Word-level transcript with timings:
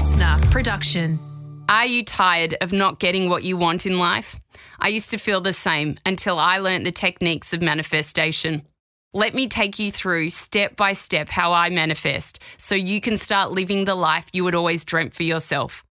listener 0.00 0.38
production. 0.50 1.18
Are 1.68 1.84
you 1.84 2.02
tired 2.02 2.56
of 2.62 2.72
not 2.72 3.00
getting 3.00 3.28
what 3.28 3.44
you 3.44 3.58
want 3.58 3.84
in 3.84 3.98
life? 3.98 4.40
I 4.78 4.88
used 4.88 5.10
to 5.10 5.18
feel 5.18 5.42
the 5.42 5.52
same 5.52 5.98
until 6.06 6.38
I 6.38 6.56
learnt 6.56 6.84
the 6.84 6.90
techniques 6.90 7.52
of 7.52 7.60
manifestation. 7.60 8.62
Let 9.12 9.34
me 9.34 9.46
take 9.46 9.78
you 9.78 9.92
through 9.92 10.30
step 10.30 10.74
by 10.74 10.94
step 10.94 11.28
how 11.28 11.52
I 11.52 11.68
manifest 11.68 12.42
so 12.56 12.74
you 12.74 13.02
can 13.02 13.18
start 13.18 13.52
living 13.52 13.84
the 13.84 13.94
life 13.94 14.24
you 14.32 14.46
had 14.46 14.54
always 14.54 14.86
dreamt 14.86 15.12
for 15.12 15.24
yourself. 15.24 15.84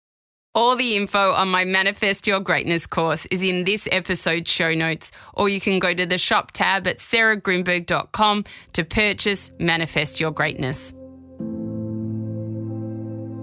All 0.56 0.78
the 0.78 0.96
info 0.96 1.34
on 1.34 1.50
my 1.50 1.66
Manifest 1.66 2.28
Your 2.28 2.40
Greatness 2.40 2.88
course 2.88 3.26
is 3.26 3.44
in 3.44 3.66
this 3.66 3.90
episode's 3.92 4.50
show 4.50 4.74
notes, 4.74 5.12
or 5.34 5.50
you 5.50 5.60
can 5.60 5.80
go 5.80 5.94
to 5.94 6.06
the 6.06 6.18
shop 6.18 6.52
tab 6.54 6.88
at 6.88 7.00
sarahgrynberg.com 7.00 8.46
to 8.72 8.84
purchase 8.86 9.52
Manifest 9.60 10.22
Your 10.22 10.32
Greatness. 10.32 10.94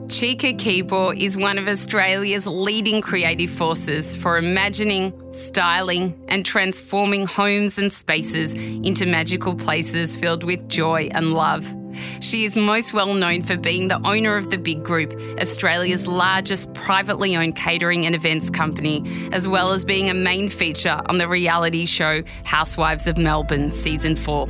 Chyka 0.07 0.59
Keebaugh 0.59 1.17
is 1.19 1.37
one 1.37 1.57
of 1.57 1.67
Australia's 1.67 2.47
leading 2.47 3.01
creative 3.01 3.49
forces 3.49 4.15
for 4.15 4.37
imagining, 4.37 5.15
styling, 5.33 6.15
and 6.29 6.45
transforming 6.45 7.27
homes 7.27 7.79
and 7.79 7.91
spaces 7.91 8.53
into 8.53 9.07
magical 9.07 9.55
places 9.55 10.15
filled 10.15 10.45
with 10.45 10.69
joy 10.69 11.09
and 11.13 11.33
love. 11.33 11.65
She 12.21 12.45
is 12.45 12.55
most 12.55 12.93
well 12.93 13.15
known 13.15 13.43
for 13.43 13.57
being 13.57 13.89
the 13.89 14.01
owner 14.07 14.37
of 14.37 14.51
the 14.51 14.59
Big 14.59 14.83
Group, 14.83 15.19
Australia's 15.41 16.07
largest 16.07 16.75
privately 16.75 17.35
owned 17.35 17.57
catering 17.57 18.05
and 18.05 18.15
events 18.15 18.51
company, 18.51 19.03
as 19.33 19.49
well 19.49 19.73
as 19.73 19.87
being 19.87 20.11
a 20.11 20.15
main 20.15 20.51
feature 20.51 21.01
on 21.07 21.17
the 21.17 21.29
reality 21.29 21.87
show 21.87 22.23
Housewives 22.45 23.07
of 23.07 23.17
Melbourne 23.17 23.73
Season 23.73 24.17
4. 24.17 24.49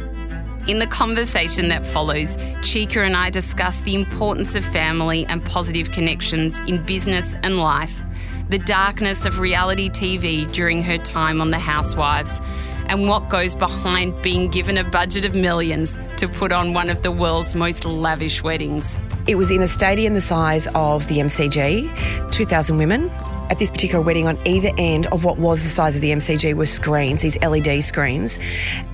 In 0.67 0.79
the 0.79 0.87
conversation 0.87 1.69
that 1.69 1.85
follows, 1.85 2.39
Chyka 2.63 3.05
and 3.05 3.15
I 3.15 3.29
discuss 3.29 3.83
the 3.83 3.95
importance 3.95 4.55
of 4.55 4.65
family 4.65 5.27
and 5.27 5.45
positive 5.45 5.93
connections 5.93 6.59
in 6.61 6.83
business 6.87 7.37
and 7.43 7.59
life, 7.59 8.03
the 8.49 8.59
darkness 8.59 9.27
of 9.27 9.41
reality 9.41 9.91
TV 9.91 10.51
during 10.51 10.81
her 10.81 10.97
time 10.97 11.43
on 11.43 11.51
The 11.51 11.59
Housewives, 11.59 12.41
and 12.87 13.11
what 13.11 13.29
goes 13.29 13.55
behind 13.55 14.23
being 14.23 14.49
given 14.49 14.79
a 14.79 14.85
budget 14.85 15.27
of 15.27 15.35
millions 15.35 15.99
to 16.17 16.29
put 16.29 16.51
on 16.51 16.73
one 16.73 16.89
of 16.89 17.03
the 17.03 17.13
world's 17.13 17.55
most 17.55 17.85
lavish 17.85 18.43
weddings. 18.43 18.97
It 19.27 19.35
was 19.35 19.51
in 19.51 19.61
a 19.61 19.69
stadium 19.69 20.15
the 20.15 20.23
size 20.23 20.67
of 20.75 21.07
the 21.09 21.19
MCG, 21.19 22.31
2,000 22.33 22.79
women. 22.79 23.11
At 23.51 23.59
this 23.59 23.71
particular 23.71 24.03
wedding, 24.03 24.27
on 24.27 24.39
either 24.47 24.71
end 24.79 25.07
of 25.09 25.23
what 25.23 25.37
was 25.37 25.63
the 25.63 25.69
size 25.69 25.95
of 25.95 26.03
the 26.03 26.13
MCG 26.13 26.55
were 26.55 26.65
screens, 26.65 27.21
these 27.21 27.41
LED 27.43 27.85
screens. 27.85 28.39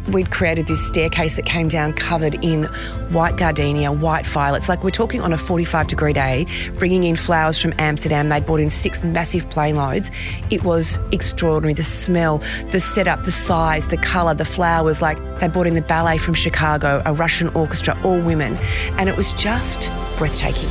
We'd 0.08 0.32
created 0.32 0.66
this 0.66 0.84
staircase 0.88 1.36
that 1.36 1.46
came 1.46 1.68
down 1.68 1.92
covered 1.92 2.34
in 2.44 2.64
white 3.12 3.36
gardenia, 3.36 3.92
white 3.92 4.26
violets. 4.26 4.68
Like 4.68 4.82
we're 4.82 4.90
talking 4.90 5.20
on 5.20 5.32
a 5.32 5.38
45 5.38 5.86
degree 5.86 6.12
day, 6.12 6.46
bringing 6.78 7.04
in 7.04 7.14
flowers 7.14 7.60
from 7.60 7.72
Amsterdam. 7.78 8.28
They'd 8.28 8.44
brought 8.44 8.58
in 8.60 8.70
six 8.70 9.04
massive 9.04 9.48
plane 9.50 9.76
loads. 9.76 10.10
It 10.50 10.64
was 10.64 10.98
extraordinary. 11.12 11.74
The 11.74 11.84
smell, 11.84 12.38
the 12.70 12.80
setup, 12.80 13.24
the 13.24 13.32
size, 13.32 13.86
the 13.86 13.98
colour, 13.98 14.34
the 14.34 14.44
flowers. 14.44 15.00
Like 15.00 15.18
they 15.38 15.46
brought 15.46 15.68
in 15.68 15.74
the 15.74 15.82
ballet 15.82 16.18
from 16.18 16.34
Chicago, 16.34 17.02
a 17.06 17.12
Russian 17.12 17.48
orchestra, 17.50 17.96
all 18.02 18.20
women. 18.20 18.56
And 18.98 19.08
it 19.08 19.16
was 19.16 19.32
just 19.34 19.92
breathtaking. 20.18 20.68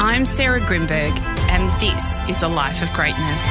I'm 0.00 0.24
Sarah 0.24 0.60
Grynberg, 0.60 1.18
and 1.50 1.80
this 1.80 2.22
is 2.28 2.44
a 2.44 2.48
life 2.48 2.80
of 2.84 2.92
greatness. 2.92 3.44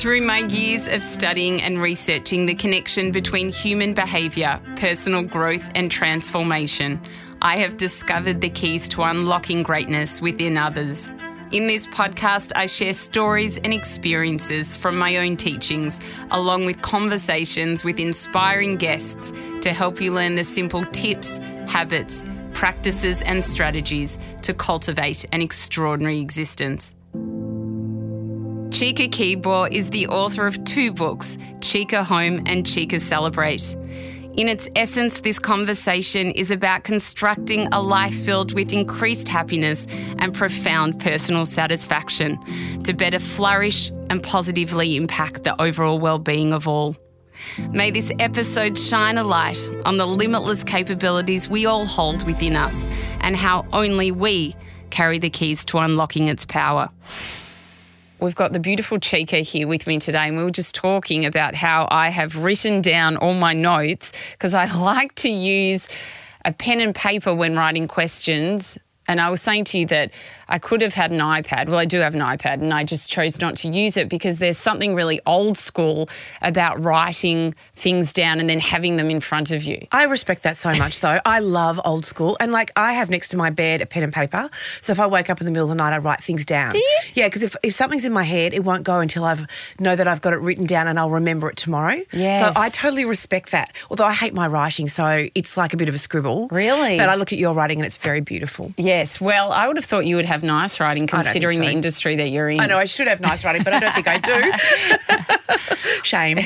Through 0.00 0.22
my 0.22 0.38
years 0.48 0.86
of 0.86 1.02
studying 1.02 1.60
and 1.60 1.82
researching 1.82 2.46
the 2.46 2.54
connection 2.54 3.10
between 3.10 3.50
human 3.50 3.94
behaviour, 3.94 4.60
personal 4.76 5.24
growth, 5.24 5.68
and 5.74 5.90
transformation, 5.90 7.00
I 7.42 7.56
have 7.56 7.76
discovered 7.76 8.40
the 8.40 8.50
keys 8.50 8.88
to 8.90 9.02
unlocking 9.02 9.64
greatness 9.64 10.22
within 10.22 10.56
others. 10.56 11.10
In 11.50 11.66
this 11.66 11.88
podcast, 11.88 12.52
I 12.54 12.66
share 12.66 12.94
stories 12.94 13.58
and 13.58 13.74
experiences 13.74 14.76
from 14.76 14.96
my 14.96 15.16
own 15.16 15.36
teachings, 15.36 15.98
along 16.30 16.66
with 16.66 16.82
conversations 16.82 17.82
with 17.82 17.98
inspiring 17.98 18.76
guests 18.76 19.32
to 19.62 19.72
help 19.72 20.00
you 20.00 20.12
learn 20.12 20.36
the 20.36 20.44
simple 20.44 20.84
tips, 20.84 21.38
habits, 21.66 22.24
practices, 22.58 23.22
and 23.22 23.44
strategies 23.44 24.18
to 24.42 24.52
cultivate 24.52 25.24
an 25.30 25.40
extraordinary 25.40 26.18
existence. 26.18 26.92
Chyka 28.74 29.08
Keebaugh 29.08 29.70
is 29.70 29.90
the 29.90 30.08
author 30.08 30.44
of 30.44 30.64
two 30.64 30.92
books, 30.92 31.36
Chyka 31.60 32.02
Home 32.02 32.42
and 32.46 32.64
Chyka 32.64 33.00
Celebrate. 33.00 33.76
In 34.36 34.48
its 34.48 34.68
essence, 34.74 35.20
this 35.20 35.38
conversation 35.38 36.32
is 36.32 36.50
about 36.50 36.82
constructing 36.82 37.68
a 37.68 37.80
life 37.80 38.14
filled 38.24 38.52
with 38.54 38.72
increased 38.72 39.28
happiness 39.28 39.86
and 40.18 40.34
profound 40.34 40.98
personal 40.98 41.44
satisfaction 41.44 42.40
to 42.82 42.92
better 42.92 43.20
flourish 43.20 43.92
and 44.10 44.20
positively 44.20 44.96
impact 44.96 45.44
the 45.44 45.54
overall 45.62 46.00
well-being 46.00 46.52
of 46.52 46.66
all. 46.66 46.96
May 47.70 47.90
this 47.90 48.12
episode 48.18 48.78
shine 48.78 49.18
a 49.18 49.24
light 49.24 49.58
on 49.84 49.96
the 49.96 50.06
limitless 50.06 50.64
capabilities 50.64 51.48
we 51.48 51.66
all 51.66 51.86
hold 51.86 52.24
within 52.24 52.56
us 52.56 52.86
and 53.20 53.36
how 53.36 53.66
only 53.72 54.10
we 54.10 54.54
carry 54.90 55.18
the 55.18 55.30
keys 55.30 55.64
to 55.66 55.78
unlocking 55.78 56.28
its 56.28 56.46
power. 56.46 56.90
We've 58.20 58.34
got 58.34 58.52
the 58.52 58.58
beautiful 58.58 58.98
Chyka 58.98 59.42
here 59.42 59.68
with 59.68 59.86
me 59.86 60.00
today, 60.00 60.26
and 60.26 60.36
we 60.36 60.42
were 60.42 60.50
just 60.50 60.74
talking 60.74 61.24
about 61.24 61.54
how 61.54 61.86
I 61.90 62.08
have 62.08 62.34
written 62.36 62.82
down 62.82 63.16
all 63.16 63.34
my 63.34 63.52
notes 63.52 64.12
because 64.32 64.54
I 64.54 64.66
like 64.74 65.14
to 65.16 65.28
use 65.28 65.88
a 66.44 66.52
pen 66.52 66.80
and 66.80 66.94
paper 66.94 67.34
when 67.34 67.56
writing 67.56 67.86
questions. 67.86 68.76
And 69.06 69.20
I 69.20 69.30
was 69.30 69.40
saying 69.40 69.64
to 69.66 69.78
you 69.78 69.86
that 69.86 70.10
I 70.48 70.58
could 70.58 70.80
have 70.80 70.94
had 70.94 71.10
an 71.10 71.18
iPad. 71.18 71.68
Well, 71.68 71.78
I 71.78 71.84
do 71.84 71.98
have 72.00 72.14
an 72.14 72.20
iPad, 72.20 72.54
and 72.54 72.72
I 72.72 72.84
just 72.84 73.10
chose 73.10 73.40
not 73.40 73.56
to 73.56 73.68
use 73.68 73.96
it 73.96 74.08
because 74.08 74.38
there's 74.38 74.58
something 74.58 74.94
really 74.94 75.20
old 75.26 75.58
school 75.58 76.08
about 76.42 76.82
writing 76.82 77.54
things 77.74 78.12
down 78.12 78.40
and 78.40 78.48
then 78.48 78.60
having 78.60 78.96
them 78.96 79.10
in 79.10 79.20
front 79.20 79.50
of 79.50 79.62
you. 79.64 79.86
I 79.92 80.04
respect 80.04 80.42
that 80.42 80.56
so 80.56 80.72
much, 80.72 81.00
though. 81.00 81.20
I 81.24 81.40
love 81.40 81.80
old 81.84 82.04
school. 82.04 82.36
And 82.40 82.52
like, 82.52 82.70
I 82.76 82.94
have 82.94 83.10
next 83.10 83.28
to 83.28 83.36
my 83.36 83.50
bed 83.50 83.80
a 83.80 83.86
pen 83.86 84.02
and 84.02 84.12
paper. 84.12 84.50
So 84.80 84.92
if 84.92 85.00
I 85.00 85.06
wake 85.06 85.30
up 85.30 85.40
in 85.40 85.44
the 85.44 85.50
middle 85.50 85.66
of 85.66 85.70
the 85.70 85.76
night, 85.76 85.92
I 85.92 85.98
write 85.98 86.22
things 86.22 86.44
down. 86.44 86.70
Do 86.70 86.78
you? 86.78 86.98
Yeah, 87.14 87.28
because 87.28 87.42
if, 87.42 87.56
if 87.62 87.74
something's 87.74 88.04
in 88.04 88.12
my 88.12 88.24
head, 88.24 88.54
it 88.54 88.64
won't 88.64 88.84
go 88.84 89.00
until 89.00 89.24
I 89.24 89.38
know 89.78 89.94
that 89.96 90.08
I've 90.08 90.20
got 90.20 90.32
it 90.32 90.40
written 90.40 90.66
down 90.66 90.88
and 90.88 90.98
I'll 90.98 91.10
remember 91.10 91.50
it 91.50 91.56
tomorrow. 91.56 92.02
Yes. 92.12 92.40
So 92.40 92.52
I 92.56 92.68
totally 92.70 93.04
respect 93.04 93.50
that. 93.50 93.72
Although 93.90 94.04
I 94.04 94.12
hate 94.12 94.34
my 94.34 94.46
writing, 94.46 94.88
so 94.88 95.28
it's 95.34 95.56
like 95.56 95.74
a 95.74 95.76
bit 95.76 95.88
of 95.88 95.94
a 95.94 95.98
scribble. 95.98 96.48
Really? 96.48 96.98
But 96.98 97.08
I 97.08 97.14
look 97.16 97.32
at 97.32 97.38
your 97.38 97.54
writing 97.54 97.78
and 97.78 97.86
it's 97.86 97.96
very 97.96 98.20
beautiful. 98.20 98.72
Yes. 98.76 99.20
Well, 99.20 99.52
I 99.52 99.66
would 99.66 99.76
have 99.76 99.84
thought 99.84 100.06
you 100.06 100.16
would 100.16 100.26
have 100.26 100.37
nice 100.42 100.80
writing 100.80 101.06
considering 101.06 101.60
the 101.60 101.70
industry 101.70 102.16
that 102.16 102.28
you're 102.28 102.48
in. 102.48 102.60
I 102.60 102.66
know 102.66 102.78
I 102.78 102.84
should 102.84 103.06
have 103.06 103.20
nice 103.20 103.44
writing, 103.44 103.62
but 103.62 103.72
I 103.72 103.80
don't 103.80 103.94
think 103.94 104.08
I 104.08 104.18
do. 104.18 105.98
Shame. 106.02 106.38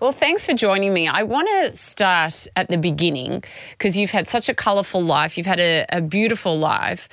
Well, 0.00 0.12
thanks 0.12 0.44
for 0.44 0.52
joining 0.54 0.92
me. 0.92 1.08
I 1.08 1.22
want 1.22 1.48
to 1.48 1.76
start 1.76 2.46
at 2.56 2.68
the 2.68 2.78
beginning 2.78 3.44
because 3.70 3.96
you've 3.96 4.10
had 4.10 4.28
such 4.28 4.48
a 4.48 4.54
colourful 4.54 5.02
life. 5.02 5.38
You've 5.38 5.46
had 5.46 5.60
a, 5.60 5.86
a 5.88 6.00
beautiful 6.00 6.58
life. 6.58 7.08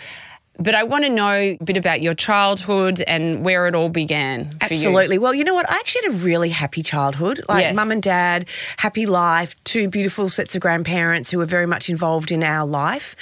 But 0.59 0.75
I 0.75 0.83
want 0.83 1.05
to 1.05 1.09
know 1.09 1.27
a 1.31 1.57
bit 1.63 1.75
about 1.77 2.01
your 2.01 2.13
childhood 2.13 3.01
and 3.07 3.43
where 3.43 3.65
it 3.67 3.73
all 3.73 3.89
began 3.89 4.45
for 4.59 4.73
you. 4.73 4.87
Absolutely. 4.89 5.17
Well, 5.17 5.33
you 5.33 5.43
know 5.43 5.55
what? 5.55 5.67
I 5.67 5.75
actually 5.75 6.03
had 6.03 6.11
a 6.13 6.17
really 6.17 6.49
happy 6.49 6.83
childhood. 6.83 7.41
Like 7.49 7.61
Yes. 7.61 7.75
mum 7.75 7.89
and 7.89 8.03
dad, 8.03 8.45
happy 8.77 9.07
life, 9.07 9.55
two 9.63 9.87
beautiful 9.87 10.29
sets 10.29 10.53
of 10.53 10.61
grandparents 10.61 11.31
who 11.31 11.39
were 11.39 11.45
very 11.45 11.65
much 11.65 11.89
involved 11.89 12.31
in 12.31 12.43
our 12.43 12.67
life. 12.67 13.15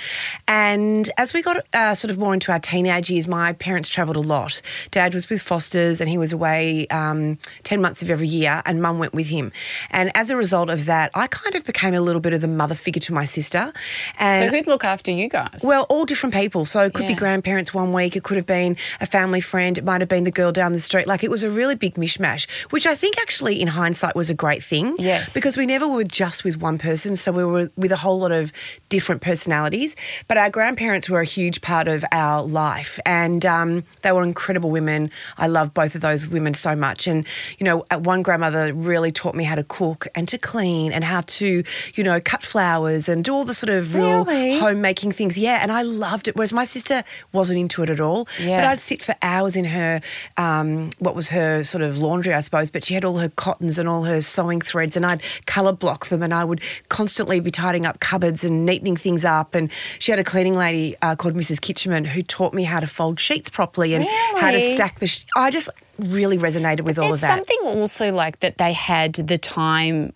And 0.48 1.10
as 1.18 1.32
we 1.34 1.42
got 1.42 1.66
uh, 1.74 1.94
sort 1.96 2.12
of 2.12 2.18
more 2.18 2.34
into 2.34 2.52
our 2.52 2.60
teenage 2.60 3.10
years, 3.10 3.28
my 3.28 3.54
parents 3.54 3.88
travelled 3.90 4.18
a 4.18 4.22
lot. 4.22 4.62
Dad 4.92 5.14
was 5.14 5.30
with 5.30 5.42
Foster's 5.42 6.02
and 6.02 6.10
he 6.10 6.18
was 6.18 6.34
away 6.34 6.88
um, 6.88 7.38
10 7.64 7.80
months 7.80 8.02
of 8.02 8.10
every 8.10 8.28
year, 8.28 8.62
and 8.66 8.82
mum 8.82 9.00
went 9.00 9.14
with 9.14 9.28
him. 9.28 9.52
And 9.92 10.12
as 10.16 10.30
a 10.30 10.36
result 10.36 10.70
of 10.70 10.86
that, 10.86 11.12
I 11.14 11.28
kind 11.28 11.56
of 11.56 11.64
became 11.64 11.94
a 11.94 12.02
little 12.02 12.22
bit 12.22 12.34
of 12.34 12.42
the 12.42 12.48
mother 12.48 12.76
figure 12.76 13.00
to 13.02 13.14
my 13.14 13.26
sister. 13.26 13.72
And 14.18 14.46
So 14.50 14.56
who'd 14.58 14.68
look 14.68 14.84
after 14.84 15.12
you 15.12 15.30
guys? 15.30 15.62
well, 15.64 15.84
all 15.90 16.06
different 16.06 16.34
people. 16.36 16.66
So 16.66 16.82
it 16.82 16.94
could 16.94 17.08
be 17.08 17.14
Yeah. 17.14 17.19
Grandparents 17.20 17.74
one 17.74 17.94
week, 17.94 18.16
it 18.16 18.24
could 18.24 18.38
have 18.38 18.46
been 18.48 18.78
a 19.00 19.06
family 19.06 19.42
friend, 19.42 19.78
it 19.78 19.84
might 19.84 20.02
have 20.02 20.08
been 20.10 20.24
the 20.24 20.32
girl 20.32 20.52
down 20.52 20.72
the 20.74 20.80
street. 20.80 21.06
Like 21.06 21.24
it 21.24 21.30
was 21.30 21.44
a 21.44 21.50
really 21.50 21.76
big 21.76 21.96
mishmash, 21.96 22.50
which 22.72 22.88
I 22.88 22.96
think 22.96 23.20
actually 23.20 23.62
in 23.62 23.68
hindsight 23.68 24.16
was 24.16 24.30
a 24.30 24.34
great 24.34 24.64
thing. 24.64 24.96
Yes. 24.98 25.34
Because 25.34 25.58
we 25.58 25.66
never 25.66 25.88
were 25.88 26.04
just 26.06 26.44
with 26.44 26.60
one 26.62 26.78
person, 26.80 27.16
so 27.16 27.32
we 27.32 27.44
were 27.44 27.70
with 27.76 27.92
a 27.92 27.98
whole 27.98 28.20
lot 28.20 28.32
of 28.32 28.52
different 28.88 29.22
personalities. 29.22 29.96
But 30.28 30.38
our 30.38 30.50
grandparents 30.50 31.10
were 31.10 31.20
a 31.22 31.26
huge 31.26 31.62
part 31.62 31.88
of 31.88 32.04
our 32.12 32.42
life 32.42 33.00
and 33.06 33.46
um, 33.46 33.84
they 34.02 34.12
were 34.12 34.24
incredible 34.24 34.72
women. 34.72 35.12
I 35.38 35.48
love 35.48 35.74
both 35.74 35.94
of 35.96 36.02
those 36.02 36.28
women 36.28 36.54
so 36.54 36.76
much. 36.76 37.06
And, 37.06 37.28
you 37.58 37.66
know, 37.66 37.86
uh, 37.92 38.00
one 38.00 38.24
grandmother 38.24 38.74
really 38.74 39.12
taught 39.12 39.36
me 39.36 39.44
how 39.44 39.56
to 39.56 39.64
cook 39.66 40.08
and 40.16 40.28
to 40.30 40.38
clean 40.38 40.92
and 40.94 41.04
how 41.04 41.22
to, 41.22 41.64
you 41.96 42.04
know, 42.04 42.22
cut 42.22 42.44
flowers 42.44 43.10
and 43.10 43.24
do 43.24 43.34
all 43.34 43.44
the 43.46 43.54
sort 43.54 43.70
of 43.70 43.94
real 43.94 44.24
Really? 44.24 44.60
homemaking 44.60 45.12
things. 45.12 45.38
Yeah, 45.38 45.60
and 45.62 45.72
I 45.72 45.82
loved 45.82 46.28
it. 46.30 46.36
Whereas 46.36 46.54
my 46.54 46.64
sister 46.64 47.04
wasn't 47.32 47.60
into 47.60 47.84
it 47.84 47.90
at 47.90 48.00
all. 48.00 48.28
Yeah. 48.40 48.62
But 48.62 48.66
I'd 48.68 48.80
sit 48.82 49.02
for 49.02 49.16
hours 49.22 49.56
in 49.56 49.66
her, 49.66 50.02
um, 50.38 50.90
what 51.00 51.16
was 51.16 51.30
her 51.30 51.64
sort 51.64 51.82
of 51.82 51.98
laundry, 51.98 52.34
I 52.34 52.40
suppose, 52.40 52.70
but 52.70 52.84
she 52.84 52.94
had 52.94 53.06
all 53.06 53.18
her 53.18 53.30
cottons 53.30 53.78
and 53.78 53.88
all 53.88 54.04
her 54.04 54.22
sewing 54.22 54.62
threads, 54.62 54.96
and 54.96 55.06
I'd 55.06 55.22
colour 55.46 55.74
block 55.74 56.08
them, 56.08 56.24
and 56.24 56.34
I 56.34 56.44
would 56.44 56.62
constantly 56.90 57.40
be 57.40 57.52
tidying 57.52 57.86
up 57.86 58.00
cupboards 58.00 58.44
and 58.44 58.68
neatening 58.68 58.98
things 59.00 59.26
up. 59.26 59.56
And 59.56 59.72
she 60.00 60.12
had 60.12 60.20
a 60.20 60.24
cleaning 60.24 60.56
lady 60.56 60.96
uh, 61.02 61.16
called 61.16 61.36
Mrs. 61.36 61.62
Kitcheman 61.62 62.06
who 62.06 62.24
taught 62.24 62.54
me 62.54 62.64
how 62.64 62.80
to 62.80 62.88
fold 62.88 63.20
sheets 63.20 63.50
properly 63.50 63.94
and 63.94 64.06
how 64.38 64.52
to 64.52 64.74
stack 64.74 65.00
the. 65.00 65.08
Sh- 65.08 65.26
I 65.36 65.52
just 65.52 65.70
really 66.00 66.38
resonated 66.38 66.82
with 66.82 66.98
all 66.98 67.14
of 67.14 67.22
that. 67.22 67.38
something 67.38 67.58
also 67.64 68.14
like 68.14 68.40
that 68.40 68.58
they 68.58 68.72
had 68.74 69.14
the 69.14 69.38
time 69.38 70.14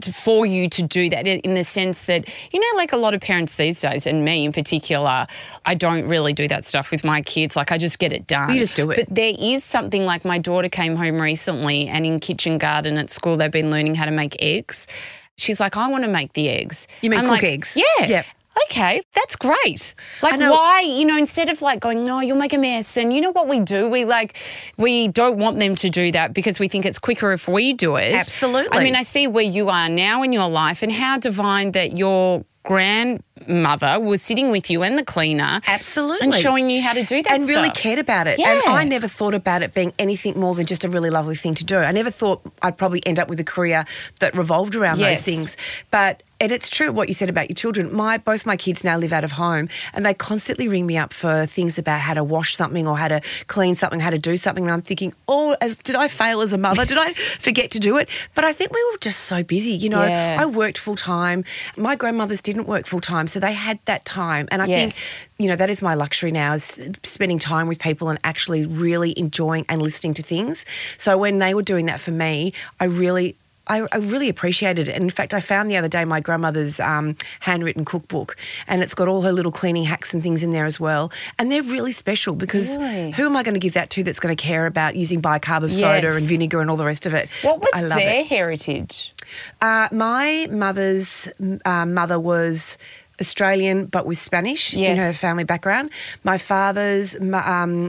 to, 0.00 0.12
for 0.12 0.44
you 0.46 0.68
to 0.68 0.82
do 0.82 1.08
that 1.10 1.26
in, 1.26 1.54
the 1.54 1.64
sense 1.64 2.02
that 2.02 2.28
you 2.52 2.60
know 2.60 2.76
like 2.76 2.92
a 2.92 2.96
lot 2.96 3.14
of 3.14 3.20
parents 3.20 3.54
these 3.56 3.80
days 3.80 4.06
and 4.06 4.24
me 4.24 4.44
in 4.44 4.52
particular 4.52 5.26
I 5.64 5.74
don't 5.74 6.06
really 6.06 6.32
do 6.32 6.48
that 6.48 6.64
stuff 6.64 6.90
with 6.90 7.04
my 7.04 7.22
kids 7.22 7.56
like 7.56 7.70
I 7.72 7.78
just 7.78 7.98
get 7.98 8.12
it 8.12 8.26
done 8.26 8.52
You 8.52 8.58
just 8.58 8.74
do 8.74 8.90
it. 8.90 8.96
but 9.06 9.14
there 9.14 9.32
is 9.38 9.64
something 9.64 10.04
like 10.04 10.24
my 10.24 10.38
daughter 10.38 10.68
came 10.68 10.96
home 10.96 11.20
recently 11.20 11.88
and 11.88 12.04
in 12.04 12.20
kitchen 12.20 12.58
garden 12.58 12.98
at 12.98 13.10
school 13.10 13.36
they've 13.36 13.50
been 13.50 13.70
learning 13.70 13.94
how 13.94 14.04
to 14.04 14.10
make 14.10 14.36
eggs 14.42 14.86
she's 15.36 15.60
like 15.60 15.76
I 15.76 15.88
want 15.88 16.04
to 16.04 16.10
make 16.10 16.32
the 16.34 16.48
eggs 16.48 16.86
You 17.02 17.10
mean 17.10 17.20
I'm 17.20 17.26
cook 17.26 17.32
like, 17.34 17.44
eggs? 17.44 17.76
yeah 17.76 18.06
Yep. 18.06 18.26
Okay, 18.64 19.02
that's 19.14 19.36
great. 19.36 19.94
Like, 20.22 20.38
why, 20.38 20.80
you 20.80 21.04
know, 21.04 21.16
instead 21.16 21.48
of 21.48 21.60
like 21.60 21.80
going, 21.80 22.04
no, 22.04 22.20
you'll 22.20 22.36
make 22.36 22.52
a 22.52 22.58
mess. 22.58 22.96
And 22.96 23.12
you 23.12 23.20
know 23.20 23.32
what 23.32 23.48
we 23.48 23.60
do? 23.60 23.88
We 23.88 24.04
like, 24.04 24.36
we 24.76 25.08
don't 25.08 25.38
want 25.38 25.58
them 25.58 25.74
to 25.76 25.90
do 25.90 26.12
that 26.12 26.32
because 26.32 26.60
we 26.60 26.68
think 26.68 26.86
it's 26.86 26.98
quicker 26.98 27.32
if 27.32 27.48
we 27.48 27.72
do 27.72 27.96
it. 27.96 28.14
Absolutely. 28.14 28.78
I 28.78 28.84
mean, 28.84 28.94
I 28.94 29.02
see 29.02 29.26
where 29.26 29.44
you 29.44 29.70
are 29.70 29.88
now 29.88 30.22
in 30.22 30.32
your 30.32 30.48
life 30.48 30.82
and 30.82 30.92
how 30.92 31.18
divine 31.18 31.72
that 31.72 31.96
your 31.96 32.44
grandmother 32.64 34.00
was 34.00 34.22
sitting 34.22 34.50
with 34.50 34.70
you 34.70 34.82
and 34.82 34.98
the 34.98 35.04
cleaner. 35.04 35.60
Absolutely. 35.66 36.24
And 36.26 36.34
showing 36.34 36.70
you 36.70 36.82
how 36.82 36.92
to 36.92 37.04
do 37.04 37.22
that 37.22 37.32
and 37.32 37.48
really 37.48 37.70
cared 37.70 37.98
about 37.98 38.26
it. 38.26 38.38
Yeah. 38.38 38.60
And 38.66 38.74
I 38.74 38.84
never 38.84 39.08
thought 39.08 39.34
about 39.34 39.62
it 39.62 39.74
being 39.74 39.92
anything 39.98 40.38
more 40.38 40.54
than 40.54 40.66
just 40.66 40.84
a 40.84 40.88
really 40.88 41.10
lovely 41.10 41.36
thing 41.36 41.54
to 41.56 41.64
do. 41.64 41.78
I 41.78 41.92
never 41.92 42.10
thought 42.10 42.42
I'd 42.62 42.76
probably 42.76 43.04
end 43.06 43.18
up 43.18 43.28
with 43.28 43.40
a 43.40 43.44
career 43.44 43.84
that 44.20 44.34
revolved 44.36 44.74
around 44.74 44.98
Yes. 44.98 45.18
those 45.18 45.24
things. 45.24 45.56
But 45.90 46.22
and 46.40 46.50
it's 46.50 46.68
true 46.68 46.90
what 46.92 47.06
you 47.08 47.14
said 47.14 47.28
about 47.30 47.48
your 47.48 47.54
children. 47.54 47.94
My 47.94 48.18
both 48.18 48.44
my 48.44 48.56
kids 48.56 48.82
now 48.84 48.98
live 48.98 49.12
out 49.12 49.22
of 49.24 49.32
home 49.32 49.68
and 49.94 50.04
they 50.04 50.12
constantly 50.12 50.66
ring 50.68 50.84
me 50.84 50.96
up 50.98 51.12
for 51.12 51.46
things 51.46 51.78
about 51.78 52.00
how 52.00 52.12
to 52.12 52.24
wash 52.24 52.56
something 52.56 52.88
or 52.88 52.98
how 52.98 53.06
to 53.08 53.20
clean 53.46 53.76
something, 53.76 54.00
how 54.00 54.10
to 54.10 54.18
do 54.18 54.36
something. 54.36 54.64
And 54.64 54.72
I'm 54.72 54.82
thinking, 54.82 55.14
oh, 55.28 55.56
as, 55.60 55.76
did 55.76 55.94
I 55.94 56.08
fail 56.08 56.40
as 56.40 56.52
a 56.52 56.58
mother? 56.58 56.84
Did 56.84 56.98
I 56.98 57.12
forget 57.38 57.70
to 57.70 57.78
do 57.78 57.96
it? 57.98 58.08
But 58.34 58.44
I 58.44 58.52
think 58.52 58.72
we 58.72 58.82
were 58.92 58.98
just 58.98 59.20
so 59.20 59.42
busy. 59.44 59.70
You 59.70 59.88
know, 59.90 60.02
Yeah. 60.02 60.36
I 60.40 60.44
worked 60.46 60.76
full 60.76 60.96
time. 60.96 61.44
My 61.76 61.94
grandmothers 61.94 62.40
didn't 62.54 62.68
work 62.68 62.86
full 62.86 63.00
time, 63.00 63.26
so 63.26 63.38
they 63.40 63.52
had 63.52 63.78
that 63.84 64.04
time. 64.04 64.48
And 64.50 64.62
I 64.62 64.66
Yes. 64.66 64.94
think 64.94 65.20
you 65.38 65.48
know 65.48 65.56
that 65.56 65.68
is 65.68 65.82
my 65.82 65.94
luxury 65.94 66.30
now 66.30 66.54
is 66.54 66.80
spending 67.02 67.38
time 67.38 67.66
with 67.68 67.78
people 67.78 68.08
and 68.08 68.18
actually 68.24 68.64
really 68.66 69.18
enjoying 69.18 69.64
and 69.68 69.82
listening 69.82 70.14
to 70.14 70.22
things 70.22 70.64
so 70.96 71.18
when 71.18 71.40
they 71.40 71.54
were 71.54 71.62
doing 71.62 71.86
that 71.86 71.98
for 71.98 72.12
me 72.12 72.52
i 72.78 72.84
really 72.84 73.34
I, 73.66 73.86
I 73.92 73.96
really 73.96 74.28
appreciated 74.28 74.88
it. 74.88 74.92
And 74.94 75.04
in 75.04 75.10
fact, 75.10 75.32
I 75.32 75.40
found 75.40 75.70
the 75.70 75.76
other 75.76 75.88
day 75.88 76.04
my 76.04 76.20
grandmother's 76.20 76.78
um, 76.80 77.16
handwritten 77.40 77.84
cookbook, 77.84 78.36
and 78.66 78.82
it's 78.82 78.94
got 78.94 79.08
all 79.08 79.22
her 79.22 79.32
little 79.32 79.52
cleaning 79.52 79.84
hacks 79.84 80.12
and 80.12 80.22
things 80.22 80.42
in 80.42 80.52
there 80.52 80.66
as 80.66 80.78
well. 80.78 81.10
And 81.38 81.50
they're 81.50 81.62
really 81.62 81.92
special 81.92 82.34
because 82.34 82.76
Really? 82.78 83.12
who 83.12 83.24
am 83.24 83.36
I 83.36 83.42
going 83.42 83.54
to 83.54 83.60
give 83.60 83.74
that 83.74 83.88
to 83.90 84.02
that's 84.04 84.20
going 84.20 84.36
to 84.36 84.42
care 84.42 84.66
about 84.66 84.96
using 84.96 85.22
bicarb 85.22 85.64
of 85.64 85.72
soda 85.72 86.08
Yes. 86.08 86.16
and 86.16 86.24
vinegar 86.26 86.60
and 86.60 86.70
all 86.70 86.76
the 86.76 86.84
rest 86.84 87.06
of 87.06 87.14
it? 87.14 87.28
What 87.42 87.60
was 87.60 87.70
I 87.72 87.80
love 87.82 87.98
their 87.98 88.20
it. 88.20 88.26
heritage? 88.26 89.12
Uh, 89.62 89.88
my 89.92 90.46
mother's 90.50 91.28
uh, 91.64 91.86
mother 91.86 92.20
was 92.20 92.76
Australian, 93.20 93.86
but 93.86 94.04
with 94.06 94.18
Spanish 94.18 94.74
in 94.76 94.96
her 94.98 95.12
family 95.12 95.44
background. 95.44 95.90
My 96.24 96.36
father's 96.36 97.14
um, 97.16 97.86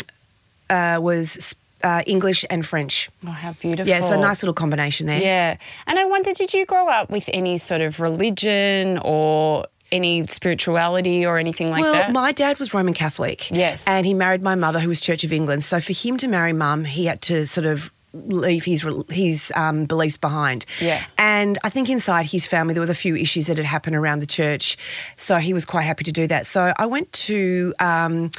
uh, 0.70 1.00
was 1.02 1.56
uh, 1.86 2.02
English 2.08 2.44
and 2.50 2.66
French. 2.66 3.10
Oh, 3.26 3.30
how 3.30 3.54
beautiful. 3.54 3.88
Yeah, 3.88 4.00
so 4.00 4.20
nice 4.20 4.42
little 4.42 4.54
combination 4.54 5.06
there. 5.06 5.22
Yeah. 5.22 5.58
And 5.86 6.00
I 6.00 6.06
wonder, 6.06 6.34
did 6.34 6.54
you 6.54 6.66
grow 6.66 6.90
up 6.90 7.12
with 7.12 7.30
any 7.32 7.58
sort 7.60 7.82
of 7.82 8.00
religion 8.00 8.98
or 9.04 9.68
any 9.92 10.26
spirituality 10.28 11.26
or 11.26 11.38
anything 11.38 11.70
like 11.70 11.84
well, 11.84 11.94
that? 11.94 12.06
Well, 12.08 12.24
my 12.24 12.32
dad 12.32 12.58
was 12.58 12.74
Roman 12.74 12.96
Catholic. 12.96 13.52
Yes. 13.52 13.86
And 13.88 14.06
he 14.06 14.16
married 14.16 14.42
my 14.42 14.56
mother, 14.56 14.80
who 14.80 14.90
was 14.90 15.00
Church 15.00 15.24
of 15.24 15.32
England. 15.32 15.64
So 15.64 15.80
for 15.80 15.94
him 15.94 16.18
to 16.18 16.28
marry 16.28 16.54
mum, 16.54 16.86
he 16.86 17.06
had 17.06 17.22
to 17.24 17.46
sort 17.46 17.68
of 17.68 17.92
leave 18.28 18.66
his 18.66 18.88
his 19.10 19.52
um, 19.56 19.86
beliefs 19.86 20.18
behind. 20.18 20.66
Yeah. 20.82 21.04
And 21.18 21.58
I 21.64 21.70
think 21.70 21.90
inside 21.90 22.26
his 22.26 22.46
family 22.46 22.74
there 22.74 22.84
were 22.84 22.92
a 22.92 22.96
few 22.96 23.16
issues 23.16 23.48
that 23.48 23.58
had 23.58 23.66
happened 23.66 23.96
around 23.96 24.20
the 24.20 24.26
church, 24.26 24.78
so 25.16 25.38
he 25.38 25.54
was 25.54 25.66
quite 25.66 25.84
happy 25.84 26.04
to 26.06 26.12
do 26.12 26.28
that. 26.28 26.48
So 26.48 26.74
I 26.78 26.86
went 26.86 27.12
to 27.28 27.74
um, 27.80 28.32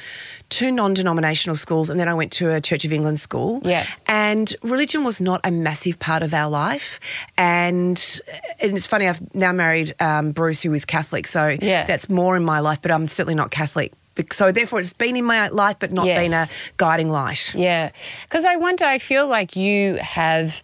two 0.48 0.70
non-denominational 0.70 1.56
schools, 1.56 1.90
and 1.90 1.98
then 2.00 2.08
I 2.08 2.14
went 2.14 2.32
to 2.32 2.50
a 2.52 2.60
Church 2.60 2.84
of 2.84 2.92
England 2.92 3.20
school. 3.20 3.60
Yeah. 3.64 3.84
And 4.06 4.54
religion 4.62 5.04
was 5.04 5.20
not 5.20 5.40
a 5.44 5.50
massive 5.50 5.98
part 5.98 6.22
of 6.22 6.32
our 6.32 6.48
life, 6.50 6.98
and 7.36 8.20
and 8.60 8.76
it's 8.76 8.86
funny 8.86 9.08
I've 9.08 9.34
now 9.34 9.52
married 9.52 9.94
um, 10.00 10.32
Bruce, 10.32 10.62
who 10.62 10.72
is 10.74 10.84
Catholic, 10.84 11.26
so 11.26 11.56
Yeah. 11.60 11.84
that's 11.84 12.08
more 12.08 12.36
in 12.36 12.44
my 12.44 12.60
life, 12.60 12.80
but 12.82 12.90
I'm 12.90 13.08
certainly 13.08 13.34
not 13.34 13.50
Catholic. 13.50 13.92
So 14.32 14.52
therefore, 14.52 14.80
it's 14.80 14.92
been 14.92 15.16
in 15.16 15.24
my 15.24 15.48
life, 15.48 15.76
but 15.78 15.92
not 15.92 16.06
Yes. 16.06 16.18
been 16.22 16.32
a 16.32 16.46
guiding 16.76 17.08
light. 17.08 17.54
Yeah. 17.54 17.90
Because 18.24 18.44
I 18.44 18.56
wonder, 18.56 18.84
I 18.84 18.98
feel 18.98 19.26
like 19.26 19.56
you 19.56 19.96
have 19.96 20.62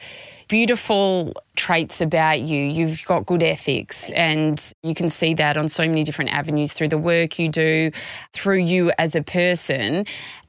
beautiful 0.49 1.33
traits 1.57 2.01
about 2.01 2.41
you. 2.41 2.63
You've 2.65 3.03
got 3.07 3.25
good 3.27 3.43
ethics, 3.43 4.11
and 4.11 4.63
you 4.83 4.95
can 4.95 5.09
see 5.09 5.35
that 5.35 5.57
on 5.57 5.69
so 5.69 5.87
many 5.89 6.03
different 6.03 6.31
avenues 6.31 6.73
through 6.75 6.89
the 6.89 6.99
work 6.99 7.39
you 7.39 7.49
do, 7.49 7.91
through 8.33 8.59
you 8.59 8.93
as 8.99 9.15
a 9.15 9.23
person. 9.23 10.05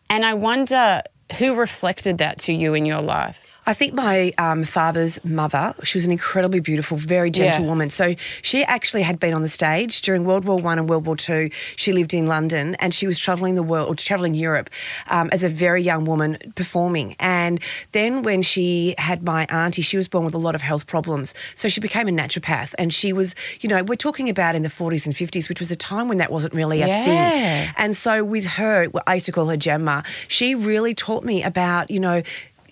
And 0.10 0.26
I 0.26 0.34
wonder 0.34 1.02
who 1.40 1.56
reflected 1.56 2.18
that 2.18 2.38
to 2.40 2.54
you 2.54 2.74
in 2.74 2.86
your 2.86 3.02
life. 3.02 3.46
I 3.66 3.74
think 3.74 3.94
my 3.94 4.34
um, 4.38 4.64
father's 4.66 5.24
mother, 5.24 5.74
she 5.84 5.98
was 5.98 6.06
an 6.06 6.12
incredibly 6.12 6.60
beautiful, 6.60 6.98
very 6.98 7.32
gentle 7.32 7.64
Yeah. 7.64 7.70
woman. 7.70 7.90
So 7.90 8.16
she 8.42 8.64
actually 8.66 9.04
had 9.04 9.20
been 9.20 9.34
on 9.34 9.42
the 9.42 9.48
stage 9.48 10.02
during 10.02 10.26
World 10.26 10.44
War 10.44 10.58
One 10.60 10.80
and 10.80 10.90
World 10.90 11.06
War 11.06 11.16
Two. 11.16 11.50
She 11.78 11.94
lived 11.94 12.14
in 12.14 12.28
London 12.28 12.76
and 12.80 12.94
she 12.94 13.08
was 13.08 13.18
travelling 13.18 13.56
the 13.56 13.64
world, 13.64 13.88
or 13.90 13.96
travelling 13.96 14.34
Europe, 14.34 14.70
um, 15.10 15.30
as 15.32 15.44
a 15.44 15.50
very 15.50 15.82
young 15.82 16.04
woman 16.06 16.38
performing. 16.56 17.16
And 17.20 17.60
then 17.94 18.22
when 18.24 18.42
she 18.42 18.96
had 18.98 19.24
my 19.24 19.46
auntie, 19.46 19.82
she 19.82 19.96
was 19.96 20.08
born 20.10 20.26
with 20.26 20.34
a 20.34 20.38
lot 20.40 20.56
of 20.56 20.62
health 20.62 20.86
problems. 20.88 21.34
So 21.56 21.70
she 21.70 21.80
became 21.80 22.08
a 22.08 22.12
naturopath, 22.12 22.74
and 22.78 22.94
she 22.94 23.14
was, 23.14 23.34
you 23.62 23.70
know, 23.70 23.82
we're 23.84 23.96
talking 23.96 24.30
about 24.30 24.56
in 24.56 24.64
the 24.64 24.70
40s 24.70 25.06
and 25.06 25.16
50s, 25.16 25.48
which 25.48 25.60
was 25.62 25.72
a 25.72 25.76
time 25.76 26.10
when 26.10 26.18
that 26.18 26.32
wasn't 26.32 26.54
really 26.54 26.82
a 26.82 26.88
Yeah. 26.88 27.04
thing. 27.04 27.72
And 27.78 27.96
so 27.96 28.24
with 28.26 28.46
her, 28.46 28.88
I 29.08 29.14
used 29.16 29.26
to 29.28 29.32
call 29.32 29.48
her 29.48 29.58
Gemma, 29.58 30.04
she 30.28 30.54
really 30.54 30.94
taught 30.94 31.24
me 31.24 31.44
about, 31.44 31.90
you 31.90 32.00
know, 32.00 32.22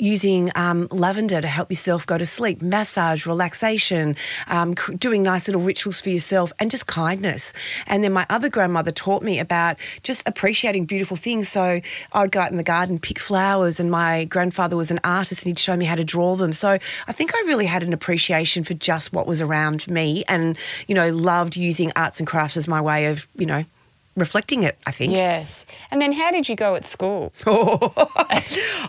using 0.02 0.52
um, 0.56 0.88
lavender 0.90 1.40
to 1.40 1.48
help 1.48 1.70
yourself 1.70 2.06
go 2.06 2.18
to 2.18 2.26
sleep, 2.26 2.62
massage, 2.62 3.28
relaxation, 3.28 4.16
um, 4.48 4.74
doing 4.98 5.22
nice 5.22 5.48
little 5.48 5.62
rituals 5.62 6.02
for 6.02 6.10
yourself, 6.10 6.52
and 6.60 6.72
just 6.72 6.88
kindness. 6.88 7.54
And 7.86 8.04
then 8.04 8.12
my 8.12 8.26
other 8.30 8.50
grandmother 8.50 8.92
taught 8.92 9.22
me 9.22 9.40
about 9.40 9.78
just 10.02 10.24
appreciating 10.26 10.86
beautiful 10.86 11.16
things. 11.16 11.48
So 11.48 11.82
I'd 12.14 12.32
go 12.32 12.42
out 12.42 12.52
in 12.52 12.58
the 12.58 12.64
garden, 12.64 12.98
pick 13.00 13.20
flowers, 13.20 13.80
and 13.80 13.92
my 13.92 14.26
grandfather 14.26 14.76
was 14.76 14.90
an 14.90 15.00
artist 15.04 15.44
and 15.44 15.50
he'd 15.52 15.60
show 15.60 15.78
me 15.78 15.86
how 15.86 15.96
to 15.96 16.04
draw 16.04 16.36
them. 16.36 16.52
So 16.52 16.70
I 16.70 17.12
think 17.12 17.36
I 17.36 17.44
really 17.46 17.68
had 17.68 17.84
an 17.84 17.94
appreciation 17.94 18.64
for 18.64 18.74
just 18.74 19.14
what 19.14 19.28
was 19.28 19.40
around 19.42 19.88
me 19.88 20.24
and, 20.28 20.58
you 20.88 20.96
know, 20.96 21.12
loved 21.12 21.56
using 21.56 21.92
arts 21.96 22.20
and 22.20 22.28
crafts 22.28 22.58
as 22.58 22.68
my 22.68 22.82
way 22.82 23.06
of, 23.06 23.28
you 23.36 23.46
know, 23.46 23.66
reflecting 24.16 24.64
it, 24.64 24.78
I 24.86 24.92
think. 24.92 25.14
Yes. 25.14 25.66
And 25.90 26.02
then 26.02 26.12
how 26.12 26.32
did 26.32 26.50
you 26.50 26.56
go 26.56 26.76
at 26.76 26.86
school? 26.86 27.32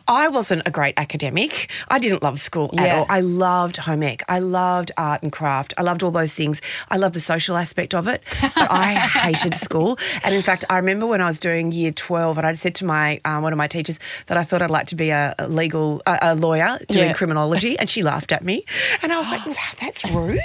I 0.08 0.28
wasn't 0.30 0.62
a 0.66 0.70
great 0.70 0.94
academic. 0.96 1.70
I 1.88 1.98
didn't 1.98 2.22
love 2.22 2.40
school 2.40 2.70
at 2.78 2.90
all. 2.96 3.06
I 3.08 3.20
loved 3.20 3.76
home 3.78 4.02
ec. 4.02 4.22
I 4.28 4.38
loved 4.40 4.92
art 4.96 5.22
and 5.22 5.32
craft. 5.32 5.74
I 5.78 5.82
loved 5.82 6.02
all 6.02 6.10
those 6.10 6.34
things. 6.34 6.60
I 6.90 6.96
loved 6.96 7.14
the 7.14 7.20
social 7.20 7.56
aspect 7.56 7.94
of 7.94 8.06
it. 8.08 8.22
But 8.40 8.70
I 8.70 8.92
hated 8.94 9.54
school. 9.54 9.98
And 10.24 10.34
in 10.34 10.42
fact, 10.42 10.64
I 10.70 10.76
remember 10.76 11.06
when 11.06 11.20
I 11.20 11.26
was 11.26 11.38
doing 11.38 11.72
year 11.72 11.92
12 11.92 12.38
and 12.38 12.46
I'd 12.46 12.58
said 12.58 12.74
to 12.76 12.84
my 12.84 13.20
um, 13.24 13.42
one 13.42 13.52
of 13.52 13.56
my 13.56 13.66
teachers 13.68 13.98
that 14.26 14.36
I 14.36 14.42
thought 14.42 14.62
I'd 14.62 14.70
like 14.70 14.86
to 14.88 14.96
be 14.96 15.10
a, 15.10 15.34
a 15.38 15.48
legal 15.48 16.02
a, 16.06 16.18
a 16.22 16.34
lawyer 16.34 16.78
doing 16.88 17.08
Yeah. 17.08 17.12
criminology 17.12 17.78
and 17.80 17.88
she 17.88 18.02
laughed 18.02 18.32
at 18.32 18.42
me. 18.42 18.64
And 19.02 19.12
I 19.12 19.18
was 19.18 19.28
like, 19.28 19.46
wow, 19.46 19.54
that's 19.80 20.04
rude. 20.10 20.40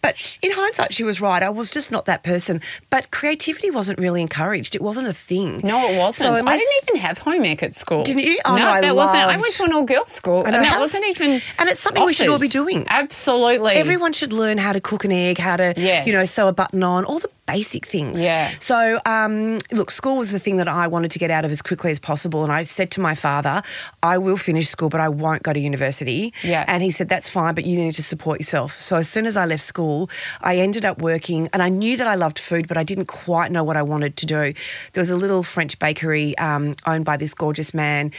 But 0.00 0.38
in 0.42 0.50
hindsight, 0.52 0.94
she 0.94 1.04
was 1.04 1.20
right. 1.20 1.42
I 1.42 1.50
was 1.50 1.70
just 1.70 1.90
not 1.92 2.06
that 2.06 2.22
person. 2.22 2.60
But 2.90 3.10
creativity 3.10 3.70
wasn't 3.70 3.98
really 3.98 4.15
encouraged. 4.22 4.74
It 4.74 4.82
wasn't 4.82 5.08
a 5.08 5.12
thing. 5.12 5.60
No, 5.64 5.88
it 5.90 5.98
wasn't. 5.98 6.36
So 6.36 6.42
I 6.46 6.56
didn't 6.56 6.72
even 6.88 7.00
have 7.00 7.18
home 7.18 7.44
ec 7.44 7.62
at 7.62 7.74
school. 7.74 8.02
Didn't 8.02 8.22
you? 8.24 8.38
Oh, 8.44 8.56
no, 8.56 8.62
no, 8.62 8.68
I 8.70 8.80
that 8.80 8.94
wasn't. 8.96 9.24
I 9.24 9.36
went 9.36 9.52
to 9.54 9.64
an 9.64 9.72
all 9.72 9.84
girls 9.84 10.10
school, 10.12 10.44
and 10.44 10.54
that 10.54 10.78
wasn't 10.78 11.06
even. 11.08 11.40
and 11.58 11.68
it's 11.68 11.80
something 11.80 12.04
we 12.04 12.14
should 12.14 12.28
all 12.28 12.38
be 12.38 12.48
doing. 12.48 12.84
Absolutely. 12.88 13.72
Everyone 13.74 14.12
should 14.12 14.32
learn 14.32 14.58
how 14.58 14.72
to 14.72 14.80
cook 14.80 15.04
an 15.04 15.12
egg, 15.12 15.38
how 15.38 15.56
to, 15.56 15.74
Yes. 15.76 16.06
you 16.06 16.12
know, 16.12 16.24
sew 16.24 16.48
a 16.48 16.52
button 16.52 16.82
on, 16.82 17.04
all 17.04 17.18
the 17.18 17.30
basic 17.46 17.86
things. 17.86 18.20
Yeah. 18.22 18.50
So, 18.58 19.00
um, 19.06 19.58
look, 19.72 19.90
school 19.90 20.16
was 20.16 20.32
the 20.32 20.38
thing 20.38 20.56
that 20.56 20.68
I 20.68 20.86
wanted 20.88 21.10
to 21.12 21.18
get 21.18 21.30
out 21.30 21.44
of 21.44 21.50
as 21.50 21.62
quickly 21.62 21.90
as 21.90 21.98
possible. 21.98 22.42
And 22.42 22.52
I 22.52 22.64
said 22.64 22.90
to 22.92 23.00
my 23.00 23.14
father, 23.14 23.62
I 24.02 24.18
will 24.18 24.36
finish 24.36 24.68
school, 24.68 24.88
but 24.88 25.00
I 25.00 25.08
won't 25.08 25.42
go 25.42 25.52
to 25.52 25.60
university. 25.60 26.32
Yeah. 26.42 26.64
And 26.66 26.82
he 26.82 26.90
said, 26.90 27.08
that's 27.08 27.28
fine, 27.28 27.54
but 27.54 27.64
you 27.64 27.76
need 27.76 27.94
to 27.94 28.02
support 28.02 28.40
yourself. 28.40 28.76
So, 28.76 28.96
as 28.96 29.08
soon 29.08 29.26
as 29.26 29.36
I 29.36 29.46
left 29.46 29.62
school, 29.62 30.10
I 30.40 30.56
ended 30.56 30.84
up 30.84 31.00
working, 31.00 31.48
and 31.52 31.62
I 31.62 31.68
knew 31.68 31.96
that 31.96 32.06
I 32.06 32.16
loved 32.16 32.38
food, 32.38 32.68
but 32.68 32.76
I 32.76 32.84
didn't 32.84 33.06
quite 33.06 33.52
know 33.52 33.64
what 33.64 33.76
I 33.76 33.82
wanted 33.82 34.16
to 34.18 34.26
do. 34.26 34.52
There 34.92 35.00
was 35.00 35.10
a 35.10 35.16
little 35.16 35.42
French 35.42 35.78
bakery 35.78 36.36
um, 36.38 36.74
owned 36.86 37.04
by 37.04 37.16
this 37.16 37.34
gorgeous 37.34 37.72
man 37.72 38.12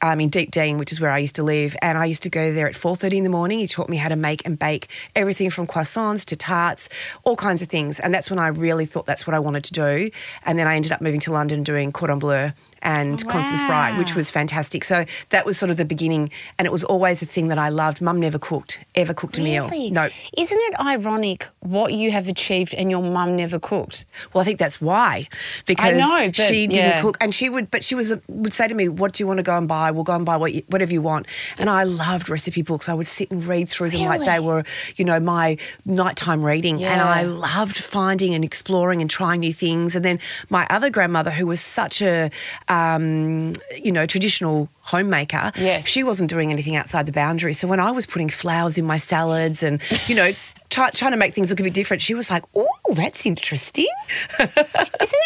um, 0.00 0.20
in 0.20 0.30
Deepdene, 0.30 0.78
which 0.78 0.92
is 0.92 1.00
where 1.00 1.10
I 1.10 1.18
used 1.18 1.36
to 1.36 1.42
live. 1.42 1.76
And 1.82 1.98
I 1.98 2.06
used 2.06 2.22
to 2.22 2.30
go 2.30 2.52
there 2.52 2.66
at 2.66 2.74
4.30 2.74 3.18
in 3.18 3.24
the 3.24 3.30
morning. 3.30 3.58
He 3.58 3.66
taught 3.66 3.88
me 3.88 3.96
how 3.96 4.08
to 4.08 4.16
make 4.16 4.44
and 4.46 4.58
bake 4.58 4.88
everything 5.14 5.50
from 5.50 5.66
croissants 5.66 6.24
to 6.26 6.36
tarts, 6.36 6.88
all 7.24 7.36
kinds 7.36 7.62
of 7.62 7.68
things. 7.68 8.00
And 8.00 8.14
that's 8.14 8.30
when 8.30 8.38
I 8.38 8.48
really 8.48 8.69
thought 8.86 9.06
that's 9.06 9.26
what 9.26 9.34
I 9.34 9.38
wanted 9.38 9.64
to 9.64 9.72
do. 9.72 10.10
And 10.44 10.58
then 10.58 10.66
I 10.66 10.76
ended 10.76 10.92
up 10.92 11.00
moving 11.00 11.20
to 11.20 11.32
London 11.32 11.62
doing 11.62 11.92
cordon 11.92 12.18
bleu 12.18 12.52
and 12.82 13.22
oh, 13.24 13.28
Constance 13.28 13.60
Spry, 13.60 13.96
which 13.96 14.14
was 14.14 14.30
fantastic. 14.30 14.84
So 14.84 15.04
that 15.30 15.46
was 15.46 15.58
sort 15.58 15.70
of 15.70 15.76
the 15.76 15.84
beginning. 15.84 16.30
And 16.58 16.66
it 16.66 16.72
was 16.72 16.84
always 16.84 17.22
a 17.22 17.26
thing 17.26 17.48
that 17.48 17.58
I 17.58 17.68
loved. 17.68 18.00
Mum 18.00 18.20
never 18.20 18.38
cooked, 18.38 18.80
ever 18.94 19.14
cooked 19.14 19.38
a 19.38 19.40
meal. 19.40 19.70
No. 19.90 20.08
Isn't 20.36 20.58
it 20.58 20.80
ironic 20.80 21.48
what 21.60 21.92
you 21.92 22.10
have 22.10 22.28
achieved 22.28 22.74
and 22.74 22.90
your 22.90 23.02
mum 23.02 23.36
never 23.36 23.58
cooked? 23.58 24.04
Well, 24.32 24.42
I 24.42 24.44
think 24.44 24.58
that's 24.58 24.80
why, 24.80 25.28
because 25.66 25.96
know, 25.96 26.26
but 26.26 26.36
she 26.36 26.66
didn't 26.66 26.76
yeah. 26.76 27.02
cook, 27.02 27.16
and 27.20 27.34
she 27.34 27.48
would, 27.48 27.70
but 27.70 27.84
she 27.84 27.94
was 27.94 28.14
would 28.28 28.52
say 28.52 28.68
to 28.68 28.74
me, 28.74 28.88
"What 28.88 29.12
do 29.12 29.22
you 29.22 29.26
want 29.26 29.38
to 29.38 29.42
go 29.42 29.56
and 29.56 29.68
buy? 29.68 29.90
We'll 29.90 30.04
go 30.04 30.14
and 30.14 30.24
buy 30.24 30.36
what 30.36 30.54
you, 30.54 30.62
whatever 30.68 30.92
you 30.92 31.02
want." 31.02 31.26
And 31.58 31.70
I 31.70 31.84
loved 31.84 32.28
recipe 32.28 32.62
books. 32.62 32.88
I 32.88 32.94
would 32.94 33.06
sit 33.06 33.30
and 33.30 33.44
read 33.44 33.68
through 33.68 33.90
them 33.90 34.02
like 34.02 34.24
they 34.24 34.40
were, 34.40 34.64
you 34.96 35.04
know, 35.04 35.20
my 35.20 35.56
nighttime 35.84 36.42
reading. 36.42 36.82
And 36.82 37.00
I 37.00 37.22
loved 37.22 37.76
finding 37.76 38.34
and 38.34 38.44
exploring 38.44 39.00
and 39.00 39.10
trying 39.10 39.40
new 39.40 39.52
things. 39.52 39.94
And 39.94 40.04
then 40.04 40.18
my 40.48 40.66
other 40.70 40.90
grandmother, 40.90 41.30
who 41.30 41.46
was 41.46 41.60
such 41.60 42.02
a, 42.02 42.30
um, 42.70 43.52
you 43.82 43.92
know, 43.92 44.06
traditional 44.06 44.68
homemaker, 44.82 45.50
Yes. 45.56 45.86
she 45.86 46.02
wasn't 46.04 46.30
doing 46.30 46.50
anything 46.52 46.76
outside 46.76 47.04
the 47.06 47.12
boundaries. 47.12 47.58
So 47.58 47.66
when 47.68 47.80
I 47.80 47.90
was 47.90 48.06
putting 48.06 48.30
flowers 48.30 48.78
in 48.78 48.84
my 48.86 48.96
salads 48.96 49.62
and, 49.62 49.82
you 50.08 50.14
know. 50.14 50.32
Try, 50.70 50.88
trying 50.90 51.10
to 51.10 51.16
make 51.16 51.34
things 51.34 51.50
look 51.50 51.58
a 51.58 51.64
bit 51.64 51.74
different. 51.74 52.00
She 52.00 52.14
was 52.14 52.30
like, 52.30 52.44
"Oh, 52.54 52.68
that's 52.94 53.26
interesting." 53.26 53.88
Isn't 54.38 54.54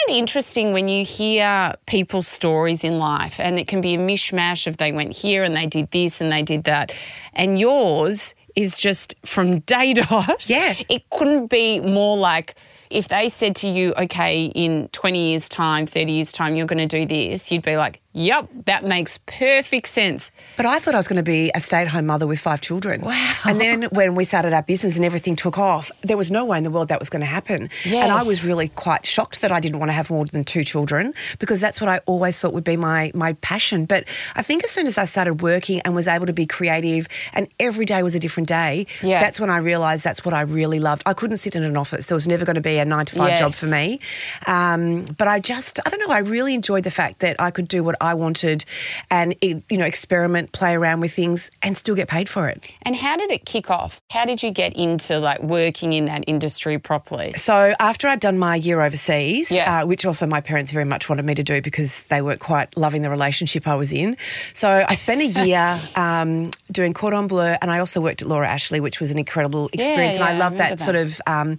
it 0.09 0.11
interesting 0.17 0.73
when 0.73 0.89
you 0.89 1.05
hear 1.05 1.75
people's 1.87 2.27
stories 2.27 2.83
in 2.83 2.99
life 2.99 3.39
and 3.39 3.59
it 3.59 3.69
can 3.69 3.83
be 3.83 3.95
a 3.95 3.99
mishmash 3.99 4.67
of 4.67 4.79
they 4.79 4.91
went 4.91 5.13
here 5.13 5.43
and 5.43 5.55
they 5.55 5.67
did 5.67 5.91
this 5.91 6.23
and 6.23 6.33
they 6.33 6.43
did 6.43 6.65
that, 6.65 6.93
and 7.35 7.59
yours 7.61 8.35
is 8.57 8.75
just 8.75 9.17
from 9.27 9.59
day 9.75 9.93
dot. 9.93 10.49
Yeah. 10.49 10.77
It 10.89 11.03
couldn't 11.11 11.49
be 11.49 11.79
more 11.81 12.17
like 12.17 12.55
if 12.95 13.09
they 13.09 13.29
said 13.29 13.57
to 13.57 13.69
you, 13.69 13.93
okay, 13.99 14.47
in 14.47 14.89
20 14.93 15.31
years' 15.31 15.49
time, 15.49 15.87
30 15.87 16.13
years' 16.13 16.33
time, 16.33 16.55
you're 16.55 16.67
going 16.67 16.87
to 16.87 16.87
do 16.87 17.05
this, 17.05 17.51
you'd 17.51 17.63
be 17.63 17.77
like, 17.77 18.01
yep, 18.15 18.49
that 18.65 18.85
makes 18.85 19.19
perfect 19.27 19.89
sense. 19.89 20.31
But 20.57 20.65
I 20.65 20.79
thought 20.79 20.95
I 20.95 20.97
was 20.97 21.09
going 21.09 21.17
to 21.17 21.23
be 21.23 21.51
a 21.55 21.61
stay 21.61 21.83
at 21.83 21.89
home 21.89 22.07
mother 22.07 22.27
with 22.27 22.39
five 22.41 22.61
children. 22.63 23.03
Wow. 23.03 23.35
And 23.45 23.61
then 23.61 23.83
when 23.93 24.15
we 24.15 24.25
started 24.25 24.53
our 24.55 24.63
business 24.63 24.97
and 24.97 25.05
everything 25.05 25.37
took 25.37 25.59
off, 25.59 25.91
there 26.03 26.17
was 26.17 26.31
no 26.31 26.45
way 26.45 26.57
in 26.57 26.65
the 26.65 26.71
world 26.71 26.89
that 26.89 26.99
was 27.01 27.11
going 27.11 27.21
to 27.21 27.27
happen. 27.27 27.69
Yes. 27.85 28.05
And 28.05 28.13
I 28.13 28.23
was 28.23 28.43
really 28.45 28.69
quite 28.69 29.05
shocked 29.05 29.41
that 29.43 29.53
I 29.53 29.61
didn't 29.61 29.81
want 29.81 29.89
to 29.91 29.93
have 29.95 30.09
more 30.09 30.25
than 30.25 30.45
two 30.45 30.65
children 30.65 31.13
because 31.39 31.61
that's 31.61 31.81
what 31.81 31.91
I 31.91 31.99
always 32.07 32.39
thought 32.39 32.53
would 32.55 32.65
be 32.65 32.77
my, 32.77 33.11
my 33.15 33.35
passion. 33.35 33.85
But 33.85 34.05
I 34.37 34.43
think 34.43 34.65
as 34.65 34.71
soon 34.71 34.87
as 34.87 34.97
I 34.97 35.05
started 35.05 35.43
working 35.43 35.81
and 35.81 35.95
was 35.95 36.07
able 36.07 36.27
to 36.27 36.33
be 36.33 36.47
creative 36.47 37.09
and 37.33 37.49
every 37.61 37.85
day 37.85 38.03
was 38.03 38.15
a 38.15 38.21
different 38.21 38.49
day, 38.49 38.87
Yeah. 39.03 39.19
that's 39.21 39.41
when 39.41 39.51
I 39.51 39.57
realised 39.57 40.05
that's 40.05 40.25
what 40.25 40.33
I 40.35 40.43
really 40.43 40.79
loved. 40.79 41.03
I 41.05 41.15
couldn't 41.15 41.39
sit 41.39 41.57
in 41.57 41.65
an 41.65 41.77
office. 41.77 42.07
There 42.07 42.17
was 42.17 42.27
never 42.29 42.45
going 42.45 42.55
to 42.55 42.61
be 42.63 42.79
a 42.79 42.85
nine 42.85 43.07
to 43.07 43.17
five 43.17 43.39
job 43.39 43.53
for 43.55 43.67
me. 43.67 43.99
Um, 44.47 45.05
but 45.19 45.27
I 45.29 45.41
just, 45.41 45.81
I 45.85 45.91
don't 45.91 46.01
know, 46.07 46.15
I 46.15 46.19
really 46.21 46.55
enjoyed 46.55 46.85
the 46.85 46.91
fact 46.91 47.19
that 47.21 47.37
I 47.41 47.51
could 47.51 47.67
do 47.69 47.83
what 47.83 47.97
I 48.05 48.15
wanted 48.15 48.65
and, 49.11 49.35
you 49.43 49.63
know, 49.73 49.85
experiment, 49.85 50.53
play 50.53 50.75
around 50.75 51.01
with 51.01 51.13
things 51.13 51.51
and 51.63 51.77
still 51.77 51.95
get 51.95 52.09
paid 52.09 52.29
for 52.29 52.49
it. 52.49 52.67
And 52.83 52.95
how 52.95 53.17
did 53.17 53.31
it 53.31 53.45
kick 53.45 53.71
off? 53.71 54.01
How 54.11 54.25
did 54.25 54.43
you 54.43 54.51
get 54.53 54.75
into 54.77 55.19
like 55.19 55.43
working 55.43 55.93
in 55.93 56.05
that 56.07 56.25
industry 56.27 56.79
properly? 56.79 57.33
So 57.37 57.75
after 57.81 58.07
I'd 58.09 58.21
done 58.21 58.39
my 58.39 58.57
year 58.57 58.81
overseas, 58.81 59.51
Yeah. 59.51 59.83
uh, 59.83 59.87
which 59.87 60.05
also 60.07 60.27
my 60.27 60.41
parents 60.41 60.71
very 60.73 60.85
much 60.85 61.09
wanted 61.09 61.25
me 61.25 61.35
to 61.35 61.43
do 61.43 61.61
because 61.63 62.01
they 62.05 62.21
weren't 62.23 62.41
quite 62.41 62.77
loving 62.77 63.03
the 63.03 63.11
relationship 63.11 63.67
I 63.67 63.75
was 63.75 63.93
in. 63.93 64.17
So 64.53 64.85
I 64.89 64.95
spent 64.95 65.21
a 65.23 65.27
year 65.27 65.81
um, 65.97 66.51
doing 66.71 66.93
cordon 66.95 67.27
bleu, 67.27 67.57
and 67.63 67.71
I 67.71 67.79
also 67.79 68.01
worked 68.01 68.23
at 68.23 68.29
Laura 68.29 68.49
Ashley, 68.49 68.81
which 68.81 69.01
was 69.01 69.11
an 69.11 69.19
incredible 69.19 69.69
experience. 69.73 70.17
yeah, 70.19 70.25
I 70.27 70.31
and 70.31 70.43
I 70.43 70.45
love 70.45 70.53
remember 70.53 70.77
that, 70.77 70.85
sort 70.85 70.97
of, 70.97 71.21
um, 71.27 71.59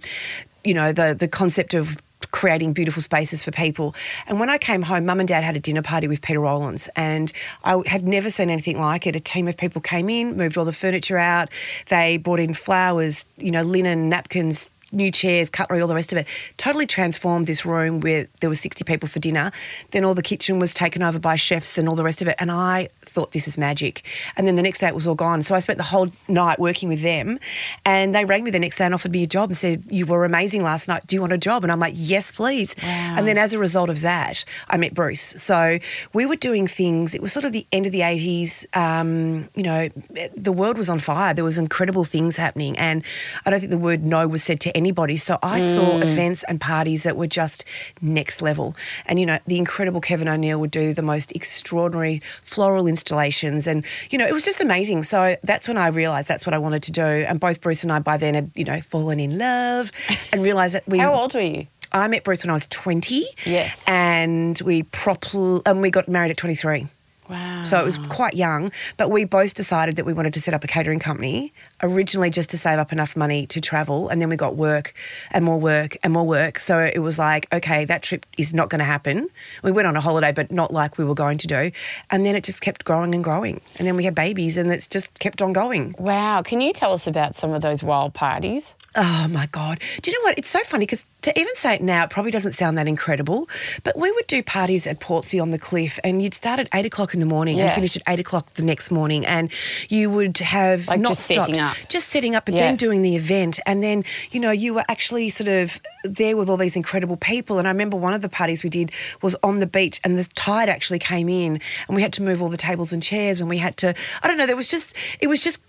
you 0.64 0.74
know, 0.74 0.92
the 0.92 1.14
the 1.18 1.28
concept 1.28 1.74
of 1.74 1.96
creating 2.30 2.72
beautiful 2.72 3.02
spaces 3.02 3.42
for 3.42 3.50
people. 3.50 3.94
And 4.26 4.40
when 4.40 4.50
I 4.50 4.58
came 4.58 4.82
home, 4.82 5.06
mum 5.06 5.20
and 5.20 5.28
dad 5.28 5.44
had 5.44 5.56
a 5.56 5.60
dinner 5.60 5.82
party 5.82 6.08
with 6.08 6.22
Peter 6.22 6.40
Rowland, 6.40 6.88
and 6.96 7.32
I 7.64 7.82
had 7.86 8.04
never 8.04 8.30
seen 8.30 8.50
anything 8.50 8.80
like 8.80 9.06
it. 9.06 9.16
A 9.16 9.20
team 9.20 9.48
of 9.48 9.56
people 9.56 9.80
came 9.80 10.08
in, 10.08 10.36
moved 10.36 10.58
all 10.58 10.64
the 10.64 10.72
furniture 10.72 11.18
out, 11.18 11.50
they 11.88 12.16
brought 12.16 12.40
in 12.40 12.54
flowers, 12.54 13.24
you 13.36 13.50
know, 13.50 13.62
linen, 13.62 14.08
napkins. 14.08 14.70
New 14.96 15.10
chairs, 15.10 15.50
cutlery, 15.50 15.80
all 15.80 15.88
the 15.88 15.94
rest 15.94 16.12
of 16.12 16.18
it. 16.18 16.26
Totally 16.56 16.86
transformed 16.86 17.46
this 17.46 17.64
room 17.66 18.00
where 18.00 18.26
there 18.40 18.50
were 18.50 18.56
60 18.56 18.82
people 18.84 19.08
for 19.08 19.18
dinner. 19.18 19.52
Then 19.90 20.04
all 20.04 20.14
the 20.14 20.22
kitchen 20.22 20.58
was 20.58 20.72
taken 20.74 21.02
over 21.02 21.18
by 21.18 21.36
chefs 21.36 21.78
and 21.78 21.88
all 21.88 21.94
the 21.94 22.04
rest 22.04 22.22
of 22.22 22.28
it. 22.28 22.36
And 22.38 22.50
I 22.50 22.88
thought 23.02 23.32
this 23.32 23.46
is 23.46 23.58
magic. 23.58 24.02
And 24.36 24.46
then 24.46 24.56
the 24.56 24.62
next 24.62 24.80
day 24.80 24.88
it 24.88 24.94
was 24.94 25.06
all 25.06 25.14
gone. 25.14 25.42
So 25.42 25.54
I 25.54 25.58
spent 25.58 25.76
the 25.76 25.84
whole 25.84 26.10
night 26.28 26.58
working 26.58 26.88
with 26.88 27.02
them. 27.02 27.38
And 27.84 28.14
they 28.14 28.24
rang 28.24 28.44
me 28.44 28.50
the 28.50 28.58
next 28.58 28.78
day 28.78 28.84
and 28.84 28.94
offered 28.94 29.12
me 29.12 29.22
a 29.22 29.26
job 29.26 29.50
and 29.50 29.56
said, 29.56 29.84
You 29.90 30.06
were 30.06 30.24
amazing 30.24 30.62
last 30.62 30.88
night. 30.88 31.06
Do 31.06 31.14
you 31.14 31.20
want 31.20 31.32
a 31.32 31.38
job? 31.38 31.62
And 31.62 31.70
I'm 31.70 31.80
like, 31.80 31.94
Yes, 31.96 32.30
please. 32.32 32.74
And 32.82 33.28
then 33.28 33.38
as 33.38 33.52
a 33.52 33.58
result 33.58 33.90
of 33.90 34.00
that, 34.00 34.44
I 34.68 34.76
met 34.76 34.94
Bruce. 34.94 35.20
So 35.20 35.78
we 36.12 36.26
were 36.26 36.36
doing 36.36 36.66
things, 36.66 37.14
it 37.14 37.22
was 37.22 37.32
sort 37.32 37.44
of 37.44 37.52
the 37.52 37.66
end 37.72 37.86
of 37.86 37.92
the 37.92 38.00
80s. 38.00 38.64
Um, 38.76 39.48
you 39.54 39.62
know, 39.62 39.88
the 40.36 40.52
world 40.52 40.78
was 40.78 40.88
on 40.88 40.98
fire. 40.98 41.34
There 41.34 41.44
was 41.44 41.58
incredible 41.58 42.04
things 42.04 42.36
happening. 42.36 42.78
And 42.78 43.04
I 43.44 43.50
don't 43.50 43.60
think 43.60 43.70
the 43.70 43.78
word 43.78 44.04
no 44.04 44.26
was 44.26 44.42
said 44.42 44.60
to 44.60 44.76
anybody. 44.86 45.16
So 45.16 45.38
I 45.42 45.58
saw 45.58 45.98
mm. 45.98 46.02
events 46.02 46.44
and 46.44 46.60
parties 46.60 47.02
that 47.02 47.16
were 47.16 47.26
just 47.26 47.64
next 48.00 48.40
level. 48.40 48.76
And, 49.06 49.18
you 49.18 49.26
know, 49.26 49.38
the 49.46 49.58
incredible 49.58 50.00
Kevin 50.00 50.28
O'Neill 50.28 50.60
would 50.60 50.70
do 50.70 50.94
the 50.94 51.02
most 51.02 51.32
extraordinary 51.32 52.22
floral 52.44 52.86
installations. 52.86 53.66
And, 53.66 53.84
you 54.10 54.18
know, 54.18 54.26
it 54.26 54.32
was 54.32 54.44
just 54.44 54.60
amazing. 54.60 55.02
So 55.02 55.36
that's 55.42 55.66
when 55.66 55.76
I 55.76 55.88
realised 55.88 56.28
that's 56.28 56.46
what 56.46 56.54
I 56.54 56.58
wanted 56.58 56.84
to 56.84 56.92
do. 56.92 57.02
And 57.02 57.40
both 57.40 57.60
Bruce 57.60 57.82
and 57.82 57.92
I 57.92 57.98
by 57.98 58.16
then 58.16 58.34
had, 58.34 58.50
you 58.54 58.64
know, 58.64 58.80
fallen 58.80 59.18
in 59.18 59.38
love 59.38 59.90
and 60.32 60.42
realised 60.42 60.74
that 60.74 60.86
we. 60.86 60.98
How 60.98 61.12
old 61.12 61.34
were 61.34 61.40
you? 61.40 61.66
I 61.92 62.06
met 62.08 62.22
Bruce 62.22 62.44
when 62.44 62.50
I 62.50 62.52
was 62.52 62.66
20. 62.66 63.26
Yes. 63.44 63.84
And 63.88 64.60
we 64.64 64.84
properly, 64.84 65.62
and 65.66 65.80
we 65.80 65.90
got 65.90 66.08
married 66.08 66.30
at 66.30 66.36
23. 66.36 66.86
Wow. 67.28 67.64
So 67.64 67.80
it 67.80 67.84
was 67.84 67.98
quite 68.08 68.34
young, 68.34 68.70
but 68.96 69.10
we 69.10 69.24
both 69.24 69.54
decided 69.54 69.96
that 69.96 70.04
we 70.04 70.12
wanted 70.12 70.32
to 70.34 70.40
set 70.40 70.54
up 70.54 70.62
a 70.62 70.66
catering 70.66 71.00
company, 71.00 71.52
originally 71.82 72.30
just 72.30 72.50
to 72.50 72.58
save 72.58 72.78
up 72.78 72.92
enough 72.92 73.16
money 73.16 73.46
to 73.48 73.60
travel. 73.60 74.08
And 74.08 74.20
then 74.22 74.28
we 74.28 74.36
got 74.36 74.56
work 74.56 74.94
and 75.32 75.44
more 75.44 75.58
work 75.58 75.96
and 76.04 76.12
more 76.12 76.26
work. 76.26 76.60
So 76.60 76.78
it 76.78 77.00
was 77.00 77.18
like, 77.18 77.52
okay, 77.52 77.84
that 77.84 78.02
trip 78.02 78.24
is 78.38 78.54
not 78.54 78.70
going 78.70 78.78
to 78.78 78.84
happen. 78.84 79.28
We 79.64 79.72
went 79.72 79.88
on 79.88 79.96
a 79.96 80.00
holiday, 80.00 80.32
but 80.32 80.52
not 80.52 80.72
like 80.72 80.98
we 80.98 81.04
were 81.04 81.14
going 81.14 81.38
to 81.38 81.46
do. 81.48 81.72
And 82.10 82.24
then 82.24 82.36
it 82.36 82.44
just 82.44 82.60
kept 82.60 82.84
growing 82.84 83.14
and 83.14 83.24
growing. 83.24 83.60
And 83.78 83.86
then 83.86 83.96
we 83.96 84.04
had 84.04 84.14
babies 84.14 84.56
and 84.56 84.70
it's 84.70 84.86
just 84.86 85.18
kept 85.18 85.42
on 85.42 85.52
going. 85.52 85.96
Wow. 85.98 86.42
Can 86.42 86.60
you 86.60 86.72
tell 86.72 86.92
us 86.92 87.08
about 87.08 87.34
some 87.34 87.52
of 87.52 87.62
those 87.62 87.82
wild 87.82 88.14
parties? 88.14 88.75
Oh 88.98 89.28
my 89.30 89.46
God. 89.46 89.80
Do 90.00 90.10
you 90.10 90.18
know 90.18 90.24
what? 90.28 90.38
It's 90.38 90.48
so 90.48 90.60
funny 90.64 90.84
because 90.86 91.04
to 91.22 91.38
even 91.38 91.54
say 91.56 91.74
it 91.74 91.82
now, 91.82 92.04
it 92.04 92.10
probably 92.10 92.30
doesn't 92.30 92.52
sound 92.52 92.78
that 92.78 92.86
incredible. 92.88 93.48
But 93.84 93.98
we 93.98 94.10
would 94.12 94.26
do 94.26 94.42
parties 94.42 94.86
at 94.86 95.00
Portsea 95.00 95.42
on 95.42 95.50
the 95.50 95.58
cliff 95.58 95.98
and 96.02 96.22
you'd 96.22 96.32
start 96.34 96.58
at 96.60 96.68
eight 96.72 96.86
o'clock 96.86 97.12
in 97.12 97.20
the 97.20 97.26
morning 97.26 97.60
and 97.60 97.70
finish 97.72 97.96
at 97.96 98.02
eight 98.08 98.20
o'clock 98.20 98.54
the 98.54 98.62
next 98.62 98.90
morning. 98.90 99.26
And 99.26 99.52
you 99.88 100.08
would 100.10 100.38
have 100.38 100.88
Like 100.88 101.00
not 101.00 101.10
just 101.10 101.26
setting 101.26 101.58
up. 101.58 101.76
Just 101.88 102.08
setting 102.08 102.34
up 102.34 102.48
and 102.48 102.56
Yeah. 102.56 102.62
then 102.68 102.76
doing 102.76 103.02
the 103.02 103.16
event. 103.16 103.60
And 103.66 103.82
then, 103.82 104.04
you 104.30 104.40
know, 104.40 104.50
you 104.50 104.72
were 104.72 104.84
actually 104.88 105.28
sort 105.28 105.48
of 105.48 105.78
there 106.04 106.36
with 106.36 106.48
all 106.48 106.56
these 106.56 106.76
incredible 106.76 107.16
people. 107.16 107.58
And 107.58 107.66
I 107.68 107.70
remember 107.72 107.96
one 107.98 108.14
of 108.14 108.22
the 108.22 108.28
parties 108.28 108.62
we 108.62 108.70
did 108.70 108.92
was 109.20 109.36
on 109.42 109.58
the 109.58 109.66
beach 109.66 110.00
and 110.04 110.18
the 110.18 110.24
tide 110.34 110.68
actually 110.68 111.00
came 111.00 111.28
in 111.28 111.60
and 111.88 111.96
we 111.96 112.02
had 112.02 112.12
to 112.14 112.22
move 112.22 112.40
all 112.40 112.48
the 112.48 112.56
tables 112.56 112.92
and 112.92 113.02
chairs 113.02 113.40
and 113.40 113.50
we 113.50 113.58
had 113.58 113.76
to, 113.78 113.94
I 114.22 114.28
don't 114.28 114.38
know, 114.38 114.46
there 114.46 114.56
was 114.56 114.70
just, 114.70 114.96
it 115.20 115.26
was 115.26 115.42
just 115.42 115.60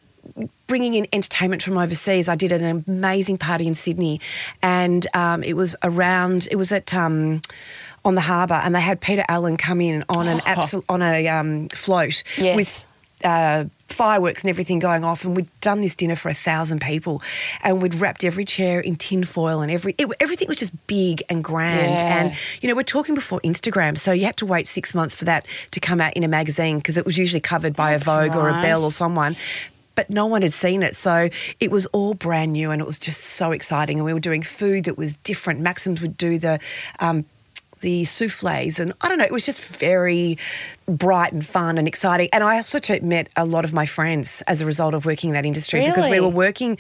bringing 0.68 0.94
in 0.94 1.08
entertainment 1.14 1.64
from 1.64 1.78
overseas. 1.78 2.28
I 2.30 2.36
did 2.36 2.52
an 2.52 2.84
amazing 2.88 3.38
party 3.38 3.68
in 3.68 3.76
Sydney, 3.76 4.20
and 4.62 5.06
um, 5.14 5.44
it 5.44 5.54
was 5.56 5.76
around. 5.84 6.48
It 6.52 6.56
was 6.56 6.72
at. 6.72 6.94
Um, 6.94 7.42
on 8.06 8.16
the 8.16 8.22
harbour, 8.22 8.54
and 8.54 8.74
they 8.74 8.80
had 8.80 9.02
Peter 9.02 9.26
Allen 9.28 9.58
come 9.58 9.82
in 9.82 10.06
on 10.08 10.30
an 10.30 10.40
absolute 10.46 10.86
on 10.88 11.02
a 11.02 11.28
um, 11.28 11.68
float 11.70 12.24
Yes. 12.38 12.56
with 12.56 12.86
uh, 13.26 13.66
fireworks 13.90 14.44
and 14.44 14.50
everything 14.50 14.80
going 14.80 15.04
off, 15.04 15.26
and 15.26 15.36
we'd 15.36 15.50
done 15.60 15.82
this 15.82 15.94
dinner 15.94 16.16
for 16.16 16.30
a 16.30 16.34
thousand 16.34 16.80
people, 16.80 17.22
and 17.64 17.82
we'd 17.82 17.96
wrapped 17.96 18.24
every 18.24 18.46
chair 18.46 18.80
in 18.80 18.96
tin 18.96 19.26
foil, 19.26 19.60
and 19.60 19.70
every 19.70 19.94
it, 19.98 20.08
everything 20.22 20.48
was 20.48 20.58
just 20.58 20.72
big 20.88 21.22
and 21.28 21.44
grand. 21.44 22.00
Yeah. 22.00 22.18
And 22.20 22.36
you 22.62 22.70
know, 22.70 22.76
we're 22.76 22.84
talking 22.84 23.14
before 23.16 23.42
Instagram, 23.42 23.98
so 23.98 24.14
you 24.14 24.24
had 24.24 24.38
to 24.38 24.46
wait 24.46 24.70
six 24.70 24.94
months 24.96 25.14
for 25.14 25.26
that 25.26 25.46
to 25.72 25.82
come 25.82 26.00
out 26.00 26.14
in 26.14 26.24
a 26.24 26.30
magazine 26.30 26.78
because 26.78 26.96
it 26.96 27.06
was 27.06 27.18
usually 27.18 27.42
covered 27.42 27.76
by 27.76 27.92
That's 27.92 28.08
a 28.08 28.12
Vogue 28.12 28.36
or 28.38 28.48
a 28.48 28.54
right. 28.54 28.62
Belle 28.62 28.86
or 28.86 28.92
someone. 28.92 29.36
But 29.98 30.12
no 30.12 30.28
one 30.28 30.44
had 30.44 30.54
seen 30.54 30.84
it. 30.84 30.96
So 30.96 31.30
it 31.60 31.72
was 31.72 31.88
all 31.88 32.14
brand 32.14 32.54
new 32.54 32.70
and 32.70 32.80
it 32.80 32.86
was 32.86 33.00
just 33.00 33.20
so 33.20 33.52
exciting. 33.52 33.98
And 33.98 34.06
we 34.06 34.14
were 34.14 34.20
doing 34.20 34.44
food 34.44 34.86
that 34.86 34.96
was 34.96 35.18
different. 35.18 35.60
Maxims 35.60 36.02
would 36.02 36.16
do 36.16 36.38
the 36.38 36.60
um, 37.00 37.26
the 37.82 38.06
souffles 38.06 38.80
and 38.80 38.94
I 39.02 39.08
don't 39.08 39.18
know, 39.18 39.24
it 39.24 39.32
was 39.32 39.46
just 39.46 39.62
very 39.62 40.38
bright 40.88 41.34
and 41.34 41.46
fun 41.46 41.78
and 41.78 41.88
exciting. 41.88 42.30
And 42.34 42.44
I 42.44 42.58
also 42.58 42.80
met 43.02 43.30
a 43.36 43.46
lot 43.46 43.66
of 43.66 43.74
my 43.74 43.86
friends 43.86 44.42
as 44.48 44.62
a 44.62 44.66
result 44.66 44.94
of 44.94 45.06
working 45.06 45.30
in 45.30 45.34
that 45.36 45.46
industry 45.46 45.82
really? 45.82 45.92
because 45.92 46.10
we 46.10 46.20
were 46.20 46.28
working 46.28 46.78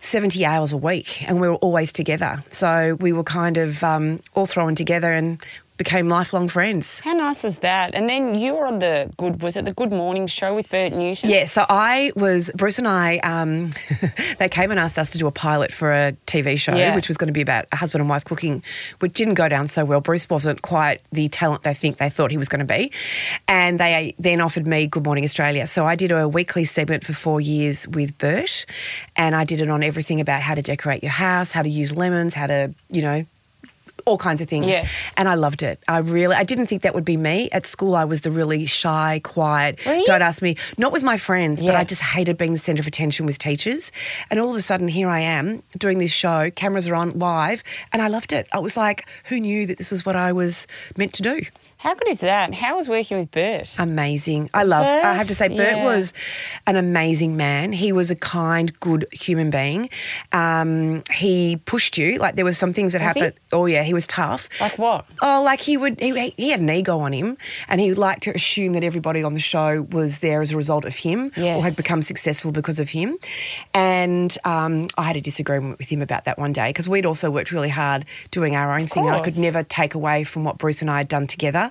70 0.00 0.44
hours 0.44 0.72
a 0.72 0.76
week 0.76 1.28
and 1.28 1.40
we 1.40 1.48
were 1.48 1.56
always 1.56 1.92
together. 1.92 2.44
So 2.50 2.96
we 3.00 3.12
were 3.12 3.24
kind 3.24 3.58
of 3.58 3.82
um, 3.82 4.20
all 4.34 4.46
thrown 4.46 4.74
together 4.74 5.12
and 5.12 5.42
became 5.76 6.08
lifelong 6.08 6.48
friends. 6.48 7.00
How 7.00 7.12
nice 7.12 7.44
is 7.44 7.58
that? 7.58 7.94
And 7.94 8.08
then 8.08 8.34
you 8.34 8.54
were 8.54 8.66
on 8.66 8.78
the 8.78 9.10
good, 9.16 9.42
was 9.42 9.56
it 9.56 9.64
the 9.64 9.72
Good 9.72 9.90
Morning 9.90 10.26
Show 10.26 10.54
with 10.54 10.68
Bert 10.70 10.92
Newton? 10.92 11.30
Yeah, 11.30 11.44
so 11.44 11.66
I 11.68 12.12
was, 12.16 12.50
Bruce 12.54 12.78
and 12.78 12.88
I, 12.88 13.18
um, 13.18 13.72
they 14.38 14.48
came 14.48 14.70
and 14.70 14.80
asked 14.80 14.98
us 14.98 15.10
to 15.10 15.18
do 15.18 15.26
a 15.26 15.32
pilot 15.32 15.72
for 15.72 15.92
a 15.92 16.12
TV 16.26 16.58
show, 16.58 16.74
yeah. 16.74 16.94
which 16.94 17.08
was 17.08 17.16
going 17.16 17.28
to 17.28 17.32
be 17.32 17.42
about 17.42 17.66
a 17.72 17.76
husband 17.76 18.00
and 18.00 18.08
wife 18.08 18.24
cooking, 18.24 18.62
which 19.00 19.12
didn't 19.12 19.34
go 19.34 19.48
down 19.48 19.68
so 19.68 19.84
well. 19.84 20.00
Bruce 20.00 20.28
wasn't 20.30 20.62
quite 20.62 21.00
the 21.12 21.28
talent 21.28 21.62
they 21.62 21.74
think 21.74 21.98
they 21.98 22.10
thought 22.10 22.30
he 22.30 22.38
was 22.38 22.48
going 22.48 22.60
to 22.60 22.66
be. 22.66 22.90
And 23.46 23.78
they 23.78 24.14
then 24.18 24.40
offered 24.40 24.66
me 24.66 24.86
Good 24.86 25.04
Morning 25.04 25.24
Australia. 25.24 25.66
So 25.66 25.86
I 25.86 25.94
did 25.94 26.10
a 26.10 26.28
weekly 26.28 26.64
segment 26.64 27.04
for 27.04 27.12
four 27.12 27.40
years 27.40 27.86
with 27.88 28.16
Bert, 28.18 28.64
and 29.14 29.34
I 29.34 29.44
did 29.44 29.60
it 29.60 29.68
on 29.68 29.82
everything 29.82 30.20
about 30.20 30.40
how 30.40 30.54
to 30.54 30.62
decorate 30.62 31.02
your 31.02 31.12
house, 31.12 31.50
how 31.52 31.62
to 31.62 31.68
use 31.68 31.94
lemons, 31.94 32.34
how 32.34 32.46
to, 32.46 32.74
you 32.88 33.02
know, 33.02 33.26
all 34.06 34.16
kinds 34.16 34.40
of 34.40 34.48
things. 34.48 34.66
Yes. 34.66 34.90
And 35.16 35.28
I 35.28 35.34
loved 35.34 35.62
it. 35.62 35.82
I 35.88 35.98
really, 35.98 36.34
I 36.34 36.44
didn't 36.44 36.68
think 36.68 36.82
that 36.82 36.94
would 36.94 37.04
be 37.04 37.16
me. 37.16 37.50
At 37.50 37.66
school, 37.66 37.94
I 37.94 38.04
was 38.04 38.22
the 38.22 38.30
really 38.30 38.64
shy, 38.64 39.20
quiet, 39.22 39.78
don't 39.84 40.22
ask 40.22 40.40
me, 40.40 40.56
not 40.78 40.92
with 40.92 41.02
my 41.02 41.18
friends, 41.18 41.60
yeah. 41.60 41.72
but 41.72 41.76
I 41.76 41.84
just 41.84 42.02
hated 42.02 42.38
being 42.38 42.52
the 42.52 42.58
centre 42.58 42.80
of 42.80 42.86
attention 42.86 43.26
with 43.26 43.38
teachers. 43.38 43.92
And 44.30 44.40
all 44.40 44.50
of 44.50 44.56
a 44.56 44.60
sudden, 44.60 44.88
here 44.88 45.08
I 45.08 45.20
am 45.20 45.62
doing 45.76 45.98
this 45.98 46.12
show, 46.12 46.50
cameras 46.50 46.88
are 46.88 46.94
on 46.94 47.18
live, 47.18 47.62
and 47.92 48.00
I 48.00 48.08
loved 48.08 48.32
it. 48.32 48.46
I 48.52 48.60
was 48.60 48.76
like, 48.76 49.06
who 49.24 49.40
knew 49.40 49.66
that 49.66 49.78
this 49.78 49.90
was 49.90 50.06
what 50.06 50.16
I 50.16 50.32
was 50.32 50.66
meant 50.96 51.12
to 51.14 51.22
do? 51.22 51.40
How 51.86 51.94
good 51.94 52.08
is 52.08 52.18
that? 52.18 52.52
How 52.52 52.74
was 52.74 52.88
working 52.88 53.16
with 53.16 53.30
Bert? 53.30 53.76
Amazing. 53.78 54.50
I 54.52 54.64
love. 54.64 54.84
I 54.84 55.14
have 55.14 55.28
to 55.28 55.36
say, 55.36 55.46
Bert 55.46 55.76
yeah. 55.76 55.84
was 55.84 56.14
an 56.66 56.74
amazing 56.74 57.36
man. 57.36 57.70
He 57.70 57.92
was 57.92 58.10
a 58.10 58.16
kind, 58.16 58.80
good 58.80 59.06
human 59.12 59.50
being. 59.50 59.88
Um, 60.32 61.04
he 61.12 61.58
pushed 61.64 61.96
you. 61.96 62.18
Like 62.18 62.34
there 62.34 62.44
was 62.44 62.58
some 62.58 62.72
things 62.72 62.92
that 62.92 63.02
was 63.02 63.14
happened. 63.14 63.34
He? 63.34 63.56
Oh 63.56 63.66
yeah, 63.66 63.84
he 63.84 63.94
was 63.94 64.04
tough. 64.08 64.48
Like 64.60 64.76
what? 64.78 65.04
Oh, 65.22 65.44
like 65.44 65.60
he 65.60 65.76
would. 65.76 66.00
He, 66.00 66.30
he 66.30 66.50
had 66.50 66.58
an 66.58 66.68
ego 66.70 66.98
on 66.98 67.12
him, 67.12 67.38
and 67.68 67.80
he 67.80 67.94
liked 67.94 68.24
to 68.24 68.32
assume 68.32 68.72
that 68.72 68.82
everybody 68.82 69.22
on 69.22 69.34
the 69.34 69.38
show 69.38 69.82
was 69.92 70.18
there 70.18 70.40
as 70.40 70.50
a 70.50 70.56
result 70.56 70.86
of 70.86 70.96
him, 70.96 71.30
yes. 71.36 71.56
or 71.56 71.62
had 71.62 71.76
become 71.76 72.02
successful 72.02 72.50
because 72.50 72.80
of 72.80 72.88
him. 72.88 73.16
And 73.74 74.36
um, 74.42 74.88
I 74.98 75.04
had 75.04 75.14
a 75.14 75.20
disagreement 75.20 75.78
with 75.78 75.88
him 75.88 76.02
about 76.02 76.24
that 76.24 76.36
one 76.36 76.52
day 76.52 76.70
because 76.70 76.88
we'd 76.88 77.06
also 77.06 77.30
worked 77.30 77.52
really 77.52 77.68
hard 77.68 78.06
doing 78.32 78.56
our 78.56 78.76
own 78.76 78.88
thing, 78.88 79.06
and 79.06 79.14
I 79.14 79.20
could 79.20 79.38
never 79.38 79.62
take 79.62 79.94
away 79.94 80.24
from 80.24 80.42
what 80.42 80.58
Bruce 80.58 80.82
and 80.82 80.90
I 80.90 80.98
had 80.98 81.06
done 81.06 81.28
together. 81.28 81.70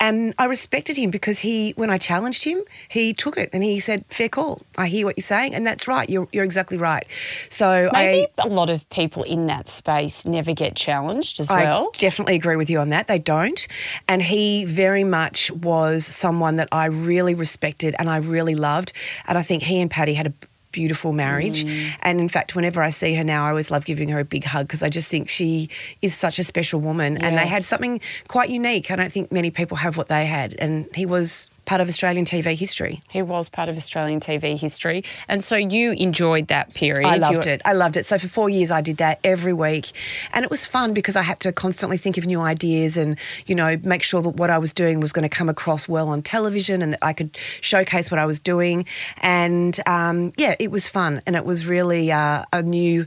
And 0.00 0.34
I 0.38 0.46
respected 0.46 0.96
him 0.96 1.10
because 1.10 1.40
he, 1.40 1.72
when 1.76 1.90
I 1.90 1.98
challenged 1.98 2.44
him, 2.44 2.62
he 2.88 3.12
took 3.12 3.36
it 3.36 3.50
and 3.52 3.62
he 3.62 3.80
said, 3.80 4.04
"Fair 4.08 4.28
call. 4.28 4.62
I 4.76 4.88
hear 4.88 5.06
what 5.06 5.16
you're 5.16 5.22
saying, 5.22 5.54
and 5.54 5.66
that's 5.66 5.88
right. 5.88 6.08
You're 6.08 6.28
you're 6.32 6.44
exactly 6.44 6.76
right." 6.76 7.06
So 7.50 7.90
maybe 7.92 8.26
I, 8.38 8.46
a 8.46 8.48
lot 8.48 8.70
of 8.70 8.88
people 8.90 9.22
in 9.22 9.46
that 9.46 9.68
space 9.68 10.24
never 10.24 10.52
get 10.52 10.76
challenged 10.76 11.40
as 11.40 11.50
well. 11.50 11.90
I 11.94 11.98
definitely 11.98 12.36
agree 12.36 12.56
with 12.56 12.70
you 12.70 12.78
on 12.78 12.90
that. 12.90 13.06
They 13.06 13.18
don't, 13.18 13.66
and 14.08 14.22
he 14.22 14.64
very 14.64 15.04
much 15.04 15.50
was 15.50 16.04
someone 16.06 16.56
that 16.56 16.68
I 16.72 16.86
really 16.86 17.34
respected 17.34 17.94
and 17.98 18.08
I 18.10 18.16
really 18.16 18.54
loved, 18.54 18.92
and 19.26 19.38
I 19.38 19.42
think 19.42 19.62
he 19.62 19.80
and 19.80 19.90
Patti 19.90 20.14
had 20.14 20.26
a 20.26 20.32
beautiful 20.76 21.14
marriage. 21.14 21.64
Mm. 21.64 21.92
And 22.02 22.20
in 22.20 22.28
fact, 22.28 22.54
whenever 22.54 22.82
I 22.82 22.90
see 22.90 23.14
her 23.14 23.24
now, 23.24 23.46
I 23.46 23.48
always 23.48 23.70
love 23.70 23.86
giving 23.86 24.10
her 24.10 24.20
a 24.20 24.26
big 24.26 24.44
hug 24.44 24.66
because 24.66 24.82
I 24.82 24.90
just 24.90 25.08
think 25.08 25.30
she 25.30 25.70
is 26.02 26.14
such 26.14 26.38
a 26.38 26.44
special 26.44 26.80
woman. 26.80 27.14
Yes. 27.14 27.22
And 27.22 27.38
they 27.38 27.46
had 27.46 27.64
something 27.64 27.98
quite 28.28 28.50
unique. 28.50 28.90
I 28.90 28.96
don't 28.96 29.10
think 29.10 29.32
many 29.32 29.50
people 29.50 29.78
have 29.78 29.96
what 29.96 30.08
they 30.08 30.26
had. 30.26 30.54
And 30.58 30.86
he 30.94 31.06
was 31.06 31.50
part 31.66 31.80
of 31.80 31.88
Australian 31.88 32.24
TV 32.24 32.54
history. 32.56 33.02
He 33.10 33.20
was 33.20 33.48
part 33.48 33.68
of 33.68 33.76
Australian 33.76 34.20
TV 34.20 34.58
history. 34.58 35.04
And 35.28 35.44
so 35.44 35.56
you 35.56 35.92
enjoyed 35.92 36.46
that 36.48 36.72
period. 36.74 37.06
I 37.06 37.16
loved 37.16 37.46
it. 37.46 37.60
I 37.64 37.72
loved 37.74 37.96
it. 37.96 38.06
So 38.06 38.18
for 38.18 38.28
four 38.28 38.48
years, 38.48 38.70
I 38.70 38.80
did 38.80 38.96
that 38.98 39.18
every 39.24 39.52
week. 39.52 39.92
And 40.32 40.44
it 40.44 40.50
was 40.50 40.64
fun 40.64 40.94
because 40.94 41.16
I 41.16 41.22
had 41.22 41.40
to 41.40 41.52
constantly 41.52 41.98
think 41.98 42.16
of 42.16 42.24
new 42.24 42.40
ideas 42.40 42.96
and, 42.96 43.18
you 43.46 43.54
know, 43.54 43.76
make 43.82 44.02
sure 44.02 44.22
that 44.22 44.30
what 44.30 44.48
I 44.48 44.58
was 44.58 44.72
doing 44.72 45.00
was 45.00 45.12
going 45.12 45.28
to 45.28 45.28
come 45.28 45.48
across 45.48 45.88
well 45.88 46.08
on 46.08 46.22
television 46.22 46.80
and 46.80 46.92
that 46.92 47.04
I 47.04 47.12
could 47.12 47.36
showcase 47.60 48.10
what 48.10 48.18
I 48.18 48.26
was 48.26 48.40
doing. 48.40 48.86
And 49.18 49.78
um, 49.86 50.32
yeah, 50.36 50.54
it 50.58 50.70
was 50.70 50.88
fun. 50.88 51.20
And 51.26 51.36
it 51.36 51.44
was 51.44 51.66
really 51.66 52.12
uh, 52.12 52.44
a 52.52 52.62
new 52.62 53.06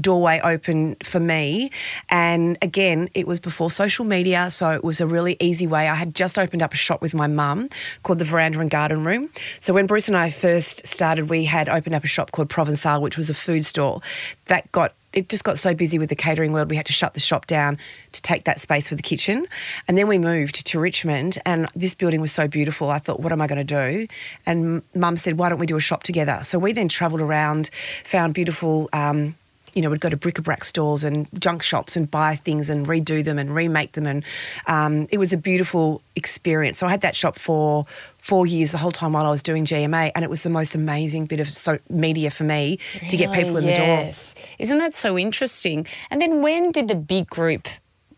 doorway 0.00 0.40
open 0.42 0.96
for 1.02 1.20
me. 1.20 1.70
And 2.08 2.58
again, 2.62 3.08
it 3.14 3.26
was 3.26 3.40
before 3.40 3.70
social 3.70 4.04
media, 4.04 4.50
so 4.50 4.70
it 4.70 4.84
was 4.84 5.00
a 5.00 5.06
really 5.06 5.36
easy 5.40 5.66
way. 5.66 5.88
I 5.88 5.94
had 5.94 6.14
just 6.14 6.38
opened 6.38 6.62
up 6.62 6.72
a 6.72 6.76
shop 6.76 7.02
with 7.02 7.14
my 7.14 7.26
mum 7.26 7.68
called 8.02 8.18
the 8.18 8.24
Veranda 8.24 8.60
and 8.60 8.70
Garden 8.70 9.04
Room. 9.04 9.30
So 9.60 9.74
when 9.74 9.86
Bruce 9.86 10.08
and 10.08 10.16
I 10.16 10.30
first 10.30 10.86
started, 10.86 11.28
we 11.30 11.44
had 11.44 11.68
opened 11.68 11.94
up 11.94 12.04
a 12.04 12.08
shop 12.08 12.32
called 12.32 12.48
Provençal, 12.48 13.00
which 13.00 13.16
was 13.16 13.30
a 13.30 13.34
food 13.34 13.64
store 13.64 14.00
that 14.46 14.70
got 14.72 14.94
it 15.16 15.30
just 15.30 15.44
got 15.44 15.58
so 15.58 15.74
busy 15.74 15.98
with 15.98 16.10
the 16.10 16.14
catering 16.14 16.52
world, 16.52 16.68
we 16.68 16.76
had 16.76 16.84
to 16.86 16.92
shut 16.92 17.14
the 17.14 17.20
shop 17.20 17.46
down 17.46 17.78
to 18.12 18.20
take 18.20 18.44
that 18.44 18.60
space 18.60 18.86
for 18.86 18.96
the 18.96 19.02
kitchen. 19.02 19.46
And 19.88 19.96
then 19.96 20.08
we 20.08 20.18
moved 20.18 20.66
to 20.66 20.78
Richmond, 20.78 21.38
and 21.46 21.68
this 21.74 21.94
building 21.94 22.20
was 22.20 22.32
so 22.32 22.46
beautiful. 22.46 22.90
I 22.90 22.98
thought, 22.98 23.20
what 23.20 23.32
am 23.32 23.40
I 23.40 23.46
going 23.46 23.64
to 23.64 23.64
do? 23.64 24.06
And 24.44 24.82
mum 24.94 25.16
said, 25.16 25.38
why 25.38 25.48
don't 25.48 25.58
we 25.58 25.66
do 25.66 25.76
a 25.76 25.80
shop 25.80 26.02
together? 26.02 26.40
So 26.44 26.58
we 26.58 26.74
then 26.74 26.88
travelled 26.88 27.22
around, 27.22 27.70
found 28.04 28.34
beautiful. 28.34 28.90
Um, 28.92 29.36
you 29.76 29.82
know, 29.82 29.90
would 29.90 30.00
go 30.00 30.08
to 30.08 30.16
bric-a-brac 30.16 30.64
stores 30.64 31.04
and 31.04 31.28
junk 31.38 31.62
shops 31.62 31.96
and 31.96 32.10
buy 32.10 32.34
things 32.34 32.70
and 32.70 32.86
redo 32.86 33.22
them 33.22 33.38
and 33.38 33.54
remake 33.54 33.92
them. 33.92 34.06
And 34.06 34.24
um, 34.66 35.06
it 35.12 35.18
was 35.18 35.34
a 35.34 35.36
beautiful 35.36 36.00
experience. 36.16 36.78
So 36.78 36.86
I 36.86 36.90
had 36.90 37.02
that 37.02 37.14
shop 37.14 37.38
for 37.38 37.84
four 38.18 38.46
years, 38.46 38.72
the 38.72 38.78
whole 38.78 38.90
time 38.90 39.12
while 39.12 39.26
I 39.26 39.30
was 39.30 39.42
doing 39.42 39.66
GMA, 39.66 40.12
and 40.14 40.24
it 40.24 40.30
was 40.30 40.42
the 40.42 40.50
most 40.50 40.74
amazing 40.74 41.26
bit 41.26 41.40
of 41.40 41.48
so 41.48 41.78
media 41.90 42.30
for 42.30 42.44
me 42.44 42.78
really? 42.94 43.08
to 43.08 43.16
get 43.18 43.32
people 43.34 43.58
in 43.58 43.64
yes. 43.64 44.32
the 44.32 44.40
door. 44.40 44.48
Isn't 44.60 44.78
that 44.78 44.94
so 44.94 45.18
interesting? 45.18 45.86
And 46.10 46.22
then 46.22 46.40
when 46.40 46.72
did 46.72 46.88
the 46.88 46.94
big 46.94 47.28
group 47.28 47.68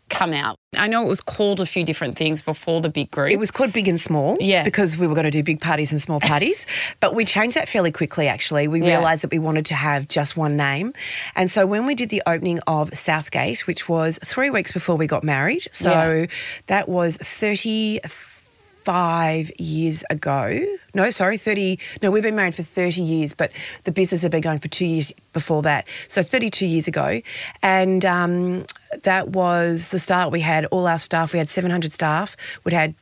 come 0.09 0.33
out? 0.33 0.57
I 0.77 0.87
know 0.87 1.03
it 1.03 1.09
was 1.09 1.21
called 1.21 1.61
a 1.61 1.67
few 1.67 1.85
different 1.85 2.17
things 2.17 2.43
before 2.43 2.81
the 2.81 2.89
big 2.89 3.11
group. 3.11 3.31
It 3.31 3.39
was 3.39 3.51
called 3.51 3.73
Big 3.73 3.89
and 3.89 4.01
Small, 4.01 4.37
yeah, 4.41 4.65
because 4.65 4.99
we 4.99 5.07
were 5.07 5.15
going 5.15 5.25
to 5.25 5.31
do 5.31 5.43
big 5.43 5.61
parties 5.61 5.93
and 5.93 6.01
small 6.01 6.21
parties. 6.21 6.67
but 7.01 7.15
we 7.15 7.25
changed 7.25 7.57
that 7.57 7.69
fairly 7.69 7.91
quickly. 7.91 8.29
Actually, 8.29 8.69
we 8.69 8.81
yeah. 8.81 8.97
realised 8.97 9.23
that 9.23 9.31
we 9.31 9.39
wanted 9.39 9.67
to 9.67 9.75
have 9.75 10.09
just 10.09 10.37
one 10.37 10.57
name, 10.57 10.93
and 11.37 11.51
so 11.51 11.67
when 11.67 11.87
we 11.87 11.95
did 11.95 12.11
the 12.11 12.23
opening 12.27 12.61
of 12.67 12.97
Southgate, 12.97 13.67
which 13.67 13.89
was 13.89 14.19
three 14.25 14.51
weeks 14.51 14.73
before 14.73 14.97
we 14.97 15.07
got 15.07 15.25
married, 15.25 15.67
so 15.73 15.91
yeah. 15.91 16.27
that 16.67 16.89
was 16.89 17.17
thirty 17.17 18.01
five 18.89 19.51
years 19.61 20.03
ago. 20.09 20.59
No, 20.95 21.11
sorry, 21.11 21.37
30. 21.37 21.79
No, 22.01 22.11
we've 22.11 22.23
been 22.23 22.35
married 22.35 22.55
for 22.55 22.63
30 22.63 23.03
years, 23.03 23.35
but 23.35 23.53
the 23.85 23.93
business 23.93 24.23
had 24.23 24.31
been 24.31 24.41
going 24.41 24.61
for 24.61 24.69
two 24.69 24.87
years 24.87 25.13
before 25.35 25.61
that. 25.61 25.87
So 26.09 26.23
32 26.23 26.65
years 26.65 26.89
ago. 26.89 27.21
And 27.61 28.03
um, 28.07 28.65
that 29.03 29.29
was 29.29 29.91
the 29.91 29.99
start. 29.99 30.33
We 30.33 30.41
had 30.41 30.65
all 30.67 30.87
our 30.87 30.99
staff, 30.99 31.35
we 31.35 31.39
had 31.39 31.51
700 31.51 31.93
staff. 31.93 32.35
We'd 32.65 32.73
had 32.73 32.95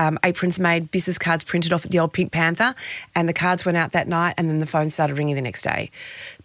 um, 0.00 0.18
aprons 0.24 0.58
made, 0.58 0.90
business 0.90 1.18
cards 1.18 1.44
printed 1.44 1.74
off 1.74 1.84
at 1.84 1.90
the 1.90 1.98
old 1.98 2.14
Pink 2.14 2.32
Panther, 2.32 2.74
and 3.14 3.28
the 3.28 3.34
cards 3.34 3.66
went 3.66 3.76
out 3.76 3.92
that 3.92 4.08
night, 4.08 4.34
and 4.38 4.48
then 4.48 4.58
the 4.58 4.66
phone 4.66 4.88
started 4.88 5.18
ringing 5.18 5.34
the 5.34 5.42
next 5.42 5.60
day. 5.60 5.90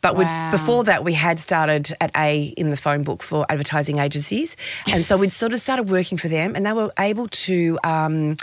But 0.02 0.18
wow. 0.18 0.52
before 0.52 0.84
that, 0.84 1.06
we 1.06 1.14
had 1.14 1.40
started 1.40 1.96
at 2.02 2.12
A 2.18 2.54
in 2.58 2.70
the 2.70 2.78
phone 2.78 3.04
book 3.04 3.24
for 3.24 3.46
advertising 3.48 4.00
agencies, 4.00 4.58
and 4.92 5.06
so 5.06 5.16
we'd 5.16 5.32
sort 5.32 5.54
of 5.54 5.62
started 5.62 5.90
working 5.90 6.18
for 6.18 6.28
them, 6.28 6.54
and 6.54 6.66
they 6.66 6.74
were 6.74 6.92
able 7.00 7.30
to. 7.30 7.80
Um, 7.84 8.36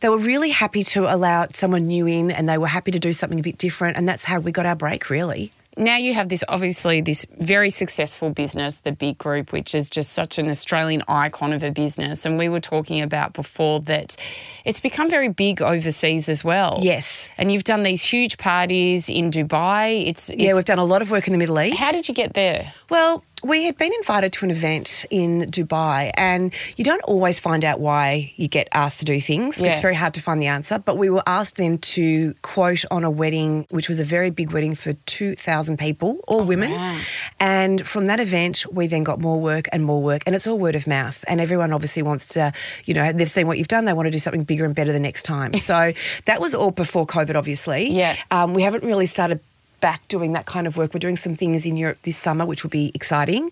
they 0.00 0.08
were 0.08 0.18
really 0.18 0.50
happy 0.50 0.82
to 0.82 1.12
allow 1.12 1.46
someone 1.52 1.86
new 1.86 2.06
in, 2.06 2.32
and 2.32 2.48
they 2.48 2.58
were 2.58 2.66
happy 2.66 2.90
to 2.90 2.98
do 2.98 3.12
something 3.12 3.38
a 3.38 3.42
bit 3.42 3.56
different, 3.56 3.96
and 3.96 4.08
that's 4.08 4.24
how 4.24 4.40
we 4.40 4.50
got 4.50 4.66
our 4.66 4.76
break, 4.76 5.10
really 5.10 5.52
now 5.76 5.96
you 5.96 6.14
have 6.14 6.28
this 6.28 6.42
obviously 6.48 7.00
this 7.00 7.26
very 7.38 7.70
successful 7.70 8.30
business, 8.30 8.78
the 8.78 8.92
Big 8.92 9.18
Group, 9.18 9.52
which 9.52 9.74
is 9.74 9.88
just 9.88 10.12
such 10.12 10.38
an 10.38 10.48
Australian 10.48 11.02
icon 11.08 11.52
of 11.52 11.62
a 11.62 11.70
business. 11.70 12.26
And 12.26 12.38
we 12.38 12.48
were 12.48 12.60
talking 12.60 13.00
about 13.00 13.32
before 13.32 13.80
that 13.82 14.16
it's 14.64 14.80
become 14.80 15.08
very 15.08 15.28
big 15.28 15.62
overseas 15.62 16.28
as 16.28 16.42
well. 16.42 16.78
Yes. 16.82 17.28
And 17.38 17.52
you've 17.52 17.64
done 17.64 17.82
these 17.82 18.02
huge 18.02 18.36
parties 18.38 19.08
in 19.08 19.30
Dubai. 19.30 20.06
It's, 20.06 20.28
it's 20.28 20.40
yeah, 20.40 20.54
we've 20.54 20.64
done 20.64 20.78
a 20.78 20.84
lot 20.84 21.02
of 21.02 21.10
work 21.10 21.26
in 21.26 21.32
the 21.32 21.38
Middle 21.38 21.60
East. 21.60 21.78
How 21.78 21.92
did 21.92 22.08
you 22.08 22.14
get 22.14 22.34
there? 22.34 22.72
Well, 22.88 23.24
we 23.42 23.64
had 23.64 23.76
been 23.76 23.92
invited 23.94 24.32
to 24.34 24.44
an 24.44 24.50
event 24.50 25.04
in 25.10 25.50
Dubai, 25.50 26.10
and 26.14 26.52
you 26.76 26.84
don't 26.84 27.02
always 27.02 27.38
find 27.38 27.64
out 27.64 27.80
why 27.80 28.32
you 28.36 28.48
get 28.48 28.68
asked 28.72 28.98
to 29.00 29.04
do 29.04 29.20
things. 29.20 29.60
Yeah. 29.60 29.70
It's 29.70 29.80
very 29.80 29.94
hard 29.94 30.14
to 30.14 30.22
find 30.22 30.40
the 30.40 30.46
answer. 30.46 30.78
But 30.78 30.98
we 30.98 31.10
were 31.10 31.22
asked 31.26 31.56
then 31.56 31.78
to 31.78 32.34
quote 32.42 32.84
on 32.90 33.04
a 33.04 33.10
wedding, 33.10 33.66
which 33.70 33.88
was 33.88 34.00
a 34.00 34.04
very 34.04 34.30
big 34.30 34.52
wedding 34.52 34.74
for 34.74 34.92
2,000 34.92 35.78
people, 35.78 36.20
all 36.26 36.40
oh, 36.40 36.44
women. 36.44 36.72
Wow. 36.72 37.00
And 37.38 37.86
from 37.86 38.06
that 38.06 38.20
event, 38.20 38.64
we 38.70 38.86
then 38.86 39.04
got 39.04 39.20
more 39.20 39.40
work 39.40 39.68
and 39.72 39.84
more 39.84 40.02
work, 40.02 40.22
and 40.26 40.34
it's 40.34 40.46
all 40.46 40.58
word 40.58 40.74
of 40.74 40.86
mouth. 40.86 41.24
And 41.28 41.40
everyone 41.40 41.72
obviously 41.72 42.02
wants 42.02 42.28
to, 42.28 42.52
you 42.84 42.94
know, 42.94 43.12
they've 43.12 43.30
seen 43.30 43.46
what 43.46 43.58
you've 43.58 43.68
done, 43.68 43.84
they 43.84 43.92
want 43.92 44.06
to 44.06 44.10
do 44.10 44.18
something 44.18 44.44
bigger 44.44 44.64
and 44.64 44.74
better 44.74 44.92
the 44.92 45.00
next 45.00 45.22
time. 45.22 45.54
so 45.70 45.92
that 46.26 46.40
was 46.40 46.54
all 46.54 46.70
before 46.70 47.06
COVID, 47.06 47.34
obviously. 47.34 47.90
Yeah. 47.90 48.16
Um, 48.30 48.54
we 48.54 48.62
haven't 48.62 48.84
really 48.84 49.06
started 49.06 49.40
back 49.80 50.06
doing 50.08 50.32
that 50.32 50.46
kind 50.46 50.66
of 50.66 50.76
work. 50.76 50.94
We're 50.94 51.00
doing 51.00 51.16
some 51.16 51.34
things 51.34 51.66
in 51.66 51.76
Europe 51.76 51.98
this 52.02 52.16
summer, 52.16 52.46
which 52.46 52.62
will 52.62 52.70
be 52.70 52.90
exciting. 52.94 53.50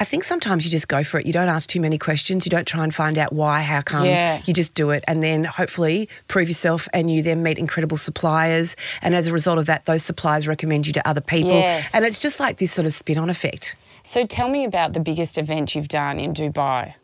I 0.00 0.04
think 0.04 0.24
sometimes 0.24 0.64
you 0.64 0.70
just 0.70 0.88
go 0.88 1.04
for 1.04 1.18
it. 1.18 1.26
You 1.26 1.32
don't 1.32 1.48
ask 1.48 1.68
too 1.68 1.80
many 1.80 1.98
questions. 1.98 2.46
You 2.46 2.50
don't 2.50 2.66
try 2.66 2.84
and 2.84 2.94
find 2.94 3.18
out 3.18 3.32
why, 3.32 3.62
how 3.62 3.80
come. 3.80 4.06
Yeah. 4.06 4.42
You 4.44 4.54
just 4.54 4.74
do 4.74 4.90
it. 4.90 5.04
And 5.06 5.22
then 5.22 5.44
hopefully 5.44 6.08
prove 6.28 6.48
yourself 6.48 6.88
and 6.92 7.10
you 7.10 7.22
then 7.22 7.42
meet 7.42 7.58
incredible 7.58 7.96
suppliers. 7.96 8.76
And 9.02 9.14
as 9.14 9.26
a 9.26 9.32
result 9.32 9.58
of 9.58 9.66
that, 9.66 9.86
those 9.86 10.02
suppliers 10.02 10.46
recommend 10.48 10.86
you 10.86 10.92
to 10.94 11.08
other 11.08 11.20
people. 11.20 11.52
Yes. 11.52 11.94
And 11.94 12.04
it's 12.04 12.18
just 12.18 12.40
like 12.40 12.58
this 12.58 12.72
sort 12.72 12.86
of 12.86 12.92
spin 12.92 13.18
on 13.18 13.30
effect. 13.30 13.76
So 14.02 14.26
tell 14.26 14.48
me 14.48 14.64
about 14.64 14.92
the 14.92 15.00
biggest 15.00 15.38
event 15.38 15.74
you've 15.74 15.88
done 15.88 16.18
in 16.18 16.34
Dubai. 16.34 16.94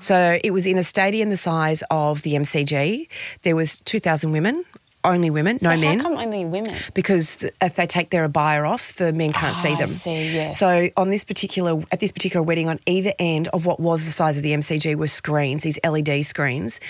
So 0.00 0.38
it 0.42 0.52
was 0.52 0.66
in 0.66 0.78
a 0.78 0.84
stadium 0.84 1.30
the 1.30 1.36
size 1.36 1.82
of 1.90 2.22
the 2.22 2.34
MCG. 2.34 3.08
There 3.42 3.56
was 3.56 3.80
2,000 3.80 4.32
women, 4.32 4.64
only 5.08 5.30
women, 5.30 5.58
So 5.58 5.68
no 5.70 5.74
how 5.74 5.80
men. 5.80 6.00
come 6.00 6.16
only 6.16 6.44
women? 6.44 6.76
because 6.94 7.42
if 7.60 7.74
they 7.76 7.86
take 7.86 8.10
their 8.10 8.28
abaya 8.28 8.68
off, 8.68 8.94
the 8.94 9.12
men 9.12 9.32
can't 9.32 9.56
Ah, 9.56 9.60
see 9.62 9.68
I 9.72 9.76
them. 9.76 9.86
see, 9.88 10.34
yes. 10.34 10.58
So 10.58 10.88
on 10.96 11.10
this 11.10 11.24
particular 11.24 11.82
at 11.90 12.00
this 12.00 12.12
particular 12.12 12.42
wedding, 12.42 12.68
on 12.68 12.78
either 12.86 13.12
end 13.18 13.48
of 13.48 13.66
what 13.66 13.80
was 13.80 14.04
the 14.04 14.10
size 14.10 14.36
of 14.36 14.42
the 14.42 14.52
MCG 14.52 14.94
were 14.96 15.06
screens, 15.08 15.62
these 15.62 15.78
LED 15.84 16.24
screens, 16.24 16.80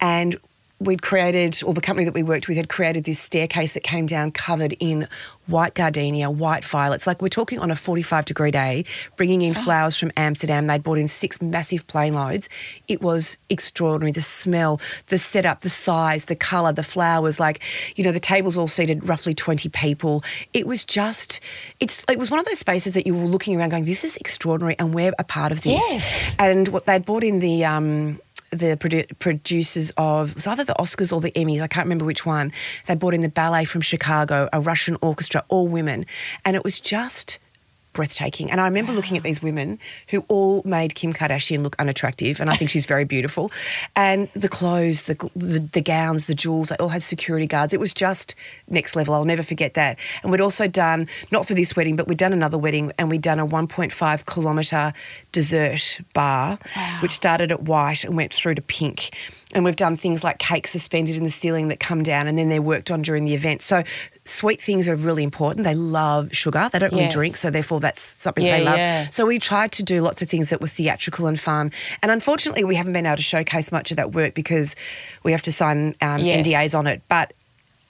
and 0.00 0.36
we'd 0.78 1.00
created, 1.00 1.62
or 1.64 1.72
the 1.72 1.80
company 1.80 2.04
that 2.04 2.14
we 2.14 2.22
worked 2.22 2.48
with 2.48 2.56
had 2.56 2.68
created 2.68 3.04
this 3.04 3.18
staircase 3.18 3.72
that 3.72 3.82
came 3.82 4.04
down 4.06 4.30
covered 4.30 4.74
in 4.78 5.08
white 5.46 5.74
gardenia, 5.74 6.30
white 6.30 6.64
violets. 6.64 7.06
Like 7.06 7.22
we're 7.22 7.28
talking 7.28 7.58
on 7.58 7.70
a 7.70 7.76
45 7.76 8.24
degree 8.24 8.50
day, 8.50 8.84
bringing 9.16 9.42
in 9.42 9.54
flowers 9.54 9.96
from 9.96 10.10
Amsterdam. 10.16 10.66
They'd 10.66 10.82
brought 10.82 10.98
in 10.98 11.08
six 11.08 11.40
massive 11.40 11.86
plane 11.86 12.14
loads. 12.14 12.48
It 12.88 13.00
was 13.00 13.38
extraordinary. 13.48 14.12
The 14.12 14.20
smell, 14.20 14.80
the 15.06 15.18
setup, 15.18 15.60
the 15.60 15.70
size, 15.70 16.26
the 16.26 16.36
colour, 16.36 16.72
the 16.72 16.82
flowers. 16.82 17.40
Like, 17.40 17.62
you 17.96 18.04
know, 18.04 18.12
the 18.12 18.20
tables 18.20 18.58
all 18.58 18.66
seated 18.66 19.08
roughly 19.08 19.34
20 19.34 19.68
people. 19.70 20.22
It 20.52 20.66
was 20.66 20.84
just, 20.84 21.40
it's, 21.80 22.04
it 22.08 22.18
was 22.18 22.30
one 22.30 22.40
of 22.40 22.46
those 22.46 22.58
spaces 22.58 22.94
that 22.94 23.06
you 23.06 23.14
were 23.14 23.24
looking 23.24 23.58
around 23.58 23.70
going, 23.70 23.84
this 23.84 24.04
is 24.04 24.16
extraordinary 24.16 24.76
and 24.78 24.94
we're 24.94 25.12
a 25.18 25.24
part 25.24 25.52
of 25.52 25.62
this. 25.62 25.80
Yes. 25.90 26.36
And 26.38 26.68
what 26.68 26.86
they'd 26.86 27.04
brought 27.04 27.24
in 27.24 27.40
the, 27.40 27.64
um, 27.64 28.20
the 28.56 28.76
produ- 28.76 29.18
producers 29.18 29.92
of 29.96 30.30
it 30.30 30.34
was 30.34 30.46
either 30.46 30.64
the 30.64 30.74
Oscars 30.74 31.12
or 31.12 31.20
the 31.20 31.30
Emmys, 31.32 31.60
I 31.60 31.68
can't 31.68 31.86
remember 31.86 32.04
which 32.04 32.26
one. 32.26 32.52
They 32.86 32.94
brought 32.94 33.14
in 33.14 33.20
the 33.20 33.28
ballet 33.28 33.64
from 33.64 33.80
Chicago, 33.80 34.48
a 34.52 34.60
Russian 34.60 34.96
orchestra, 35.00 35.44
all 35.48 35.68
women, 35.68 36.06
and 36.44 36.56
it 36.56 36.64
was 36.64 36.80
just 36.80 37.38
breathtaking. 37.96 38.50
And 38.50 38.60
I 38.60 38.66
remember 38.66 38.92
looking 38.92 39.16
at 39.16 39.22
these 39.22 39.42
women 39.42 39.78
who 40.10 40.24
all 40.28 40.62
made 40.64 40.94
Kim 40.94 41.14
Kardashian 41.14 41.62
look 41.62 41.74
unattractive, 41.78 42.40
and 42.40 42.50
I 42.50 42.54
think 42.54 42.70
she's 42.70 42.86
very 42.86 43.04
beautiful. 43.04 43.50
And 43.96 44.28
the 44.34 44.48
clothes, 44.48 45.04
the, 45.04 45.14
the 45.34 45.58
the 45.72 45.80
gowns, 45.80 46.26
the 46.26 46.34
jewels, 46.34 46.68
they 46.68 46.76
all 46.76 46.90
had 46.90 47.02
security 47.02 47.46
guards. 47.46 47.72
It 47.72 47.80
was 47.80 47.94
just 47.94 48.34
next 48.68 48.94
level. 48.94 49.14
I'll 49.14 49.24
never 49.24 49.42
forget 49.42 49.74
that. 49.74 49.98
And 50.22 50.30
we'd 50.30 50.42
also 50.42 50.68
done 50.68 51.08
not 51.32 51.48
for 51.48 51.54
this 51.54 51.74
wedding, 51.74 51.96
but 51.96 52.06
we'd 52.06 52.18
done 52.18 52.34
another 52.34 52.58
wedding, 52.58 52.92
and 52.98 53.10
we'd 53.10 53.22
done 53.22 53.40
a 53.40 53.46
1.5 53.46 54.26
kilometre 54.26 54.92
dessert 55.32 55.98
bar, 56.12 56.58
which 57.00 57.12
started 57.12 57.50
at 57.50 57.62
white 57.62 58.04
and 58.04 58.14
went 58.14 58.32
through 58.32 58.56
to 58.56 58.62
pink. 58.62 59.10
And 59.54 59.64
we've 59.64 59.76
done 59.76 59.96
things 59.96 60.22
like 60.22 60.38
cakes 60.38 60.70
suspended 60.70 61.16
in 61.16 61.24
the 61.24 61.30
ceiling 61.30 61.68
that 61.68 61.80
come 61.80 62.02
down 62.02 62.26
and 62.26 62.36
then 62.36 62.50
they're 62.50 62.60
worked 62.60 62.90
on 62.90 63.00
during 63.00 63.24
the 63.24 63.32
event. 63.32 63.62
So 63.62 63.84
sweet 64.28 64.60
things 64.60 64.88
are 64.88 64.96
really 64.96 65.22
important. 65.22 65.64
They 65.64 65.74
love 65.74 66.34
sugar. 66.34 66.68
They 66.72 66.78
don't 66.78 66.92
really 66.92 67.08
drink, 67.08 67.36
so 67.36 67.50
therefore 67.50 67.80
that's 67.80 68.02
something 68.02 68.44
Yeah, 68.44 68.58
they 68.58 68.64
love. 68.64 68.78
yeah. 68.78 69.06
So 69.10 69.24
we 69.26 69.38
tried 69.38 69.72
to 69.72 69.82
do 69.82 70.00
lots 70.00 70.20
of 70.22 70.28
things 70.28 70.50
that 70.50 70.60
were 70.60 70.66
theatrical 70.68 71.26
and 71.26 71.38
fun. 71.38 71.72
And 72.02 72.10
unfortunately, 72.10 72.64
we 72.64 72.74
haven't 72.76 72.92
been 72.92 73.06
able 73.06 73.16
to 73.16 73.22
showcase 73.22 73.70
much 73.72 73.90
of 73.90 73.96
that 73.98 74.12
work 74.12 74.34
because 74.34 74.74
we 75.22 75.32
have 75.32 75.42
to 75.42 75.52
sign 75.52 75.94
um, 76.00 76.20
Yes. 76.20 76.46
NDAs 76.46 76.78
on 76.78 76.86
it. 76.86 77.02
But 77.08 77.32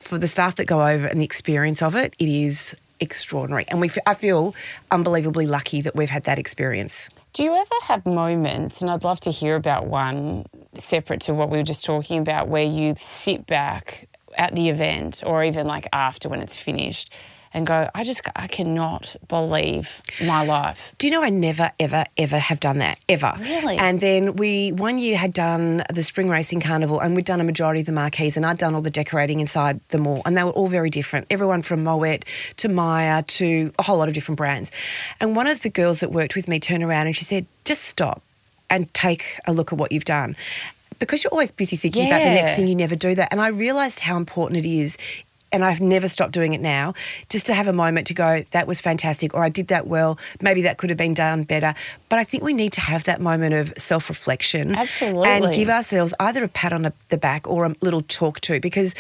for 0.01 0.19
the 0.19 0.29
staff 0.29 0.57
that 0.57 0.67
go 0.67 0.87
over 0.87 1.07
and 1.07 1.21
the 1.21 1.25
experience 1.25 1.83
of 1.83 1.95
it, 1.97 2.15
it 2.19 2.29
is 2.29 2.75
extraordinary. 3.01 3.65
And 3.69 3.81
we, 3.81 3.89
f- 3.89 3.99
I 4.07 4.15
feel 4.15 4.55
unbelievably 4.91 5.47
lucky 5.47 5.81
that 5.83 5.97
we've 5.97 6.11
had 6.11 6.25
that 6.25 6.39
experience. 6.39 7.09
Do 7.33 7.43
you 7.43 7.55
ever 7.55 7.75
have 7.83 8.07
moments, 8.07 8.81
and 8.81 8.91
I'd 8.91 9.05
love 9.05 9.21
to 9.21 9.31
hear 9.31 9.57
about 9.57 9.87
one 9.87 10.47
separate 10.79 11.21
to 11.23 11.35
what 11.35 11.51
we 11.51 11.59
were 11.59 11.63
just 11.65 11.85
talking 11.85 12.19
about, 12.19 12.49
where 12.49 12.65
you 12.65 12.95
sit 12.97 13.47
back 13.47 14.09
at 14.37 14.55
the 14.55 14.69
event 14.69 15.23
or 15.25 15.43
even 15.43 15.67
like 15.67 15.87
after 15.93 16.29
when 16.29 16.41
it's 16.41 16.57
finished 16.57 17.13
and 17.55 17.67
go, 17.67 17.89
I 17.95 18.05
just, 18.05 18.21
I 18.37 18.49
cannot 18.49 19.17
believe 19.29 20.03
my 20.27 20.45
life. 20.45 20.93
Do 20.99 21.07
you 21.07 21.11
know 21.11 21.23
I 21.23 21.31
never, 21.31 21.73
ever, 21.81 22.05
ever 22.19 22.39
have 22.39 22.61
done 22.61 22.79
that 22.79 22.99
ever? 23.09 23.35
Really? 23.39 23.79
And 23.79 23.99
then 23.99 24.37
we 24.37 24.73
one 24.73 24.99
year 24.99 25.17
had 25.17 25.33
done 25.33 25.83
the 25.91 26.03
spring 26.03 26.29
racing 26.29 26.61
carnival, 26.61 27.01
and 27.01 27.17
we'd 27.17 27.25
done 27.25 27.41
a 27.41 27.45
majority 27.45 27.81
of 27.81 27.87
the 27.87 27.93
marquees, 27.93 28.37
and 28.37 28.45
I'd 28.45 28.59
done 28.59 28.75
all 28.75 28.83
the 28.83 28.91
decorating 28.91 29.41
inside 29.41 29.81
them 29.89 30.07
all, 30.07 30.21
and 30.27 30.37
they 30.37 30.45
were 30.45 30.51
all 30.51 30.69
very 30.69 30.91
different. 30.91 31.29
Everyone 31.31 31.63
from 31.63 31.83
Moet 31.83 32.27
to 32.59 32.69
Myer 32.69 33.23
to 33.23 33.73
a 33.79 33.83
whole 33.83 33.97
lot 33.97 34.09
of 34.09 34.15
different 34.15 34.37
brands. 34.37 34.71
And 35.19 35.35
one 35.35 35.47
of 35.47 35.63
the 35.63 35.71
girls 35.71 36.01
that 36.01 36.13
worked 36.13 36.37
with 36.37 36.49
me 36.49 36.61
turned 36.61 36.83
around 36.83 37.07
and 37.07 37.17
she 37.17 37.25
said, 37.25 37.47
"Just 37.65 37.85
stop 37.85 38.23
and 38.69 38.93
take 38.93 39.41
a 39.47 39.53
look 39.55 39.73
at 39.73 39.79
what 39.79 39.93
you've 39.93 40.05
done." 40.05 40.37
Because 40.99 41.23
you're 41.23 41.33
always 41.33 41.51
busy 41.51 41.77
thinking 41.77 42.07
about 42.07 42.19
the 42.19 42.31
next 42.31 42.57
thing, 42.57 42.69
you 42.69 42.75
never 42.75 42.97
do 42.97 43.15
that. 43.15 43.29
And 43.31 43.41
I 43.41 43.49
realised 43.49 44.01
how 44.01 44.17
important 44.17 44.65
it 44.65 44.69
is 44.69 44.97
and 45.53 45.65
I've 45.65 45.81
never 45.81 46.09
stopped 46.09 46.33
doing 46.33 46.53
it 46.53 46.61
now, 46.61 46.95
just 47.29 47.47
to 47.47 47.55
have 47.55 47.69
a 47.69 47.73
moment 47.73 48.07
to 48.09 48.15
go, 48.15 48.45
that 48.51 48.67
was 48.67 48.81
fantastic, 48.81 49.33
or 49.33 49.45
I 49.45 49.49
did 49.49 49.69
that 49.69 49.87
well, 49.87 50.19
maybe 50.41 50.63
that 50.63 50.77
could 50.77 50.91
have 50.91 50.97
been 50.97 51.15
done 51.15 51.45
better. 51.45 51.75
But 52.09 52.19
I 52.19 52.25
think 52.25 52.43
we 52.43 52.53
need 52.53 52.73
to 52.73 52.81
have 52.81 53.05
that 53.05 53.21
moment 53.21 53.55
of 53.55 53.73
self 53.79 54.09
reflection. 54.09 54.75
Absolutely. 54.75 55.29
And 55.29 55.55
give 55.55 55.71
ourselves 55.71 56.13
either 56.19 56.45
a 56.45 56.49
pat 56.49 56.73
on 56.73 56.93
the 57.09 57.17
back 57.17 57.49
or 57.49 57.65
a 57.65 57.75
little 57.81 58.03
talk 58.03 58.41
to, 58.41 58.61
because. 58.61 58.95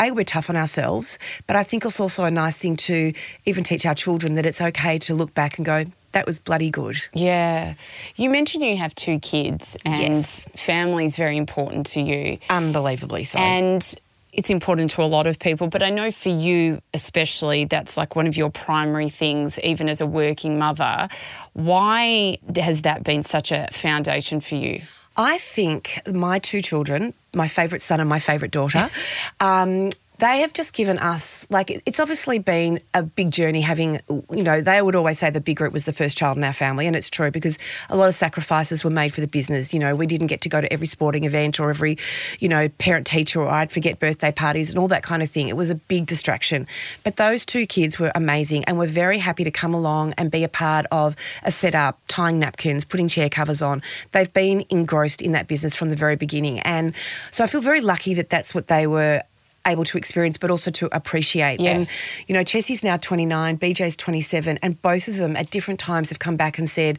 A, 0.00 0.10
we're 0.10 0.24
tough 0.24 0.50
on 0.50 0.56
ourselves, 0.56 1.16
but 1.46 1.54
I 1.54 1.62
think 1.62 1.84
it's 1.84 2.00
also 2.00 2.24
a 2.24 2.30
nice 2.30 2.56
thing 2.56 2.76
to 2.76 3.12
even 3.44 3.62
teach 3.62 3.86
our 3.86 3.94
children 3.94 4.34
that 4.34 4.44
it's 4.44 4.60
okay 4.60 4.98
to 5.00 5.14
look 5.14 5.32
back 5.34 5.58
and 5.58 5.66
go, 5.66 5.84
that 6.12 6.26
was 6.26 6.38
bloody 6.38 6.70
good. 6.70 6.96
Yeah. 7.14 7.74
You 8.16 8.30
mentioned 8.30 8.64
you 8.64 8.76
have 8.76 8.94
two 8.94 9.18
kids 9.18 9.76
and 9.84 10.14
Yes. 10.16 10.48
family 10.56 11.04
is 11.04 11.16
very 11.16 11.36
important 11.36 11.86
to 11.88 12.00
you. 12.00 12.38
Unbelievably 12.50 13.24
so. 13.24 13.38
And 13.38 13.94
it's 14.32 14.48
important 14.48 14.90
to 14.92 15.02
a 15.02 15.04
lot 15.04 15.26
of 15.26 15.38
people, 15.38 15.66
but 15.68 15.82
I 15.82 15.90
know 15.90 16.10
for 16.10 16.30
you 16.30 16.80
especially, 16.94 17.64
that's 17.66 17.96
like 17.96 18.16
one 18.16 18.26
of 18.26 18.36
your 18.36 18.50
primary 18.50 19.10
things, 19.10 19.58
even 19.60 19.88
as 19.88 20.00
a 20.00 20.06
working 20.06 20.58
mother. 20.58 21.08
Why 21.52 22.38
has 22.56 22.82
that 22.82 23.04
been 23.04 23.22
such 23.24 23.52
a 23.52 23.68
foundation 23.72 24.40
for 24.40 24.54
you? 24.54 24.82
I 25.16 25.36
think 25.38 26.00
my 26.10 26.38
two 26.38 26.62
children, 26.62 27.12
my 27.34 27.46
favourite 27.48 27.82
son 27.82 28.00
and 28.00 28.08
my 28.08 28.18
favourite 28.18 28.50
daughter, 28.52 28.88
um, 29.40 29.90
they 30.22 30.38
have 30.38 30.52
just 30.52 30.72
given 30.72 30.98
us 30.98 31.48
like 31.50 31.82
it's 31.84 31.98
obviously 31.98 32.38
been 32.38 32.78
a 32.94 33.02
big 33.02 33.32
journey 33.32 33.60
having 33.60 33.98
you 34.30 34.44
know 34.44 34.60
they 34.60 34.80
would 34.80 34.94
always 34.94 35.18
say 35.18 35.30
the 35.30 35.40
big 35.40 35.56
group 35.56 35.72
was 35.72 35.84
the 35.84 35.92
first 35.92 36.16
child 36.16 36.36
in 36.36 36.44
our 36.44 36.52
family 36.52 36.86
and 36.86 36.94
it's 36.94 37.10
true 37.10 37.32
because 37.32 37.58
a 37.90 37.96
lot 37.96 38.06
of 38.06 38.14
sacrifices 38.14 38.84
were 38.84 38.90
made 38.90 39.12
for 39.12 39.20
the 39.20 39.26
business. 39.26 39.74
You 39.74 39.80
know 39.80 39.96
we 39.96 40.06
didn't 40.06 40.28
get 40.28 40.40
to 40.42 40.48
go 40.48 40.60
to 40.60 40.72
every 40.72 40.86
sporting 40.86 41.24
event 41.24 41.58
or 41.58 41.70
every 41.70 41.98
you 42.38 42.48
know 42.48 42.68
parent 42.68 43.04
teacher 43.04 43.42
or 43.42 43.48
I'd 43.48 43.72
forget 43.72 43.98
birthday 43.98 44.30
parties 44.30 44.70
and 44.70 44.78
all 44.78 44.86
that 44.88 45.02
kind 45.02 45.24
of 45.24 45.30
thing. 45.30 45.48
It 45.48 45.56
was 45.56 45.70
a 45.70 45.74
big 45.74 46.06
distraction. 46.06 46.68
But 47.02 47.16
those 47.16 47.44
two 47.44 47.66
kids 47.66 47.98
were 47.98 48.12
amazing 48.14 48.62
and 48.66 48.78
were 48.78 48.86
very 48.86 49.18
happy 49.18 49.42
to 49.42 49.50
come 49.50 49.74
along 49.74 50.14
and 50.16 50.30
be 50.30 50.44
a 50.44 50.48
part 50.48 50.86
of 50.92 51.16
a 51.42 51.50
setup 51.50 51.98
tying 52.06 52.38
napkins 52.38 52.84
putting 52.84 53.08
chair 53.08 53.28
covers 53.28 53.60
on. 53.60 53.82
They've 54.12 54.32
been 54.32 54.66
engrossed 54.70 55.20
in 55.20 55.32
that 55.32 55.48
business 55.48 55.74
from 55.74 55.88
the 55.88 55.96
very 55.96 56.14
beginning. 56.14 56.60
And 56.60 56.94
so 57.32 57.42
I 57.42 57.48
feel 57.48 57.60
very 57.60 57.80
lucky 57.80 58.14
that 58.14 58.30
that's 58.30 58.54
what 58.54 58.68
they 58.68 58.86
were 58.86 59.24
able 59.66 59.84
to 59.84 59.96
experience, 59.98 60.38
but 60.38 60.50
also 60.50 60.70
to 60.72 60.88
appreciate. 60.92 61.60
And, 61.60 61.80
Yes. 61.80 61.92
you 62.26 62.34
know, 62.34 62.42
Chessie's 62.42 62.82
now 62.82 62.96
29, 62.96 63.58
BJ's 63.58 63.96
27, 63.96 64.58
and 64.62 64.80
both 64.82 65.08
of 65.08 65.16
them 65.16 65.36
at 65.36 65.50
different 65.50 65.78
times 65.78 66.08
have 66.10 66.18
come 66.18 66.36
back 66.36 66.58
and 66.58 66.68
said 66.68 66.98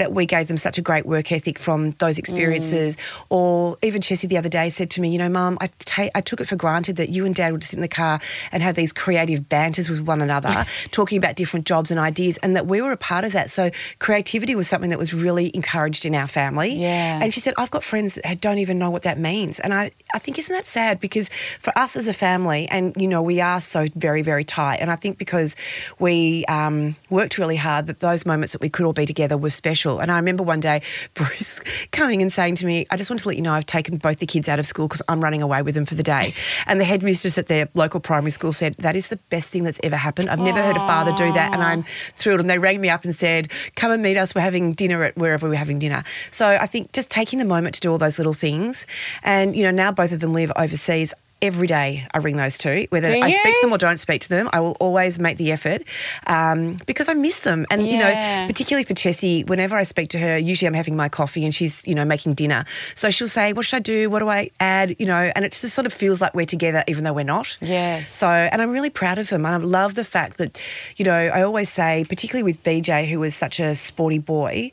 that 0.00 0.12
we 0.12 0.24
gave 0.24 0.48
them 0.48 0.56
such 0.56 0.78
a 0.78 0.82
great 0.82 1.04
work 1.04 1.30
ethic 1.30 1.58
from 1.58 1.90
those 1.98 2.16
experiences. 2.18 2.96
Or 3.28 3.76
even 3.82 4.00
Chessie 4.00 4.28
the 4.28 4.38
other 4.38 4.48
day 4.48 4.70
said 4.70 4.88
to 4.92 5.00
me, 5.02 5.10
you 5.10 5.18
know, 5.18 5.28
Mum, 5.28 5.58
I, 5.60 5.68
ta- 5.78 6.08
I 6.14 6.22
took 6.22 6.40
it 6.40 6.48
for 6.48 6.56
granted 6.56 6.96
that 6.96 7.10
you 7.10 7.26
and 7.26 7.34
Dad 7.34 7.52
would 7.52 7.62
sit 7.62 7.74
in 7.74 7.82
the 7.82 7.88
car 7.88 8.18
and 8.50 8.62
have 8.62 8.76
these 8.76 8.92
creative 8.92 9.46
banters 9.50 9.90
with 9.90 10.00
one 10.00 10.22
another, 10.22 10.64
talking 10.90 11.18
about 11.18 11.36
different 11.36 11.66
jobs 11.66 11.90
and 11.90 12.00
ideas, 12.00 12.38
and 12.38 12.56
that 12.56 12.66
we 12.66 12.80
were 12.80 12.92
a 12.92 12.96
part 12.96 13.24
of 13.24 13.32
that. 13.32 13.50
So 13.50 13.70
creativity 13.98 14.54
was 14.54 14.68
something 14.68 14.88
that 14.88 14.98
was 14.98 15.12
really 15.12 15.50
encouraged 15.54 16.06
in 16.06 16.14
our 16.14 16.26
family. 16.26 16.72
Yeah. 16.72 17.20
And 17.22 17.34
she 17.34 17.40
said, 17.40 17.52
I've 17.58 17.70
got 17.70 17.84
friends 17.84 18.14
that 18.14 18.40
don't 18.40 18.58
even 18.58 18.78
know 18.78 18.88
what 18.88 19.02
that 19.02 19.18
means. 19.18 19.60
And 19.60 19.74
I, 19.74 19.90
I 20.14 20.18
think, 20.18 20.38
isn't 20.38 20.54
that 20.54 20.64
sad? 20.64 20.98
Because 20.98 21.28
for 21.60 21.76
us 21.78 21.94
as 21.94 22.08
a 22.08 22.14
family, 22.14 22.66
and, 22.70 22.96
you 22.96 23.06
know, 23.06 23.20
we 23.20 23.42
are 23.42 23.60
so 23.60 23.86
very, 23.94 24.22
very 24.22 24.44
tight. 24.44 24.76
And 24.76 24.90
I 24.90 24.96
think 24.96 25.18
because 25.18 25.56
we 25.98 26.46
um, 26.46 26.96
worked 27.10 27.36
really 27.36 27.56
hard, 27.56 27.86
that 27.88 28.00
those 28.00 28.24
moments 28.24 28.54
that 28.54 28.62
we 28.62 28.70
could 28.70 28.86
all 28.86 28.94
be 28.94 29.04
together 29.04 29.36
were 29.36 29.50
special. 29.50 29.89
And 29.98 30.10
I 30.10 30.16
remember 30.16 30.42
one 30.42 30.60
day 30.60 30.82
Bruce 31.14 31.60
coming 31.90 32.22
and 32.22 32.32
saying 32.32 32.56
to 32.56 32.66
me, 32.66 32.86
I 32.90 32.96
just 32.96 33.10
want 33.10 33.20
to 33.20 33.28
let 33.28 33.36
you 33.36 33.42
know 33.42 33.52
I've 33.52 33.66
taken 33.66 33.96
both 33.98 34.18
the 34.18 34.26
kids 34.26 34.48
out 34.48 34.58
of 34.58 34.66
school 34.66 34.88
because 34.88 35.02
I'm 35.08 35.22
running 35.22 35.42
away 35.42 35.62
with 35.62 35.74
them 35.74 35.86
for 35.86 35.94
the 35.94 36.02
day. 36.02 36.34
And 36.66 36.78
the 36.78 36.84
headmistress 36.84 37.38
at 37.38 37.48
their 37.48 37.68
local 37.74 38.00
primary 38.00 38.30
school 38.30 38.52
said, 38.52 38.74
That 38.74 38.94
is 38.94 39.08
the 39.08 39.16
best 39.30 39.50
thing 39.50 39.64
that's 39.64 39.80
ever 39.82 39.96
happened. 39.96 40.28
I've 40.28 40.38
never 40.38 40.62
heard 40.62 40.76
a 40.76 40.80
father 40.80 41.12
do 41.12 41.32
that. 41.32 41.52
And 41.52 41.62
I'm 41.62 41.84
thrilled. 42.14 42.40
And 42.40 42.50
they 42.50 42.58
rang 42.58 42.80
me 42.80 42.88
up 42.88 43.04
and 43.04 43.14
said, 43.14 43.50
Come 43.76 43.90
and 43.90 44.02
meet 44.02 44.16
us. 44.16 44.34
We're 44.34 44.42
having 44.42 44.72
dinner 44.72 45.02
at 45.02 45.16
wherever 45.16 45.48
we're 45.48 45.56
having 45.56 45.78
dinner. 45.78 46.04
So 46.30 46.46
I 46.46 46.66
think 46.66 46.92
just 46.92 47.10
taking 47.10 47.38
the 47.38 47.44
moment 47.44 47.74
to 47.76 47.80
do 47.80 47.90
all 47.90 47.98
those 47.98 48.18
little 48.18 48.34
things. 48.34 48.86
And, 49.22 49.56
you 49.56 49.64
know, 49.64 49.70
now 49.70 49.90
both 49.90 50.12
of 50.12 50.20
them 50.20 50.32
live 50.32 50.52
overseas. 50.56 51.12
Every 51.42 51.66
day 51.66 52.06
I 52.12 52.18
ring 52.18 52.36
those 52.36 52.58
two, 52.58 52.86
whether 52.90 53.10
I 53.10 53.30
speak 53.30 53.54
to 53.54 53.60
them 53.62 53.72
or 53.72 53.78
don't 53.78 53.98
speak 53.98 54.22
to 54.22 54.28
them. 54.28 54.48
I 54.52 54.60
will 54.60 54.76
always 54.80 55.18
make 55.18 55.38
the 55.38 55.52
effort 55.52 55.82
um, 56.26 56.78
because 56.86 57.08
I 57.08 57.14
miss 57.14 57.40
them. 57.40 57.66
And, 57.70 57.86
you 57.86 57.98
know, 57.98 58.46
particularly 58.46 58.84
for 58.84 58.94
Chessie, 58.94 59.48
whenever 59.48 59.76
I 59.76 59.84
speak 59.84 60.08
to 60.10 60.18
her, 60.18 60.36
usually 60.38 60.66
I'm 60.66 60.74
having 60.74 60.96
my 60.96 61.08
coffee 61.08 61.44
and 61.44 61.54
she's, 61.54 61.86
you 61.86 61.94
know, 61.94 62.04
making 62.04 62.34
dinner. 62.34 62.64
So 62.94 63.10
she'll 63.10 63.28
say, 63.28 63.52
What 63.52 63.66
should 63.66 63.76
I 63.76 63.80
do? 63.80 64.10
What 64.10 64.20
do 64.20 64.28
I 64.28 64.50
add? 64.60 64.96
You 64.98 65.06
know, 65.06 65.32
and 65.34 65.44
it 65.44 65.52
just 65.52 65.74
sort 65.74 65.86
of 65.86 65.92
feels 65.92 66.20
like 66.20 66.34
we're 66.34 66.46
together 66.46 66.84
even 66.88 67.04
though 67.04 67.12
we're 67.12 67.24
not. 67.24 67.56
Yes. 67.60 68.08
So, 68.08 68.28
and 68.28 68.60
I'm 68.60 68.70
really 68.70 68.90
proud 68.90 69.18
of 69.18 69.28
them. 69.28 69.46
And 69.46 69.54
I 69.54 69.58
love 69.58 69.94
the 69.94 70.04
fact 70.04 70.36
that, 70.38 70.60
you 70.96 71.04
know, 71.04 71.12
I 71.12 71.42
always 71.42 71.70
say, 71.70 72.04
particularly 72.08 72.42
with 72.42 72.62
BJ, 72.62 73.08
who 73.08 73.20
was 73.20 73.34
such 73.34 73.60
a 73.60 73.74
sporty 73.74 74.18
boy, 74.18 74.72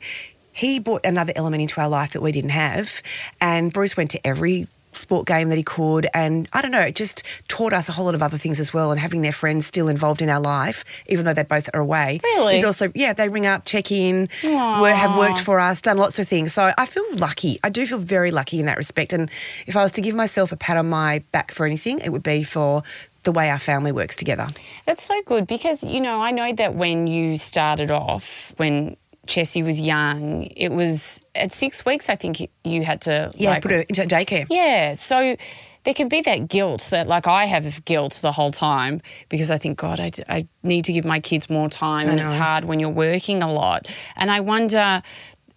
he 0.52 0.80
brought 0.80 1.06
another 1.06 1.32
element 1.36 1.62
into 1.62 1.80
our 1.80 1.88
life 1.88 2.12
that 2.14 2.20
we 2.20 2.32
didn't 2.32 2.50
have. 2.50 3.02
And 3.40 3.72
Bruce 3.72 3.96
went 3.96 4.10
to 4.10 4.26
every 4.26 4.66
sport 4.98 5.26
game 5.26 5.48
that 5.48 5.56
he 5.56 5.62
could 5.62 6.06
and 6.12 6.48
I 6.52 6.60
don't 6.62 6.70
know 6.70 6.80
it 6.80 6.94
just 6.94 7.22
taught 7.48 7.72
us 7.72 7.88
a 7.88 7.92
whole 7.92 8.04
lot 8.04 8.14
of 8.14 8.22
other 8.22 8.36
things 8.38 8.60
as 8.60 8.74
well 8.74 8.90
and 8.90 9.00
having 9.00 9.22
their 9.22 9.32
friends 9.32 9.66
still 9.66 9.88
involved 9.88 10.20
in 10.20 10.28
our 10.28 10.40
life 10.40 10.84
even 11.06 11.24
though 11.24 11.32
they 11.34 11.42
both 11.44 11.70
are 11.72 11.80
away 11.80 12.20
Really? 12.22 12.56
is 12.58 12.64
also 12.64 12.92
yeah 12.94 13.12
they 13.12 13.28
ring 13.28 13.46
up 13.46 13.64
check 13.64 13.90
in 13.92 14.28
wor- 14.44 14.88
have 14.90 15.16
worked 15.16 15.40
for 15.40 15.60
us 15.60 15.80
done 15.80 15.96
lots 15.98 16.18
of 16.18 16.26
things. 16.28 16.52
So 16.52 16.72
I 16.76 16.86
feel 16.86 17.04
lucky. 17.14 17.58
I 17.64 17.68
do 17.70 17.86
feel 17.86 17.98
very 17.98 18.30
lucky 18.30 18.58
in 18.60 18.66
that 18.66 18.76
respect 18.76 19.12
and 19.12 19.30
if 19.66 19.76
I 19.76 19.82
was 19.82 19.92
to 19.92 20.00
give 20.00 20.14
myself 20.14 20.52
a 20.52 20.56
pat 20.56 20.76
on 20.76 20.88
my 20.88 21.22
back 21.32 21.52
for 21.52 21.64
anything 21.64 22.00
it 22.00 22.10
would 22.10 22.22
be 22.22 22.42
for 22.42 22.82
the 23.24 23.32
way 23.32 23.50
our 23.50 23.58
family 23.58 23.92
works 23.92 24.16
together. 24.16 24.46
That's 24.86 25.02
so 25.02 25.20
good 25.26 25.46
because, 25.46 25.84
you 25.84 26.00
know, 26.00 26.22
I 26.22 26.30
know 26.30 26.52
that 26.54 26.74
when 26.74 27.06
you 27.06 27.36
started 27.36 27.90
off, 27.90 28.54
when 28.56 28.96
Chessie 29.28 29.64
was 29.64 29.78
young, 29.78 30.44
it 30.56 30.70
was 30.72 31.22
at 31.34 31.52
six 31.52 31.84
weeks, 31.84 32.08
I 32.08 32.16
think 32.16 32.40
you- 32.64 32.82
had 32.82 33.00
to. 33.02 33.30
yeah 33.36 33.50
like, 33.50 33.62
put 33.62 33.70
her 33.70 33.80
into 33.82 34.02
daycare 34.02 34.46
Yeah. 34.50 34.94
So 34.94 35.36
there 35.84 35.94
can 35.94 36.08
be 36.08 36.20
that 36.22 36.48
guilt 36.48 36.88
that, 36.90 37.06
like, 37.06 37.26
I 37.26 37.44
have 37.46 37.84
guilt 37.84 38.18
the 38.20 38.32
whole 38.32 38.50
time 38.52 39.00
because 39.28 39.50
I 39.50 39.58
think, 39.58 39.78
God, 39.78 40.00
I, 40.00 40.10
I 40.28 40.46
need 40.62 40.84
to 40.86 40.92
give 40.92 41.04
my 41.04 41.20
kids 41.20 41.48
more 41.48 41.68
time. 41.70 42.08
and 42.08 42.18
it's 42.20 42.34
hard 42.34 42.64
when 42.64 42.80
you're 42.80 42.90
working 42.90 43.42
a 43.42 43.50
lot. 43.52 43.86
And 44.16 44.30
I 44.30 44.40
wonder, 44.40 45.02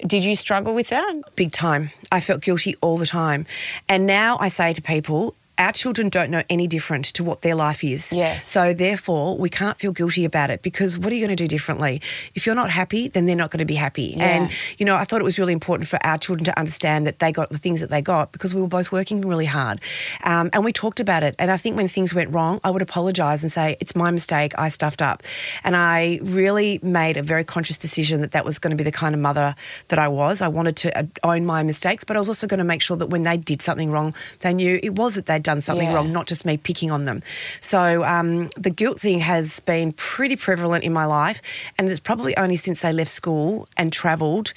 did 0.05 0.23
you 0.23 0.35
struggle 0.35 0.73
with 0.73 0.89
that? 0.89 1.13
big 1.35 1.51
time. 1.51 1.91
I 2.11 2.19
felt 2.21 2.41
guilty 2.41 2.75
all 2.81 2.97
the 2.97 3.05
time. 3.05 3.45
And 3.89 4.05
now 4.05 4.37
I 4.39 4.47
say 4.49 4.73
to 4.73 4.81
people, 4.81 5.35
our 5.61 5.71
children 5.71 6.09
don't 6.09 6.31
know 6.31 6.41
any 6.49 6.65
different 6.65 7.05
to 7.05 7.23
what 7.23 7.43
their 7.43 7.53
life 7.53 7.83
is. 7.83 8.11
Yes. 8.11 8.47
So 8.47 8.73
therefore, 8.73 9.37
we 9.37 9.49
can't 9.49 9.77
feel 9.77 9.91
guilty 9.91 10.25
about 10.25 10.49
it 10.49 10.63
because 10.63 10.97
what 10.97 11.11
are 11.11 11.15
you 11.15 11.21
going 11.21 11.37
to 11.37 11.41
do 11.41 11.47
differently? 11.47 12.01
If 12.33 12.47
you're 12.47 12.55
not 12.55 12.71
happy, 12.71 13.07
then 13.07 13.27
they're 13.27 13.35
not 13.35 13.51
going 13.51 13.59
to 13.59 13.65
be 13.65 13.75
happy. 13.75 14.15
And 14.15 14.51
you 14.79 14.85
know, 14.85 14.95
I 14.95 15.03
thought 15.03 15.21
it 15.21 15.23
was 15.23 15.37
really 15.37 15.53
important 15.53 15.87
for 15.87 16.03
our 16.03 16.17
children 16.17 16.45
to 16.45 16.59
understand 16.59 17.05
that 17.05 17.19
they 17.19 17.31
got 17.31 17.51
the 17.51 17.59
things 17.59 17.79
that 17.79 17.91
they 17.91 18.01
got 18.01 18.31
because 18.31 18.55
we 18.55 18.61
were 18.61 18.67
both 18.67 18.91
working 18.91 19.21
really 19.21 19.45
hard, 19.45 19.79
um, 20.23 20.49
and 20.51 20.65
we 20.65 20.73
talked 20.73 20.99
about 20.99 21.21
it. 21.23 21.35
And 21.37 21.51
I 21.51 21.57
think 21.57 21.77
when 21.77 21.87
things 21.87 22.11
went 22.11 22.33
wrong, 22.33 22.59
I 22.63 22.71
would 22.71 22.81
apologise 22.81 23.43
and 23.43 23.51
say 23.51 23.77
it's 23.79 23.95
my 23.95 24.09
mistake. 24.09 24.53
I 24.57 24.69
stuffed 24.69 25.01
up, 25.01 25.21
and 25.63 25.75
I 25.75 26.19
really 26.23 26.79
made 26.81 27.17
a 27.17 27.23
very 27.23 27.43
conscious 27.43 27.77
decision 27.77 28.21
that 28.21 28.31
that 28.31 28.45
was 28.45 28.57
going 28.57 28.71
to 28.71 28.77
be 28.77 28.83
the 28.83 28.91
kind 28.91 29.13
of 29.13 29.21
mother 29.21 29.53
that 29.89 29.99
I 29.99 30.07
was. 30.07 30.41
I 30.41 30.47
wanted 30.47 30.75
to 30.77 30.97
uh, 30.97 31.03
own 31.23 31.45
my 31.45 31.61
mistakes, 31.61 32.03
but 32.03 32.15
I 32.15 32.19
was 32.19 32.29
also 32.29 32.47
going 32.47 32.57
to 32.57 32.63
make 32.63 32.81
sure 32.81 32.97
that 32.97 33.07
when 33.07 33.23
they 33.23 33.37
did 33.37 33.61
something 33.61 33.91
wrong, 33.91 34.15
they 34.39 34.53
knew 34.53 34.79
it 34.81 34.95
was 34.95 35.13
that 35.15 35.27
they'd 35.27 35.43
done 35.43 35.50
something 35.59 35.89
Yeah. 35.89 35.95
wrong, 35.95 36.13
not 36.13 36.27
just 36.27 36.45
me 36.45 36.55
picking 36.55 36.91
on 36.91 37.03
them. 37.03 37.21
So 37.59 38.05
um, 38.05 38.47
the 38.55 38.69
guilt 38.69 39.01
thing 39.01 39.19
has 39.19 39.59
been 39.61 39.91
pretty 39.91 40.37
prevalent 40.37 40.83
in 40.85 40.93
my 40.93 41.05
life, 41.05 41.41
and 41.77 41.89
it's 41.89 41.99
probably 41.99 42.37
only 42.37 42.55
since 42.55 42.81
they 42.81 42.93
left 42.93 43.11
school 43.11 43.67
and 43.75 43.91
travelled. 43.91 44.53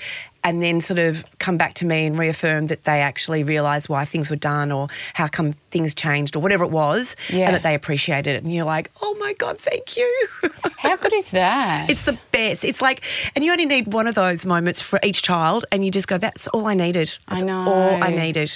And 0.47 0.63
then 0.63 0.83
sort 0.83 0.99
of 0.99 1.25
come 1.39 1.57
back 1.57 1.73
to 1.77 1.87
me 1.87 2.05
and 2.05 2.19
reaffirm 2.19 2.67
that 2.67 2.85
they 2.85 3.01
actually 3.01 3.43
realised 3.43 3.89
why 3.89 4.05
things 4.05 4.29
were 4.29 4.37
done 4.37 4.71
or 4.71 4.89
how 5.15 5.27
come 5.27 5.55
things 5.71 5.95
changed 5.95 6.37
or 6.37 6.41
whatever 6.41 6.65
it 6.65 6.71
was, 6.71 7.17
Yeah. 7.31 7.47
and 7.47 7.55
that 7.55 7.63
they 7.63 7.73
appreciated 7.75 8.37
it. 8.37 8.43
And 8.45 8.53
you're 8.53 8.67
like, 8.67 8.91
oh 9.01 9.17
my 9.19 9.33
God, 9.39 9.59
thank 9.59 9.97
you. 9.97 10.29
How 10.77 10.97
good 10.97 11.15
is 11.15 11.31
that? 11.31 11.89
It's 11.89 12.05
the 12.05 12.19
best. 12.31 12.63
It's 12.63 12.83
like, 12.83 13.03
and 13.35 13.43
you 13.43 13.53
only 13.53 13.65
need 13.65 13.95
one 13.95 14.07
of 14.07 14.15
those 14.17 14.45
moments 14.45 14.83
for 14.83 15.01
each 15.03 15.23
child, 15.23 15.65
and 15.73 15.83
you 15.83 15.91
just 15.91 16.09
go, 16.09 16.19
"That's 16.19 16.47
all 16.49 16.67
I 16.67 16.75
needed. 16.75 17.15
I 17.27 17.37
That's 17.37 17.45
know. 17.45 17.61
all 17.67 18.05
I 18.05 18.11
needed." 18.11 18.53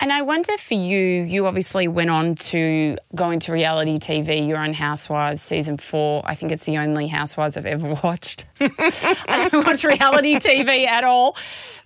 And 0.00 0.12
I 0.12 0.22
wonder 0.22 0.56
for 0.58 0.74
you, 0.74 1.24
you 1.24 1.46
obviously 1.46 1.88
went 1.88 2.10
on 2.10 2.36
to 2.36 2.96
go 3.16 3.30
into 3.30 3.52
reality 3.52 3.96
TV. 3.98 4.46
You're 4.46 4.58
on 4.58 4.72
Housewives 4.72 5.42
season 5.42 5.76
four. 5.76 6.22
I 6.24 6.36
think 6.36 6.52
it's 6.52 6.64
the 6.64 6.78
only 6.78 7.08
Housewives 7.08 7.56
I've 7.56 7.66
ever 7.66 7.94
watched. 8.04 8.46
I 8.60 9.48
don't 9.50 9.66
watch 9.66 9.82
reality 9.84 10.36
TV 10.36 10.86
at 10.86 11.02
all. 11.02 11.36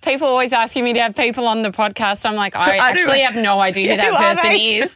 People 0.03 0.27
always 0.27 0.51
asking 0.51 0.83
me 0.83 0.93
to 0.93 0.99
have 0.99 1.15
people 1.15 1.47
on 1.47 1.61
the 1.63 1.71
podcast. 1.71 2.25
I'm 2.25 2.35
like, 2.35 2.55
I, 2.55 2.77
I 2.77 2.93
do. 2.93 2.99
actually 2.99 3.21
have 3.21 3.35
no 3.35 3.61
idea 3.61 3.91
who 3.91 3.97
that 4.01 4.35
person 4.35 4.51
is. 4.51 4.95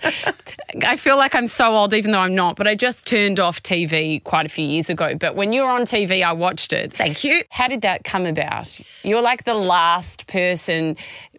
I 0.86 0.98
feel 0.98 1.18
like 1.18 1.34
I'm 1.34 1.48
so 1.48 1.74
old, 1.74 1.94
even 1.94 2.12
though 2.12 2.20
I'm 2.20 2.36
not. 2.36 2.56
But 2.56 2.68
I 2.68 2.76
just 2.76 3.08
turned 3.08 3.40
off 3.40 3.64
TV 3.64 4.22
quite 4.24 4.46
a 4.46 4.50
few 4.50 4.66
years 4.66 4.90
ago. 4.90 5.16
But 5.16 5.36
when 5.36 5.54
you 5.54 5.64
were 5.64 5.70
on 5.70 5.84
TV, 5.84 6.24
I 6.24 6.34
watched 6.34 6.74
it. 6.74 6.94
Thank 6.94 7.24
you. 7.24 7.42
How 7.50 7.68
did 7.68 7.82
that 7.82 8.04
come 8.04 8.26
about? 8.26 8.80
You're 9.04 9.22
like 9.22 9.46
the 9.46 9.56
last 9.56 10.28
person, 10.28 10.98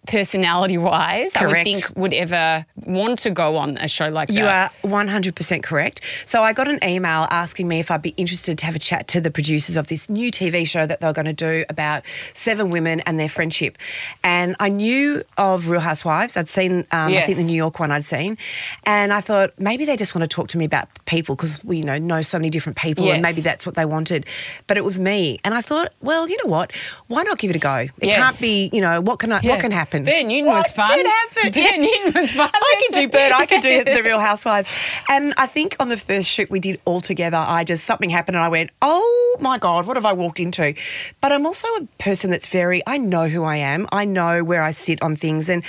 personality 0.08 0.78
wise, 0.78 1.36
I 1.36 1.46
would 1.46 1.62
think 1.64 1.84
would 1.96 2.12
ever 2.14 2.66
want 2.76 3.18
to 3.20 3.30
go 3.30 3.56
on 3.56 3.76
a 3.78 3.86
show 3.88 4.08
like 4.08 4.30
You 4.30 4.36
that. 4.44 4.72
You 4.82 4.90
are 4.94 5.04
100% 5.04 5.62
correct. 5.62 6.00
So 6.24 6.42
I 6.42 6.52
got 6.52 6.66
an 6.66 6.78
email 6.82 7.26
asking 7.30 7.68
me 7.68 7.78
if 7.78 7.90
I'd 7.90 8.02
be 8.02 8.14
interested 8.16 8.58
to 8.58 8.66
have 8.66 8.74
a 8.74 8.78
chat 8.78 9.06
to 9.08 9.20
the 9.20 9.30
producers 9.30 9.76
of 9.76 9.86
this 9.88 10.08
new 10.08 10.30
TV 10.30 10.66
show 10.66 10.86
that 10.86 11.00
they're 11.00 11.12
going 11.12 11.26
to 11.26 11.32
do 11.32 11.64
about 11.68 12.02
seven 12.34 12.70
women 12.70 13.00
and 13.00 13.20
their 13.20 13.28
friendship. 13.28 13.76
And 14.24 14.56
I 14.58 14.70
knew 14.70 15.22
of 15.36 15.68
Real 15.68 15.80
Housewives. 15.80 16.36
I'd 16.36 16.48
seen, 16.48 16.86
um, 16.90 17.12
I 17.12 17.20
think, 17.22 17.36
the 17.38 17.44
New 17.44 17.56
York 17.56 17.78
one 17.78 17.90
I'd 17.90 18.04
seen. 18.04 18.38
And 18.84 19.12
I 19.12 19.20
thought 19.20 19.52
maybe 19.58 19.84
they 19.84 19.96
just 19.96 20.14
want 20.14 20.22
to 20.28 20.34
talk 20.34 20.48
to 20.48 20.58
me 20.58 20.64
about 20.64 20.88
people 21.04 21.36
because 21.36 21.62
we 21.64 21.78
you 21.78 21.84
know, 21.84 21.98
know 21.98 22.22
so 22.22 22.38
many 22.38 22.50
different 22.50 22.76
people 22.78 23.04
Yes. 23.04 23.14
and 23.14 23.22
maybe 23.22 23.40
that's 23.40 23.64
what 23.66 23.74
they 23.76 23.84
wanted. 23.84 24.26
But 24.66 24.76
it 24.76 24.84
was 24.84 24.98
me. 24.98 25.38
And 25.44 25.54
I 25.54 25.60
thought, 25.60 25.92
well, 26.00 26.28
you 26.28 26.36
know 26.42 26.50
what? 26.50 26.72
Why 27.06 27.22
not 27.22 27.38
give 27.38 27.50
it 27.50 27.56
a 27.56 27.60
go? 27.60 27.76
It 27.76 27.92
Yes. 28.08 28.16
can't 28.16 28.40
be, 28.40 28.70
you 28.72 28.80
know, 28.80 29.00
what 29.00 29.18
can 29.20 29.30
I, 29.32 29.40
Yeah. 29.42 29.50
what 29.50 29.60
can 29.60 29.70
happen? 29.70 29.97
Bert 30.04 30.26
Newton 30.26 30.46
what 30.46 30.62
was 30.64 30.70
fun. 30.72 31.04
Happen? 31.04 31.52
Bert 31.52 31.78
Newton 31.78 32.20
was 32.20 32.32
fun. 32.40 32.50
I 32.52 32.82
can 32.90 33.00
do 33.00 33.08
Bert. 33.08 33.32
I 33.32 33.46
can 33.46 33.60
do 33.60 33.84
the 33.84 34.02
Real 34.02 34.20
Housewives. 34.20 34.68
And 35.08 35.34
I 35.36 35.46
think 35.46 35.76
on 35.80 35.88
the 35.88 35.96
first 35.96 36.28
shoot 36.28 36.50
we 36.50 36.60
did 36.60 36.80
all 36.84 37.00
together, 37.00 37.36
I 37.36 37.64
just 37.64 37.84
something 37.84 38.10
happened 38.10 38.36
and 38.36 38.44
I 38.44 38.48
went, 38.48 38.70
"Oh 38.82 39.36
my 39.40 39.58
god, 39.58 39.86
what 39.86 39.96
have 39.96 40.04
I 40.06 40.12
walked 40.12 40.40
into?" 40.40 40.74
But 41.20 41.32
I'm 41.32 41.46
also 41.46 41.68
a 41.76 41.86
person 41.98 42.30
that's 42.30 42.46
very. 42.46 42.82
I 42.86 42.98
know 42.98 43.28
who 43.28 43.44
I 43.44 43.56
am. 43.56 43.88
I 43.92 44.04
know 44.04 44.44
where 44.44 44.62
I 44.62 44.70
sit 44.70 45.02
on 45.02 45.16
things, 45.16 45.48
and 45.48 45.62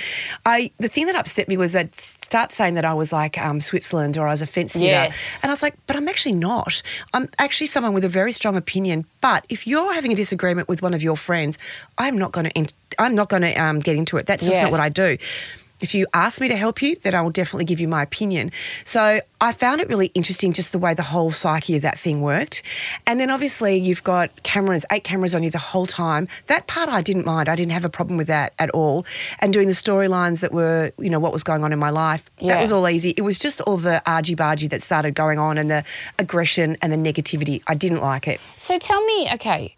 I. 0.44 0.70
The 0.78 0.88
thing 0.88 1.06
that 1.06 1.16
upset 1.16 1.48
me 1.48 1.56
was 1.56 1.72
that 1.72 1.92
start 2.30 2.52
saying 2.52 2.74
that 2.74 2.84
I 2.84 2.94
was 2.94 3.12
like 3.12 3.36
um, 3.38 3.58
Switzerland 3.58 4.16
or 4.16 4.28
I 4.28 4.30
was 4.30 4.40
a 4.42 4.46
fence 4.46 4.72
sitter, 4.74 4.84
Yes. 4.84 5.36
and 5.42 5.50
I 5.50 5.52
was 5.52 5.62
like, 5.62 5.74
"But 5.88 5.96
I'm 5.96 6.08
actually 6.08 6.36
not. 6.50 6.80
I'm 7.12 7.28
actually 7.38 7.66
someone 7.66 7.92
with 7.92 8.04
a 8.04 8.08
very 8.08 8.30
strong 8.32 8.56
opinion. 8.56 9.04
But 9.20 9.44
if 9.48 9.66
you're 9.66 9.92
having 9.92 10.12
a 10.12 10.14
disagreement 10.14 10.68
with 10.68 10.80
one 10.80 10.94
of 10.94 11.02
your 11.02 11.16
friends, 11.16 11.58
I'm 11.98 12.16
not 12.16 12.30
going 12.30 12.48
to. 12.50 12.72
I'm 13.00 13.14
not 13.16 13.28
going 13.30 13.42
to 13.42 13.52
um, 13.54 13.80
get 13.80 13.96
into 13.96 14.16
it. 14.16 14.26
That's 14.26 14.44
just 14.44 14.56
Yeah. 14.56 14.62
not 14.64 14.70
what 14.70 14.80
I 14.80 14.90
do." 14.90 15.18
If 15.80 15.94
you 15.94 16.06
ask 16.12 16.40
me 16.40 16.48
to 16.48 16.56
help 16.56 16.82
you, 16.82 16.96
then 16.96 17.14
I 17.14 17.22
will 17.22 17.30
definitely 17.30 17.64
give 17.64 17.80
you 17.80 17.88
my 17.88 18.02
opinion. 18.02 18.50
So 18.84 19.20
I 19.40 19.52
found 19.52 19.80
it 19.80 19.88
really 19.88 20.06
interesting 20.08 20.52
just 20.52 20.72
the 20.72 20.78
way 20.78 20.92
the 20.92 21.02
whole 21.02 21.30
psyche 21.32 21.76
of 21.76 21.82
that 21.82 21.98
thing 21.98 22.20
worked. 22.20 22.62
And 23.06 23.18
then 23.18 23.30
obviously 23.30 23.76
you've 23.78 24.04
got 24.04 24.42
cameras, 24.42 24.84
eight 24.92 25.04
cameras 25.04 25.34
on 25.34 25.42
you 25.42 25.50
the 25.50 25.58
whole 25.58 25.86
time. 25.86 26.28
That 26.48 26.66
part 26.66 26.88
I 26.90 27.00
didn't 27.00 27.24
mind. 27.24 27.48
I 27.48 27.56
didn't 27.56 27.72
have 27.72 27.84
a 27.84 27.88
problem 27.88 28.18
with 28.18 28.26
that 28.26 28.52
at 28.58 28.68
all. 28.70 29.06
And 29.38 29.52
doing 29.52 29.68
the 29.68 29.74
storylines 29.74 30.40
that 30.40 30.52
were, 30.52 30.92
you 30.98 31.08
know, 31.08 31.18
what 31.18 31.32
was 31.32 31.42
going 31.42 31.64
on 31.64 31.72
in 31.72 31.78
my 31.78 31.90
life, 31.90 32.30
Yeah. 32.38 32.54
that 32.54 32.60
was 32.62 32.72
all 32.72 32.86
easy. 32.88 33.14
It 33.16 33.22
was 33.22 33.38
just 33.38 33.60
all 33.62 33.78
the 33.78 34.02
argy 34.10 34.36
bargy 34.36 34.68
that 34.70 34.82
started 34.82 35.14
going 35.14 35.38
on 35.38 35.56
and 35.56 35.70
the 35.70 35.84
aggression 36.18 36.76
and 36.82 36.92
the 36.92 36.96
negativity. 36.96 37.62
I 37.66 37.74
didn't 37.74 38.00
like 38.02 38.28
it. 38.28 38.40
So 38.56 38.78
tell 38.78 39.02
me, 39.06 39.28
okay, 39.34 39.74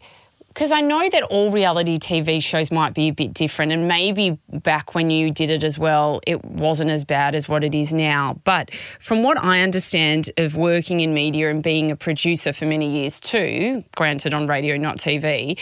because 0.53 0.71
I 0.71 0.83
know 0.83 1.09
that 1.09 1.23
all 1.25 1.51
reality 1.51 1.99
TV 1.99 2.43
shows 2.43 2.71
might 2.71 2.93
be 2.93 3.09
a 3.09 3.13
bit 3.13 3.33
different, 3.33 3.73
and 3.73 3.89
maybe 3.89 4.39
back 4.53 4.95
when 4.95 5.09
you 5.09 5.31
did 5.31 5.49
it 5.49 5.65
as 5.65 5.79
well, 5.79 6.21
it 6.27 6.45
wasn't 6.45 6.91
as 6.91 7.05
bad 7.05 7.35
as 7.35 7.49
what 7.49 7.65
it 7.65 7.75
is 7.75 7.95
now. 7.95 8.39
But 8.45 8.75
from 9.01 9.23
what 9.23 9.43
I 9.43 9.63
understand 9.63 10.31
of 10.37 10.55
working 10.55 11.01
in 11.01 11.15
media 11.15 11.51
and 11.51 11.63
being 11.63 11.91
a 11.91 11.97
producer 11.97 12.53
for 12.53 12.67
many 12.67 13.01
years 13.01 13.19
too, 13.19 13.83
granted 13.97 14.35
on 14.35 14.47
radio, 14.47 14.77
not 14.77 14.99
TV. 14.99 15.59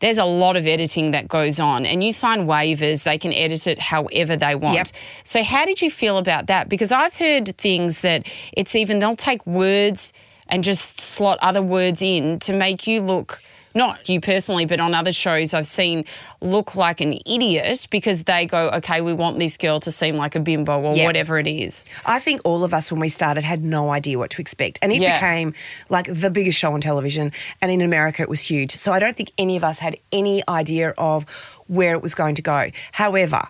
There's 0.00 0.18
a 0.18 0.24
lot 0.24 0.56
of 0.56 0.66
editing 0.66 1.12
that 1.12 1.28
goes 1.28 1.60
on, 1.60 1.86
and 1.86 2.02
you 2.02 2.12
sign 2.12 2.46
waivers, 2.46 3.04
they 3.04 3.16
can 3.16 3.32
edit 3.32 3.66
it 3.68 3.78
however 3.78 4.36
they 4.36 4.56
want. 4.56 4.76
Yep. 4.76 4.86
So, 5.22 5.44
how 5.44 5.64
did 5.64 5.80
you 5.80 5.90
feel 5.90 6.18
about 6.18 6.48
that? 6.48 6.68
Because 6.68 6.90
I've 6.90 7.14
heard 7.14 7.56
things 7.56 8.00
that 8.00 8.26
it's 8.52 8.74
even 8.74 8.98
they'll 8.98 9.16
take 9.16 9.46
words 9.46 10.12
and 10.48 10.62
just 10.62 11.00
slot 11.00 11.38
other 11.40 11.62
words 11.62 12.02
in 12.02 12.38
to 12.40 12.52
make 12.52 12.86
you 12.86 13.00
look, 13.00 13.40
not 13.74 14.08
you 14.08 14.20
personally, 14.20 14.66
but 14.66 14.78
on 14.80 14.94
other 14.94 15.12
shows 15.12 15.52
I've 15.54 15.66
seen 15.66 16.04
look 16.40 16.76
like 16.76 17.00
an 17.00 17.18
idiot 17.26 17.86
because 17.90 18.22
they 18.24 18.46
go, 18.46 18.68
okay, 18.70 19.00
we 19.00 19.12
want 19.12 19.38
this 19.38 19.56
girl 19.56 19.80
to 19.80 19.90
seem 19.90 20.16
like 20.16 20.34
a 20.36 20.40
bimbo 20.40 20.80
or 20.80 20.94
Yeah. 20.96 21.04
whatever 21.06 21.38
it 21.38 21.46
is. 21.46 21.84
I 22.06 22.20
think 22.20 22.40
all 22.44 22.64
of 22.64 22.72
us 22.72 22.90
when 22.92 23.00
we 23.00 23.08
started 23.08 23.44
had 23.44 23.64
no 23.64 23.90
idea 23.90 24.18
what 24.18 24.30
to 24.30 24.40
expect. 24.40 24.78
And 24.82 24.92
it 24.92 25.00
Yeah. 25.00 25.14
became 25.14 25.54
like 25.88 26.06
the 26.08 26.30
biggest 26.30 26.58
show 26.58 26.72
on 26.72 26.80
television. 26.80 27.32
And 27.60 27.70
in 27.72 27.80
America, 27.80 28.22
it 28.22 28.28
was 28.28 28.40
huge. 28.42 28.72
So 28.72 28.92
I 28.92 28.98
don't 28.98 29.16
think 29.16 29.30
any 29.38 29.56
of 29.56 29.64
us 29.64 29.78
had 29.80 29.96
any 30.12 30.42
idea 30.48 30.90
of 30.96 31.24
where 31.66 31.94
it 31.94 32.02
was 32.02 32.14
going 32.14 32.34
to 32.36 32.42
go. 32.42 32.70
However, 32.92 33.42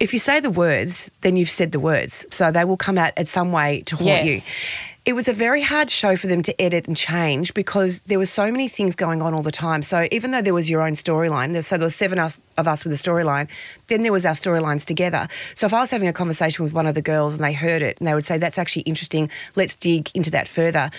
if 0.00 0.12
you 0.12 0.18
say 0.18 0.40
the 0.40 0.50
words, 0.50 1.10
then 1.20 1.36
you've 1.36 1.50
said 1.50 1.70
the 1.70 1.78
words. 1.78 2.26
So 2.30 2.50
they 2.50 2.64
will 2.64 2.76
come 2.76 2.98
out 2.98 3.12
at 3.16 3.28
some 3.28 3.52
way 3.52 3.82
to 3.86 3.94
haunt 3.94 4.08
Yes. 4.08 4.26
you. 4.48 4.54
It 5.04 5.14
was 5.14 5.26
a 5.26 5.32
very 5.32 5.62
hard 5.62 5.90
show 5.90 6.14
for 6.14 6.28
them 6.28 6.44
to 6.44 6.62
edit 6.62 6.86
and 6.86 6.96
change 6.96 7.54
because 7.54 8.02
there 8.02 8.20
were 8.20 8.26
so 8.26 8.52
many 8.52 8.68
things 8.68 8.94
going 8.94 9.20
on 9.20 9.34
all 9.34 9.42
the 9.42 9.50
time. 9.50 9.82
So 9.82 10.06
even 10.12 10.30
though 10.30 10.42
there 10.42 10.54
was 10.54 10.70
your 10.70 10.80
own 10.80 10.92
storyline, 10.92 11.60
so 11.64 11.76
there 11.76 11.86
were 11.86 11.90
seven 11.90 12.20
of 12.20 12.38
us 12.56 12.84
with 12.84 12.92
a 12.92 12.96
storyline, 12.96 13.50
then 13.88 14.04
there 14.04 14.12
was 14.12 14.24
our 14.24 14.34
storylines 14.34 14.84
together. 14.84 15.26
So 15.56 15.66
if 15.66 15.74
I 15.74 15.80
was 15.80 15.90
having 15.90 16.06
a 16.06 16.12
conversation 16.12 16.62
with 16.62 16.72
one 16.72 16.86
of 16.86 16.94
the 16.94 17.02
girls 17.02 17.34
and 17.34 17.42
they 17.42 17.52
heard 17.52 17.82
it 17.82 17.98
and 17.98 18.06
they 18.06 18.14
would 18.14 18.24
say, 18.24 18.38
that's 18.38 18.58
actually 18.58 18.82
interesting, 18.82 19.28
let's 19.56 19.74
dig 19.74 20.08
into 20.14 20.30
that 20.30 20.46
further. 20.46 20.92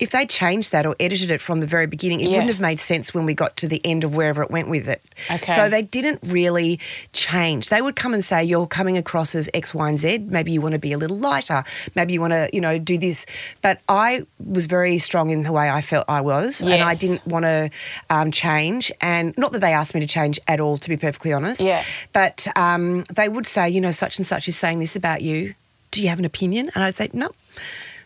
If 0.00 0.10
they 0.10 0.24
changed 0.26 0.72
that 0.72 0.86
or 0.86 0.96
edited 0.98 1.30
it 1.30 1.40
from 1.40 1.60
the 1.60 1.66
very 1.66 1.86
beginning, 1.86 2.20
it 2.20 2.24
Yeah. 2.24 2.30
wouldn't 2.30 2.48
have 2.48 2.60
made 2.60 2.80
sense 2.80 3.12
when 3.14 3.26
we 3.26 3.34
got 3.34 3.56
to 3.58 3.68
the 3.68 3.80
end 3.84 4.02
of 4.02 4.14
wherever 4.16 4.42
it 4.42 4.50
went 4.50 4.68
with 4.68 4.88
it. 4.88 5.02
Okay. 5.30 5.54
So 5.54 5.68
they 5.68 5.82
didn't 5.82 6.20
really 6.24 6.80
change. 7.12 7.68
They 7.68 7.82
would 7.82 7.96
come 7.96 8.14
and 8.14 8.24
say, 8.24 8.42
You're 8.42 8.66
coming 8.66 8.96
across 8.96 9.34
as 9.34 9.48
X, 9.54 9.74
Y, 9.74 9.88
and 9.88 9.98
Z. 9.98 10.18
Maybe 10.30 10.52
you 10.52 10.60
want 10.60 10.72
to 10.72 10.78
be 10.78 10.92
a 10.92 10.98
little 10.98 11.18
lighter. 11.18 11.64
Maybe 11.94 12.12
you 12.14 12.20
want 12.20 12.32
to, 12.32 12.48
you 12.52 12.60
know, 12.60 12.78
do 12.78 12.96
this. 12.98 13.26
But 13.62 13.80
I 13.88 14.24
was 14.44 14.66
very 14.66 14.98
strong 14.98 15.30
in 15.30 15.42
the 15.42 15.52
way 15.52 15.68
I 15.70 15.80
felt 15.82 16.06
I 16.08 16.20
was. 16.22 16.60
And 16.62 16.72
I 16.82 16.94
didn't 16.94 17.26
want 17.26 17.44
to 17.44 17.70
um, 18.08 18.30
change. 18.30 18.90
And 19.00 19.36
not 19.36 19.52
that 19.52 19.60
they 19.60 19.72
asked 19.72 19.94
me 19.94 20.00
to 20.00 20.06
change 20.06 20.40
at 20.48 20.60
all, 20.60 20.76
to 20.78 20.88
be 20.88 20.96
perfectly 20.96 21.32
honest. 21.32 21.60
Yeah. 21.60 21.84
But 22.12 22.46
um, 22.56 23.04
they 23.14 23.28
would 23.28 23.46
say, 23.46 23.68
You 23.68 23.80
know, 23.80 23.90
such 23.90 24.18
and 24.18 24.26
such 24.26 24.48
is 24.48 24.56
saying 24.56 24.78
this 24.78 24.96
about 24.96 25.20
you. 25.22 25.54
Do 25.90 26.00
you 26.00 26.08
have 26.08 26.18
an 26.18 26.24
opinion? 26.24 26.70
And 26.74 26.82
I'd 26.84 26.94
say, 26.94 27.10
No. 27.12 27.30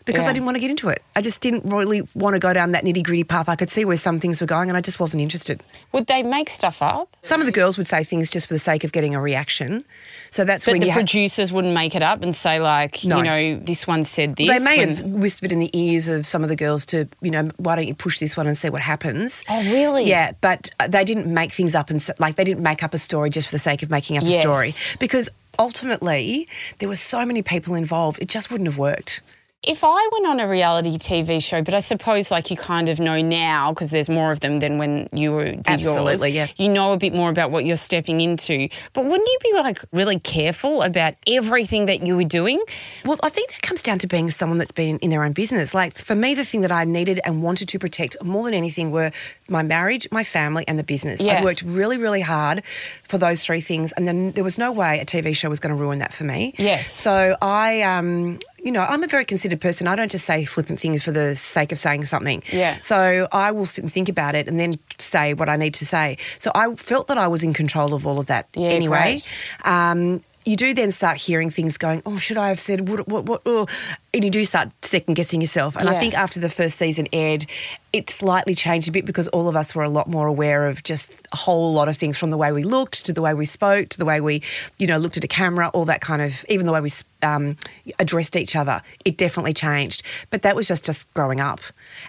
Because 0.05 0.25
Yeah. 0.25 0.29
I 0.29 0.33
didn't 0.33 0.45
want 0.45 0.55
to 0.55 0.59
get 0.61 0.69
into 0.69 0.89
it. 0.89 1.01
I 1.15 1.21
just 1.21 1.41
didn't 1.41 1.65
really 1.65 2.03
want 2.13 2.35
to 2.35 2.39
go 2.39 2.53
down 2.53 2.71
that 2.73 2.83
nitty 2.83 3.03
gritty 3.03 3.23
path. 3.23 3.49
I 3.49 3.55
could 3.55 3.71
see 3.71 3.85
where 3.85 3.97
some 3.97 4.19
things 4.19 4.39
were 4.39 4.47
going 4.47 4.69
and 4.69 4.77
I 4.77 4.81
just 4.81 4.99
wasn't 4.99 5.21
interested. 5.23 5.61
Would 5.93 6.05
they 6.07 6.21
make 6.21 6.49
stuff 6.49 6.81
up? 6.83 7.15
Some 7.23 7.39
of 7.39 7.47
the 7.47 7.51
girls 7.51 7.77
would 7.77 7.87
say 7.87 8.03
things 8.03 8.29
just 8.29 8.47
for 8.47 8.53
the 8.53 8.59
sake 8.59 8.83
of 8.83 8.91
getting 8.91 9.15
a 9.15 9.21
reaction. 9.21 9.83
So 10.29 10.45
that's 10.45 10.65
But 10.65 10.73
when 10.73 10.81
the 10.81 10.87
you 10.87 10.91
ha- 10.93 10.99
producers 10.99 11.51
wouldn't 11.51 11.73
make 11.73 11.95
it 11.95 12.03
up 12.03 12.21
and 12.21 12.35
say, 12.35 12.59
like, 12.59 13.03
No. 13.03 13.17
you 13.17 13.23
know, 13.23 13.59
this 13.63 13.87
one 13.87 14.03
said 14.03 14.35
this. 14.35 14.47
they 14.47 14.59
may 14.59 14.77
when- 14.85 14.89
have 14.89 15.01
whispered 15.01 15.51
in 15.51 15.59
the 15.59 15.71
ears 15.73 16.07
of 16.07 16.25
some 16.25 16.43
of 16.43 16.49
the 16.49 16.55
girls 16.55 16.85
to, 16.87 17.07
you 17.21 17.31
know, 17.31 17.49
why 17.57 17.75
don't 17.75 17.87
you 17.87 17.95
push 17.95 18.19
this 18.19 18.37
one 18.37 18.45
and 18.45 18.55
see 18.57 18.69
what 18.69 18.81
happens? 18.81 19.43
Oh, 19.49 19.61
really? 19.71 20.03
Yeah, 20.07 20.33
but 20.41 20.69
uh, 20.79 20.87
they 20.87 21.03
didn't 21.03 21.25
make 21.27 21.51
things 21.51 21.73
up 21.73 21.89
and 21.89 22.05
like 22.19 22.35
they 22.35 22.43
didn't 22.43 22.61
make 22.63 22.83
up 22.83 22.93
a 22.93 22.99
story 22.99 23.29
just 23.31 23.47
for 23.47 23.55
the 23.55 23.59
sake 23.59 23.81
of 23.81 23.89
making 23.89 24.17
up 24.17 24.23
Yes. 24.23 24.37
a 24.37 24.41
story 24.41 24.71
because 24.99 25.29
ultimately 25.57 26.47
there 26.79 26.87
were 26.89 26.95
so 26.95 27.25
many 27.25 27.41
people 27.41 27.75
involved, 27.75 28.21
it 28.21 28.27
just 28.29 28.51
wouldn't 28.51 28.67
have 28.67 28.77
worked. 28.77 29.21
If 29.67 29.83
I 29.83 30.09
went 30.11 30.27
on 30.27 30.39
a 30.39 30.47
reality 30.47 30.97
TV 30.97 31.43
show, 31.43 31.61
but 31.61 31.73
I 31.73 31.79
suppose 31.79 32.29
like 32.31 32.51
you 32.51 32.57
kind 32.57 32.87
of 32.89 32.99
know 32.99 33.21
now 33.21 33.71
because 33.71 33.89
there's 33.89 34.09
more 34.09 34.31
of 34.31 34.39
them 34.39 34.59
than 34.59 34.77
when 34.77 35.07
you 35.11 35.31
were, 35.31 35.51
did 35.51 35.67
Absolutely, 35.67 36.31
yours. 36.31 36.51
yeah. 36.57 36.63
You 36.63 36.71
know 36.71 36.93
a 36.93 36.97
bit 36.97 37.13
more 37.13 37.29
about 37.29 37.51
what 37.51 37.65
you're 37.65 37.75
stepping 37.75 38.21
into. 38.21 38.69
But 38.93 39.05
wouldn't 39.05 39.27
you 39.27 39.37
be 39.41 39.53
like 39.53 39.83
really 39.91 40.19
careful 40.19 40.83
about 40.83 41.15
everything 41.27 41.85
that 41.87 42.05
you 42.05 42.15
were 42.15 42.23
doing? 42.23 42.61
Well, 43.05 43.19
I 43.23 43.29
think 43.29 43.51
that 43.51 43.61
comes 43.61 43.81
down 43.81 43.99
to 43.99 44.07
being 44.07 44.29
someone 44.31 44.57
that's 44.57 44.71
been 44.71 44.99
in 44.99 45.09
their 45.09 45.23
own 45.23 45.33
business. 45.33 45.73
Like 45.73 45.97
for 45.97 46.15
me, 46.15 46.35
the 46.35 46.45
thing 46.45 46.61
that 46.61 46.71
I 46.71 46.83
needed 46.85 47.19
and 47.25 47.41
wanted 47.41 47.67
to 47.69 47.79
protect 47.79 48.15
more 48.23 48.43
than 48.43 48.53
anything 48.53 48.91
were 48.91 49.11
my 49.49 49.63
marriage, 49.63 50.07
my 50.11 50.23
family, 50.23 50.63
and 50.67 50.77
the 50.77 50.83
business. 50.83 51.19
Yeah. 51.19 51.39
I 51.39 51.43
worked 51.43 51.63
really, 51.63 51.97
really 51.97 52.21
hard 52.21 52.63
for 53.03 53.17
those 53.17 53.43
three 53.43 53.61
things, 53.61 53.91
and 53.93 54.07
then 54.07 54.31
there 54.33 54.43
was 54.43 54.57
no 54.57 54.71
way 54.71 54.99
a 54.99 55.05
TV 55.05 55.35
show 55.35 55.49
was 55.49 55.59
going 55.59 55.75
to 55.75 55.79
ruin 55.81 55.99
that 55.99 56.13
for 56.13 56.23
me. 56.23 56.53
Yes. 56.57 56.87
So 56.91 57.35
I, 57.41 57.81
um, 57.81 58.39
you 58.65 58.71
know, 58.71 58.81
I'm 58.81 59.03
a 59.03 59.07
very 59.07 59.25
considered 59.25 59.61
person. 59.61 59.87
I 59.87 59.95
don't 59.95 60.11
just 60.11 60.25
say 60.25 60.43
flippant 60.43 60.79
things 60.79 61.03
for 61.03 61.11
the 61.11 61.35
sake 61.35 61.71
of 61.71 61.77
saying 61.77 62.05
something. 62.05 62.41
Yeah. 62.51 62.81
So 62.81 63.27
I 63.31 63.51
will 63.51 63.67
sit 63.67 63.83
and 63.83 63.93
think 63.93 64.09
about 64.09 64.33
it 64.33 64.47
and 64.47 64.59
then 64.59 64.79
say 64.97 65.35
what 65.35 65.49
I 65.49 65.55
need 65.55 65.75
to 65.75 65.85
say. 65.85 66.17
So 66.39 66.51
I 66.55 66.73
felt 66.73 67.07
that 67.07 67.19
I 67.19 67.27
was 67.27 67.43
in 67.43 67.53
control 67.53 67.93
of 67.93 68.07
all 68.07 68.19
of 68.19 68.25
that 68.25 68.47
Yeah, 68.55 68.69
anyway. 68.69 69.19
Um, 69.63 70.23
you 70.45 70.55
do 70.55 70.73
then 70.73 70.91
start 70.91 71.17
hearing 71.17 71.49
things 71.49 71.77
going, 71.77 72.01
oh, 72.05 72.17
should 72.17 72.37
I 72.37 72.49
have 72.49 72.59
said 72.59 72.87
what, 72.87 73.07
what, 73.07 73.25
what, 73.25 73.41
oh, 73.45 73.67
and 74.13 74.23
you 74.23 74.29
do 74.29 74.45
start 74.45 74.69
second 74.83 75.15
guessing 75.15 75.41
yourself. 75.41 75.75
And 75.75 75.85
Yeah. 75.89 75.95
I 75.95 75.99
think 75.99 76.13
after 76.13 76.39
the 76.39 76.49
first 76.49 76.77
season 76.77 77.07
aired, 77.11 77.47
it 77.91 78.09
slightly 78.09 78.53
changed 78.55 78.87
a 78.89 78.91
bit 78.91 79.05
because 79.05 79.27
all 79.29 79.47
of 79.47 79.55
us 79.55 79.73
were 79.73 79.81
a 79.83 79.89
lot 79.89 80.07
more 80.07 80.27
aware 80.27 80.67
of 80.67 80.83
just 80.83 81.21
a 81.31 81.35
whole 81.37 81.73
lot 81.73 81.87
of 81.87 81.97
things 81.97 82.17
from 82.17 82.29
the 82.29 82.37
way 82.37 82.51
we 82.51 82.61
looked 82.63 83.05
to 83.05 83.13
the 83.13 83.21
way 83.21 83.33
we 83.33 83.45
spoke 83.45 83.89
to 83.89 83.97
the 83.97 84.05
way 84.05 84.19
we, 84.21 84.41
you 84.77 84.85
know, 84.85 84.97
looked 84.97 85.17
at 85.17 85.23
a 85.23 85.27
camera, 85.27 85.69
all 85.69 85.85
that 85.85 86.01
kind 86.01 86.21
of, 86.21 86.45
even 86.49 86.65
the 86.65 86.73
way 86.73 86.81
we 86.81 86.91
um, 87.23 87.57
addressed 87.97 88.35
each 88.35 88.55
other. 88.55 88.81
It 89.05 89.17
definitely 89.17 89.53
changed. 89.53 90.03
But 90.29 90.41
that 90.43 90.55
was 90.55 90.67
just 90.67 90.85
just 90.85 91.11
growing 91.13 91.39
up. 91.39 91.61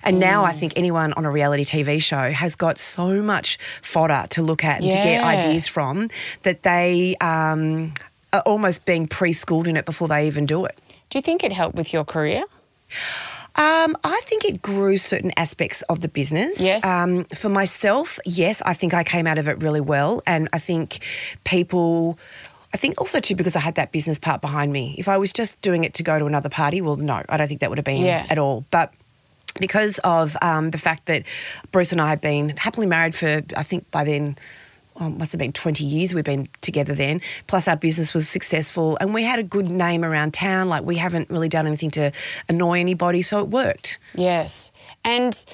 And 0.02 0.18
now 0.18 0.44
Mm. 0.44 0.48
I 0.48 0.52
think 0.52 0.72
anyone 0.76 1.12
on 1.14 1.24
a 1.24 1.30
reality 1.30 1.64
TV 1.64 2.02
show 2.02 2.32
has 2.32 2.54
got 2.56 2.78
so 2.78 3.22
much 3.22 3.56
fodder 3.80 4.26
to 4.30 4.42
look 4.42 4.62
at 4.64 4.82
and 4.82 4.90
to 4.90 4.96
get 4.96 5.24
ideas 5.24 5.66
from 5.68 6.10
that 6.42 6.62
they 6.64 7.16
um, 7.20 7.94
are 8.32 8.40
almost 8.40 8.84
being 8.84 9.06
preschooled 9.06 9.66
in 9.66 9.76
it 9.76 9.84
before 9.84 10.08
they 10.08 10.26
even 10.26 10.46
do 10.46 10.64
it. 10.64 10.78
Do 11.10 11.18
you 11.18 11.22
think 11.22 11.44
it 11.44 11.52
helped 11.52 11.76
with 11.76 11.92
your 11.92 12.04
career? 12.04 12.44
Um, 13.58 13.96
I 14.04 14.20
think 14.26 14.44
it 14.44 14.60
grew 14.60 14.98
certain 14.98 15.32
aspects 15.36 15.80
of 15.82 16.00
the 16.00 16.08
business. 16.08 16.60
Yes. 16.60 16.84
Um, 16.84 17.24
for 17.26 17.48
myself, 17.48 18.18
yes, 18.26 18.60
I 18.66 18.74
think 18.74 18.92
I 18.92 19.02
came 19.02 19.26
out 19.26 19.38
of 19.38 19.48
it 19.48 19.62
really 19.62 19.80
well. 19.80 20.22
And 20.26 20.48
I 20.52 20.58
think 20.58 20.98
people, 21.44 22.18
I 22.74 22.76
think 22.76 23.00
also 23.00 23.18
too 23.18 23.34
because 23.34 23.56
I 23.56 23.60
had 23.60 23.76
that 23.76 23.92
business 23.92 24.18
part 24.18 24.42
behind 24.42 24.72
me. 24.72 24.94
If 24.98 25.08
I 25.08 25.16
was 25.16 25.32
just 25.32 25.60
doing 25.62 25.84
it 25.84 25.94
to 25.94 26.02
go 26.02 26.18
to 26.18 26.26
another 26.26 26.50
party, 26.50 26.82
well, 26.82 26.96
no, 26.96 27.22
I 27.30 27.36
don't 27.38 27.48
think 27.48 27.60
that 27.60 27.70
would 27.70 27.78
have 27.78 27.84
been 27.84 28.04
Yeah. 28.04 28.26
at 28.28 28.36
all. 28.36 28.66
But 28.70 28.92
because 29.58 29.98
of 30.04 30.36
um, 30.42 30.70
the 30.70 30.78
fact 30.78 31.06
that 31.06 31.22
Bruce 31.72 31.92
and 31.92 32.00
I 32.00 32.08
had 32.10 32.20
been 32.20 32.50
happily 32.58 32.86
married 32.86 33.14
for, 33.14 33.42
I 33.56 33.62
think 33.62 33.90
by 33.90 34.04
then, 34.04 34.36
oh, 35.00 35.10
must 35.10 35.32
have 35.32 35.38
been 35.38 35.52
20 35.52 35.84
years 35.84 36.14
we've 36.14 36.24
been 36.24 36.48
together 36.60 36.94
then. 36.94 37.20
Plus, 37.46 37.68
our 37.68 37.76
business 37.76 38.14
was 38.14 38.28
successful 38.28 38.96
and 39.00 39.14
we 39.14 39.22
had 39.22 39.38
a 39.38 39.42
good 39.42 39.70
name 39.70 40.04
around 40.04 40.34
town. 40.34 40.68
Like, 40.68 40.84
we 40.84 40.96
haven't 40.96 41.30
really 41.30 41.48
done 41.48 41.66
anything 41.66 41.90
to 41.92 42.12
annoy 42.48 42.80
anybody, 42.80 43.22
so 43.22 43.40
it 43.40 43.48
worked. 43.48 43.98
Yes. 44.14 44.72
And 45.04 45.44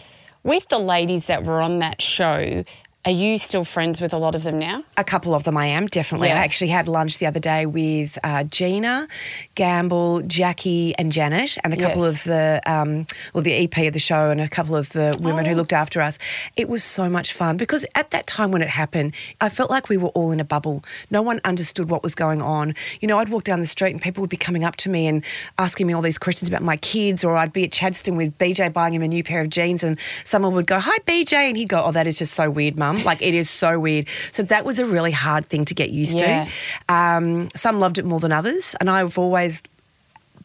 with 0.42 0.68
the 0.68 0.78
ladies 0.78 1.26
that 1.26 1.44
were 1.44 1.60
on 1.60 1.78
that 1.80 2.02
show, 2.02 2.64
are 3.04 3.10
you 3.10 3.36
still 3.36 3.64
friends 3.64 4.00
with 4.00 4.12
a 4.12 4.16
lot 4.16 4.36
of 4.36 4.44
them 4.44 4.60
now? 4.60 4.84
A 4.96 5.02
couple 5.02 5.34
of 5.34 5.42
them 5.42 5.56
I 5.56 5.66
am, 5.66 5.88
definitely. 5.88 6.28
Yeah. 6.28 6.36
I 6.36 6.44
actually 6.44 6.68
had 6.70 6.86
lunch 6.86 7.18
the 7.18 7.26
other 7.26 7.40
day 7.40 7.66
with 7.66 8.16
uh, 8.22 8.44
Gina, 8.44 9.08
Gamble, 9.56 10.22
Jackie, 10.22 10.94
and 10.96 11.10
Janet, 11.10 11.58
and 11.64 11.74
a 11.74 11.76
couple 11.76 12.02
Yes. 12.04 12.14
of 12.18 12.24
the, 12.24 12.60
um, 12.64 13.06
well, 13.34 13.42
the 13.42 13.54
EP 13.54 13.76
of 13.88 13.92
the 13.92 13.98
show 13.98 14.30
and 14.30 14.40
a 14.40 14.48
couple 14.48 14.76
of 14.76 14.90
the 14.90 15.18
women 15.20 15.46
Oh. 15.46 15.50
who 15.50 15.54
looked 15.56 15.72
after 15.72 16.00
us. 16.00 16.16
It 16.56 16.68
was 16.68 16.84
so 16.84 17.08
much 17.08 17.32
fun 17.32 17.56
because 17.56 17.84
at 17.96 18.12
that 18.12 18.26
time 18.28 18.52
when 18.52 18.62
it 18.62 18.68
happened, 18.68 19.14
I 19.40 19.48
felt 19.48 19.68
like 19.70 19.88
we 19.88 19.96
were 19.96 20.10
all 20.10 20.30
in 20.30 20.38
a 20.38 20.44
bubble. 20.44 20.84
No 21.10 21.22
one 21.22 21.40
understood 21.44 21.90
what 21.90 22.04
was 22.04 22.14
going 22.14 22.40
on. 22.40 22.74
You 23.00 23.08
know, 23.08 23.18
I'd 23.18 23.30
walk 23.30 23.42
down 23.42 23.58
the 23.58 23.66
street 23.66 23.90
and 23.90 24.00
people 24.00 24.20
would 24.20 24.30
be 24.30 24.36
coming 24.36 24.62
up 24.62 24.76
to 24.76 24.88
me 24.88 25.08
and 25.08 25.24
asking 25.58 25.88
me 25.88 25.92
all 25.92 26.02
these 26.02 26.18
questions 26.18 26.48
about 26.48 26.62
my 26.62 26.76
kids, 26.76 27.24
or 27.24 27.36
I'd 27.36 27.52
be 27.52 27.64
at 27.64 27.70
Chadstone 27.70 28.16
with 28.16 28.38
BJ 28.38 28.72
buying 28.72 28.94
him 28.94 29.02
a 29.02 29.08
new 29.08 29.24
pair 29.24 29.40
of 29.40 29.50
jeans, 29.50 29.82
and 29.82 29.98
someone 30.24 30.54
would 30.54 30.68
go, 30.68 30.78
Hi, 30.78 30.98
BJ. 31.00 31.32
And 31.48 31.56
he'd 31.56 31.68
go, 31.68 31.82
Oh, 31.84 31.90
that 31.90 32.06
is 32.06 32.18
just 32.18 32.34
so 32.34 32.48
weird, 32.48 32.78
mum. 32.78 32.91
Like, 32.98 33.22
it 33.22 33.34
is 33.34 33.48
so 33.50 33.78
weird. 33.78 34.08
So 34.32 34.42
that 34.44 34.64
was 34.64 34.78
a 34.78 34.86
really 34.86 35.12
hard 35.12 35.48
thing 35.48 35.64
to 35.66 35.74
get 35.74 35.90
used 35.90 36.20
Yeah. 36.20 36.48
to. 36.88 36.94
Um, 36.94 37.48
some 37.54 37.80
loved 37.80 37.98
it 37.98 38.04
more 38.04 38.20
than 38.20 38.32
others, 38.32 38.74
and 38.80 38.88
I've 38.90 39.18
always 39.18 39.62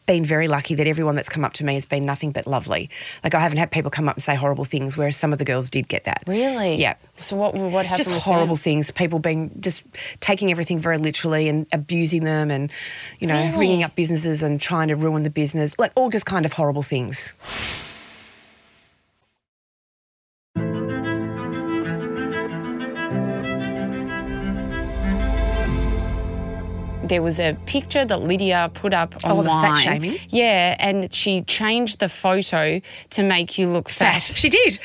been 0.06 0.24
very 0.24 0.48
lucky 0.48 0.74
that 0.74 0.86
everyone 0.86 1.14
that's 1.16 1.28
come 1.28 1.44
up 1.44 1.52
to 1.52 1.62
me 1.64 1.74
has 1.74 1.84
been 1.84 2.02
nothing 2.02 2.30
but 2.30 2.46
lovely. 2.46 2.88
Like 3.22 3.34
I 3.34 3.40
haven't 3.40 3.58
had 3.58 3.70
people 3.70 3.90
come 3.90 4.08
up 4.08 4.16
and 4.16 4.22
say 4.22 4.34
horrible 4.34 4.64
things, 4.64 4.96
whereas 4.96 5.18
some 5.18 5.34
of 5.34 5.38
the 5.38 5.44
girls 5.44 5.68
did 5.68 5.86
get 5.86 6.04
that. 6.04 6.22
Really? 6.26 6.76
Yeah. 6.76 6.94
So 7.18 7.36
what 7.36 7.54
what 7.54 7.84
happened? 7.84 8.06
Just 8.06 8.18
horrible 8.22 8.54
them? 8.54 8.62
things. 8.62 8.90
People 8.90 9.18
being 9.18 9.50
just 9.60 9.82
taking 10.20 10.50
everything 10.50 10.78
very 10.78 10.96
literally 10.96 11.46
and 11.50 11.66
abusing 11.72 12.24
them, 12.24 12.50
and 12.50 12.70
you 13.18 13.26
know, 13.26 13.36
Really? 13.38 13.58
ringing 13.58 13.82
up 13.82 13.96
businesses 13.96 14.42
and 14.42 14.58
trying 14.58 14.88
to 14.88 14.96
ruin 14.96 15.24
the 15.24 15.30
business. 15.30 15.72
Like 15.78 15.92
all 15.94 16.08
just 16.08 16.24
kind 16.24 16.46
of 16.46 16.54
horrible 16.54 16.82
things. 16.82 17.34
There 27.08 27.22
was 27.22 27.40
a 27.40 27.56
picture 27.66 28.04
that 28.04 28.22
Lydia 28.22 28.70
put 28.74 28.94
up 28.94 29.16
online. 29.24 29.38
Oh, 29.38 29.42
the 29.42 29.48
fat 29.48 29.74
shaming? 29.74 30.18
Yeah, 30.28 30.76
and 30.78 31.12
she 31.12 31.42
changed 31.42 32.00
the 32.00 32.08
photo 32.08 32.80
to 33.10 33.22
make 33.22 33.58
you 33.58 33.68
look 33.68 33.88
fat. 33.88 34.22
She 34.22 34.48
did. 34.48 34.78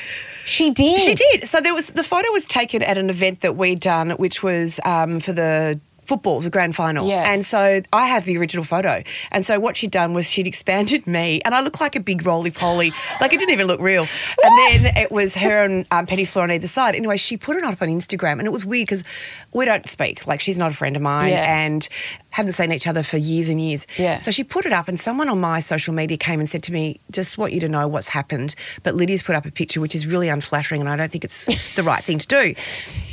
She 0.44 0.70
did. 0.70 1.00
She 1.00 1.14
did. 1.14 1.48
So 1.48 1.60
there 1.60 1.74
was 1.74 1.88
the 1.88 2.04
photo 2.04 2.30
was 2.32 2.44
taken 2.44 2.82
at 2.82 2.98
an 2.98 3.10
event 3.10 3.40
that 3.40 3.56
we'd 3.56 3.80
done, 3.80 4.10
which 4.10 4.42
was 4.42 4.80
um, 4.84 5.20
for 5.20 5.32
the 5.32 5.80
footballs, 6.06 6.44
the 6.44 6.50
grand 6.50 6.76
final. 6.76 7.08
Yeah. 7.08 7.30
And 7.32 7.44
so 7.44 7.80
I 7.92 8.06
have 8.06 8.24
the 8.24 8.36
original 8.38 8.64
photo. 8.64 9.02
And 9.32 9.44
so 9.44 9.58
what 9.58 9.76
she'd 9.76 9.90
done 9.90 10.12
was 10.14 10.28
she'd 10.28 10.46
expanded 10.46 11.06
me, 11.08 11.40
and 11.44 11.54
I 11.54 11.60
look 11.60 11.80
like 11.80 11.96
a 11.96 12.00
big 12.00 12.24
roly 12.26 12.50
poly. 12.50 12.92
like 13.20 13.32
it 13.32 13.38
didn't 13.38 13.52
even 13.52 13.66
look 13.66 13.80
real. 13.80 14.06
And 14.42 14.58
then 14.84 14.96
it 14.96 15.10
was 15.10 15.34
her 15.36 15.64
and 15.64 15.86
um, 15.90 16.06
Pettifleur 16.06 16.42
on 16.42 16.50
either 16.50 16.66
side. 16.66 16.94
Anyway, 16.94 17.16
she 17.16 17.36
put 17.36 17.56
it 17.56 17.64
up 17.64 17.80
on 17.82 17.88
Instagram, 17.88 18.38
and 18.38 18.46
it 18.46 18.52
was 18.52 18.64
weird 18.66 18.86
because 18.86 19.04
we 19.52 19.64
don't 19.64 19.88
speak. 19.88 20.26
Like 20.26 20.40
she's 20.40 20.58
not 20.58 20.70
a 20.70 20.74
friend 20.74 20.96
of 20.96 21.02
mine, 21.02 21.30
Yeah. 21.32 21.58
and 21.64 21.88
hadn't 22.34 22.52
seen 22.52 22.72
each 22.72 22.86
other 22.86 23.02
for 23.02 23.16
years 23.16 23.48
and 23.48 23.60
years. 23.60 23.86
Yeah. 23.96 24.18
So 24.18 24.30
she 24.30 24.44
put 24.44 24.66
it 24.66 24.72
up, 24.72 24.88
and 24.88 24.98
someone 24.98 25.28
on 25.28 25.40
my 25.40 25.60
social 25.60 25.94
media 25.94 26.16
came 26.16 26.40
and 26.40 26.48
said 26.48 26.62
to 26.64 26.72
me, 26.72 27.00
"Just 27.10 27.38
want 27.38 27.52
you 27.52 27.60
to 27.60 27.68
know 27.68 27.86
what's 27.88 28.08
happened." 28.08 28.54
But 28.82 28.94
Lydia's 28.94 29.22
put 29.22 29.34
up 29.36 29.46
a 29.46 29.50
picture 29.50 29.80
which 29.80 29.94
is 29.94 30.06
really 30.06 30.28
unflattering, 30.28 30.80
and 30.80 30.90
I 30.90 30.96
don't 30.96 31.10
think 31.12 31.24
it's 31.24 31.46
the 31.76 31.82
right 31.82 32.02
thing 32.04 32.18
to 32.18 32.26
do. 32.26 32.54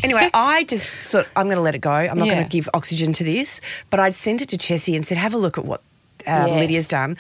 Anyway, 0.04 0.30
I 0.34 0.64
just 0.66 0.90
thought 0.90 1.28
I'm 1.36 1.46
going 1.46 1.58
to 1.58 1.62
let 1.62 1.76
it 1.76 1.80
go. 1.82 1.92
I'm 1.92 2.18
not 2.18 2.28
Yeah. 2.28 2.34
going 2.36 2.44
to 2.46 2.50
give 2.50 2.68
oxygen 2.74 3.14
to 3.14 3.24
this. 3.24 3.62
But 3.90 4.00
I'd 4.00 4.16
sent 4.16 4.42
it 4.42 4.50
to 4.50 4.58
Chessie 4.58 4.96
and 4.96 5.06
said, 5.06 5.18
"Have 5.18 5.34
a 5.34 5.38
look 5.38 5.58
at 5.58 5.66
what 5.66 5.82
um, 6.28 6.48
Yes. 6.48 6.60
Lydia's 6.60 6.88
done," 6.88 7.18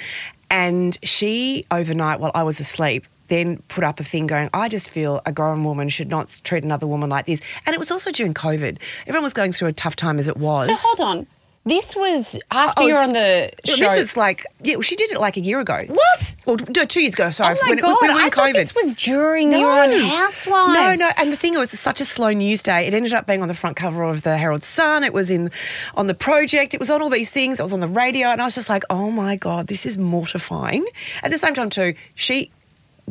and 0.50 0.98
she 1.04 1.66
overnight, 1.72 2.20
while 2.20 2.32
I 2.36 2.44
was 2.44 2.60
asleep. 2.60 3.06
Then 3.28 3.62
put 3.70 3.86
up 3.86 4.02
a 4.02 4.04
thing 4.04 4.28
going, 4.28 4.50
I 4.54 4.68
just 4.68 4.90
feel 4.90 5.22
a 5.26 5.32
grown 5.32 5.64
woman 5.64 5.88
should 5.88 6.10
not 6.10 6.42
treat 6.44 6.66
another 6.66 6.86
woman 6.86 7.10
like 7.10 7.28
this. 7.28 7.40
And 7.66 7.74
it 7.74 7.80
was 7.80 7.90
also 7.90 8.12
during 8.12 8.34
COVID. 8.34 8.78
Everyone 9.08 9.24
was 9.24 9.34
going 9.34 9.54
through 9.54 9.70
a 9.70 9.72
tough 9.74 9.96
time 9.96 10.20
as 10.20 10.28
it 10.28 10.36
was. 10.36 10.68
So 10.68 10.76
hold 10.76 11.00
on. 11.00 11.28
This 11.64 11.96
was 11.96 12.40
after 12.50 12.82
I 12.82 12.86
you're 12.88 12.98
was- 13.00 13.08
on 13.10 13.14
the 13.14 13.52
show. 13.66 13.76
This 13.76 14.00
is 14.00 14.18
like, 14.18 14.48
yeah, 14.64 14.76
well, 14.76 14.82
she 14.82 14.96
did 14.96 15.12
it 15.12 15.20
like 15.20 15.38
a 15.38 15.42
year 15.42 15.60
ago. 15.60 15.86
What? 15.88 16.36
Or 16.48 16.58
no, 16.76 16.86
two 16.86 17.02
years 17.02 17.14
ago, 17.14 17.30
sorry. 17.30 17.56
oh 17.56 17.60
my 17.64 17.70
when 17.70 17.80
god! 17.80 17.98
we 18.02 18.08
were 18.08 18.14
in 18.14 18.18
I 18.18 18.30
thought 18.32 18.50
COVID. 18.50 18.54
this 18.54 18.74
was 18.74 18.94
during 18.96 19.54
you 19.54 19.60
were 19.64 19.72
on 19.72 19.92
Housewives. 20.10 20.74
No, 20.74 20.96
no. 20.96 21.12
And 21.18 21.32
the 21.32 21.38
thing 21.38 21.54
was, 21.54 21.72
it's 21.72 21.80
such 21.82 22.02
a 22.02 22.06
slow 22.06 22.32
news 22.32 22.64
day. 22.64 22.88
It 22.88 22.96
ended 22.96 23.14
up 23.14 23.28
being 23.28 23.44
on 23.44 23.48
the 23.48 23.54
front 23.54 23.76
cover 23.78 24.02
of 24.04 24.24
the 24.24 24.38
Herald 24.38 24.64
Sun. 24.64 25.04
It 25.04 25.14
was 25.14 25.30
in 25.30 25.52
on 25.94 26.08
the 26.08 26.16
project. 26.16 26.74
It 26.74 26.80
was 26.80 26.90
on 26.90 27.00
all 27.00 27.12
these 27.12 27.30
things. 27.30 27.60
It 27.60 27.64
was 27.64 27.74
on 27.74 27.80
the 27.80 27.88
radio, 27.88 28.30
and 28.30 28.42
I 28.42 28.46
was 28.46 28.56
just 28.56 28.68
like, 28.70 28.84
oh 28.90 29.12
my 29.12 29.36
god, 29.36 29.68
this 29.68 29.86
is 29.86 30.00
mortifying. 30.00 30.84
At 31.22 31.30
the 31.30 31.38
same 31.38 31.54
time, 31.54 31.70
too, 31.70 31.94
she. 32.16 32.50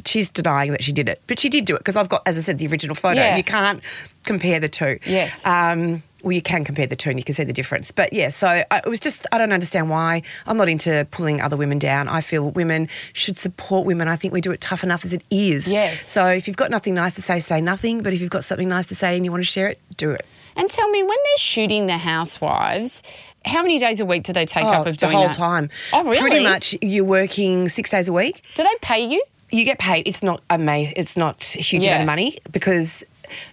She's 0.07 0.31
denying 0.31 0.71
that 0.73 0.83
she 0.83 0.93
did 0.93 1.09
it, 1.11 1.21
but 1.27 1.39
she 1.39 1.51
did 1.51 1.67
do 1.67 1.75
it 1.75 1.79
because 1.81 1.97
I've 1.97 2.09
got, 2.09 2.23
as 2.27 2.39
I 2.39 2.41
said, 2.41 2.57
the 2.59 2.67
original 2.69 2.95
photo. 2.95 3.21
Yeah. 3.21 3.37
You 3.37 3.45
can't 3.45 3.83
compare 4.25 4.59
the 4.59 4.69
two. 4.69 4.99
Yes. 5.05 5.45
Um, 5.45 6.03
well, 6.23 6.33
you 6.33 6.43
can 6.43 6.65
compare 6.65 6.87
the 6.87 6.97
two 6.97 7.11
and 7.11 7.19
you 7.19 7.25
can 7.25 7.35
see 7.35 7.45
the 7.45 7.53
difference. 7.53 7.91
But 7.91 8.13
yeah, 8.13 8.29
so 8.29 8.47
I, 8.71 8.79
it 8.79 8.87
was 8.87 9.01
just, 9.01 9.27
I 9.33 9.39
don't 9.39 9.53
understand 9.53 9.91
why. 9.91 10.23
I'm 10.47 10.57
not 10.57 10.69
into 10.69 11.07
pulling 11.11 11.41
other 11.41 11.57
women 11.57 11.79
down. 11.79 12.09
I 12.09 12.21
feel 12.21 12.51
women 12.51 12.89
should 13.13 13.37
support 13.37 13.87
women. 13.87 14.09
I 14.09 14.17
think 14.17 14.33
we 14.33 14.41
do 14.41 14.53
it 14.53 14.61
tough 14.61 14.83
enough 14.85 15.05
as 15.05 15.13
it 15.13 15.25
is. 15.31 15.69
Yes. 15.69 16.07
So 16.07 16.27
if 16.27 16.47
you've 16.47 16.57
got 16.57 16.71
nothing 16.71 16.95
nice 16.95 17.15
to 17.17 17.23
say, 17.23 17.41
say 17.41 17.61
nothing. 17.61 18.03
But 18.03 18.13
if 18.13 18.21
you've 18.21 18.31
got 18.31 18.45
something 18.45 18.69
nice 18.69 18.87
to 18.89 18.95
say 18.95 19.17
and 19.17 19.25
you 19.25 19.31
want 19.31 19.43
to 19.43 19.51
share 19.51 19.69
it, 19.69 19.81
do 19.97 20.11
it. 20.11 20.25
And 20.57 20.69
tell 20.69 20.89
me, 20.91 21.03
when 21.03 21.11
they're 21.11 21.39
shooting 21.39 21.87
the 21.87 21.97
Housewives, 21.97 23.03
how 23.45 23.63
many 23.63 23.79
days 23.79 24.01
a 24.01 24.07
week 24.07 24.25
do 24.25 24.33
they 24.33 24.47
take 24.47 24.65
up 24.65 24.87
oh, 24.87 24.91
of 24.91 24.97
doing 24.97 25.13
the 25.13 25.17
doing 25.17 25.17
whole 25.17 25.27
that? 25.29 25.35
time. 25.37 25.71
Oh, 25.93 26.03
really? 26.05 26.19
Pretty 26.21 26.45
much 26.45 26.77
you're 26.83 27.05
working 27.05 27.69
six 27.69 27.91
days 27.91 28.09
a 28.09 28.13
week. 28.13 28.43
Do 28.55 28.63
they 28.65 28.75
pay 28.83 29.05
you? 29.07 29.23
You 29.51 29.65
get 29.65 29.79
paid. 29.79 30.07
It's 30.07 30.23
not 30.23 30.43
ama- 30.51 30.93
It's 30.97 31.17
not 31.17 31.55
a 31.57 31.61
huge 31.61 31.83
Yeah. 31.85 31.91
amount 31.91 32.03
of 32.03 32.07
money 32.07 32.39
because 32.53 33.05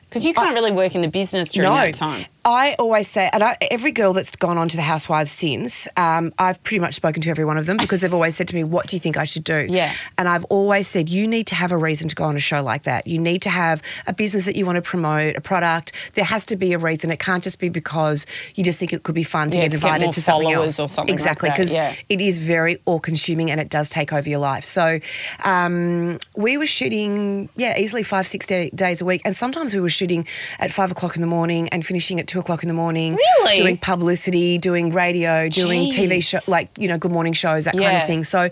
Because 0.10 0.26
you 0.26 0.34
can't 0.34 0.54
really 0.54 0.72
work 0.72 0.96
in 0.96 1.02
the 1.02 1.10
business 1.10 1.52
during 1.52 1.70
no. 1.70 1.76
that 1.76 1.94
time. 1.94 2.26
I 2.46 2.76
always 2.80 3.10
say, 3.10 3.30
and 3.34 3.44
I, 3.44 3.58
every 3.60 3.92
girl 3.92 4.14
that's 4.14 4.34
gone 4.38 4.58
on 4.58 4.70
to 4.70 4.78
the 4.78 4.82
Housewives 4.82 5.32
since, 5.32 5.86
um, 5.98 6.34
I've 6.40 6.64
pretty 6.64 6.80
much 6.80 6.96
spoken 6.96 7.22
to 7.24 7.30
every 7.30 7.44
one 7.44 7.58
of 7.58 7.66
them 7.66 7.76
because 7.76 8.00
they've 8.00 8.14
always 8.14 8.38
said 8.38 8.48
to 8.48 8.56
me, 8.56 8.64
"What 8.64 8.88
do 8.88 8.96
you 8.96 9.02
think 9.02 9.18
I 9.18 9.26
should 9.26 9.44
do?" 9.44 9.66
Yeah. 9.68 9.94
And 10.18 10.30
I've 10.30 10.46
always 10.46 10.88
said, 10.88 11.10
you 11.10 11.28
need 11.28 11.48
to 11.48 11.56
have 11.56 11.74
a 11.74 11.78
reason 11.78 12.08
to 12.08 12.16
go 12.16 12.24
on 12.24 12.38
a 12.38 12.40
show 12.40 12.64
like 12.64 12.84
that. 12.84 13.06
You 13.06 13.20
need 13.20 13.42
to 13.42 13.50
have 13.50 13.82
a 14.08 14.14
business 14.14 14.46
that 14.46 14.56
you 14.56 14.66
want 14.66 14.78
to 14.78 14.82
promote, 14.82 15.36
a 15.36 15.42
product. 15.42 15.92
There 16.14 16.24
has 16.24 16.46
to 16.46 16.56
be 16.56 16.72
a 16.72 16.78
reason. 16.78 17.12
It 17.12 17.20
can't 17.20 17.44
just 17.44 17.60
be 17.60 17.68
because 17.68 18.26
you 18.56 18.64
just 18.64 18.80
think 18.80 18.94
it 18.94 19.04
could 19.04 19.16
be 19.16 19.24
fun 19.24 19.50
to 19.50 19.58
Yeah, 19.58 19.66
get 19.66 19.74
to 19.74 19.80
get 19.80 19.88
invited 19.88 20.06
more 20.06 20.14
to 20.14 20.22
something 20.22 20.52
else. 20.54 20.80
or 20.80 20.88
something 20.88 21.14
exactly, 21.14 21.50
because 21.50 21.74
yeah. 21.74 21.96
it 22.08 22.22
is 22.22 22.40
very 22.40 22.78
all-consuming 22.86 23.52
and 23.52 23.60
it 23.60 23.68
does 23.68 23.90
take 23.90 24.14
over 24.14 24.30
your 24.30 24.40
life. 24.40 24.64
So 24.64 25.02
um, 25.44 26.18
we 26.38 26.58
were 26.58 26.66
shooting, 26.66 27.50
yeah, 27.58 27.78
easily 27.78 28.04
five, 28.04 28.26
six 28.26 28.46
day, 28.46 28.70
days 28.70 29.02
a 29.02 29.06
week, 29.06 29.22
and 29.26 29.36
sometimes 29.36 29.74
we 29.74 29.82
were 29.82 29.90
shooting 29.98 30.28
at 30.60 30.72
five 30.72 30.92
o'clock 30.92 31.16
in 31.16 31.22
the 31.22 31.28
morning 31.28 31.68
and 31.70 31.86
finishing 31.86 32.20
at 32.20 32.28
two 32.28 32.40
o'clock 32.40 32.64
in 32.64 32.68
the 32.68 32.74
morning. 32.74 33.16
Really? 33.16 33.58
Doing 33.58 33.78
publicity, 33.78 34.58
doing 34.58 34.92
radio, 34.92 35.50
doing 35.50 35.90
TV 35.92 36.18
Jeez. 36.18 36.30
show, 36.30 36.52
like 36.52 36.70
you 36.78 36.88
know, 36.88 36.98
good 36.98 37.12
morning 37.12 37.34
shows, 37.34 37.66
that 37.66 37.76
kind 37.76 37.98
of 37.98 38.06
thing. 38.06 38.24
So 38.24 38.50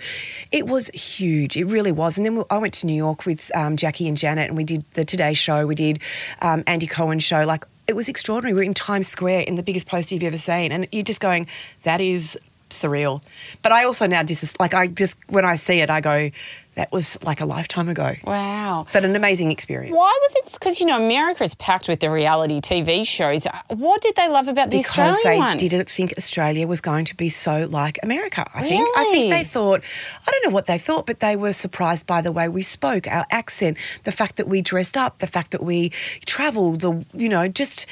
it 0.52 0.68
was 0.68 0.89
huge. 0.89 1.56
It 1.56 1.66
really 1.66 1.91
was. 1.91 2.18
And 2.18 2.26
then 2.26 2.36
we, 2.36 2.43
I 2.50 2.58
went 2.58 2.74
to 2.76 2.86
New 2.86 2.96
York 2.96 3.26
with 3.26 3.52
um, 3.56 3.78
Jackie 3.78 4.08
and 4.08 4.18
Janet, 4.18 4.50
and 4.50 4.58
we 4.58 4.64
did 4.64 4.84
the 4.93 5.06
Today 5.06 5.34
Show. 5.34 5.66
We 5.68 5.76
did 5.76 6.02
um, 6.41 6.64
Andy 6.68 6.88
Cohen 6.88 7.20
show. 7.20 7.43
Like 7.46 7.66
it 7.88 7.96
was 7.96 8.10
extraordinary. 8.10 8.54
We 8.54 8.60
were 8.60 8.64
in 8.64 8.74
Times 8.74 9.08
Square 9.08 9.41
in 9.41 9.56
the 9.56 9.64
biggest 9.64 9.86
poster 9.86 10.16
you've 10.16 10.24
ever 10.24 10.38
seen, 10.38 10.72
and 10.72 10.88
you're 10.91 11.04
just 11.04 11.22
going, 11.22 11.48
that 11.84 12.02
is 12.02 12.38
surreal. 12.70 13.22
But 13.62 13.72
I 13.72 13.84
also 13.86 14.08
now 14.08 14.24
just 14.24 14.60
like 14.60 14.74
I 14.74 14.88
just 14.88 15.18
when 15.30 15.46
I 15.46 15.56
see 15.56 15.80
it, 15.80 15.89
I 15.89 16.02
go, 16.02 16.30
that 16.76 16.91
was 16.91 17.17
like 17.23 17.41
a 17.41 17.45
lifetime 17.45 17.89
ago. 17.89 18.15
Wow. 18.23 18.86
But 18.93 19.05
an 19.05 19.15
amazing 19.15 19.51
experience. 19.51 19.95
Why 19.95 20.17
was 20.21 20.36
it? 20.36 20.53
Because 20.53 20.80
you 20.80 20.86
know 20.86 20.97
America 21.03 21.43
is 21.43 21.55
packed 21.55 21.88
with 21.88 22.01
the 22.01 22.09
reality 22.09 22.59
TV 22.61 23.07
shows. 23.07 23.47
What 23.69 24.01
did 24.01 24.15
they 24.15 24.28
love 24.30 24.47
about 24.47 24.71
the 24.71 24.78
because 24.78 25.15
Australian 25.15 25.23
they 25.23 25.39
one? 25.39 25.57
didn't 25.57 25.89
think 25.89 26.13
Australia 26.17 26.67
was 26.67 26.82
going 26.82 27.05
to 27.05 27.15
be 27.15 27.30
so 27.30 27.65
like 27.69 27.97
America. 28.03 28.45
I 28.53 28.63
think. 28.63 28.88
I 28.97 29.09
think 29.11 29.34
they 29.34 29.43
thought. 29.43 29.82
I 30.28 30.32
don't 30.32 30.49
know 30.49 30.53
what 30.53 30.65
they 30.65 30.78
thought, 30.78 31.05
but 31.05 31.19
they 31.21 31.36
were 31.36 31.53
surprised 31.53 32.05
by 32.05 32.21
the 32.21 32.32
way 32.32 32.49
we 32.49 32.61
spoke, 32.61 33.07
our 33.07 33.26
accent, 33.32 33.78
the 34.03 34.11
fact 34.11 34.36
that 34.36 34.47
we 34.47 34.61
dressed 34.61 34.97
up, 34.97 35.19
the 35.19 35.28
fact 35.28 35.51
that 35.51 35.63
we 35.63 35.89
travelled. 36.26 36.82
The 36.82 37.05
you 37.13 37.30
know 37.30 37.47
just 37.47 37.86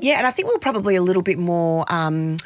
yeah, 0.00 0.14
and 0.18 0.26
I 0.26 0.30
think 0.30 0.48
we 0.48 0.54
are 0.54 0.60
probably 0.60 0.96
a 0.96 1.02
little 1.02 1.22
bit 1.22 1.38
more. 1.38 1.84
Um, 1.92 2.38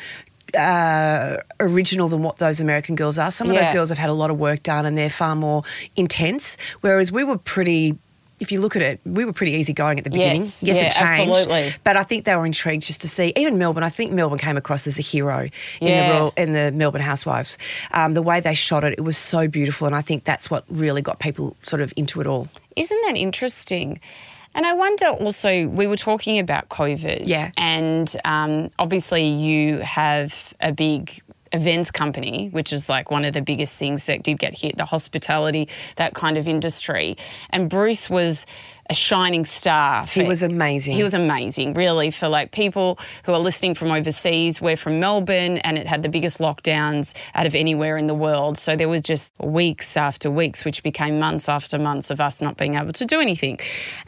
uh, 0.55 1.39
original 1.61 2.09
than 2.09 2.23
what 2.23 2.39
those 2.39 2.61
American 2.61 2.95
girls 2.95 3.19
are. 3.19 3.31
Some 3.31 3.49
of 3.49 3.57
those 3.57 3.69
girls 3.69 3.89
have 3.89 3.99
had 3.99 4.11
a 4.11 4.15
lot 4.15 4.31
of 4.31 4.39
work 4.39 4.63
done 4.63 4.87
and 4.87 4.97
they're 4.97 5.11
far 5.11 5.37
more 5.37 5.63
intense, 5.97 6.57
whereas 6.81 7.13
we 7.13 7.25
were 7.25 7.39
pretty. 7.39 7.99
If 8.41 8.51
you 8.51 8.61
look 8.61 8.75
at 8.75 8.83
it, 8.83 9.01
we 9.05 9.25
were 9.25 9.33
pretty 9.33 9.53
easygoing 9.53 9.99
at 9.99 10.05
the 10.05 10.11
beginning. 10.11 10.43
Yes, 10.43 10.65
yes 10.65 10.77
yeah, 10.77 10.87
it 10.87 11.17
changed. 11.17 11.31
absolutely. 11.31 11.75
But 11.85 11.97
I 11.97 12.03
think 12.03 12.25
they 12.25 12.35
were 12.35 12.45
intrigued 12.45 12.83
just 12.83 13.03
to 13.03 13.09
see. 13.09 13.33
Even 13.37 13.57
Melbourne, 13.57 13.85
I 13.85 13.89
think 13.89 14.11
Melbourne 14.11 14.41
came 14.41 14.57
across 14.57 14.89
as 14.89 14.99
a 14.99 15.03
hero 15.03 15.49
in 15.81 15.97
the 15.97 16.13
Royal, 16.13 16.33
in 16.37 16.51
the 16.51 16.73
Melbourne 16.73 17.03
Housewives. 17.03 17.57
Um, 17.93 18.15
the 18.15 18.23
way 18.23 18.41
they 18.41 18.55
shot 18.55 18.83
it, 18.83 18.95
it 18.99 19.03
was 19.03 19.17
so 19.17 19.47
beautiful, 19.47 19.87
and 19.87 19.95
I 19.95 20.01
think 20.01 20.25
that's 20.25 20.51
what 20.51 20.65
really 20.69 21.03
got 21.03 21.21
people 21.21 21.57
sort 21.63 21.83
of 21.83 21.93
into 21.97 22.21
it 22.21 22.27
all. 22.27 22.49
Isn't 22.75 23.01
that 23.07 23.17
interesting? 23.17 24.01
And 24.55 24.67
I 24.67 24.75
wonder 24.75 25.07
also, 25.07 25.67
we 25.69 25.87
were 25.87 25.97
talking 25.97 26.39
about 26.39 26.69
COVID. 26.69 27.23
Yeah. 27.25 27.51
And 27.57 28.15
um, 28.25 28.71
obviously, 28.79 29.25
you 29.25 29.79
have 29.79 30.55
a 30.61 30.73
big 30.73 31.23
events 31.53 31.91
company, 31.91 32.49
which 32.51 32.73
is 32.73 32.89
like 32.89 33.11
one 33.11 33.25
of 33.25 33.35
the 33.35 33.43
biggest 33.43 33.77
things 33.77 34.07
that 34.07 34.23
did 34.23 34.39
get 34.39 34.59
hit 34.59 34.77
the 34.77 34.85
hospitality, 34.85 35.69
that 35.97 36.15
kind 36.15 36.37
of 36.37 36.49
industry. 36.49 37.17
And 37.51 37.69
Bruce 37.69 38.09
was 38.09 38.47
a 38.91 38.95
shining 38.95 39.45
star. 39.45 40.07
He 40.07 40.25
was 40.25 40.43
amazing. 40.43 40.97
He 40.97 41.03
was 41.03 41.15
amazing, 41.15 41.75
really, 41.75 42.11
for 42.11 42.29
like 42.29 42.51
people 42.51 42.99
who 43.25 43.33
are 43.33 43.39
listening 43.39 43.75
from 43.75 43.91
overseas. 43.91 44.61
We're 44.61 44.77
from 44.77 44.99
Melbourne 44.99 45.59
and 45.59 45.79
it 45.79 45.87
had 45.87 46.03
the 46.03 46.09
biggest 46.09 46.39
lockdowns 46.39 47.15
out 47.35 47.47
of 47.47 47.55
anywhere 47.55 47.97
in 47.97 48.07
the 48.07 48.15
world. 48.15 48.59
So 48.59 48.75
there 48.75 48.89
was 48.89 49.03
just 49.03 49.33
weeks 49.39 49.97
after 49.97 50.31
weeks, 50.31 50.65
which 50.65 50.83
became 50.83 51.19
months 51.19 51.49
after 51.49 51.79
months 51.79 52.11
of 52.11 52.21
us 52.21 52.43
not 52.43 52.57
being 52.57 52.75
able 52.75 52.93
to 52.93 53.05
do 53.05 53.21
anything. 53.21 53.59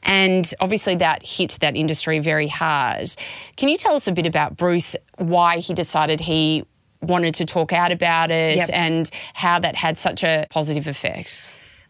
And 0.02 0.50
obviously 0.60 0.96
that 0.96 1.24
hit 1.24 1.58
that 1.60 1.76
industry 1.76 2.18
very 2.18 2.48
hard. 2.48 3.14
Can 3.56 3.68
you 3.68 3.76
tell 3.76 3.94
us 3.94 4.08
a 4.08 4.12
bit 4.12 4.26
about 4.26 4.56
Bruce, 4.56 4.96
why 5.18 5.58
he 5.58 5.72
decided 5.72 6.20
he 6.20 6.64
wanted 7.08 7.34
to 7.36 7.44
talk 7.44 7.72
out 7.72 7.92
about 7.92 8.30
it 8.30 8.56
Yep. 8.58 8.70
and 8.72 9.10
how 9.34 9.58
that 9.58 9.76
had 9.76 9.98
such 9.98 10.22
a 10.24 10.46
positive 10.50 10.86
effect? 10.88 11.42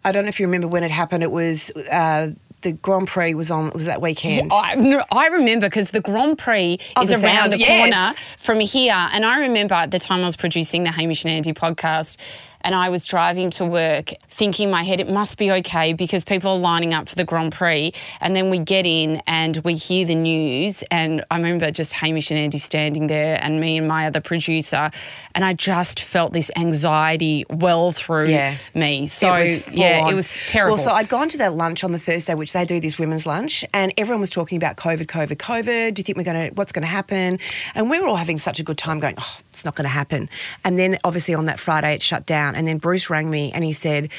I 0.05 0.13
don't 0.13 0.25
know 0.25 0.29
if 0.29 0.39
you 0.41 0.47
remember 0.47 0.69
when 0.69 0.83
it 0.85 0.91
happened. 0.91 1.23
It 1.23 1.31
was 1.31 1.71
uh, 1.91 2.33
the 2.61 2.73
Grand 2.73 3.07
Prix 3.09 3.35
was 3.35 3.51
on. 3.51 3.71
Was 3.71 3.87
that 3.87 4.01
weekend? 4.03 4.53
I, 4.53 4.75
no, 4.75 5.03
I 5.11 5.29
remember 5.29 5.67
because 5.67 5.91
the 5.93 6.01
Grand 6.01 6.39
Prix 6.39 6.79
Oh, 6.97 7.03
is 7.05 7.11
the 7.11 7.17
around 7.17 7.23
sound, 7.23 7.53
the 7.53 7.59
yes. 7.59 7.79
corner 7.95 8.13
from 8.39 8.61
here. 8.61 8.95
And 9.13 9.25
I 9.25 9.41
remember 9.41 9.75
at 9.75 9.91
the 9.91 9.99
time 9.99 10.21
I 10.21 10.25
was 10.25 10.37
producing 10.37 10.85
the 10.85 10.91
Hamish 10.91 11.25
and 11.25 11.33
Andy 11.33 11.53
podcast, 11.55 12.17
and 12.65 12.75
I 12.75 12.89
was 12.89 13.05
driving 13.05 13.51
to 13.51 13.65
work 13.65 14.13
thinking 14.29 14.65
in 14.65 14.71
my 14.71 14.83
head, 14.83 14.99
it 14.99 15.09
must 15.09 15.39
be 15.39 15.53
okay 15.53 15.93
because 15.93 16.25
people 16.25 16.53
are 16.53 16.59
lining 16.59 16.95
up 16.95 17.09
for 17.09 17.15
the 17.15 17.25
Grand 17.25 17.53
Prix. 17.53 17.93
And 18.21 18.35
then 18.35 18.51
we 18.51 18.59
get 18.59 18.87
in 18.87 19.23
and 19.27 19.59
we 19.59 19.75
hear 19.75 20.07
the 20.07 20.15
news. 20.15 20.83
And 20.91 21.25
I 21.31 21.37
remember 21.37 21.71
just 21.71 21.93
Hamish 21.93 22.31
and 22.31 22.41
Andy 22.41 22.59
standing 22.59 23.07
there 23.07 23.39
and 23.41 23.61
me 23.61 23.77
and 23.77 23.87
my 23.87 24.07
other 24.07 24.21
producer. 24.21 24.91
And 25.35 25.45
I 25.45 25.53
just 25.53 26.01
felt 26.01 26.33
this 26.33 26.51
anxiety 26.57 27.45
well 27.51 27.93
through 27.93 28.29
Yeah. 28.29 28.57
me. 28.75 29.07
So, 29.07 29.31
was 29.31 29.69
yeah, 29.71 30.01
full 30.01 30.09
it 30.11 30.15
was 30.15 30.37
terrible. 30.47 30.77
Well, 30.77 30.85
so 30.85 30.93
I'd 30.93 31.09
gone 31.09 31.29
to 31.29 31.39
that 31.39 31.53
lunch 31.55 31.85
on 31.85 31.93
the 31.93 31.99
Thursday, 31.99 32.35
which 32.35 32.53
they 32.55 32.65
do 32.65 32.81
this 32.81 32.99
women's 32.99 33.27
lunch, 33.27 33.65
and 33.75 33.93
everyone 33.99 34.21
was 34.21 34.31
talking 34.31 34.57
about 34.57 34.77
COVID, 34.77 35.07
COVID, 35.07 35.37
COVID. 35.37 35.95
Do 35.95 36.01
you 36.01 36.05
think 36.05 36.17
we're 36.17 36.25
going 36.25 36.49
to, 36.49 36.55
what's 36.55 36.73
going 36.73 36.83
to 36.83 36.89
happen? 36.89 37.39
And 37.75 37.91
we 37.91 38.01
were 38.01 38.09
all 38.09 38.17
having 38.17 38.39
such 38.39 38.59
a 38.59 38.63
good 38.63 38.79
time 38.79 39.01
going, 39.01 39.15
oh, 39.19 39.37
it's 39.51 39.65
not 39.65 39.75
going 39.75 39.85
to 39.85 39.89
happen. 39.91 40.29
And 40.65 40.79
then 40.79 40.99
obviously 41.05 41.35
on 41.35 41.45
that 41.45 41.59
Friday, 41.59 41.95
it 41.95 42.03
shut 42.03 42.27
down. 42.27 42.54
And 42.55 42.67
then 42.67 42.79
Bruce 42.79 43.11
rang 43.11 43.31
me 43.31 43.53
and 43.53 43.65
he 43.65 43.73
said, 43.73 44.11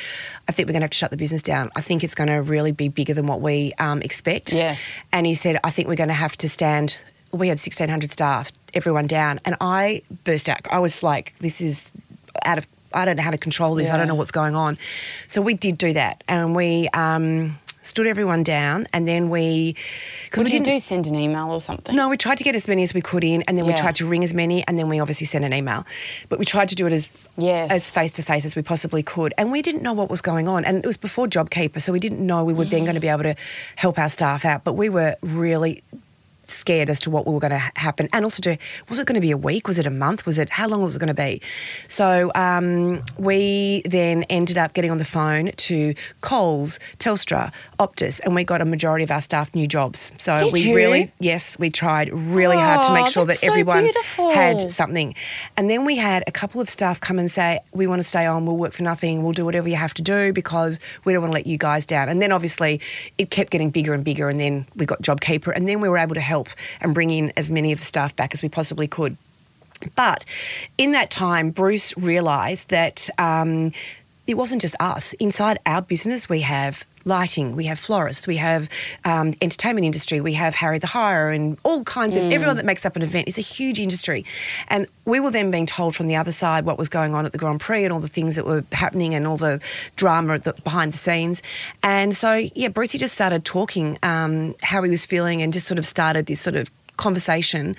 I 0.47 0.51
think 0.51 0.67
we're 0.67 0.73
going 0.73 0.81
to 0.81 0.85
have 0.85 0.91
to 0.91 0.97
shut 0.97 1.11
the 1.11 1.17
business 1.17 1.41
down. 1.41 1.71
I 1.75 1.81
think 1.81 2.03
it's 2.03 2.15
going 2.15 2.27
to 2.27 2.41
really 2.41 2.71
be 2.71 2.87
bigger 2.87 3.13
than 3.13 3.27
what 3.27 3.41
we 3.41 3.73
um, 3.79 4.01
expect. 4.01 4.53
Yes. 4.53 4.93
And 5.11 5.25
he 5.25 5.35
said, 5.35 5.59
I 5.63 5.69
think 5.69 5.87
we're 5.87 5.95
going 5.95 6.09
to 6.09 6.13
have 6.13 6.37
to 6.37 6.49
stand, 6.49 6.97
we 7.31 7.47
had 7.47 7.57
1,600 7.57 8.11
staff, 8.11 8.51
everyone 8.73 9.07
down. 9.07 9.39
And 9.45 9.55
I 9.61 10.01
burst 10.23 10.49
out. 10.49 10.59
I 10.69 10.79
was 10.79 11.03
like, 11.03 11.37
this 11.39 11.61
is 11.61 11.89
out 12.43 12.57
of, 12.57 12.67
I 12.93 13.05
don't 13.05 13.17
know 13.17 13.23
how 13.23 13.31
to 13.31 13.37
control 13.37 13.75
this. 13.75 13.89
I 13.89 13.97
don't 13.97 14.07
know 14.07 14.15
what's 14.15 14.31
going 14.31 14.55
on. 14.55 14.77
So 15.27 15.41
we 15.41 15.53
did 15.53 15.77
do 15.77 15.93
that. 15.93 16.23
And 16.27 16.55
we, 16.55 16.87
um, 16.89 17.59
stood 17.85 18.07
everyone 18.07 18.43
down, 18.43 18.87
and 18.93 19.07
then 19.07 19.29
we. 19.29 19.75
What 20.33 20.45
we 20.45 20.51
did 20.51 20.67
you 20.67 20.73
do? 20.73 20.79
Send 20.79 21.07
an 21.07 21.15
email 21.15 21.51
or 21.51 21.61
something? 21.61 21.95
No, 21.95 22.09
we 22.09 22.17
tried 22.17 22.37
to 22.39 22.43
get 22.43 22.55
as 22.55 22.67
many 22.67 22.83
as 22.83 22.93
we 22.93 23.01
could 23.01 23.23
in, 23.23 23.43
and 23.43 23.57
then 23.57 23.65
we 23.65 23.73
tried 23.73 23.95
to 23.97 24.07
ring 24.07 24.23
as 24.23 24.33
many, 24.33 24.65
and 24.67 24.77
then 24.77 24.89
we 24.89 24.99
obviously 24.99 25.27
sent 25.27 25.45
an 25.45 25.53
email. 25.53 25.85
But 26.29 26.39
we 26.39 26.45
tried 26.45 26.69
to 26.69 26.75
do 26.75 26.87
it 26.87 26.93
as 26.93 27.09
Yes. 27.37 27.69
as 27.69 27.89
face 27.89 28.13
to 28.13 28.23
face 28.23 28.45
as 28.45 28.55
we 28.55 28.61
possibly 28.61 29.03
could, 29.03 29.33
and 29.37 29.51
we 29.51 29.61
didn't 29.61 29.81
know 29.81 29.93
what 29.93 30.09
was 30.09 30.21
going 30.21 30.47
on. 30.47 30.63
And 30.65 30.77
it 30.77 30.87
was 30.87 30.97
before 30.97 31.27
JobKeeper, 31.27 31.81
so 31.81 31.91
we 31.91 31.99
didn't 31.99 32.25
know 32.25 32.43
we 32.43 32.53
were 32.53 32.65
then 32.65 32.81
mm. 32.81 32.85
going 32.85 32.95
to 32.95 33.01
be 33.01 33.09
able 33.09 33.23
to 33.23 33.35
help 33.75 33.99
our 33.99 34.09
staff 34.09 34.45
out. 34.45 34.63
But 34.63 34.73
we 34.73 34.89
were 34.89 35.15
really 35.21 35.83
scared 36.47 36.89
as 36.89 36.99
to 37.01 37.09
what 37.09 37.25
we 37.27 37.33
were 37.33 37.39
going 37.39 37.51
to 37.51 37.71
happen. 37.75 38.09
And 38.13 38.23
also 38.25 38.41
to 38.43 38.57
was 38.89 38.99
it 38.99 39.07
going 39.07 39.15
to 39.15 39.21
be 39.21 39.31
a 39.31 39.37
week? 39.37 39.67
Was 39.67 39.77
it 39.77 39.85
a 39.85 39.91
month? 39.91 40.25
Was 40.25 40.37
it 40.37 40.49
how 40.49 40.67
long 40.67 40.83
was 40.83 40.95
it 40.95 40.99
going 40.99 41.07
to 41.07 41.13
be? 41.13 41.41
So 41.87 42.31
um, 42.35 43.03
we 43.17 43.81
then 43.85 44.23
ended 44.23 44.57
up 44.57 44.73
getting 44.73 44.91
on 44.91 44.97
the 44.97 45.05
phone 45.05 45.51
to 45.51 45.93
Coles 46.21 46.79
Telstra 46.97 47.51
Optus 47.79 48.19
and 48.23 48.35
we 48.35 48.43
got 48.43 48.61
a 48.61 48.65
majority 48.65 49.03
of 49.03 49.11
our 49.11 49.21
staff 49.21 49.53
new 49.55 49.67
jobs. 49.67 50.11
So 50.17 50.35
Did 50.35 50.53
we 50.53 50.61
you? 50.61 50.75
really 50.75 51.11
yes 51.19 51.57
we 51.59 51.69
tried 51.69 52.11
really 52.13 52.57
hard 52.57 52.83
to 52.83 52.93
make 52.93 53.07
sure 53.07 53.25
that 53.25 53.37
so 53.37 53.47
everyone 53.47 53.83
beautiful. 53.83 54.31
had 54.31 54.71
something. 54.71 55.15
And 55.57 55.69
then 55.69 55.85
we 55.85 55.97
had 55.97 56.23
a 56.27 56.31
couple 56.31 56.61
of 56.61 56.69
staff 56.69 56.99
come 56.99 57.19
and 57.19 57.29
say 57.29 57.59
we 57.73 57.87
want 57.87 58.01
to 58.01 58.07
stay 58.07 58.25
on 58.25 58.45
we'll 58.45 58.57
work 58.57 58.73
for 58.73 58.83
nothing 58.83 59.23
we'll 59.23 59.33
do 59.33 59.45
whatever 59.45 59.67
you 59.67 59.75
have 59.75 59.93
to 59.95 60.01
do 60.01 60.33
because 60.33 60.79
we 61.03 61.13
don't 61.13 61.21
want 61.21 61.31
to 61.31 61.35
let 61.35 61.47
you 61.47 61.57
guys 61.57 61.85
down. 61.85 62.09
And 62.09 62.21
then 62.21 62.31
obviously 62.31 62.81
it 63.17 63.29
kept 63.29 63.51
getting 63.51 63.69
bigger 63.69 63.93
and 63.93 64.03
bigger 64.03 64.29
and 64.29 64.39
then 64.39 64.65
we 64.75 64.85
got 64.85 65.01
JobKeeper 65.01 65.51
and 65.55 65.67
then 65.67 65.81
we 65.81 65.89
were 65.89 65.97
able 65.97 66.15
to 66.15 66.21
help 66.21 66.34
and 66.81 66.93
bring 66.93 67.09
in 67.09 67.31
as 67.37 67.49
many 67.49 67.71
of 67.71 67.79
the 67.79 67.85
staff 67.85 68.15
back 68.15 68.33
as 68.33 68.41
we 68.41 68.49
possibly 68.49 68.87
could 68.87 69.17
but 69.95 70.25
in 70.77 70.91
that 70.91 71.11
time, 71.11 71.51
Bruce 71.51 71.95
realised 71.97 72.69
that 72.69 73.09
um, 73.17 73.71
it 74.27 74.35
wasn't 74.35 74.61
just 74.61 74.75
us. 74.79 75.13
Inside 75.13 75.57
our 75.65 75.81
business, 75.81 76.29
we 76.29 76.41
have 76.41 76.85
lighting, 77.05 77.55
we 77.55 77.65
have 77.65 77.79
florists, 77.79 78.27
we 78.27 78.37
have 78.37 78.67
um, 79.05 79.33
entertainment 79.41 79.85
industry, 79.85 80.19
we 80.19 80.33
have 80.33 80.55
Harry 80.55 80.79
the 80.79 80.87
Hirer, 80.87 81.33
and 81.35 81.57
all 81.63 81.83
kinds 81.83 82.17
of 82.17 82.23
everyone 82.31 82.57
that 82.57 82.65
makes 82.65 82.85
up 82.85 82.95
an 82.95 83.03
event. 83.03 83.27
It's 83.27 83.37
a 83.37 83.41
huge 83.41 83.79
industry, 83.79 84.25
and 84.67 84.87
we 85.05 85.19
were 85.19 85.31
then 85.31 85.51
being 85.51 85.67
told 85.67 85.95
from 85.95 86.07
the 86.07 86.15
other 86.15 86.31
side 86.31 86.65
what 86.65 86.77
was 86.77 86.89
going 86.89 87.13
on 87.13 87.25
at 87.25 87.31
the 87.31 87.37
Grand 87.37 87.59
Prix 87.59 87.83
and 87.83 87.93
all 87.93 87.99
the 87.99 88.07
things 88.07 88.35
that 88.35 88.45
were 88.45 88.65
happening 88.71 89.13
and 89.13 89.27
all 89.27 89.37
the 89.37 89.61
drama 89.95 90.33
at 90.33 90.43
the, 90.43 90.53
behind 90.63 90.93
the 90.93 90.97
scenes. 90.97 91.41
And 91.83 92.15
so, 92.15 92.33
yeah, 92.55 92.69
Brucey 92.69 92.97
just 92.97 93.13
started 93.13 93.45
talking 93.45 93.99
um, 94.01 94.55
how 94.63 94.81
he 94.81 94.89
was 94.89 95.05
feeling 95.05 95.41
and 95.41 95.53
just 95.53 95.67
sort 95.67 95.77
of 95.77 95.85
started 95.85 96.25
this 96.25 96.41
sort 96.41 96.55
of 96.55 96.71
conversation. 96.97 97.75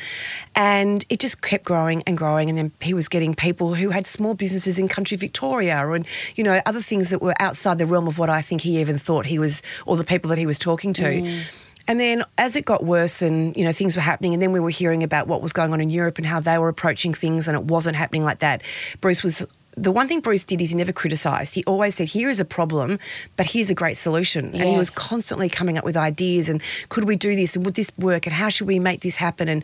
And 0.54 1.04
it 1.08 1.20
just 1.20 1.40
kept 1.42 1.64
growing 1.64 2.02
and 2.06 2.16
growing. 2.16 2.48
And 2.48 2.58
then 2.58 2.72
he 2.80 2.94
was 2.94 3.08
getting 3.08 3.34
people 3.34 3.74
who 3.74 3.90
had 3.90 4.06
small 4.06 4.34
businesses 4.34 4.78
in 4.78 4.88
country 4.88 5.16
victoria 5.16 5.76
and 5.92 6.06
you 6.36 6.44
know 6.44 6.60
other 6.66 6.82
things 6.82 7.10
that 7.10 7.22
were 7.22 7.34
outside 7.40 7.78
the 7.78 7.86
realm 7.86 8.06
of 8.06 8.18
what 8.18 8.28
i 8.28 8.42
think 8.42 8.60
he 8.60 8.80
even 8.80 8.98
thought 8.98 9.26
he 9.26 9.38
was 9.38 9.62
or 9.86 9.96
the 9.96 10.04
people 10.04 10.28
that 10.28 10.38
he 10.38 10.46
was 10.46 10.58
talking 10.58 10.92
to. 10.94 11.04
Mm. 11.04 11.42
And 11.88 12.00
then 12.00 12.24
as 12.36 12.56
it 12.56 12.64
got 12.64 12.84
worse 12.84 13.22
and, 13.22 13.56
you 13.56 13.62
know, 13.62 13.72
things 13.72 13.94
were 13.94 14.02
happening 14.02 14.34
and 14.34 14.42
then 14.42 14.50
we 14.52 14.58
were 14.58 14.70
hearing 14.70 15.04
about 15.04 15.28
what 15.28 15.40
was 15.40 15.52
going 15.52 15.72
on 15.72 15.80
in 15.80 15.88
Europe 15.88 16.18
and 16.18 16.26
how 16.26 16.40
they 16.40 16.58
were 16.58 16.68
approaching 16.68 17.14
things 17.14 17.46
and 17.46 17.56
it 17.56 17.64
wasn't 17.64 17.96
happening 17.96 18.24
like 18.24 18.40
that. 18.40 18.62
Bruce 19.00 19.22
was 19.22 19.46
the 19.76 19.92
one 19.92 20.08
thing 20.08 20.20
Bruce 20.20 20.44
did 20.44 20.62
is 20.62 20.70
he 20.70 20.76
never 20.76 20.92
criticised. 20.92 21.54
He 21.54 21.62
always 21.64 21.94
said, 21.94 22.08
"Here 22.08 22.30
is 22.30 22.40
a 22.40 22.44
problem, 22.44 22.98
but 23.36 23.46
here's 23.46 23.68
a 23.68 23.74
great 23.74 23.96
solution." 23.96 24.54
And 24.54 24.64
he 24.64 24.76
was 24.76 24.88
constantly 24.88 25.48
coming 25.48 25.76
up 25.76 25.84
with 25.84 25.96
ideas 25.96 26.48
and 26.48 26.62
could 26.88 27.04
we 27.04 27.16
do 27.16 27.36
this 27.36 27.56
and 27.56 27.64
would 27.64 27.74
this 27.74 27.90
work 27.98 28.26
and 28.26 28.34
how 28.34 28.48
should 28.48 28.66
we 28.66 28.78
make 28.78 29.00
this 29.00 29.16
happen? 29.16 29.48
And 29.48 29.62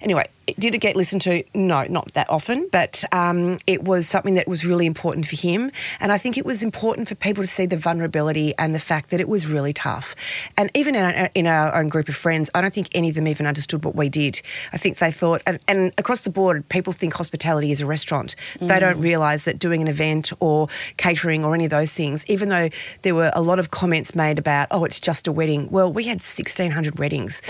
anyway, 0.00 0.26
did 0.46 0.74
it 0.74 0.78
get 0.78 0.96
listened 0.96 1.22
to? 1.22 1.44
No, 1.54 1.84
not 1.84 2.12
that 2.14 2.28
often, 2.28 2.68
but 2.70 3.04
um, 3.12 3.58
it 3.66 3.84
was 3.84 4.08
something 4.08 4.34
that 4.34 4.48
was 4.48 4.64
really 4.64 4.86
important 4.86 5.26
for 5.26 5.36
him. 5.36 5.70
And 6.00 6.12
I 6.12 6.18
think 6.18 6.36
it 6.36 6.44
was 6.44 6.62
important 6.62 7.08
for 7.08 7.14
people 7.14 7.42
to 7.42 7.48
see 7.48 7.66
the 7.66 7.76
vulnerability 7.76 8.54
and 8.58 8.74
the 8.74 8.80
fact 8.80 9.10
that 9.10 9.20
it 9.20 9.28
was 9.28 9.46
really 9.46 9.72
tough. 9.72 10.14
And 10.56 10.70
even 10.74 10.94
in 10.94 11.02
our, 11.02 11.30
in 11.34 11.46
our 11.46 11.74
own 11.74 11.88
group 11.88 12.08
of 12.08 12.16
friends, 12.16 12.50
I 12.54 12.60
don't 12.60 12.72
think 12.72 12.88
any 12.92 13.08
of 13.08 13.14
them 13.14 13.28
even 13.28 13.46
understood 13.46 13.84
what 13.84 13.94
we 13.94 14.08
did. 14.08 14.40
I 14.72 14.78
think 14.78 14.98
they 14.98 15.12
thought, 15.12 15.42
and, 15.46 15.58
and 15.68 15.92
across 15.98 16.22
the 16.22 16.30
board, 16.30 16.68
people 16.68 16.92
think 16.92 17.14
hospitality 17.14 17.70
is 17.70 17.80
a 17.80 17.86
restaurant. 17.86 18.34
They 18.60 18.80
don't 18.80 19.00
realise 19.00 19.44
that 19.44 19.58
doing 19.58 19.82
an 19.82 19.88
event 19.88 20.32
or 20.40 20.68
catering 20.96 21.44
or 21.44 21.54
any 21.54 21.64
of 21.64 21.70
those 21.70 21.92
things, 21.92 22.24
even 22.26 22.48
though 22.48 22.68
there 23.02 23.14
were 23.14 23.30
a 23.34 23.42
lot 23.42 23.58
of 23.58 23.70
comments 23.70 24.14
made 24.14 24.38
about, 24.38 24.68
oh, 24.70 24.84
it's 24.84 25.00
just 25.00 25.26
a 25.26 25.32
wedding. 25.32 25.68
Well, 25.70 25.92
we 25.92 26.04
had 26.04 26.18
1,600 26.18 26.98
weddings 26.98 27.40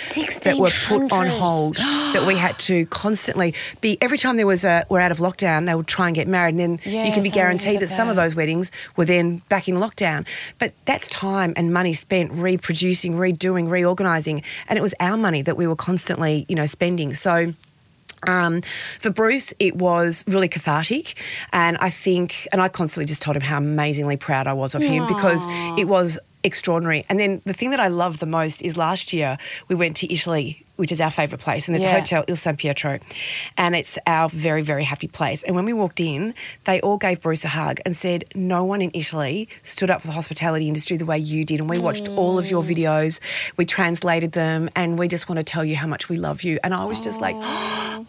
that 0.42 0.56
were 0.58 0.70
put 0.86 1.12
on 1.12 1.26
hold 1.26 1.76
that 1.76 2.26
we 2.26 2.36
had 2.36 2.58
to 2.60 2.81
constantly 2.86 3.54
be, 3.80 3.98
every 4.00 4.18
time 4.18 4.36
there 4.36 4.46
was 4.46 4.64
a, 4.64 4.86
we're 4.88 5.00
out 5.00 5.10
of 5.10 5.18
lockdown, 5.18 5.66
they 5.66 5.74
would 5.74 5.86
try 5.86 6.06
and 6.06 6.14
get 6.14 6.28
married. 6.28 6.54
And 6.54 6.58
then 6.58 6.80
you 7.06 7.12
can 7.12 7.22
be 7.22 7.30
guaranteed 7.30 7.66
remember 7.74 7.86
that 7.86 7.96
some 7.96 8.08
of 8.08 8.16
those 8.16 8.34
weddings 8.34 8.70
were 8.96 9.04
then 9.04 9.38
back 9.48 9.68
in 9.68 9.76
lockdown. 9.76 10.26
But 10.58 10.72
that's 10.84 11.08
time 11.08 11.52
and 11.56 11.72
money 11.72 11.94
spent 11.94 12.32
reproducing, 12.32 13.14
redoing, 13.14 13.70
reorganising. 13.70 14.42
And 14.68 14.78
it 14.78 14.82
was 14.82 14.94
our 15.00 15.16
money 15.16 15.42
that 15.42 15.56
we 15.56 15.66
were 15.66 15.76
constantly, 15.76 16.46
you 16.48 16.54
know, 16.54 16.66
spending. 16.66 17.14
So, 17.14 17.54
um, 18.26 18.62
for 19.00 19.10
Bruce, 19.10 19.52
it 19.58 19.76
was 19.76 20.24
really 20.28 20.48
cathartic, 20.48 21.20
and 21.52 21.76
I 21.78 21.90
think, 21.90 22.46
and 22.52 22.62
I 22.62 22.68
constantly 22.68 23.06
just 23.06 23.20
told 23.20 23.36
him 23.36 23.42
how 23.42 23.58
amazingly 23.58 24.16
proud 24.16 24.46
I 24.46 24.52
was 24.52 24.76
of 24.76 24.82
him 24.82 25.06
because 25.08 25.44
it 25.76 25.88
was 25.88 26.20
extraordinary. 26.44 27.04
And 27.08 27.18
then 27.18 27.40
the 27.44 27.52
thing 27.52 27.70
that 27.70 27.80
I 27.80 27.88
love 27.88 28.18
the 28.18 28.26
most 28.26 28.62
is 28.62 28.76
last 28.76 29.12
year 29.12 29.38
we 29.68 29.74
went 29.74 29.96
to 29.98 30.12
Italy, 30.12 30.64
which 30.76 30.90
is 30.90 31.00
our 31.00 31.10
favourite 31.10 31.40
place, 31.40 31.68
and 31.68 31.74
there's 31.74 31.84
Yeah. 31.84 31.96
a 31.96 32.00
hotel 32.00 32.24
Il 32.26 32.34
San 32.36 32.56
Pietro, 32.56 32.98
and 33.56 33.76
it's 33.76 33.98
our 34.06 34.28
very 34.28 34.62
very 34.62 34.84
happy 34.84 35.06
place. 35.06 35.42
And 35.44 35.54
when 35.54 35.64
we 35.64 35.72
walked 35.72 36.00
in, 36.00 36.34
they 36.64 36.80
all 36.80 36.96
gave 36.96 37.20
Bruce 37.20 37.44
a 37.44 37.48
hug 37.48 37.78
and 37.84 37.96
said, 37.96 38.24
"No 38.34 38.64
one 38.64 38.80
in 38.82 38.90
Italy 38.94 39.48
stood 39.62 39.90
up 39.90 40.00
for 40.00 40.06
the 40.08 40.14
hospitality 40.14 40.66
industry 40.66 40.96
the 40.96 41.04
way 41.04 41.18
you 41.18 41.44
did." 41.44 41.60
And 41.60 41.68
we 41.70 41.78
watched 41.78 42.08
all 42.08 42.38
of 42.38 42.50
your 42.50 42.62
videos, 42.64 43.20
we 43.56 43.64
translated 43.64 44.32
them, 44.32 44.70
and 44.74 44.98
we 44.98 45.06
just 45.08 45.28
want 45.28 45.36
to 45.38 45.44
tell 45.44 45.64
you 45.64 45.76
how 45.76 45.86
much 45.86 46.08
we 46.08 46.16
love 46.16 46.42
you. 46.42 46.58
And 46.64 46.72
I 46.74 46.84
was 46.86 47.00
just 47.00 47.20
like, 47.20 47.36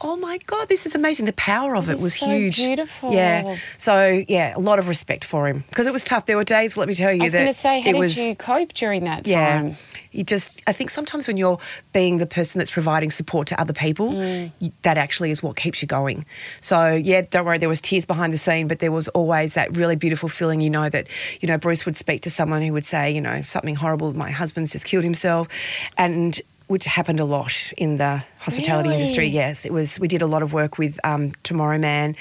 "Oh 0.01 0.17
my 0.19 0.39
god, 0.47 0.69
this 0.69 0.85
is 0.85 0.95
amazing!" 0.95 1.25
The 1.25 1.33
power 1.33 1.75
of 1.75 1.89
it 1.89 1.99
was 1.99 2.15
so 2.15 2.25
huge. 2.27 2.57
beautiful. 2.57 3.13
Yeah. 3.13 3.57
So 3.77 4.23
yeah, 4.27 4.53
a 4.55 4.59
lot 4.59 4.79
of 4.79 4.87
respect 4.87 5.25
for 5.25 5.47
him 5.47 5.63
because 5.69 5.85
it 5.85 5.93
was 5.93 6.03
tough. 6.03 6.25
There 6.25 6.37
were 6.37 6.43
days, 6.45 6.77
let 6.77 6.87
me 6.87 6.95
tell 6.95 7.11
you, 7.13 7.29
that 7.29 7.55
say, 7.55 7.83
it 7.85 7.95
was. 7.97 8.15
You 8.27 8.35
cope 8.35 8.73
during 8.73 9.03
that 9.05 9.27
Yeah. 9.27 9.59
time? 9.61 9.77
You 10.11 10.23
just, 10.23 10.61
I 10.67 10.73
think 10.73 10.89
sometimes 10.91 11.27
when 11.27 11.37
you're 11.37 11.57
being 11.91 12.17
the 12.17 12.25
person 12.27 12.59
that's 12.59 12.69
providing 12.69 13.09
support 13.11 13.47
to 13.47 13.59
other 13.59 13.73
people, 13.73 14.11
Mm. 14.11 14.51
you, 14.59 14.71
that 14.83 14.97
actually 14.97 15.31
is 15.31 15.41
what 15.41 15.55
keeps 15.55 15.81
you 15.81 15.87
going. 15.87 16.25
So, 16.61 16.93
yeah, 16.93 17.21
don't 17.29 17.45
worry, 17.45 17.57
there 17.57 17.69
was 17.69 17.81
tears 17.81 18.05
behind 18.05 18.31
the 18.31 18.37
scene, 18.37 18.67
but 18.67 18.77
there 18.79 18.91
was 18.91 19.07
always 19.09 19.55
that 19.55 19.75
really 19.75 19.95
beautiful 19.95 20.29
feeling, 20.29 20.61
you 20.61 20.69
know, 20.69 20.87
that, 20.89 21.07
you 21.41 21.47
know, 21.47 21.57
Bruce 21.57 21.85
would 21.85 21.97
speak 21.97 22.21
to 22.23 22.29
someone 22.29 22.61
who 22.61 22.73
would 22.73 22.85
say, 22.85 23.09
you 23.11 23.21
know, 23.21 23.41
something 23.41 23.75
horrible, 23.75 24.13
my 24.15 24.29
husband's 24.29 24.71
just 24.71 24.85
killed 24.85 25.03
himself. 25.03 25.47
And 25.97 26.39
which 26.67 26.85
happened 26.85 27.19
a 27.19 27.25
lot 27.25 27.73
in 27.77 27.97
the 27.97 28.23
hospitality 28.39 28.89
Really? 28.89 29.01
industry. 29.01 29.27
Yes, 29.27 29.65
it 29.65 29.73
was. 29.73 29.99
We 29.99 30.07
did 30.07 30.21
a 30.21 30.27
lot 30.27 30.41
of 30.43 30.53
work 30.53 30.77
with 30.77 30.99
um, 31.03 31.33
Tomorrow 31.43 31.77
Man. 31.77 32.15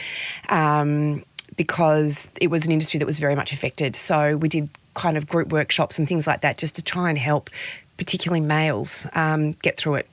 Um, 0.49 1.25
because 1.57 2.27
it 2.41 2.49
was 2.49 2.65
an 2.65 2.73
industry 2.73 2.97
that 2.99 3.05
was 3.07 3.19
very 3.19 3.35
much 3.35 3.53
affected. 3.53 3.95
So 3.95 4.39
we 4.39 4.49
did 4.49 4.71
kind 4.95 5.17
of 5.17 5.27
group 5.27 5.53
workshops 5.53 5.99
and 5.99 6.09
things 6.09 6.27
like 6.27 6.41
that 6.43 6.59
just 6.59 6.75
to 6.77 6.83
try 6.83 7.09
and 7.09 7.19
help, 7.19 7.51
particularly 7.97 8.41
males, 8.41 9.07
um, 9.15 9.53
get 9.63 9.77
through 9.77 9.97
it. 9.97 10.09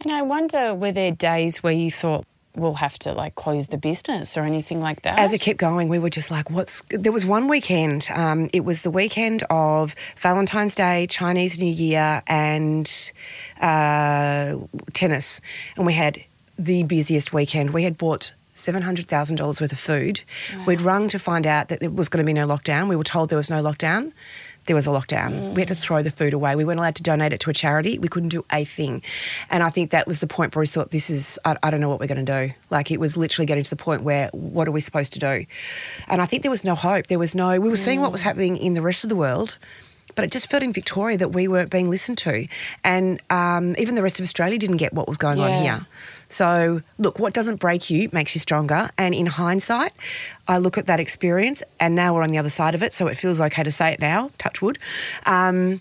And 0.00 0.12
I 0.12 0.22
wonder, 0.22 0.74
were 0.74 0.92
there 0.92 1.12
days 1.12 1.62
where 1.62 1.72
you 1.72 1.90
thought, 1.90 2.26
we'll 2.54 2.74
have 2.74 2.98
to 2.98 3.12
like 3.12 3.34
close 3.34 3.68
the 3.68 3.78
business 3.78 4.36
or 4.36 4.42
anything 4.42 4.80
like 4.80 5.02
that? 5.02 5.18
As 5.18 5.32
it 5.32 5.40
kept 5.40 5.58
going, 5.58 5.88
we 5.88 5.98
were 5.98 6.10
just 6.10 6.30
like, 6.30 6.50
what's. 6.50 6.82
There 6.90 7.12
was 7.12 7.24
one 7.24 7.48
weekend, 7.48 8.08
um, 8.12 8.50
it 8.52 8.64
was 8.64 8.82
the 8.82 8.90
weekend 8.90 9.42
of 9.48 9.94
Valentine's 10.18 10.74
Day, 10.74 11.06
Chinese 11.06 11.58
New 11.60 11.72
Year, 11.72 12.22
and 12.26 13.12
uh, 13.60 14.56
tennis. 14.92 15.40
And 15.76 15.86
we 15.86 15.94
had 15.94 16.22
the 16.58 16.82
busiest 16.82 17.32
weekend. 17.32 17.70
We 17.70 17.84
had 17.84 17.96
bought. 17.96 18.32
$700,000 18.54 19.60
worth 19.60 19.72
of 19.72 19.78
food. 19.78 20.22
We'd 20.66 20.80
rung 20.80 21.08
to 21.10 21.18
find 21.18 21.46
out 21.46 21.68
that 21.68 21.82
it 21.82 21.94
was 21.94 22.08
going 22.08 22.22
to 22.22 22.26
be 22.26 22.32
no 22.34 22.46
lockdown. 22.46 22.88
We 22.88 22.96
were 22.96 23.04
told 23.04 23.30
there 23.30 23.36
was 23.36 23.50
no 23.50 23.62
lockdown. 23.62 24.12
There 24.66 24.76
was 24.76 24.86
a 24.86 24.90
lockdown. 24.90 25.54
We 25.54 25.60
had 25.62 25.68
to 25.68 25.74
throw 25.74 26.02
the 26.02 26.10
food 26.10 26.32
away. 26.32 26.54
We 26.54 26.64
weren't 26.64 26.78
allowed 26.78 26.94
to 26.96 27.02
donate 27.02 27.32
it 27.32 27.40
to 27.40 27.50
a 27.50 27.52
charity. 27.52 27.98
We 27.98 28.06
couldn't 28.08 28.28
do 28.28 28.44
a 28.52 28.64
thing. 28.64 29.02
And 29.50 29.62
I 29.62 29.70
think 29.70 29.90
that 29.90 30.06
was 30.06 30.20
the 30.20 30.28
point 30.28 30.52
Bruce 30.52 30.72
thought, 30.72 30.90
this 30.90 31.10
is, 31.10 31.38
I, 31.44 31.56
I 31.64 31.70
don't 31.70 31.80
know 31.80 31.88
what 31.88 31.98
we're 31.98 32.06
going 32.06 32.24
to 32.24 32.46
do. 32.46 32.54
Like 32.70 32.90
it 32.92 33.00
was 33.00 33.16
literally 33.16 33.46
getting 33.46 33.64
to 33.64 33.70
the 33.70 33.76
point 33.76 34.02
where, 34.02 34.28
what 34.32 34.68
are 34.68 34.72
we 34.72 34.80
supposed 34.80 35.14
to 35.14 35.18
do? 35.18 35.46
And 36.06 36.22
I 36.22 36.26
think 36.26 36.42
there 36.42 36.50
was 36.50 36.62
no 36.62 36.76
hope. 36.76 37.08
There 37.08 37.18
was 37.18 37.34
no, 37.34 37.58
we 37.58 37.70
were 37.70 37.76
seeing 37.76 38.00
what 38.00 38.12
was 38.12 38.22
happening 38.22 38.56
in 38.56 38.74
the 38.74 38.82
rest 38.82 39.02
of 39.02 39.08
the 39.08 39.16
world. 39.16 39.58
But 40.14 40.26
it 40.26 40.30
just 40.30 40.50
felt 40.50 40.62
in 40.62 40.74
Victoria 40.74 41.16
that 41.16 41.30
we 41.30 41.48
weren't 41.48 41.70
being 41.70 41.88
listened 41.88 42.18
to. 42.18 42.46
And 42.84 43.20
um, 43.30 43.74
even 43.78 43.94
the 43.94 44.02
rest 44.02 44.20
of 44.20 44.24
Australia 44.24 44.58
didn't 44.58 44.76
get 44.76 44.92
what 44.92 45.08
was 45.08 45.16
going 45.16 45.38
on 45.40 45.62
here. 45.62 45.86
So, 46.32 46.80
look, 46.98 47.18
what 47.18 47.34
doesn't 47.34 47.56
break 47.56 47.90
you 47.90 48.08
makes 48.12 48.34
you 48.34 48.40
stronger. 48.40 48.90
And 48.96 49.14
in 49.14 49.26
hindsight, 49.26 49.92
I 50.48 50.58
look 50.58 50.78
at 50.78 50.86
that 50.86 50.98
experience, 50.98 51.62
and 51.78 51.94
now 51.94 52.14
we're 52.14 52.22
on 52.22 52.30
the 52.30 52.38
other 52.38 52.48
side 52.48 52.74
of 52.74 52.82
it, 52.82 52.94
so 52.94 53.06
it 53.06 53.16
feels 53.16 53.40
okay 53.40 53.62
to 53.62 53.70
say 53.70 53.92
it 53.92 54.00
now, 54.00 54.30
touch 54.38 54.62
wood. 54.62 54.78
Um, 55.26 55.80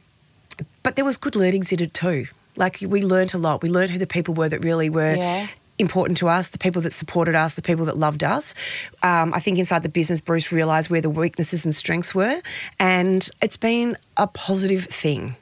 but 0.83 0.95
there 0.95 1.05
was 1.05 1.17
good 1.17 1.35
learnings 1.35 1.71
in 1.71 1.81
it 1.81 1.93
too. 1.93 2.27
Like 2.57 2.79
we 2.85 3.01
learnt 3.01 3.33
a 3.33 3.37
lot. 3.37 3.61
We 3.63 3.69
learnt 3.69 3.91
who 3.91 3.97
the 3.97 4.07
people 4.07 4.33
were 4.33 4.49
that 4.49 4.63
really 4.63 4.89
were 4.89 5.15
Yeah. 5.15 5.47
important 5.79 6.17
to 6.19 6.27
us, 6.27 6.49
the 6.49 6.57
people 6.59 6.81
that 6.83 6.93
supported 6.93 7.33
us, 7.33 7.55
the 7.55 7.61
people 7.61 7.85
that 7.85 7.97
loved 7.97 8.23
us. 8.23 8.53
Um, 9.01 9.33
I 9.33 9.39
think 9.39 9.57
inside 9.57 9.83
the 9.83 9.89
business, 9.89 10.19
Bruce 10.21 10.51
realised 10.51 10.89
where 10.89 11.01
the 11.01 11.09
weaknesses 11.09 11.65
and 11.65 11.73
strengths 11.75 12.13
were, 12.13 12.41
and 12.77 13.27
it's 13.41 13.57
been 13.57 13.97
a 14.17 14.27
positive 14.27 14.85
thing. 14.85 15.35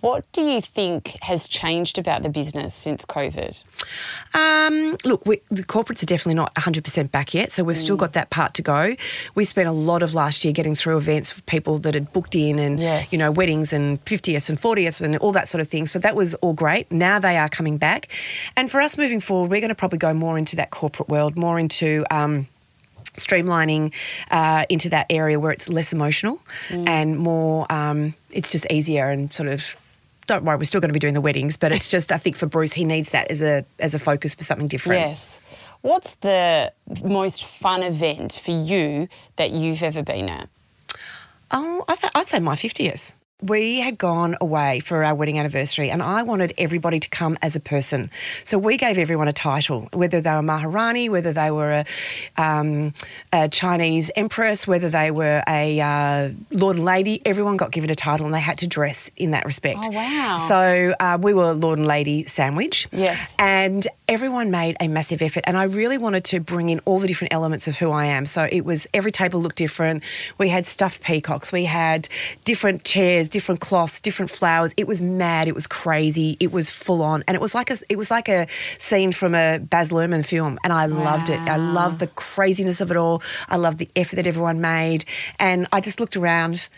What 0.00 0.30
do 0.32 0.42
you 0.42 0.60
think 0.60 1.16
has 1.22 1.46
changed 1.46 1.96
about 1.96 2.22
the 2.22 2.28
business 2.28 2.74
since 2.74 3.04
COVID? 3.04 3.62
Um, 4.34 4.96
look, 5.04 5.24
we, 5.24 5.40
the 5.48 5.62
corporates 5.62 6.02
are 6.02 6.06
definitely 6.06 6.34
not 6.34 6.52
100% 6.56 7.10
back 7.12 7.32
yet, 7.32 7.52
so 7.52 7.62
we've 7.62 7.76
still 7.76 7.96
got 7.96 8.12
that 8.14 8.28
part 8.30 8.52
to 8.54 8.62
go. 8.62 8.96
We 9.36 9.44
spent 9.44 9.68
a 9.68 9.72
lot 9.72 10.02
of 10.02 10.12
last 10.12 10.44
year 10.44 10.52
getting 10.52 10.74
through 10.74 10.96
events 10.98 11.30
for 11.30 11.40
people 11.42 11.78
that 11.78 11.94
had 11.94 12.12
booked 12.12 12.34
in 12.34 12.58
and, 12.58 12.80
Yes. 12.80 13.12
you 13.12 13.18
know, 13.18 13.30
weddings 13.30 13.72
and 13.72 14.04
50th 14.04 14.48
and 14.48 14.60
40th 14.60 15.00
and 15.02 15.16
all 15.18 15.32
that 15.32 15.48
sort 15.48 15.60
of 15.60 15.68
thing. 15.68 15.86
So 15.86 15.98
that 16.00 16.16
was 16.16 16.34
all 16.36 16.52
great. 16.52 16.90
Now 16.90 17.18
they 17.18 17.38
are 17.38 17.48
coming 17.48 17.78
back. 17.78 18.08
And 18.56 18.70
for 18.70 18.80
us 18.80 18.98
moving 18.98 19.20
forward, 19.20 19.50
we're 19.50 19.60
going 19.60 19.68
to 19.68 19.74
probably 19.76 19.98
go 19.98 20.12
more 20.12 20.36
into 20.36 20.56
that 20.56 20.70
corporate 20.72 21.08
world, 21.08 21.36
more 21.38 21.58
into. 21.60 22.04
Um, 22.10 22.48
streamlining 23.16 23.92
uh, 24.30 24.64
into 24.68 24.88
that 24.90 25.06
area 25.10 25.38
where 25.40 25.52
it's 25.52 25.68
less 25.68 25.92
emotional 25.92 26.40
and 26.70 27.18
more 27.18 27.66
um, 27.72 28.14
it's 28.30 28.52
just 28.52 28.66
easier 28.70 29.10
and 29.10 29.32
sort 29.32 29.48
of 29.48 29.76
don't 30.26 30.44
worry 30.44 30.56
we're 30.56 30.64
still 30.64 30.80
going 30.80 30.88
to 30.88 30.92
be 30.92 30.98
doing 30.98 31.14
the 31.14 31.20
weddings 31.20 31.56
but 31.56 31.70
it's 31.72 31.88
just 31.88 32.10
i 32.12 32.18
think 32.18 32.36
for 32.36 32.46
bruce 32.46 32.72
he 32.72 32.84
needs 32.84 33.10
that 33.10 33.30
as 33.30 33.40
a 33.40 33.64
as 33.78 33.94
a 33.94 33.98
focus 33.98 34.34
for 34.34 34.44
something 34.44 34.68
different 34.68 35.00
Yes. 35.00 35.38
What's 35.82 36.14
the 36.14 36.72
most 37.04 37.44
fun 37.44 37.84
event 37.84 38.40
for 38.42 38.50
you 38.50 39.08
that 39.36 39.52
you've 39.52 39.84
ever 39.84 40.02
been 40.02 40.28
at? 40.28 40.48
Oh, 41.52 41.84
I 41.86 41.94
th- 41.94 42.10
I'd 42.12 42.26
say 42.26 42.40
my 42.40 42.56
50th. 42.56 43.12
We 43.42 43.80
had 43.80 43.98
gone 43.98 44.36
away 44.40 44.80
for 44.80 45.04
our 45.04 45.14
wedding 45.14 45.38
anniversary, 45.38 45.90
and 45.90 46.02
I 46.02 46.22
wanted 46.22 46.54
everybody 46.56 47.00
to 47.00 47.08
come 47.10 47.36
as 47.42 47.54
a 47.54 47.60
person. 47.60 48.10
So 48.44 48.56
we 48.56 48.78
gave 48.78 48.96
everyone 48.96 49.28
a 49.28 49.32
title, 49.32 49.90
whether 49.92 50.22
they 50.22 50.30
were 50.30 50.40
Maharani, 50.40 51.10
whether 51.10 51.34
they 51.34 51.50
were 51.50 51.72
a, 51.72 51.84
um, 52.42 52.94
a 53.34 53.50
Chinese 53.50 54.10
empress, 54.16 54.66
whether 54.66 54.88
they 54.88 55.10
were 55.10 55.42
a 55.46 55.78
uh, 55.78 56.30
lord 56.50 56.76
and 56.76 56.84
lady. 56.86 57.20
Everyone 57.26 57.58
got 57.58 57.72
given 57.72 57.90
a 57.90 57.94
title, 57.94 58.24
and 58.24 58.34
they 58.34 58.40
had 58.40 58.56
to 58.58 58.66
dress 58.66 59.10
in 59.18 59.32
that 59.32 59.44
respect. 59.44 59.80
Oh, 59.84 59.90
wow. 59.90 60.38
So 60.38 60.94
uh, 60.98 61.18
we 61.20 61.34
were 61.34 61.52
lord 61.52 61.78
and 61.78 61.86
lady 61.86 62.24
sandwich. 62.24 62.88
Yes. 62.90 63.34
And 63.38 63.86
everyone 64.08 64.50
made 64.50 64.76
a 64.80 64.88
massive 64.88 65.20
effort. 65.20 65.44
And 65.46 65.58
I 65.58 65.64
really 65.64 65.98
wanted 65.98 66.24
to 66.24 66.40
bring 66.40 66.68
in 66.68 66.80
all 66.84 66.98
the 66.98 67.08
different 67.08 67.32
elements 67.32 67.68
of 67.68 67.76
who 67.76 67.90
I 67.90 68.06
am. 68.06 68.24
So 68.24 68.48
it 68.50 68.64
was 68.64 68.86
every 68.94 69.12
table 69.12 69.40
looked 69.40 69.56
different. 69.56 70.02
We 70.38 70.48
had 70.48 70.66
stuffed 70.66 71.02
peacocks, 71.02 71.52
we 71.52 71.64
had 71.64 72.08
different 72.44 72.84
chairs, 72.84 73.25
different 73.28 73.60
cloths, 73.60 74.00
different 74.00 74.30
flowers. 74.30 74.72
It 74.76 74.86
was 74.86 75.00
mad, 75.00 75.48
it 75.48 75.54
was 75.54 75.66
crazy, 75.66 76.36
it 76.40 76.52
was 76.52 76.70
full 76.70 77.02
on. 77.02 77.24
And 77.26 77.34
it 77.34 77.40
was 77.40 77.54
like 77.54 77.70
a 77.70 77.78
it 77.88 77.96
was 77.96 78.10
like 78.10 78.28
a 78.28 78.46
scene 78.78 79.12
from 79.12 79.34
a 79.34 79.58
Baz 79.58 79.90
Luhrmann 79.90 80.24
film. 80.24 80.58
And 80.64 80.72
I 80.72 80.86
loved 80.86 81.28
it. 81.28 81.40
I 81.40 81.56
loved 81.56 81.98
the 81.98 82.08
craziness 82.08 82.80
of 82.80 82.90
it 82.90 82.96
all. 82.96 83.22
I 83.48 83.56
loved 83.56 83.78
the 83.78 83.88
effort 83.96 84.16
that 84.16 84.26
everyone 84.26 84.60
made. 84.60 85.04
And 85.38 85.66
I 85.72 85.80
just 85.80 86.00
looked 86.00 86.16
around 86.16 86.68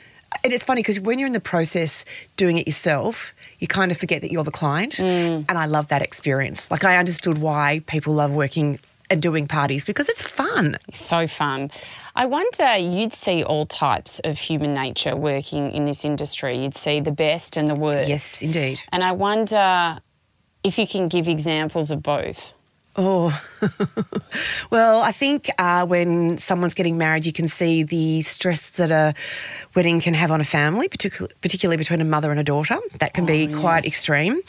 and 0.44 0.52
it's 0.52 0.64
funny 0.64 0.80
because 0.82 1.00
when 1.00 1.18
you're 1.18 1.26
in 1.26 1.32
the 1.32 1.40
process 1.40 2.04
doing 2.36 2.58
it 2.58 2.66
yourself, 2.66 3.32
you 3.58 3.66
kind 3.66 3.90
of 3.90 3.98
forget 3.98 4.20
that 4.22 4.30
you're 4.30 4.44
the 4.44 4.50
client. 4.50 4.96
Mm. 4.96 5.46
And 5.48 5.58
I 5.58 5.66
love 5.66 5.88
that 5.88 6.02
experience. 6.02 6.70
Like, 6.70 6.84
I 6.84 6.96
understood 6.98 7.38
why 7.38 7.82
people 7.86 8.14
love 8.14 8.30
working 8.30 8.78
and 9.10 9.22
doing 9.22 9.48
parties 9.48 9.84
because 9.84 10.08
it's 10.08 10.22
fun. 10.22 10.78
So 10.92 11.26
fun. 11.26 11.70
I 12.18 12.26
wonder, 12.26 12.76
you'd 12.76 13.12
see 13.12 13.44
all 13.44 13.64
types 13.64 14.20
of 14.24 14.36
human 14.40 14.74
nature 14.74 15.14
working 15.14 15.70
in 15.70 15.84
this 15.84 16.04
industry. 16.04 16.60
You'd 16.60 16.74
see 16.74 16.98
the 16.98 17.12
best 17.12 17.56
and 17.56 17.70
the 17.70 17.76
worst. 17.76 18.08
Yes, 18.08 18.42
indeed. 18.42 18.82
And 18.90 19.04
I 19.04 19.12
wonder 19.12 20.00
if 20.64 20.80
you 20.80 20.86
can 20.88 21.06
give 21.06 21.28
examples 21.28 21.92
of 21.92 22.02
both. 22.02 22.54
Oh, 23.00 23.30
well, 24.70 25.02
I 25.02 25.12
think 25.12 25.48
uh, 25.56 25.86
when 25.86 26.36
someone's 26.38 26.74
getting 26.74 26.98
married, 26.98 27.26
you 27.26 27.32
can 27.32 27.46
see 27.46 27.84
the 27.84 28.22
stress 28.22 28.70
that 28.70 28.90
a 28.90 29.14
wedding 29.76 30.00
can 30.00 30.14
have 30.14 30.32
on 30.32 30.40
a 30.40 30.44
family, 30.44 30.88
particularly, 30.88 31.32
particularly 31.40 31.76
between 31.76 32.00
a 32.00 32.04
mother 32.04 32.32
and 32.32 32.40
a 32.40 32.42
daughter. 32.42 32.76
That 32.98 33.14
can 33.14 33.24
be 33.24 33.46
quite 33.46 33.86
extreme. 33.86 34.40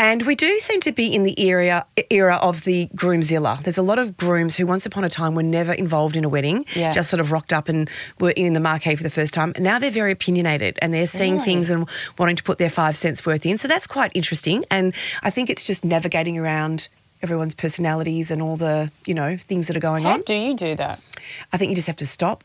And 0.00 0.22
we 0.26 0.34
do 0.34 0.58
seem 0.58 0.80
to 0.80 0.90
be 0.90 1.14
in 1.14 1.22
the 1.22 1.38
area 1.48 1.86
era 2.10 2.36
of 2.42 2.64
the 2.64 2.88
groomzilla. 2.96 3.62
There's 3.62 3.78
a 3.78 3.82
lot 3.82 4.00
of 4.00 4.16
grooms 4.16 4.56
who, 4.56 4.66
once 4.66 4.84
upon 4.84 5.04
a 5.04 5.08
time, 5.08 5.36
were 5.36 5.44
never 5.44 5.72
involved 5.72 6.16
in 6.16 6.24
a 6.24 6.28
wedding, 6.28 6.64
Yeah. 6.74 6.90
just 6.90 7.08
sort 7.08 7.20
of 7.20 7.30
rocked 7.30 7.52
up 7.52 7.68
and 7.68 7.88
were 8.18 8.30
in 8.32 8.52
the 8.54 8.60
marquee 8.60 8.96
for 8.96 9.04
the 9.04 9.10
first 9.10 9.32
time. 9.32 9.52
Now 9.60 9.78
they're 9.78 9.92
very 9.92 10.10
opinionated 10.10 10.76
and 10.82 10.92
they're 10.92 11.06
seeing 11.06 11.34
Really? 11.34 11.44
things 11.44 11.70
and 11.70 11.88
wanting 12.18 12.34
to 12.34 12.42
put 12.42 12.58
their 12.58 12.68
five 12.70 12.96
cents 12.96 13.24
worth 13.24 13.46
in. 13.46 13.58
So 13.58 13.68
that's 13.68 13.86
quite 13.86 14.10
interesting. 14.14 14.64
And 14.72 14.92
I 15.22 15.30
think 15.30 15.50
it's 15.50 15.64
just 15.64 15.84
navigating 15.84 16.36
around 16.36 16.88
everyone's 17.22 17.54
personalities 17.54 18.30
and 18.30 18.42
all 18.42 18.56
the, 18.56 18.90
you 19.06 19.14
know, 19.14 19.36
things 19.36 19.68
that 19.68 19.76
are 19.76 19.80
going 19.80 20.04
How 20.04 20.10
on. 20.10 20.16
How 20.18 20.24
do 20.24 20.34
you 20.34 20.54
do 20.54 20.74
that? 20.76 21.00
I 21.52 21.56
think 21.56 21.70
you 21.70 21.76
just 21.76 21.86
have 21.86 21.96
to 21.96 22.06
stop 22.06 22.44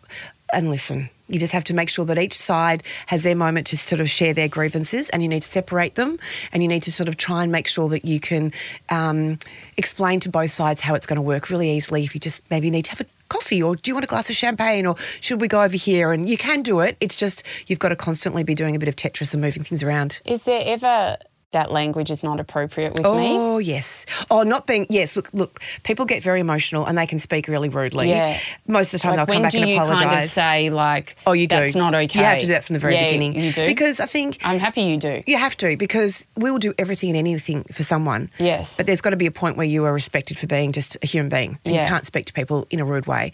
and 0.54 0.70
listen. 0.70 1.10
You 1.28 1.40
just 1.40 1.52
have 1.52 1.66
to 1.66 1.74
make 1.74 1.90
sure 1.90 2.06
that 2.06 2.18
each 2.18 2.38
side 2.38 2.84
has 3.08 3.24
their 3.24 3.36
moment 3.36 3.68
to 3.68 3.78
sort 3.78 4.00
of 4.00 4.10
share 4.10 4.34
their 4.34 4.48
grievances 4.48 5.10
and 5.10 5.22
you 5.22 5.28
need 5.28 5.42
to 5.42 5.48
separate 5.48 5.96
them 5.96 6.20
and 6.54 6.64
you 6.64 6.70
need 6.70 6.84
to 6.84 6.92
sort 6.92 7.10
of 7.10 7.18
try 7.18 7.44
and 7.44 7.52
make 7.52 7.68
sure 7.68 7.90
that 7.90 8.06
you 8.06 8.20
can 8.20 8.54
um, 8.90 9.40
explain 9.76 10.20
to 10.22 10.30
both 10.30 10.52
sides 10.52 10.80
how 10.82 10.96
it's 10.96 11.06
going 11.06 11.18
to 11.18 11.22
work 11.22 11.50
really 11.50 11.70
easily 11.72 12.04
if 12.04 12.16
you 12.16 12.22
just 12.22 12.50
maybe 12.50 12.70
need 12.70 12.86
to 12.86 12.92
have 12.92 13.02
a 13.02 13.06
coffee 13.28 13.62
or 13.62 13.76
do 13.76 13.92
you 13.92 13.94
want 13.94 14.06
a 14.06 14.08
glass 14.08 14.30
of 14.30 14.38
champagne 14.38 14.86
or 14.86 14.96
should 15.20 15.42
we 15.42 15.50
go 15.50 15.62
over 15.62 15.76
here 15.76 16.14
and 16.14 16.30
you 16.30 16.38
can 16.38 16.62
do 16.62 16.80
it 16.80 16.96
it's 17.02 17.18
just 17.18 17.44
you've 17.68 17.78
got 17.78 17.90
to 17.90 17.96
constantly 17.96 18.42
be 18.42 18.56
doing 18.56 18.74
a 18.74 18.80
bit 18.80 18.88
of 18.88 18.96
tetris 18.96 19.34
and 19.34 19.42
moving 19.42 19.64
things 19.64 19.84
around 19.84 20.22
Is 20.24 20.44
there 20.44 20.62
ever 20.66 21.18
that 21.52 21.72
language 21.72 22.12
is 22.12 22.24
not 22.24 22.40
appropriate 22.42 22.94
with 22.94 23.04
me? 23.04 23.10
Oh 23.10 23.58
yes. 23.58 24.06
Oh, 24.30 24.44
not 24.44 24.68
being 24.68 24.86
yes. 24.90 25.16
Look, 25.16 25.30
look. 25.34 25.62
People 25.84 26.06
get 26.06 26.22
very 26.22 26.42
emotional 26.42 26.86
and 26.86 26.98
they 26.98 27.08
can 27.08 27.20
speak 27.20 27.48
really 27.48 27.70
rudely. 27.70 28.10
Yeah. 28.10 28.38
Most 28.68 28.88
of 28.88 28.92
the 28.94 28.98
time 29.00 29.16
Like 29.16 29.28
they'll 29.28 29.36
come 29.36 29.44
back 29.44 29.52
do 29.54 29.60
and 29.60 29.70
you 29.70 29.76
apologise. 29.76 30.06
kind 30.06 30.24
of 30.24 30.30
say 30.30 30.70
like, 30.70 31.16
Oh, 31.26 31.32
you 31.32 31.48
do. 31.48 31.56
That's 31.58 31.76
not 31.76 31.96
okay. 31.96 32.20
You 32.20 32.26
have 32.26 32.40
to 32.40 32.46
do 32.48 32.52
that 32.52 32.64
from 32.66 32.74
the 32.74 32.80
very 32.80 32.96
Yeah, 32.96 33.06
beginning. 33.08 33.40
You 33.40 33.52
do 33.54 33.66
because 33.66 34.00
I 34.02 34.06
think 34.08 34.40
I'm 34.44 34.60
happy 34.60 34.82
you 34.82 34.98
do. 34.98 35.22
you 35.26 35.38
have 35.38 35.56
to 35.58 35.78
because 35.78 36.28
we 36.36 36.52
will 36.52 36.60
do 36.60 36.74
everything 36.78 37.10
and 37.12 37.18
anything 37.18 37.64
for 37.72 37.84
someone. 37.84 38.30
Yes. 38.38 38.76
But 38.76 38.86
there's 38.86 39.02
got 39.02 39.12
to 39.12 39.16
be 39.18 39.26
a 39.28 39.32
point 39.32 39.56
where 39.56 39.66
you 39.68 39.86
are 39.86 39.94
respected 39.94 40.38
for 40.38 40.48
being 40.48 40.74
just 40.74 40.98
a 41.02 41.08
human 41.08 41.30
being 41.30 41.60
and 41.64 41.74
Yeah. 41.76 41.84
you 41.84 41.88
can't 41.90 42.06
speak 42.06 42.26
to 42.26 42.34
people 42.34 42.68
in 42.70 42.80
a 42.82 42.86
rude 42.86 43.06
way. 43.08 43.32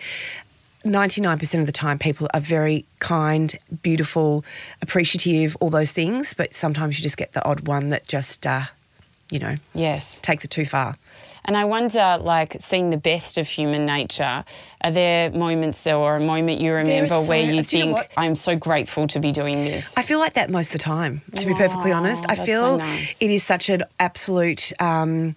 99% 0.86 1.60
of 1.60 1.66
the 1.66 1.72
time, 1.72 1.98
people 1.98 2.28
are 2.34 2.40
very 2.40 2.86
kind, 3.00 3.58
beautiful, 3.82 4.44
appreciative, 4.82 5.56
all 5.60 5.70
those 5.70 5.92
things. 5.94 6.34
But 6.34 6.54
sometimes 6.54 6.98
you 7.00 7.04
just 7.04 7.18
get 7.18 7.34
the 7.34 7.44
odd 7.46 7.68
one 7.68 7.90
that 7.90 8.08
just, 8.08 8.46
uh, 8.46 8.64
you 9.32 9.40
know, 9.40 9.56
Yes. 9.74 10.20
takes 10.22 10.44
it 10.44 10.50
too 10.50 10.66
far. 10.66 10.98
And 11.46 11.58
I 11.58 11.66
wonder, 11.66 12.18
like, 12.22 12.58
seeing 12.60 12.90
the 12.90 12.98
best 12.98 13.38
of 13.38 13.48
human 13.48 13.86
nature, 13.86 14.46
are 14.82 14.92
there 14.92 15.30
moments 15.32 15.82
there 15.82 15.98
or 15.98 16.16
a 16.16 16.20
moment 16.20 16.62
you 16.62 16.74
remember 16.74 17.10
so- 17.10 17.24
where 17.24 17.42
you 17.42 17.62
do 17.64 17.78
you 17.78 17.86
know 17.88 17.98
think. 17.98 18.14
I'm 18.18 18.36
so 18.36 18.56
grateful 18.56 19.08
to 19.08 19.20
be 19.20 19.32
doing 19.32 19.54
this? 19.54 19.94
I 19.98 20.04
feel 20.04 20.20
like 20.20 20.34
that 20.34 20.50
most 20.50 20.68
of 20.68 20.74
the 20.74 20.78
time, 20.80 21.22
to 21.36 21.46
be 21.46 21.54
perfectly 21.54 21.92
honest. 21.92 22.26
I 22.30 22.36
feel 22.36 22.62
so 22.62 22.78
nice. 22.78 23.16
it 23.20 23.30
is 23.30 23.44
such 23.44 23.70
an 23.70 23.84
absolute, 24.00 24.72
um, 24.80 25.36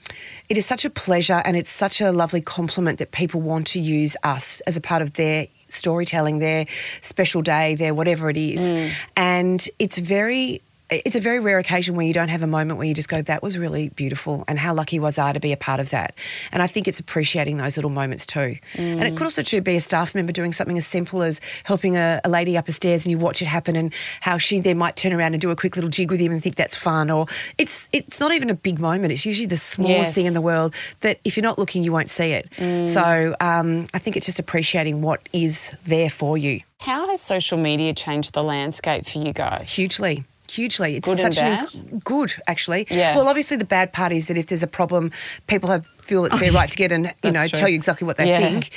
it 0.48 0.57
is 0.57 0.66
such 0.66 0.84
a 0.84 0.90
pleasure 0.90 1.42
and 1.44 1.57
it's 1.57 1.70
such 1.70 2.00
a 2.00 2.12
lovely 2.12 2.40
compliment 2.40 2.98
that 2.98 3.12
people 3.12 3.40
want 3.40 3.66
to 3.68 3.80
use 3.80 4.16
us 4.22 4.61
as 4.62 4.76
a 4.76 4.80
part 4.80 5.02
of 5.02 5.14
their 5.14 5.48
storytelling, 5.68 6.38
their 6.38 6.66
special 7.02 7.42
day, 7.42 7.74
their 7.74 7.94
whatever 7.94 8.30
it 8.30 8.36
is. 8.36 8.72
Mm. 8.72 8.92
And 9.16 9.68
it's 9.78 9.98
very. 9.98 10.62
It's 10.89 11.16
a 11.16 11.20
very 11.20 11.41
rare 11.41 11.59
occasion 11.59 11.97
where 11.97 12.07
you 12.07 12.14
don't 12.14 12.28
have 12.28 12.43
a 12.43 12.47
moment 12.47 12.78
where 12.78 12.87
you 12.87 12.95
just 12.95 13.09
go, 13.09 13.20
that 13.22 13.43
was 13.43 13.59
really 13.59 13.89
beautiful, 13.91 14.45
and 14.47 14.59
how 14.59 14.72
lucky 14.72 14.99
was 14.99 15.18
I 15.18 15.32
to 15.32 15.41
be 15.41 15.53
a 15.53 15.57
part 15.57 15.80
of 15.80 15.91
that. 15.91 16.14
And 16.53 16.62
I 16.62 16.68
think 16.68 16.87
it's 16.87 17.01
appreciating 17.01 17.57
those 17.57 17.76
little 17.76 17.91
moments 17.91 18.24
too. 18.24 18.57
And 18.74 19.03
it 19.03 19.14
mm. 19.14 19.16
could 19.16 19.24
also 19.24 19.43
too 19.43 19.61
be 19.61 19.76
a 19.76 19.80
staff 19.80 20.14
member 20.14 20.32
doing 20.32 20.53
something 20.53 20.78
as 20.78 20.87
simple 20.87 21.22
as 21.22 21.41
helping 21.64 21.97
a, 21.97 22.20
a 22.24 22.28
lady 22.28 22.57
up 22.57 22.68
a 22.68 22.72
stairs 22.72 23.05
and 23.05 23.11
you 23.11 23.18
watch 23.18 23.43
it 23.43 23.47
happen 23.47 23.74
and 23.74 23.93
how 24.20 24.39
she 24.39 24.61
then 24.61 24.78
might 24.78 24.97
turn 24.97 25.12
around 25.12 25.34
and 25.34 25.41
do 25.41 25.51
a 25.51 25.57
quick 25.57 25.76
little 25.76 25.91
jig 25.91 26.11
with 26.11 26.20
him 26.20 26.30
and 26.30 26.43
think 26.43 26.55
that's 26.55 26.76
fun. 26.76 27.11
Or 27.11 27.26
it's 27.59 27.89
it's 27.93 28.20
not 28.20 28.32
even 28.32 28.49
a 28.51 28.55
big 28.55 28.80
moment. 28.80 29.12
It's 29.12 29.26
usually 29.26 29.47
the 29.47 29.57
smallest 29.57 29.97
Yes. 29.97 30.14
thing 30.14 30.26
in 30.26 30.34
the 30.34 30.41
world 30.41 30.74
that 31.01 31.18
if 31.24 31.37
you're 31.37 31.43
not 31.43 31.59
looking, 31.59 31.82
you 31.82 31.93
won't 31.93 32.11
see 32.11 32.32
it. 32.32 32.49
Mm. 32.59 32.89
So 32.89 33.34
um, 33.41 33.87
I 33.95 33.99
think 33.99 34.16
it's 34.16 34.26
just 34.26 34.39
appreciating 34.39 35.03
what 35.03 35.28
is 35.32 35.72
there 35.84 36.11
for 36.11 36.39
you. 36.39 36.61
How 36.80 37.09
has 37.09 37.20
social 37.20 37.59
media 37.59 37.95
changed 37.95 38.34
the 38.34 38.43
landscape 38.43 39.07
for 39.07 39.18
you 39.18 39.32
guys? 39.32 39.70
Hugely. 39.70 40.24
Hugely. 40.51 40.97
It's 40.97 41.09
Good 41.09 41.18
such 41.18 41.38
an 41.38 41.59
inc- 41.59 42.05
good, 42.05 42.32
actually. 42.47 42.86
Yeah. 42.90 43.16
Well, 43.16 43.28
obviously 43.28 43.57
the 43.57 43.64
bad 43.64 43.92
part 43.92 44.12
is 44.12 44.26
that 44.28 44.38
if 44.38 44.47
there's 44.47 44.62
a 44.62 44.66
problem, 44.68 45.11
people 45.47 45.70
have 45.70 45.86
feel 46.07 46.24
it's 46.24 46.38
their 46.38 46.53
right 46.53 46.70
to 46.70 46.76
get 46.76 46.92
and 46.92 47.12
you 47.24 47.32
know 47.32 47.40
true. 47.49 47.59
tell 47.59 47.68
you 47.68 47.74
exactly 47.74 48.07
what 48.07 48.16
they 48.16 48.28
Yeah. 48.28 48.38
think. 48.38 48.70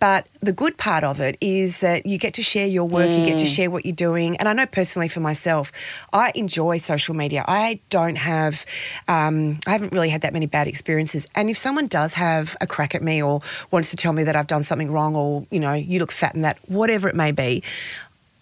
But 0.00 0.26
the 0.40 0.52
good 0.52 0.76
part 0.76 1.02
of 1.02 1.18
it 1.18 1.38
is 1.40 1.80
that 1.80 2.04
you 2.04 2.18
get 2.18 2.34
to 2.34 2.42
share 2.42 2.66
your 2.66 2.84
work, 2.84 3.10
you 3.10 3.20
Mm. 3.22 3.26
get 3.26 3.38
to 3.38 3.46
share 3.46 3.70
what 3.70 3.86
you're 3.86 3.94
doing. 3.96 4.36
And 4.36 4.46
I 4.50 4.52
know 4.52 4.66
personally 4.66 5.08
for 5.08 5.20
myself, 5.20 5.72
I 6.12 6.30
enjoy 6.34 6.76
social 6.76 7.14
media. 7.14 7.42
I 7.48 7.80
don't 7.88 8.16
have, 8.16 8.66
um, 9.08 9.60
I 9.66 9.70
haven't 9.70 9.94
really 9.94 10.10
had 10.10 10.20
that 10.20 10.34
many 10.34 10.44
bad 10.44 10.68
experiences. 10.68 11.26
And 11.34 11.48
if 11.48 11.56
someone 11.56 11.86
does 11.86 12.12
have 12.14 12.54
a 12.60 12.66
crack 12.66 12.94
at 12.94 13.02
me 13.02 13.22
or 13.22 13.40
wants 13.70 13.88
to 13.88 13.96
tell 13.96 14.12
me 14.12 14.22
that 14.24 14.36
I've 14.36 14.46
done 14.46 14.62
something 14.62 14.90
wrong 14.92 15.16
or 15.16 15.46
you 15.50 15.60
know 15.60 15.72
you 15.72 15.98
look 16.00 16.12
fat 16.12 16.34
in 16.34 16.42
that, 16.42 16.58
whatever 16.68 17.08
it 17.08 17.14
may 17.14 17.32
be. 17.32 17.62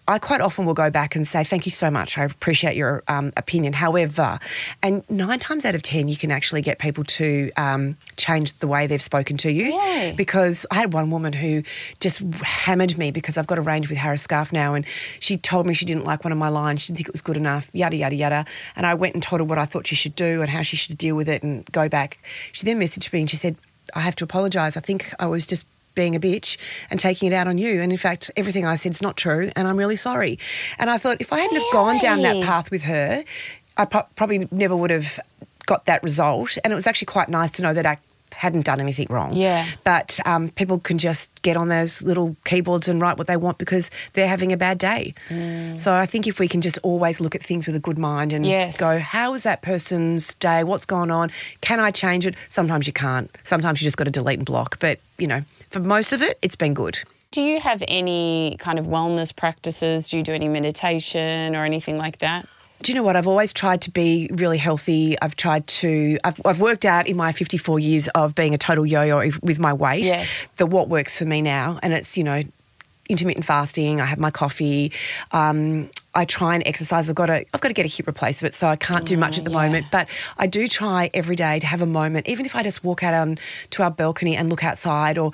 I 0.08 0.18
quite 0.18 0.40
often 0.40 0.66
will 0.66 0.74
go 0.74 0.90
back 0.90 1.14
and 1.14 1.26
say, 1.26 1.44
Thank 1.44 1.64
you 1.64 1.70
so 1.70 1.90
much. 1.90 2.18
I 2.18 2.24
appreciate 2.24 2.74
your 2.74 3.04
um, 3.06 3.32
opinion. 3.36 3.72
However, 3.72 4.40
and 4.82 5.08
nine 5.08 5.38
times 5.38 5.64
out 5.64 5.76
of 5.76 5.82
10, 5.82 6.08
you 6.08 6.16
can 6.16 6.32
actually 6.32 6.60
get 6.60 6.80
people 6.80 7.04
to 7.04 7.52
um, 7.56 7.96
change 8.16 8.54
the 8.54 8.66
way 8.66 8.88
they've 8.88 9.00
spoken 9.02 9.36
to 9.38 9.52
you. 9.52 9.72
Yay. 9.72 10.14
Because 10.16 10.66
I 10.72 10.76
had 10.76 10.92
one 10.92 11.10
woman 11.10 11.32
who 11.32 11.62
just 12.00 12.18
hammered 12.42 12.98
me 12.98 13.12
because 13.12 13.38
I've 13.38 13.46
got 13.46 13.58
a 13.58 13.62
range 13.62 13.88
with 13.88 13.98
Harris 13.98 14.26
Scarfe 14.26 14.52
now, 14.52 14.74
and 14.74 14.84
she 15.20 15.36
told 15.36 15.66
me 15.66 15.74
she 15.74 15.84
didn't 15.84 16.04
like 16.04 16.24
one 16.24 16.32
of 16.32 16.38
my 16.38 16.48
lines. 16.48 16.82
She 16.82 16.88
didn't 16.88 16.98
think 16.98 17.08
it 17.08 17.14
was 17.14 17.22
good 17.22 17.36
enough, 17.36 17.70
yada, 17.72 17.96
yada, 17.96 18.16
yada. 18.16 18.44
And 18.74 18.86
I 18.86 18.94
went 18.94 19.14
and 19.14 19.22
told 19.22 19.40
her 19.40 19.44
what 19.44 19.58
I 19.58 19.66
thought 19.66 19.86
she 19.86 19.94
should 19.94 20.16
do 20.16 20.40
and 20.40 20.50
how 20.50 20.62
she 20.62 20.76
should 20.76 20.98
deal 20.98 21.14
with 21.14 21.28
it 21.28 21.44
and 21.44 21.64
go 21.70 21.88
back. 21.88 22.18
She 22.50 22.66
then 22.66 22.80
messaged 22.80 23.12
me 23.12 23.20
and 23.20 23.30
she 23.30 23.36
said, 23.36 23.56
I 23.94 24.00
have 24.00 24.16
to 24.16 24.24
apologise. 24.24 24.76
I 24.76 24.80
think 24.80 25.14
I 25.18 25.26
was 25.26 25.46
just 25.46 25.64
being 25.94 26.14
a 26.16 26.20
bitch 26.20 26.56
and 26.90 26.98
taking 27.00 27.30
it 27.30 27.34
out 27.34 27.46
on 27.48 27.58
you. 27.58 27.80
And 27.80 27.92
in 27.92 27.98
fact, 27.98 28.30
everything 28.36 28.66
I 28.66 28.76
said 28.76 28.92
is 28.92 29.02
not 29.02 29.16
true, 29.16 29.50
and 29.56 29.68
I'm 29.68 29.76
really 29.76 29.96
sorry. 29.96 30.38
And 30.78 30.90
I 30.90 30.98
thought 30.98 31.18
if 31.20 31.32
I 31.32 31.40
hadn't 31.40 31.56
have 31.56 31.72
gone 31.72 31.98
down 31.98 32.22
that 32.22 32.44
path 32.44 32.70
with 32.70 32.82
her, 32.84 33.24
I 33.76 33.84
pro- 33.84 34.06
probably 34.16 34.48
never 34.50 34.76
would 34.76 34.90
have 34.90 35.18
got 35.66 35.86
that 35.86 36.02
result. 36.02 36.58
And 36.64 36.72
it 36.72 36.74
was 36.74 36.86
actually 36.86 37.06
quite 37.06 37.28
nice 37.28 37.50
to 37.52 37.62
know 37.62 37.72
that 37.74 37.86
I 37.86 37.98
hadn't 38.34 38.64
done 38.64 38.80
anything 38.80 39.06
wrong. 39.10 39.34
Yeah. 39.34 39.64
But 39.84 40.18
um, 40.24 40.48
people 40.48 40.78
can 40.80 40.96
just 40.98 41.42
get 41.42 41.56
on 41.56 41.68
those 41.68 42.02
little 42.02 42.34
keyboards 42.44 42.88
and 42.88 43.00
write 43.00 43.18
what 43.18 43.26
they 43.26 43.36
want 43.36 43.58
because 43.58 43.90
they're 44.14 44.26
having 44.26 44.52
a 44.52 44.56
bad 44.56 44.78
day. 44.78 45.14
So 45.78 45.94
I 45.94 46.06
think 46.06 46.26
if 46.26 46.40
we 46.40 46.48
can 46.48 46.60
just 46.62 46.78
always 46.82 47.20
look 47.20 47.34
at 47.34 47.42
things 47.42 47.66
with 47.66 47.76
a 47.76 47.80
good 47.80 47.98
mind 47.98 48.32
and 48.32 48.44
Yes. 48.44 48.78
go, 48.78 48.98
how 48.98 49.34
is 49.34 49.42
that 49.44 49.60
person's 49.62 50.34
day? 50.34 50.64
What's 50.64 50.86
going 50.86 51.10
on? 51.10 51.30
Can 51.60 51.78
I 51.78 51.90
change 51.90 52.26
it? 52.26 52.34
Sometimes 52.48 52.86
you 52.86 52.92
can't. 52.92 53.30
Sometimes 53.44 53.80
you 53.80 53.86
just 53.86 53.96
got 53.98 54.04
to 54.04 54.10
delete 54.10 54.38
and 54.38 54.46
block. 54.46 54.78
But, 54.80 54.98
you 55.18 55.26
know, 55.26 55.42
for 55.72 55.80
most 55.80 56.12
of 56.12 56.22
it, 56.22 56.38
it's 56.42 56.56
been 56.56 56.74
good. 56.74 56.98
Do 57.30 57.40
you 57.40 57.60
have 57.60 57.82
any 57.88 58.56
kind 58.58 58.78
of 58.78 58.84
wellness 58.84 59.34
practices? 59.34 60.08
Do 60.08 60.18
you 60.18 60.22
do 60.22 60.32
any 60.32 60.48
meditation 60.48 61.56
or 61.56 61.64
anything 61.64 61.96
like 61.96 62.18
that? 62.18 62.46
Do 62.82 62.92
you 62.92 62.96
know 62.96 63.04
what? 63.04 63.16
I've 63.16 63.28
always 63.28 63.52
tried 63.52 63.80
to 63.82 63.90
be 63.90 64.28
really 64.32 64.58
healthy. 64.58 65.16
I've 65.22 65.36
tried 65.36 65.66
to, 65.68 66.18
I've, 66.24 66.40
I've 66.44 66.60
worked 66.60 66.84
out 66.84 67.06
in 67.06 67.16
my 67.16 67.32
54 67.32 67.78
years 67.78 68.08
of 68.08 68.34
being 68.34 68.54
a 68.54 68.58
total 68.58 68.84
yo 68.84 69.02
yo 69.02 69.30
with 69.40 69.58
my 69.58 69.72
weight, 69.72 70.04
Yes. 70.04 70.46
the 70.56 70.66
what 70.66 70.88
works 70.88 71.18
for 71.18 71.24
me 71.24 71.40
now. 71.40 71.78
And 71.82 71.94
it's, 71.94 72.18
you 72.18 72.24
know, 72.24 72.42
intermittent 73.08 73.44
fasting. 73.44 74.00
I 74.00 74.06
have 74.06 74.18
my 74.18 74.30
coffee. 74.30 74.92
Um, 75.30 75.90
I 76.14 76.24
try 76.24 76.54
and 76.54 76.62
exercise. 76.66 77.08
I've 77.08 77.14
got 77.14 77.26
to, 77.26 77.44
I've 77.54 77.60
got 77.60 77.68
to 77.68 77.74
get 77.74 77.86
a 77.86 77.88
hip 77.88 78.06
replacement, 78.06 78.54
so 78.54 78.68
I 78.68 78.76
can't 78.76 79.06
do 79.06 79.16
much 79.16 79.38
at 79.38 79.44
the 79.44 79.50
yeah. 79.50 79.62
moment. 79.62 79.86
But 79.90 80.08
I 80.36 80.46
do 80.46 80.66
try 80.66 81.08
every 81.14 81.36
day 81.36 81.58
to 81.60 81.66
have 81.66 81.80
a 81.82 81.86
moment, 81.86 82.28
even 82.28 82.44
if 82.46 82.54
I 82.56 82.62
just 82.62 82.84
walk 82.84 83.02
out 83.02 83.14
on 83.14 83.38
to 83.70 83.82
our 83.82 83.90
balcony 83.90 84.36
and 84.36 84.50
look 84.50 84.64
outside, 84.64 85.18
or 85.18 85.32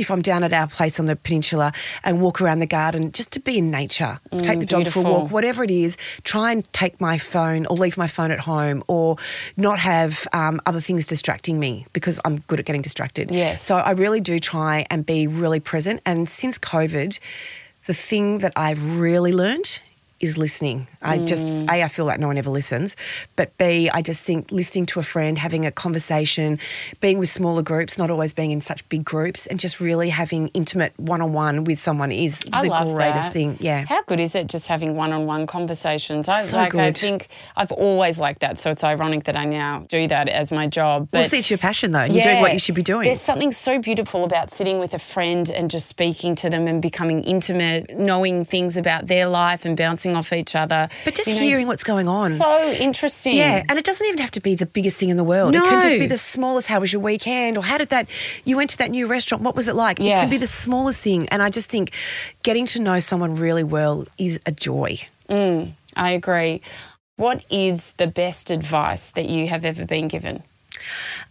if 0.00 0.10
I'm 0.10 0.22
down 0.22 0.42
at 0.42 0.52
our 0.52 0.66
place 0.66 0.98
on 0.98 1.06
the 1.06 1.14
peninsula 1.14 1.72
and 2.02 2.20
walk 2.20 2.40
around 2.40 2.60
the 2.60 2.66
garden, 2.66 3.12
just 3.12 3.30
to 3.32 3.40
be 3.40 3.58
in 3.58 3.70
nature, 3.70 4.18
take 4.38 4.58
the 4.58 4.66
dog 4.66 4.88
for 4.88 5.00
a 5.00 5.02
walk, 5.02 5.30
whatever 5.30 5.62
it 5.62 5.70
is. 5.70 5.96
Try 6.24 6.52
and 6.52 6.72
take 6.72 7.00
my 7.00 7.18
phone 7.18 7.66
or 7.66 7.76
leave 7.76 7.98
my 7.98 8.06
phone 8.06 8.30
at 8.30 8.40
home, 8.40 8.82
or 8.88 9.16
not 9.56 9.78
have 9.78 10.26
um, 10.32 10.60
other 10.64 10.80
things 10.80 11.06
distracting 11.06 11.60
me 11.60 11.86
because 11.92 12.18
I'm 12.24 12.38
good 12.48 12.58
at 12.58 12.66
getting 12.66 12.82
distracted. 12.82 13.30
Yes. 13.30 13.62
So 13.62 13.76
I 13.76 13.90
really 13.90 14.20
do 14.20 14.38
try 14.38 14.86
and 14.90 15.04
be 15.04 15.26
really 15.26 15.60
present. 15.60 16.00
And 16.06 16.28
since 16.28 16.58
COVID, 16.58 17.18
the 17.86 17.94
thing 17.94 18.38
that 18.38 18.52
I've 18.56 18.82
really 18.98 19.32
learned 19.32 19.80
is 20.20 20.36
listening. 20.36 20.86
I 21.02 21.18
just 21.18 21.46
Mm. 21.46 21.70
A, 21.70 21.82
I 21.82 21.88
feel 21.88 22.04
like 22.04 22.20
no 22.20 22.26
one 22.26 22.36
ever 22.36 22.50
listens, 22.50 22.94
but 23.36 23.56
B, 23.56 23.88
I 23.88 24.02
just 24.02 24.22
think 24.22 24.52
listening 24.52 24.84
to 24.86 25.00
a 25.00 25.02
friend, 25.02 25.38
having 25.38 25.64
a 25.64 25.70
conversation, 25.72 26.58
being 27.00 27.18
with 27.18 27.30
smaller 27.30 27.62
groups, 27.62 27.96
not 27.96 28.10
always 28.10 28.32
being 28.34 28.50
in 28.50 28.60
such 28.60 28.86
big 28.90 29.04
groups, 29.04 29.46
and 29.46 29.58
just 29.58 29.80
really 29.80 30.10
having 30.10 30.48
intimate 30.48 30.92
one 30.98 31.22
on 31.22 31.32
one 31.32 31.64
with 31.64 31.78
someone 31.80 32.12
is 32.12 32.40
I 32.52 32.62
the 32.62 32.68
greatest 32.68 33.28
that. 33.28 33.32
thing. 33.32 33.56
Yeah. 33.60 33.86
How 33.86 34.02
good 34.02 34.20
is 34.20 34.34
it 34.34 34.46
just 34.48 34.66
having 34.66 34.94
one-on-one 34.94 35.46
conversations? 35.46 36.28
I 36.28 36.42
So 36.42 36.56
like. 36.58 36.74
I 36.74 36.92
think 36.92 37.28
I've 37.56 37.72
always 37.72 38.18
liked 38.18 38.40
that, 38.40 38.58
so 38.58 38.70
it's 38.70 38.84
ironic 38.84 39.24
that 39.24 39.36
I 39.36 39.46
now 39.46 39.84
do 39.88 40.06
that 40.08 40.28
as 40.28 40.52
my 40.52 40.66
job. 40.66 41.08
But 41.10 41.20
well, 41.20 41.28
see, 41.28 41.38
it's 41.38 41.50
your 41.50 41.58
passion 41.58 41.92
though. 41.92 42.04
You're 42.04 42.22
doing 42.22 42.40
what 42.40 42.52
you 42.52 42.58
should 42.58 42.74
be 42.74 42.82
doing. 42.82 43.04
There's 43.04 43.20
something 43.22 43.52
so 43.52 43.78
beautiful 43.78 44.24
about 44.24 44.50
sitting 44.50 44.78
with 44.78 44.92
a 44.92 44.98
friend 44.98 45.48
and 45.50 45.70
just 45.70 45.86
speaking 45.88 46.34
to 46.36 46.50
them 46.50 46.66
and 46.66 46.82
becoming 46.82 47.22
intimate, 47.24 47.98
knowing 47.98 48.44
things 48.44 48.76
about 48.76 49.06
their 49.06 49.26
life 49.26 49.64
and 49.64 49.76
bouncing 49.76 50.09
off 50.16 50.32
each 50.32 50.54
other. 50.54 50.88
But 51.04 51.14
just 51.14 51.28
You 51.28 51.34
know, 51.34 51.40
hearing 51.40 51.66
what's 51.66 51.84
going 51.84 52.08
on. 52.08 52.30
So 52.30 52.72
interesting. 52.72 53.36
Yeah, 53.36 53.62
and 53.68 53.78
it 53.78 53.84
doesn't 53.84 54.06
even 54.06 54.18
have 54.18 54.30
to 54.32 54.40
be 54.40 54.54
the 54.54 54.66
biggest 54.66 54.96
thing 54.96 55.08
in 55.08 55.16
the 55.16 55.24
world. 55.24 55.54
It 55.54 55.62
can 55.64 55.80
just 55.80 55.98
be 55.98 56.06
the 56.06 56.18
smallest. 56.18 56.68
How 56.68 56.80
was 56.80 56.92
your 56.92 57.02
weekend? 57.02 57.56
Or 57.56 57.62
how 57.64 57.78
did 57.78 57.88
that? 57.90 58.08
You 58.44 58.56
went 58.56 58.70
to 58.70 58.78
that 58.78 58.90
new 58.90 59.06
restaurant. 59.06 59.42
What 59.42 59.56
was 59.56 59.68
it 59.68 59.74
like? 59.74 60.00
It 60.00 60.04
Yeah. 60.04 60.20
can 60.20 60.30
be 60.30 60.36
the 60.38 60.46
smallest 60.46 61.00
thing. 61.00 61.28
And 61.30 61.42
I 61.42 61.50
just 61.50 61.68
think 61.68 61.92
getting 62.42 62.66
to 62.66 62.80
know 62.80 62.98
someone 63.00 63.34
really 63.36 63.64
well 63.64 64.06
is 64.18 64.38
a 64.46 64.52
joy. 64.52 64.98
I 65.30 66.10
agree. 66.10 66.60
What 67.16 67.44
is 67.50 67.92
the 67.98 68.06
best 68.06 68.50
advice 68.50 69.10
that 69.10 69.28
you 69.28 69.46
have 69.48 69.64
ever 69.64 69.84
been 69.84 70.08
given? 70.08 70.42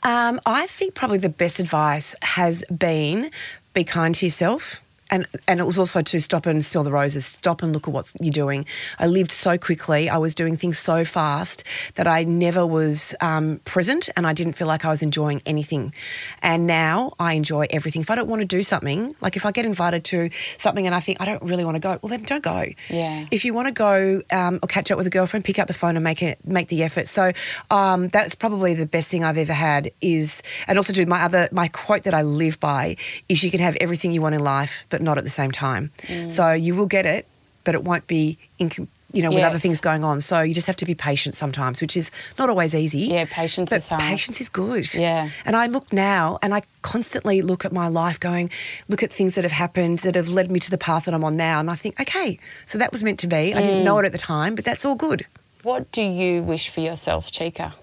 Um, 0.04 0.40
I 0.46 0.68
think 0.68 0.94
probably 0.94 1.18
the 1.18 1.30
best 1.30 1.60
advice 1.60 2.14
has 2.22 2.64
been 2.76 3.32
be 3.74 3.84
kind 3.84 4.14
to 4.16 4.26
yourself. 4.26 4.82
And, 5.12 5.26
and 5.48 5.60
it 5.60 5.66
was 5.66 5.80
also 5.80 6.02
to 6.02 6.22
stop 6.22 6.46
and 6.46 6.64
smell 6.64 6.84
the 6.84 6.92
roses, 6.92 7.26
stop 7.26 7.62
and 7.64 7.74
look 7.74 7.88
at 7.88 7.94
what 7.94 8.12
you're 8.20 8.32
doing. 8.32 8.66
I 9.00 9.08
lived 9.08 9.32
so 9.32 9.58
quickly, 9.58 10.10
I 10.10 10.18
was 10.18 10.36
doing 10.36 10.58
things 10.58 10.78
so 10.78 11.04
fast 11.06 11.64
that 11.96 12.08
I 12.08 12.24
never 12.24 12.66
was 12.66 13.16
um, 13.22 13.60
present 13.66 14.10
and 14.16 14.28
I 14.28 14.34
didn't 14.34 14.54
feel 14.54 14.68
like 14.68 14.86
I 14.86 14.90
was 14.90 15.02
enjoying 15.02 15.42
anything. 15.46 15.94
And 16.42 16.68
now 16.68 17.14
I 17.20 17.34
enjoy 17.34 17.68
everything. 17.70 18.02
If 18.02 18.12
I 18.12 18.16
don't 18.16 18.28
want 18.28 18.42
to 18.42 18.46
do 18.48 18.64
something, 18.64 19.16
like 19.22 19.36
if 19.36 19.46
I 19.46 19.52
get 19.52 19.66
invited 19.66 20.04
to 20.06 20.30
something 20.58 20.86
and 20.86 20.96
I 20.96 21.00
think 21.00 21.22
I 21.22 21.26
don't 21.26 21.44
really 21.44 21.66
want 21.66 21.76
to 21.76 21.80
go, 21.80 22.00
well, 22.02 22.10
then 22.10 22.24
don't 22.24 22.44
go. 22.44 22.66
Yeah. 22.90 23.26
If 23.32 23.46
you 23.46 23.54
want 23.54 23.68
to 23.68 23.74
go 23.74 24.22
um, 24.32 24.60
or 24.62 24.68
catch 24.68 24.92
up 24.92 24.98
with 24.98 25.08
a 25.08 25.10
girlfriend, 25.10 25.46
pick 25.46 25.60
up 25.60 25.68
the 25.68 25.74
phone 25.74 25.96
and 25.96 26.04
make 26.04 26.22
it 26.22 26.40
make 26.46 26.68
the 26.68 26.84
effort. 26.84 27.08
So 27.08 27.32
um, 27.72 28.10
that's 28.10 28.36
probably 28.36 28.74
the 28.74 28.86
best 28.86 29.10
thing 29.10 29.24
I've 29.24 29.38
ever 29.38 29.54
had. 29.54 29.92
Is 30.02 30.44
and 30.68 30.78
also 30.78 30.94
do 30.94 31.06
my 31.06 31.24
other 31.24 31.50
my 31.52 31.68
quote 31.68 32.04
that 32.04 32.14
I 32.14 32.22
live 32.22 32.60
by 32.60 32.96
is 33.28 33.44
you 33.44 33.52
can 33.52 33.60
have 33.60 33.76
everything 33.80 34.12
you 34.12 34.22
want 34.22 34.36
in 34.36 34.42
life, 34.42 34.84
but 34.90 34.99
not 35.00 35.18
at 35.18 35.24
the 35.24 35.30
same 35.30 35.52
time. 35.52 35.92
Mm. 36.04 36.32
So 36.32 36.52
you 36.52 36.76
will 36.76 36.86
get 36.88 37.06
it, 37.06 37.26
but 37.64 37.76
it 37.76 37.84
won't 37.84 38.08
be 38.08 38.38
in. 38.58 38.72
You 39.12 39.24
know, 39.24 39.32
with 39.32 39.44
other 39.44 39.58
things 39.58 39.82
going 39.82 40.04
on, 40.04 40.22
so 40.22 40.42
you 40.42 40.54
just 40.54 40.68
have 40.68 40.76
to 40.76 40.86
be 40.86 40.94
patient 40.94 41.34
sometimes, 41.34 41.82
which 41.82 41.98
is 41.98 42.12
not 42.38 42.48
always 42.48 42.76
easy. 42.76 43.08
Yeah, 43.08 43.26
patience 43.28 43.72
but 43.72 43.78
is 43.78 43.88
hard. 43.88 44.02
Patience 44.04 44.40
is 44.40 44.50
good. 44.50 44.94
Yeah. 44.94 45.30
And 45.46 45.56
I 45.56 45.66
look 45.66 45.92
now 45.92 46.38
and 46.44 46.54
I 46.54 46.62
constantly 46.84 47.42
look 47.42 47.66
at 47.66 47.72
my 47.72 47.88
life 47.88 48.20
going, 48.20 48.52
look 48.88 49.02
at 49.02 49.12
things 49.12 49.34
that 49.34 49.44
have 49.44 49.52
happened 49.52 49.98
that 50.06 50.14
have 50.14 50.30
led 50.30 50.52
me 50.52 50.60
to 50.60 50.70
the 50.70 50.78
path 50.78 51.06
that 51.06 51.16
I'm 51.16 51.24
on 51.24 51.36
now. 51.36 51.60
And 51.60 51.72
I 51.72 51.76
think, 51.76 52.00
okay, 52.00 52.38
so 52.68 52.78
that 52.78 52.92
was 52.92 53.02
meant 53.02 53.20
to 53.22 53.28
be. 53.28 53.56
I 53.56 53.62
Mm. 53.62 53.64
didn't 53.64 53.84
know 53.84 53.98
it 53.98 54.06
at 54.06 54.12
the 54.12 54.20
time, 54.20 54.54
but 54.54 54.64
that's 54.64 54.86
all 54.86 54.94
good. 54.94 55.26
What 55.64 55.92
do 55.92 56.04
you 56.04 56.44
wish 56.44 56.70
for 56.70 56.82
yourself, 56.82 57.32
Chyka? 57.32 57.74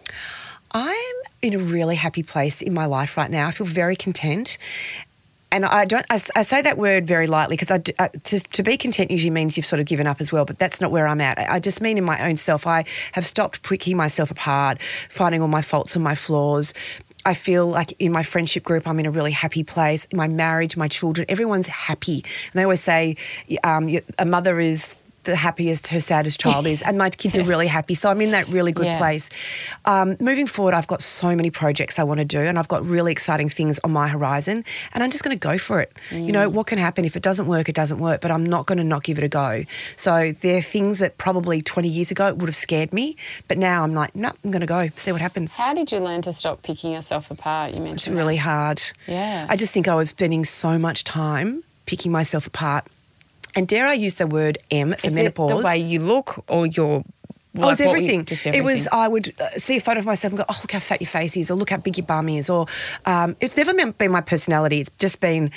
I'm 0.70 1.16
in 1.42 1.54
a 1.54 1.58
really 1.58 1.96
happy 1.96 2.22
place 2.22 2.62
in 2.62 2.72
my 2.72 2.86
life 2.86 3.16
right 3.16 3.32
now. 3.32 3.48
I 3.48 3.50
feel 3.50 3.66
very 3.66 3.96
content. 3.96 4.58
And 5.56 5.64
I 5.64 5.86
don't. 5.86 6.04
I, 6.10 6.20
I 6.36 6.42
say 6.42 6.60
that 6.60 6.76
word 6.76 7.06
very 7.06 7.26
lightly 7.26 7.56
because 7.56 7.70
uh, 7.70 7.78
to, 7.78 8.40
to 8.40 8.62
be 8.62 8.76
content 8.76 9.10
usually 9.10 9.30
means 9.30 9.56
you've 9.56 9.64
sort 9.64 9.80
of 9.80 9.86
given 9.86 10.06
up 10.06 10.20
as 10.20 10.30
well. 10.30 10.44
But 10.44 10.58
that's 10.58 10.82
not 10.82 10.90
where 10.90 11.06
I'm 11.06 11.22
at. 11.22 11.38
I, 11.38 11.54
I 11.54 11.60
just 11.60 11.80
mean 11.80 11.96
in 11.96 12.04
my 12.04 12.28
own 12.28 12.36
self. 12.36 12.66
I 12.66 12.84
have 13.12 13.24
stopped 13.24 13.62
picking 13.62 13.96
myself 13.96 14.30
apart, 14.30 14.82
finding 15.08 15.40
all 15.40 15.48
my 15.48 15.62
faults 15.62 15.96
and 15.96 16.04
my 16.04 16.14
flaws. 16.14 16.74
I 17.24 17.32
feel 17.32 17.66
like 17.68 17.94
in 17.98 18.12
my 18.12 18.22
friendship 18.22 18.64
group, 18.64 18.86
I'm 18.86 19.00
in 19.00 19.06
a 19.06 19.10
really 19.10 19.30
happy 19.30 19.64
place. 19.64 20.06
My 20.12 20.28
marriage, 20.28 20.76
my 20.76 20.88
children, 20.88 21.24
everyone's 21.30 21.68
happy. 21.68 22.16
And 22.16 22.52
they 22.52 22.62
always 22.62 22.82
say 22.82 23.16
um, 23.64 23.88
a 24.18 24.26
mother 24.26 24.60
is 24.60 24.94
the 25.26 25.36
happiest 25.36 25.88
her 25.88 26.00
saddest 26.00 26.40
child 26.40 26.66
is, 26.66 26.80
and 26.82 26.96
my 26.98 27.10
kids 27.10 27.36
are 27.36 27.42
really 27.54 27.66
happy. 27.66 27.94
So 27.94 28.08
I'm 28.10 28.20
in 28.20 28.30
that 28.32 28.48
really 28.48 28.72
good 28.72 28.86
Yeah. 28.86 28.98
place. 28.98 29.28
Um, 29.84 30.16
moving 30.20 30.46
forward, 30.46 30.74
I've 30.74 30.86
got 30.86 31.00
so 31.02 31.36
many 31.36 31.50
projects 31.50 31.98
I 31.98 32.02
want 32.04 32.18
to 32.18 32.24
do, 32.24 32.40
and 32.40 32.58
I've 32.58 32.68
got 32.68 32.84
really 32.86 33.12
exciting 33.12 33.48
things 33.48 33.78
on 33.84 33.92
my 33.92 34.08
horizon, 34.08 34.64
and 34.94 35.02
I'm 35.02 35.10
just 35.10 35.22
going 35.22 35.36
to 35.38 35.48
go 35.48 35.58
for 35.58 35.80
it. 35.80 35.92
You 36.10 36.32
know, 36.32 36.48
what 36.48 36.66
can 36.66 36.78
happen 36.78 37.04
if 37.04 37.16
it 37.16 37.22
doesn't 37.22 37.46
work? 37.46 37.68
It 37.68 37.74
doesn't 37.74 37.98
work, 37.98 38.20
but 38.22 38.30
I'm 38.30 38.44
not 38.44 38.66
going 38.66 38.78
to 38.78 38.84
not 38.84 39.02
give 39.04 39.18
it 39.18 39.24
a 39.24 39.28
go. 39.28 39.64
So 39.96 40.32
there 40.40 40.58
are 40.58 40.62
things 40.62 40.98
that 41.00 41.18
probably 41.18 41.60
20 41.62 41.88
years 41.88 42.10
ago 42.10 42.32
would 42.32 42.48
have 42.48 42.56
scared 42.56 42.92
me, 42.92 43.16
but 43.48 43.58
now 43.58 43.82
I'm 43.84 43.92
like, 43.94 44.14
no, 44.16 44.32
I'm 44.44 44.50
going 44.50 44.60
to 44.60 44.66
go 44.66 44.88
see 44.96 45.12
what 45.12 45.20
happens. 45.20 45.56
How 45.56 45.74
did 45.74 45.92
you 45.92 45.98
learn 45.98 46.22
to 46.22 46.32
stop 46.32 46.62
picking 46.62 46.92
yourself 46.92 47.30
apart? 47.30 47.72
You 47.72 47.78
mentioned 47.80 47.96
It's 47.96 48.04
that. 48.06 48.14
really 48.14 48.36
hard. 48.36 48.82
Yeah. 49.06 49.46
I 49.48 49.56
just 49.56 49.72
think 49.72 49.88
I 49.88 49.94
was 49.94 50.10
spending 50.10 50.44
so 50.44 50.78
much 50.78 51.04
time 51.04 51.62
picking 51.86 52.12
myself 52.12 52.46
apart. 52.46 52.84
And 53.56 53.66
dare 53.66 53.86
I 53.86 53.94
use 53.94 54.14
the 54.14 54.26
word 54.26 54.58
M 54.70 54.94
for 54.94 55.06
Is 55.06 55.16
it 55.16 55.34
the 55.34 55.56
way 55.64 55.78
you 55.78 56.00
look 56.00 56.44
or 56.48 56.66
your? 56.66 57.02
Oh, 57.58 57.62
it 57.62 57.66
was 57.70 57.80
like, 57.80 57.88
were 57.88 57.96
you- 57.96 58.04
everything. 58.20 58.54
It 58.54 58.62
was. 58.62 58.86
I 58.92 59.08
would 59.08 59.32
uh, 59.40 59.48
see 59.56 59.78
a 59.78 59.80
photo 59.80 60.00
of 60.00 60.04
myself 60.06 60.32
and 60.32 60.38
go, 60.38 60.44
oh, 60.46 60.58
look 60.62 60.72
how 60.72 60.78
fat 60.78 61.00
your 61.00 61.08
face 61.08 61.38
is, 61.38 61.50
or 61.50 61.54
look 61.54 61.70
how 61.70 61.78
big 61.78 61.96
your 61.96 62.06
bum 62.06 62.28
is, 62.28 62.50
or 62.50 62.66
um, 63.06 63.34
it's 63.40 63.56
never 63.56 63.72
been 63.72 64.12
my 64.12 64.20
personality. 64.20 64.80
It's 64.80 64.90
just 64.98 65.20
been 65.20 65.50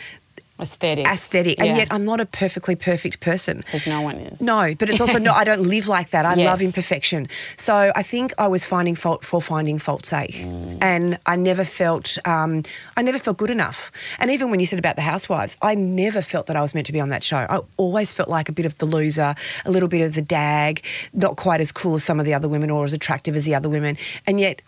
Aesthetic. 0.60 1.06
aesthetic. 1.08 1.60
And 1.60 1.78
yet 1.78 1.88
I'm 1.92 2.06
not 2.06 2.20
a 2.20 2.26
perfectly 2.26 2.76
perfect 2.76 3.20
person. 3.20 3.60
Because 3.60 3.88
no 3.88 4.02
one 4.02 4.18
is. 4.18 4.42
No, 4.42 4.74
but 4.76 4.90
it's 4.90 5.02
also 5.02 5.20
not, 5.20 5.38
I 5.38 5.44
don't 5.44 5.62
live 5.76 5.88
like 5.88 6.10
that. 6.12 6.26
I 6.26 6.36
love 6.36 6.62
imperfection. 6.62 7.28
So 7.58 7.92
I 7.96 8.04
think 8.04 8.34
I 8.38 8.48
was 8.48 8.66
finding 8.66 8.96
fault 8.96 9.24
for 9.24 9.42
finding 9.42 9.80
fault's 9.80 10.10
sake. 10.10 10.36
Mm. 10.36 10.78
And 10.82 11.20
I 11.26 11.36
never 11.36 11.64
felt, 11.64 12.18
um, 12.26 12.64
I 12.98 13.02
never 13.02 13.20
felt 13.20 13.38
good 13.38 13.50
enough. 13.50 13.92
And 14.20 14.32
even 14.32 14.52
when 14.52 14.60
you 14.60 14.66
said 14.66 14.80
about 14.80 14.96
the 14.96 15.02
housewives, 15.02 15.58
I 15.62 15.76
never 15.76 16.22
felt 16.22 16.48
that 16.48 16.56
I 16.56 16.62
was 16.62 16.74
meant 16.74 16.88
to 16.88 16.94
be 16.94 17.00
on 17.00 17.10
that 17.10 17.24
show. 17.24 17.38
I 17.38 17.62
always 17.78 18.12
felt 18.12 18.30
like 18.30 18.50
a 18.50 18.52
bit 18.52 18.66
of 18.66 18.78
the 18.78 18.86
loser, 18.86 19.36
a 19.66 19.72
little 19.72 19.90
bit 19.90 20.02
of 20.02 20.16
the 20.16 20.22
dag, 20.22 20.84
not 21.14 21.38
quite 21.38 21.62
as 21.62 21.72
cool 21.72 21.96
as 21.96 22.04
some 22.04 22.20
of 22.20 22.26
the 22.26 22.34
other 22.34 22.48
women 22.48 22.70
or 22.70 22.86
as 22.86 22.94
attractive 22.94 23.36
as 23.36 23.46
the 23.46 23.56
other 23.56 23.70
women. 23.70 23.98
And 24.26 24.40
yet, 24.40 24.62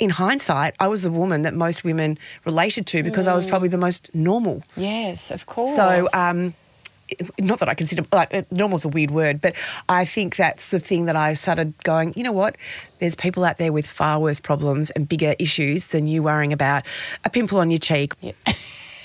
in 0.00 0.10
hindsight, 0.10 0.74
I 0.80 0.88
was 0.88 1.02
the 1.02 1.10
woman 1.10 1.42
that 1.42 1.54
most 1.54 1.84
women 1.84 2.18
related 2.44 2.86
to 2.88 3.02
because 3.02 3.26
I 3.26 3.34
was 3.34 3.46
probably 3.46 3.68
the 3.68 3.78
most 3.78 4.12
normal. 4.14 4.64
Yes, 4.76 5.30
of 5.30 5.46
course. 5.46 5.76
So, 5.76 6.08
um, 6.14 6.54
not 7.38 7.58
that 7.58 7.68
I 7.68 7.74
consider 7.74 8.02
like 8.12 8.32
uh, 8.32 8.42
normal's 8.50 8.84
a 8.84 8.88
weird 8.88 9.10
word, 9.10 9.40
but 9.40 9.54
I 9.88 10.04
think 10.04 10.36
that's 10.36 10.70
the 10.70 10.80
thing 10.80 11.04
that 11.04 11.16
I 11.16 11.34
started 11.34 11.74
going. 11.84 12.14
You 12.16 12.22
know 12.24 12.32
what? 12.32 12.56
There's 12.98 13.14
people 13.14 13.44
out 13.44 13.58
there 13.58 13.72
with 13.72 13.86
far 13.86 14.18
worse 14.18 14.40
problems 14.40 14.90
and 14.90 15.08
bigger 15.08 15.34
issues 15.38 15.88
than 15.88 16.06
you 16.06 16.22
worrying 16.22 16.52
about 16.52 16.84
a 17.24 17.30
pimple 17.30 17.58
on 17.58 17.70
your 17.70 17.80
cheek. 17.80 18.14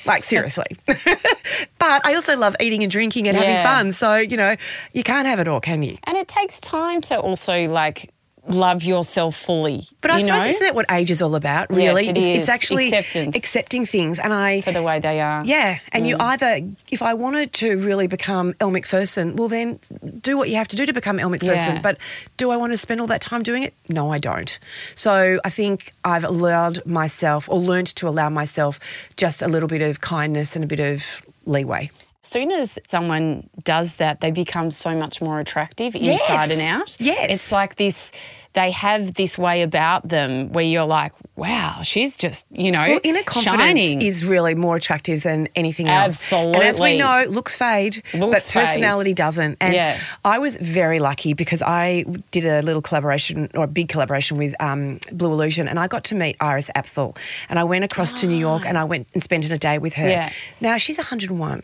Like 0.08 0.24
seriously, 0.24 0.68
but 0.86 2.06
I 2.06 2.14
also 2.14 2.38
love 2.38 2.56
eating 2.60 2.84
and 2.84 2.92
drinking 2.92 3.28
and 3.28 3.36
having 3.36 3.64
fun. 3.64 3.92
So 3.92 4.18
you 4.18 4.38
know, 4.38 4.56
you 4.94 5.02
can't 5.02 5.26
have 5.26 5.40
it 5.40 5.48
all, 5.48 5.60
can 5.60 5.82
you? 5.82 5.98
and 6.04 6.16
it 6.16 6.28
takes 6.28 6.60
time 6.60 7.02
to 7.02 7.20
also 7.20 7.68
like 7.70 8.14
love 8.48 8.84
yourself 8.84 9.36
fully. 9.36 9.84
But 10.02 10.12
I 10.12 10.20
suppose 10.22 10.28
know, 10.44 10.46
isn't 10.50 10.64
that 10.64 10.76
what 10.76 10.86
age 10.92 11.10
is 11.12 11.22
all 11.22 11.36
about? 11.36 11.70
Really, 11.70 12.08
it 12.08 12.18
It's- 12.18 12.40
it's 12.40 12.50
actually 12.50 12.88
Acceptance. 12.88 13.36
accepting 13.36 13.86
things, 13.86 14.20
and 14.20 14.34
I 14.34 14.62
for 14.62 14.72
the 14.72 14.84
way 14.84 15.00
they 15.00 15.20
are. 15.20 15.44
Yeah, 15.46 15.80
and 15.92 16.06
Mm. 16.06 16.10
you 16.10 16.18
either, 16.20 16.60
if 16.92 17.02
I 17.02 17.14
wanted 17.14 17.54
to 17.54 17.78
really 17.78 18.08
become 18.08 18.54
Elle 18.60 18.72
Macpherson, 18.72 19.36
well 19.36 19.48
then 19.48 19.80
do 20.22 20.38
what 20.38 20.50
you 20.50 20.56
have 20.56 20.68
to 20.70 20.76
do 20.76 20.86
to 20.86 20.94
become 20.94 21.20
Elle 21.20 21.30
Macpherson. 21.30 21.76
Yeah. 21.76 21.82
But 21.82 21.98
do 22.38 22.52
I 22.52 22.58
want 22.58 22.72
to 22.74 22.78
spend 22.78 23.02
all 23.02 23.08
that 23.08 23.22
time 23.22 23.42
doing 23.44 23.64
it? 23.64 23.74
No, 23.90 24.12
I 24.12 24.20
don't. 24.20 24.58
So 24.96 25.40
I 25.44 25.50
think 25.50 25.92
I've 26.04 26.24
allowed 26.24 26.86
myself, 26.86 27.50
or 27.50 27.58
learned 27.60 27.88
to 27.96 28.08
allow 28.08 28.30
myself, 28.30 28.80
just 29.18 29.42
a 29.42 29.48
little 29.48 29.68
bit 29.70 29.82
of 29.82 30.02
kindness 30.02 30.56
and 30.56 30.64
a 30.64 30.68
bit 30.68 30.80
of 30.80 31.24
leeway. 31.46 31.90
Soon 32.28 32.52
as 32.52 32.78
someone 32.88 33.50
does 33.64 33.94
that, 33.94 34.22
they 34.22 34.32
become 34.32 34.72
so 34.72 34.96
much 34.96 35.22
more 35.22 35.40
attractive 35.40 35.96
Yes. 35.96 36.22
inside 36.22 36.52
and 36.52 36.62
out. 36.62 36.96
Yes. 37.00 37.28
It's 37.30 37.52
like 37.52 37.76
this, 37.76 38.12
they 38.56 38.72
have 38.72 39.14
this 39.14 39.38
way 39.38 39.62
about 39.62 40.08
them 40.08 40.52
where 40.52 40.66
you're 40.66 40.86
like, 40.86 41.12
wow, 41.36 41.82
she's 41.84 42.16
just, 42.16 42.46
you 42.50 42.72
know, 42.72 42.80
Well, 42.88 43.00
inner 43.04 43.22
confidence 43.24 43.60
shining. 43.62 44.02
is 44.02 44.26
really 44.26 44.56
more 44.56 44.78
attractive 44.78 45.22
than 45.24 45.48
anything 45.56 45.88
else. 45.90 46.14
Absolutely. 46.16 46.56
And 46.56 46.64
as 46.64 46.80
we 46.80 46.98
know, 46.98 47.26
looks 47.30 47.56
fade, 47.58 48.02
but 48.14 48.22
Looks 48.22 48.50
fade. 48.50 48.66
personality 48.66 49.14
doesn't. 49.14 49.58
And 49.62 49.74
Yeah. 49.74 50.00
I 50.24 50.40
was 50.40 50.56
very 50.56 51.00
lucky 51.00 51.34
because 51.34 51.62
I 51.62 52.06
did 52.32 52.46
a 52.46 52.62
little 52.62 52.82
collaboration 52.82 53.50
or 53.54 53.66
a 53.66 53.68
big 53.68 53.90
collaboration 53.90 54.38
with 54.38 54.56
um, 54.62 55.00
Blue 55.12 55.32
Illusion, 55.32 55.68
and 55.68 55.78
I 55.80 55.88
got 55.88 56.04
to 56.06 56.16
meet 56.16 56.38
Iris 56.40 56.70
Apfel. 56.76 57.18
And 57.50 57.60
I 57.60 57.64
went 57.66 57.84
across 57.84 58.14
to 58.14 58.26
New 58.28 58.38
York 58.38 58.66
and 58.66 58.78
I 58.78 58.86
went 58.86 59.08
and 59.14 59.22
spent 59.22 59.46
a 59.52 59.58
day 59.58 59.78
with 59.78 59.94
her. 59.96 60.08
Yeah. 60.10 60.30
Now 60.62 60.78
she's 60.78 60.98
101. 60.98 61.62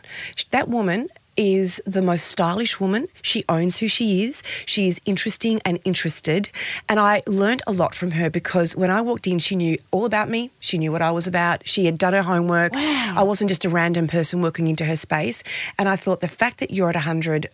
That 0.52 0.68
woman 0.68 1.08
is 1.42 1.82
the 1.88 2.04
most 2.04 2.28
stylish 2.28 2.80
woman. 2.80 3.08
She 3.24 3.44
owns 3.50 3.80
who 3.80 3.88
she 3.88 4.24
is. 4.24 4.44
She 4.68 4.88
is 4.88 5.02
interesting 5.08 5.60
and 5.66 5.80
interested. 5.84 6.52
And 6.88 7.00
I 7.00 7.24
learned 7.26 7.64
a 7.66 7.72
lot 7.72 7.96
from 7.96 8.12
her 8.12 8.30
because 8.30 8.76
when 8.76 8.92
I 8.92 9.02
walked 9.02 9.26
in, 9.26 9.40
she 9.40 9.56
knew 9.56 9.80
all 9.90 10.06
about 10.06 10.30
me. 10.30 10.52
She 10.60 10.78
knew 10.78 10.92
what 10.92 11.02
I 11.02 11.10
was 11.10 11.26
about. 11.26 11.68
She 11.68 11.88
had 11.88 11.98
done 11.98 12.14
her 12.14 12.22
homework. 12.22 12.76
Wow. 12.76 13.16
I 13.18 13.24
wasn't 13.24 13.50
just 13.50 13.66
a 13.66 13.70
random 13.70 14.08
person 14.08 14.44
walking 14.44 14.68
into 14.68 14.86
her 14.86 14.96
space. 14.96 15.42
And 15.80 15.90
I 15.90 15.96
thought 15.96 16.20
the 16.20 16.28
fact 16.28 16.60
that 16.60 16.70
you're 16.70 16.90
at 16.90 16.96
100, 16.96 17.50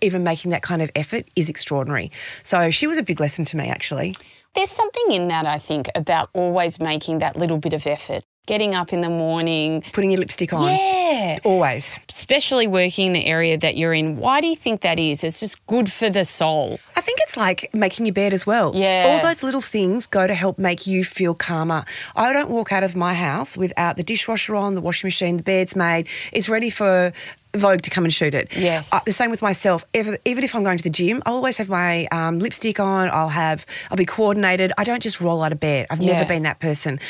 even 0.00 0.24
making 0.24 0.50
that 0.52 0.62
kind 0.62 0.80
of 0.80 0.90
effort 0.96 1.26
is 1.36 1.50
extraordinary. 1.50 2.10
So 2.42 2.70
she 2.70 2.86
was 2.86 2.96
a 2.96 3.02
big 3.02 3.20
lesson 3.20 3.44
to 3.44 3.58
me, 3.58 3.68
actually. 3.68 4.14
There's 4.54 4.70
something 4.70 5.12
in 5.12 5.28
that, 5.28 5.44
I 5.44 5.58
think, 5.58 5.90
about 5.94 6.30
always 6.32 6.80
making 6.80 7.18
that 7.18 7.36
little 7.36 7.58
bit 7.58 7.74
of 7.74 7.86
effort. 7.86 8.24
Getting 8.46 8.76
up 8.76 8.92
in 8.92 9.00
the 9.00 9.08
morning. 9.10 9.82
Putting 9.92 10.10
your 10.10 10.20
lipstick 10.20 10.52
on. 10.52 10.72
Yeah. 10.72 11.38
Always. 11.42 11.98
Especially 12.08 12.68
working 12.68 13.08
in 13.08 13.12
the 13.14 13.26
area 13.26 13.58
that 13.58 13.76
you're 13.76 13.92
in. 13.92 14.18
Why 14.18 14.40
do 14.40 14.46
you 14.46 14.54
think 14.54 14.82
that 14.82 15.00
is? 15.00 15.24
It's 15.24 15.40
just 15.40 15.64
good 15.66 15.90
for 15.90 16.08
the 16.10 16.24
soul. 16.24 16.78
I 16.94 17.00
think 17.00 17.18
it's 17.22 17.36
like 17.36 17.68
making 17.74 18.06
your 18.06 18.12
bed 18.12 18.32
as 18.32 18.46
well. 18.46 18.72
Yeah. 18.74 19.06
All 19.20 19.28
those 19.28 19.42
little 19.42 19.60
things 19.60 20.06
go 20.06 20.28
to 20.28 20.34
help 20.34 20.58
make 20.58 20.86
you 20.86 21.04
feel 21.04 21.34
calmer. 21.34 21.84
I 22.14 22.32
don't 22.32 22.48
walk 22.48 22.70
out 22.70 22.84
of 22.84 22.94
my 22.94 23.14
house 23.14 23.56
without 23.56 23.96
the 23.96 24.04
dishwasher 24.04 24.54
on, 24.54 24.76
the 24.76 24.80
washing 24.80 25.08
machine, 25.08 25.38
the 25.38 25.42
bed's 25.42 25.74
made. 25.74 26.06
It's 26.32 26.48
ready 26.48 26.70
for 26.70 27.12
Vogue 27.56 27.82
to 27.82 27.90
come 27.90 28.04
and 28.04 28.14
shoot 28.14 28.34
it. 28.34 28.54
Yes. 28.56 28.92
Uh, 28.92 29.00
the 29.04 29.12
same 29.12 29.30
with 29.30 29.42
myself. 29.42 29.84
Even, 29.94 30.18
even 30.24 30.44
if 30.44 30.54
I'm 30.54 30.62
going 30.62 30.78
to 30.78 30.84
the 30.84 30.90
gym, 30.90 31.20
I'll 31.26 31.34
always 31.34 31.56
have 31.56 31.68
my 31.68 32.06
um, 32.12 32.38
lipstick 32.38 32.78
on. 32.78 33.08
I'll 33.10 33.30
have, 33.30 33.66
I'll 33.90 33.96
be 33.96 34.04
coordinated. 34.06 34.72
I 34.78 34.84
don't 34.84 35.02
just 35.02 35.20
roll 35.20 35.42
out 35.42 35.50
of 35.52 35.58
bed. 35.58 35.86
I've 35.90 36.00
Yeah. 36.00 36.12
never 36.12 36.26
been 36.28 36.42
that 36.44 36.60
person. 36.60 37.00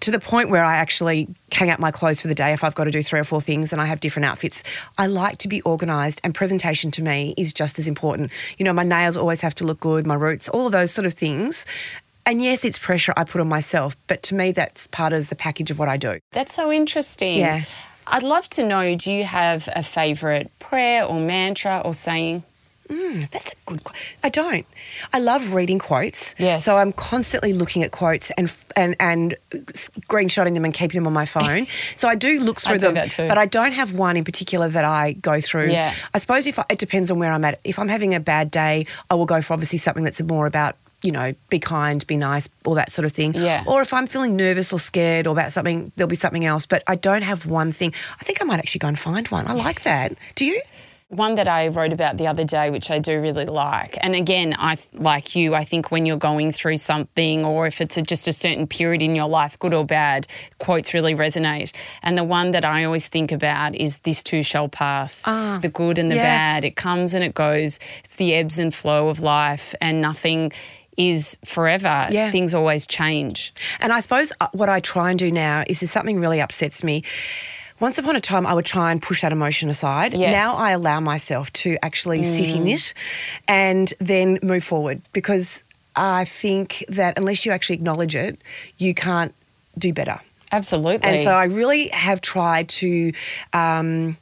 To 0.00 0.10
the 0.10 0.20
point 0.20 0.48
where 0.48 0.64
I 0.64 0.76
actually 0.76 1.28
hang 1.52 1.70
out 1.70 1.80
my 1.80 1.90
clothes 1.90 2.20
for 2.20 2.28
the 2.28 2.34
day 2.34 2.52
if 2.52 2.62
I've 2.62 2.74
got 2.74 2.84
to 2.84 2.90
do 2.90 3.02
three 3.02 3.20
or 3.20 3.24
four 3.24 3.40
things 3.40 3.72
and 3.72 3.80
I 3.80 3.86
have 3.86 4.00
different 4.00 4.26
outfits. 4.26 4.62
I 4.96 5.06
like 5.06 5.38
to 5.38 5.48
be 5.48 5.62
organised, 5.64 6.20
and 6.24 6.34
presentation 6.34 6.90
to 6.92 7.02
me 7.02 7.34
is 7.36 7.52
just 7.52 7.78
as 7.78 7.88
important. 7.88 8.30
You 8.58 8.64
know, 8.64 8.72
my 8.72 8.84
nails 8.84 9.16
always 9.16 9.40
have 9.40 9.54
to 9.56 9.64
look 9.64 9.80
good, 9.80 10.06
my 10.06 10.14
roots, 10.14 10.48
all 10.48 10.66
of 10.66 10.72
those 10.72 10.90
sort 10.90 11.06
of 11.06 11.14
things. 11.14 11.66
And 12.26 12.42
yes, 12.42 12.64
it's 12.64 12.76
pressure 12.76 13.14
I 13.16 13.24
put 13.24 13.40
on 13.40 13.48
myself, 13.48 13.96
but 14.06 14.22
to 14.24 14.34
me, 14.34 14.52
that's 14.52 14.86
part 14.88 15.12
of 15.12 15.30
the 15.30 15.34
package 15.34 15.70
of 15.70 15.78
what 15.78 15.88
I 15.88 15.96
do. 15.96 16.20
That's 16.32 16.54
so 16.54 16.70
interesting. 16.70 17.38
Yeah. 17.38 17.64
I'd 18.06 18.22
love 18.22 18.48
to 18.50 18.66
know 18.66 18.94
do 18.96 19.12
you 19.12 19.24
have 19.24 19.68
a 19.74 19.82
favourite 19.82 20.50
prayer 20.58 21.04
or 21.04 21.20
mantra 21.20 21.82
or 21.84 21.94
saying? 21.94 22.42
Mm, 22.88 23.28
that's 23.30 23.52
a 23.52 23.54
good. 23.66 23.84
qu- 23.84 23.92
I 24.24 24.28
don't. 24.30 24.66
I 25.12 25.18
love 25.18 25.52
reading 25.52 25.78
quotes. 25.78 26.34
Yes. 26.38 26.64
So 26.64 26.76
I'm 26.78 26.92
constantly 26.92 27.52
looking 27.52 27.82
at 27.82 27.90
quotes 27.90 28.30
and 28.32 28.50
and 28.76 28.96
and 28.98 29.36
screenshotting 29.52 30.54
them 30.54 30.64
and 30.64 30.74
keeping 30.74 30.98
them 30.98 31.06
on 31.06 31.12
my 31.12 31.26
phone. 31.26 31.66
so 31.96 32.08
I 32.08 32.14
do 32.14 32.40
look 32.40 32.60
through 32.60 32.76
I 32.76 32.78
them, 32.78 32.94
but 33.28 33.38
I 33.38 33.46
don't 33.46 33.72
have 33.72 33.92
one 33.92 34.16
in 34.16 34.24
particular 34.24 34.68
that 34.68 34.84
I 34.84 35.12
go 35.12 35.40
through. 35.40 35.70
Yeah. 35.70 35.94
I 36.14 36.18
suppose 36.18 36.46
if 36.46 36.58
I, 36.58 36.64
it 36.70 36.78
depends 36.78 37.10
on 37.10 37.18
where 37.18 37.32
I'm 37.32 37.44
at. 37.44 37.60
If 37.64 37.78
I'm 37.78 37.88
having 37.88 38.14
a 38.14 38.20
bad 38.20 38.50
day, 38.50 38.86
I 39.10 39.14
will 39.14 39.26
go 39.26 39.42
for 39.42 39.52
obviously 39.52 39.78
something 39.78 40.04
that's 40.04 40.20
more 40.20 40.46
about. 40.46 40.76
You 41.00 41.12
know, 41.12 41.32
be 41.48 41.60
kind, 41.60 42.04
be 42.08 42.16
nice, 42.16 42.48
all 42.64 42.74
that 42.74 42.90
sort 42.90 43.04
of 43.06 43.12
thing. 43.12 43.32
Yeah. 43.32 43.62
Or 43.68 43.82
if 43.82 43.92
I'm 43.94 44.08
feeling 44.08 44.34
nervous 44.34 44.72
or 44.72 44.80
scared 44.80 45.28
or 45.28 45.30
about 45.30 45.52
something, 45.52 45.92
there'll 45.94 46.08
be 46.08 46.16
something 46.16 46.44
else. 46.44 46.66
But 46.66 46.82
I 46.88 46.96
don't 46.96 47.22
have 47.22 47.46
one 47.46 47.70
thing. 47.70 47.92
I 48.20 48.24
think 48.24 48.42
I 48.42 48.44
might 48.44 48.58
actually 48.58 48.80
go 48.80 48.88
and 48.88 48.98
find 48.98 49.28
one. 49.28 49.46
I 49.46 49.52
like 49.52 49.84
that. 49.84 50.14
Do 50.34 50.44
you? 50.44 50.60
One 51.10 51.36
that 51.36 51.48
I 51.48 51.68
wrote 51.68 51.94
about 51.94 52.18
the 52.18 52.26
other 52.26 52.44
day, 52.44 52.68
which 52.68 52.90
I 52.90 52.98
do 52.98 53.18
really 53.18 53.46
like. 53.46 53.96
And 54.02 54.14
again, 54.14 54.54
I 54.58 54.76
like 54.92 55.34
you. 55.34 55.54
I 55.54 55.64
think 55.64 55.90
when 55.90 56.04
you're 56.04 56.18
going 56.18 56.52
through 56.52 56.76
something, 56.76 57.46
or 57.46 57.66
if 57.66 57.80
it's 57.80 57.96
a, 57.96 58.02
just 58.02 58.28
a 58.28 58.32
certain 58.32 58.66
period 58.66 59.00
in 59.00 59.16
your 59.16 59.26
life, 59.26 59.58
good 59.58 59.72
or 59.72 59.86
bad, 59.86 60.26
quotes 60.58 60.92
really 60.92 61.14
resonate. 61.14 61.74
And 62.02 62.18
the 62.18 62.24
one 62.24 62.50
that 62.50 62.64
I 62.64 62.84
always 62.84 63.08
think 63.08 63.32
about 63.32 63.74
is 63.74 63.98
"This 63.98 64.22
too 64.22 64.42
shall 64.42 64.68
pass." 64.68 65.22
the 65.22 65.70
good 65.72 65.96
and 65.96 66.10
the 66.10 66.16
yeah. 66.16 66.22
bad. 66.22 66.64
It 66.64 66.76
comes 66.76 67.14
and 67.14 67.24
it 67.24 67.32
goes. 67.32 67.78
It's 68.04 68.16
the 68.16 68.34
ebbs 68.34 68.58
and 68.58 68.74
flow 68.74 69.08
of 69.08 69.20
life, 69.20 69.74
and 69.80 70.02
nothing 70.02 70.52
is 70.98 71.38
forever. 71.44 72.08
Yeah. 72.10 72.30
Things 72.30 72.52
always 72.52 72.86
change. 72.86 73.54
And 73.80 73.92
I 73.92 74.00
suppose 74.00 74.32
uh, 74.40 74.48
what 74.52 74.68
I 74.68 74.80
try 74.80 75.10
and 75.10 75.18
do 75.18 75.30
now 75.30 75.64
is 75.66 75.82
if 75.82 75.90
something 75.90 76.20
really 76.20 76.40
upsets 76.40 76.84
me. 76.84 77.04
Once 77.80 77.98
upon 77.98 78.16
a 78.16 78.20
time, 78.20 78.46
I 78.46 78.54
would 78.54 78.64
try 78.66 78.90
and 78.90 79.00
push 79.00 79.22
that 79.22 79.32
emotion 79.32 79.70
aside. 79.70 80.12
Yes. 80.14 80.32
Now 80.32 80.56
I 80.56 80.72
allow 80.72 81.00
myself 81.00 81.52
to 81.54 81.76
actually 81.82 82.22
sit 82.24 82.50
in 82.54 82.66
it 82.66 82.92
and 83.46 83.92
then 84.00 84.38
move 84.42 84.64
forward 84.64 85.00
because 85.12 85.62
I 85.94 86.24
think 86.24 86.84
that 86.88 87.16
unless 87.18 87.46
you 87.46 87.52
actually 87.52 87.76
acknowledge 87.76 88.16
it, 88.16 88.40
you 88.78 88.94
can't 88.94 89.32
do 89.76 89.92
better. 89.92 90.20
Absolutely. 90.50 91.06
And 91.06 91.20
so 91.20 91.30
I 91.30 91.44
really 91.44 91.88
have 91.88 92.20
tried 92.20 92.68
to 92.70 93.12
um, 93.52 94.16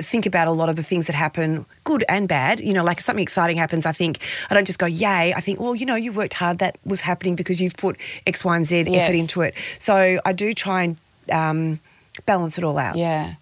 think 0.00 0.26
about 0.26 0.48
a 0.48 0.52
lot 0.52 0.68
of 0.68 0.76
the 0.76 0.82
things 0.82 1.06
that 1.08 1.14
happen, 1.16 1.66
good 1.84 2.04
and 2.08 2.28
bad. 2.28 2.60
You 2.60 2.72
know, 2.72 2.84
like 2.84 2.98
if 2.98 3.04
something 3.04 3.22
exciting 3.22 3.56
happens, 3.56 3.84
I 3.84 3.92
think 3.92 4.20
I 4.48 4.54
don't 4.54 4.64
just 4.64 4.78
go, 4.78 4.86
yay. 4.86 5.34
I 5.34 5.40
think, 5.40 5.60
well, 5.60 5.74
you 5.74 5.84
know, 5.84 5.96
you 5.96 6.12
worked 6.12 6.34
hard. 6.34 6.58
That 6.60 6.78
was 6.84 7.00
happening 7.00 7.34
because 7.34 7.60
you've 7.60 7.76
put 7.76 7.96
X, 8.26 8.44
Y, 8.44 8.56
and 8.56 8.64
Z 8.66 8.80
effort 8.80 8.90
Yes. 8.90 9.16
into 9.18 9.42
it. 9.42 9.54
So 9.78 10.20
I 10.24 10.32
do 10.32 10.54
try 10.54 10.82
and 10.84 10.96
um, 11.30 11.80
balance 12.26 12.58
it 12.58 12.64
all 12.64 12.78
out. 12.78 12.96
yeah. 12.96 13.34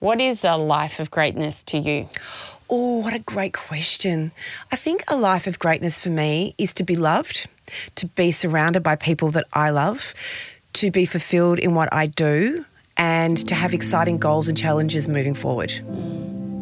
What 0.00 0.20
is 0.20 0.44
a 0.44 0.56
life 0.56 1.00
of 1.00 1.10
greatness 1.10 1.64
to 1.64 1.78
you? 1.78 2.08
Oh, 2.70 2.98
what 2.98 3.14
a 3.14 3.18
great 3.18 3.52
question. 3.52 4.30
I 4.70 4.76
think 4.76 5.02
a 5.08 5.16
life 5.16 5.48
of 5.48 5.58
greatness 5.58 5.98
for 5.98 6.10
me 6.10 6.54
is 6.56 6.72
to 6.74 6.84
be 6.84 6.94
loved, 6.94 7.48
to 7.96 8.06
be 8.06 8.30
surrounded 8.30 8.84
by 8.84 8.94
people 8.94 9.30
that 9.32 9.46
I 9.52 9.70
love, 9.70 10.14
to 10.74 10.92
be 10.92 11.04
fulfilled 11.04 11.58
in 11.58 11.74
what 11.74 11.92
I 11.92 12.06
do, 12.06 12.64
and 12.96 13.36
to 13.48 13.56
have 13.56 13.74
exciting 13.74 14.18
goals 14.18 14.48
and 14.48 14.56
challenges 14.56 15.08
moving 15.08 15.34
forward. 15.34 15.70
Do 15.70 16.57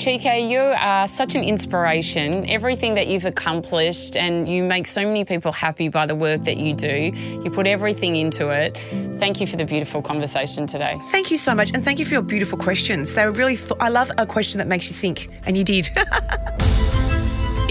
Chyka, 0.00 0.48
you 0.48 0.60
are 0.60 1.06
such 1.06 1.34
an 1.34 1.44
inspiration. 1.44 2.48
Everything 2.48 2.94
that 2.94 3.08
you've 3.08 3.26
accomplished, 3.26 4.16
and 4.16 4.48
you 4.48 4.62
make 4.62 4.86
so 4.86 5.02
many 5.02 5.26
people 5.26 5.52
happy 5.52 5.90
by 5.90 6.06
the 6.06 6.14
work 6.14 6.44
that 6.44 6.56
you 6.56 6.72
do. 6.72 7.12
You 7.44 7.50
put 7.50 7.66
everything 7.66 8.16
into 8.16 8.48
it. 8.48 8.78
Thank 9.18 9.42
you 9.42 9.46
for 9.46 9.56
the 9.56 9.66
beautiful 9.66 10.00
conversation 10.00 10.66
today. 10.66 10.98
Thank 11.10 11.30
you 11.30 11.36
so 11.36 11.54
much, 11.54 11.70
and 11.74 11.84
thank 11.84 11.98
you 11.98 12.06
for 12.06 12.14
your 12.14 12.22
beautiful 12.22 12.56
questions. 12.56 13.12
They 13.12 13.26
were 13.26 13.30
really. 13.30 13.58
Th- 13.58 13.72
I 13.78 13.90
love 13.90 14.10
a 14.16 14.24
question 14.24 14.56
that 14.56 14.68
makes 14.68 14.88
you 14.88 14.94
think, 14.94 15.28
and 15.44 15.54
you 15.54 15.64
did. 15.64 15.90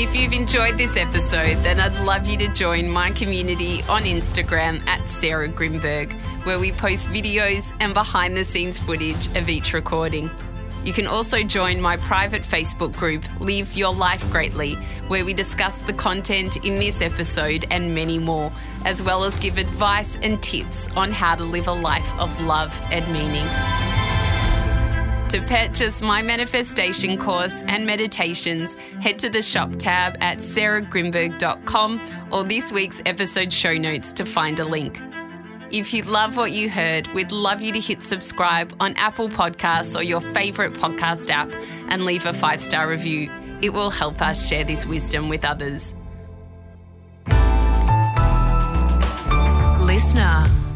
If 0.01 0.15
you've 0.15 0.31
enjoyed 0.31 0.77
this 0.77 0.95
episode, 0.95 1.57
then 1.61 1.77
I'd 1.81 1.99
love 2.05 2.25
you 2.25 2.37
to 2.37 2.47
join 2.53 2.89
my 2.89 3.11
community 3.11 3.81
on 3.89 4.03
Instagram 4.03 4.79
at 4.87 5.09
Sarah 5.09 5.49
Grynberg, 5.49 6.13
where 6.45 6.57
we 6.57 6.71
post 6.71 7.09
videos 7.09 7.73
and 7.81 7.93
behind 7.93 8.37
the 8.37 8.45
scenes 8.45 8.79
footage 8.79 9.27
of 9.35 9.49
each 9.49 9.73
recording. 9.73 10.31
You 10.83 10.93
can 10.93 11.07
also 11.07 11.43
join 11.43 11.81
my 11.81 11.97
private 11.97 12.43
Facebook 12.43 12.95
group, 12.95 13.23
Live 13.41 13.75
Your 13.75 13.93
Life 13.93 14.29
Greatly, 14.31 14.75
where 15.07 15.25
we 15.25 15.33
discuss 15.33 15.81
the 15.81 15.93
content 15.93 16.63
in 16.65 16.79
this 16.79 17.01
episode 17.01 17.65
and 17.69 17.93
many 17.93 18.17
more, 18.17 18.51
as 18.85 19.03
well 19.03 19.23
as 19.23 19.37
give 19.37 19.57
advice 19.57 20.17
and 20.21 20.41
tips 20.41 20.87
on 20.95 21.11
how 21.11 21.35
to 21.35 21.43
live 21.43 21.67
a 21.67 21.73
life 21.73 22.17
of 22.19 22.39
love 22.41 22.79
and 22.91 23.05
meaning. 23.11 23.47
To 25.29 25.41
purchase 25.41 26.01
my 26.01 26.23
manifestation 26.23 27.17
course 27.17 27.61
and 27.67 27.85
meditations, 27.85 28.73
head 28.99 29.19
to 29.19 29.29
the 29.29 29.43
shop 29.43 29.75
tab 29.77 30.17
at 30.21 30.39
sarahgrynberg.com 30.39 32.01
or 32.31 32.43
this 32.43 32.71
week's 32.71 32.99
episode 33.05 33.53
show 33.53 33.77
notes 33.77 34.11
to 34.13 34.25
find 34.25 34.59
a 34.59 34.65
link. 34.65 34.99
If 35.71 35.93
you 35.93 36.01
love 36.01 36.35
what 36.35 36.51
you 36.51 36.67
heard, 36.67 37.05
we'd 37.13 37.31
love 37.31 37.61
you 37.61 37.71
to 37.73 37.79
hit 37.79 38.03
subscribe 38.03 38.75
on 38.79 38.95
Apple 38.95 39.29
Podcasts 39.29 39.95
or 39.95 40.01
your 40.01 40.19
favourite 40.19 40.73
podcast 40.73 41.29
app 41.29 41.51
and 41.89 42.05
leave 42.05 42.25
a 42.25 42.33
five 42.33 42.59
star 42.59 42.89
review. 42.89 43.31
It 43.61 43.71
will 43.71 43.91
help 43.91 44.19
us 44.21 44.47
share 44.47 44.63
this 44.63 44.87
wisdom 44.87 45.29
with 45.29 45.45
others. 45.45 45.93
Listener. 49.85 50.68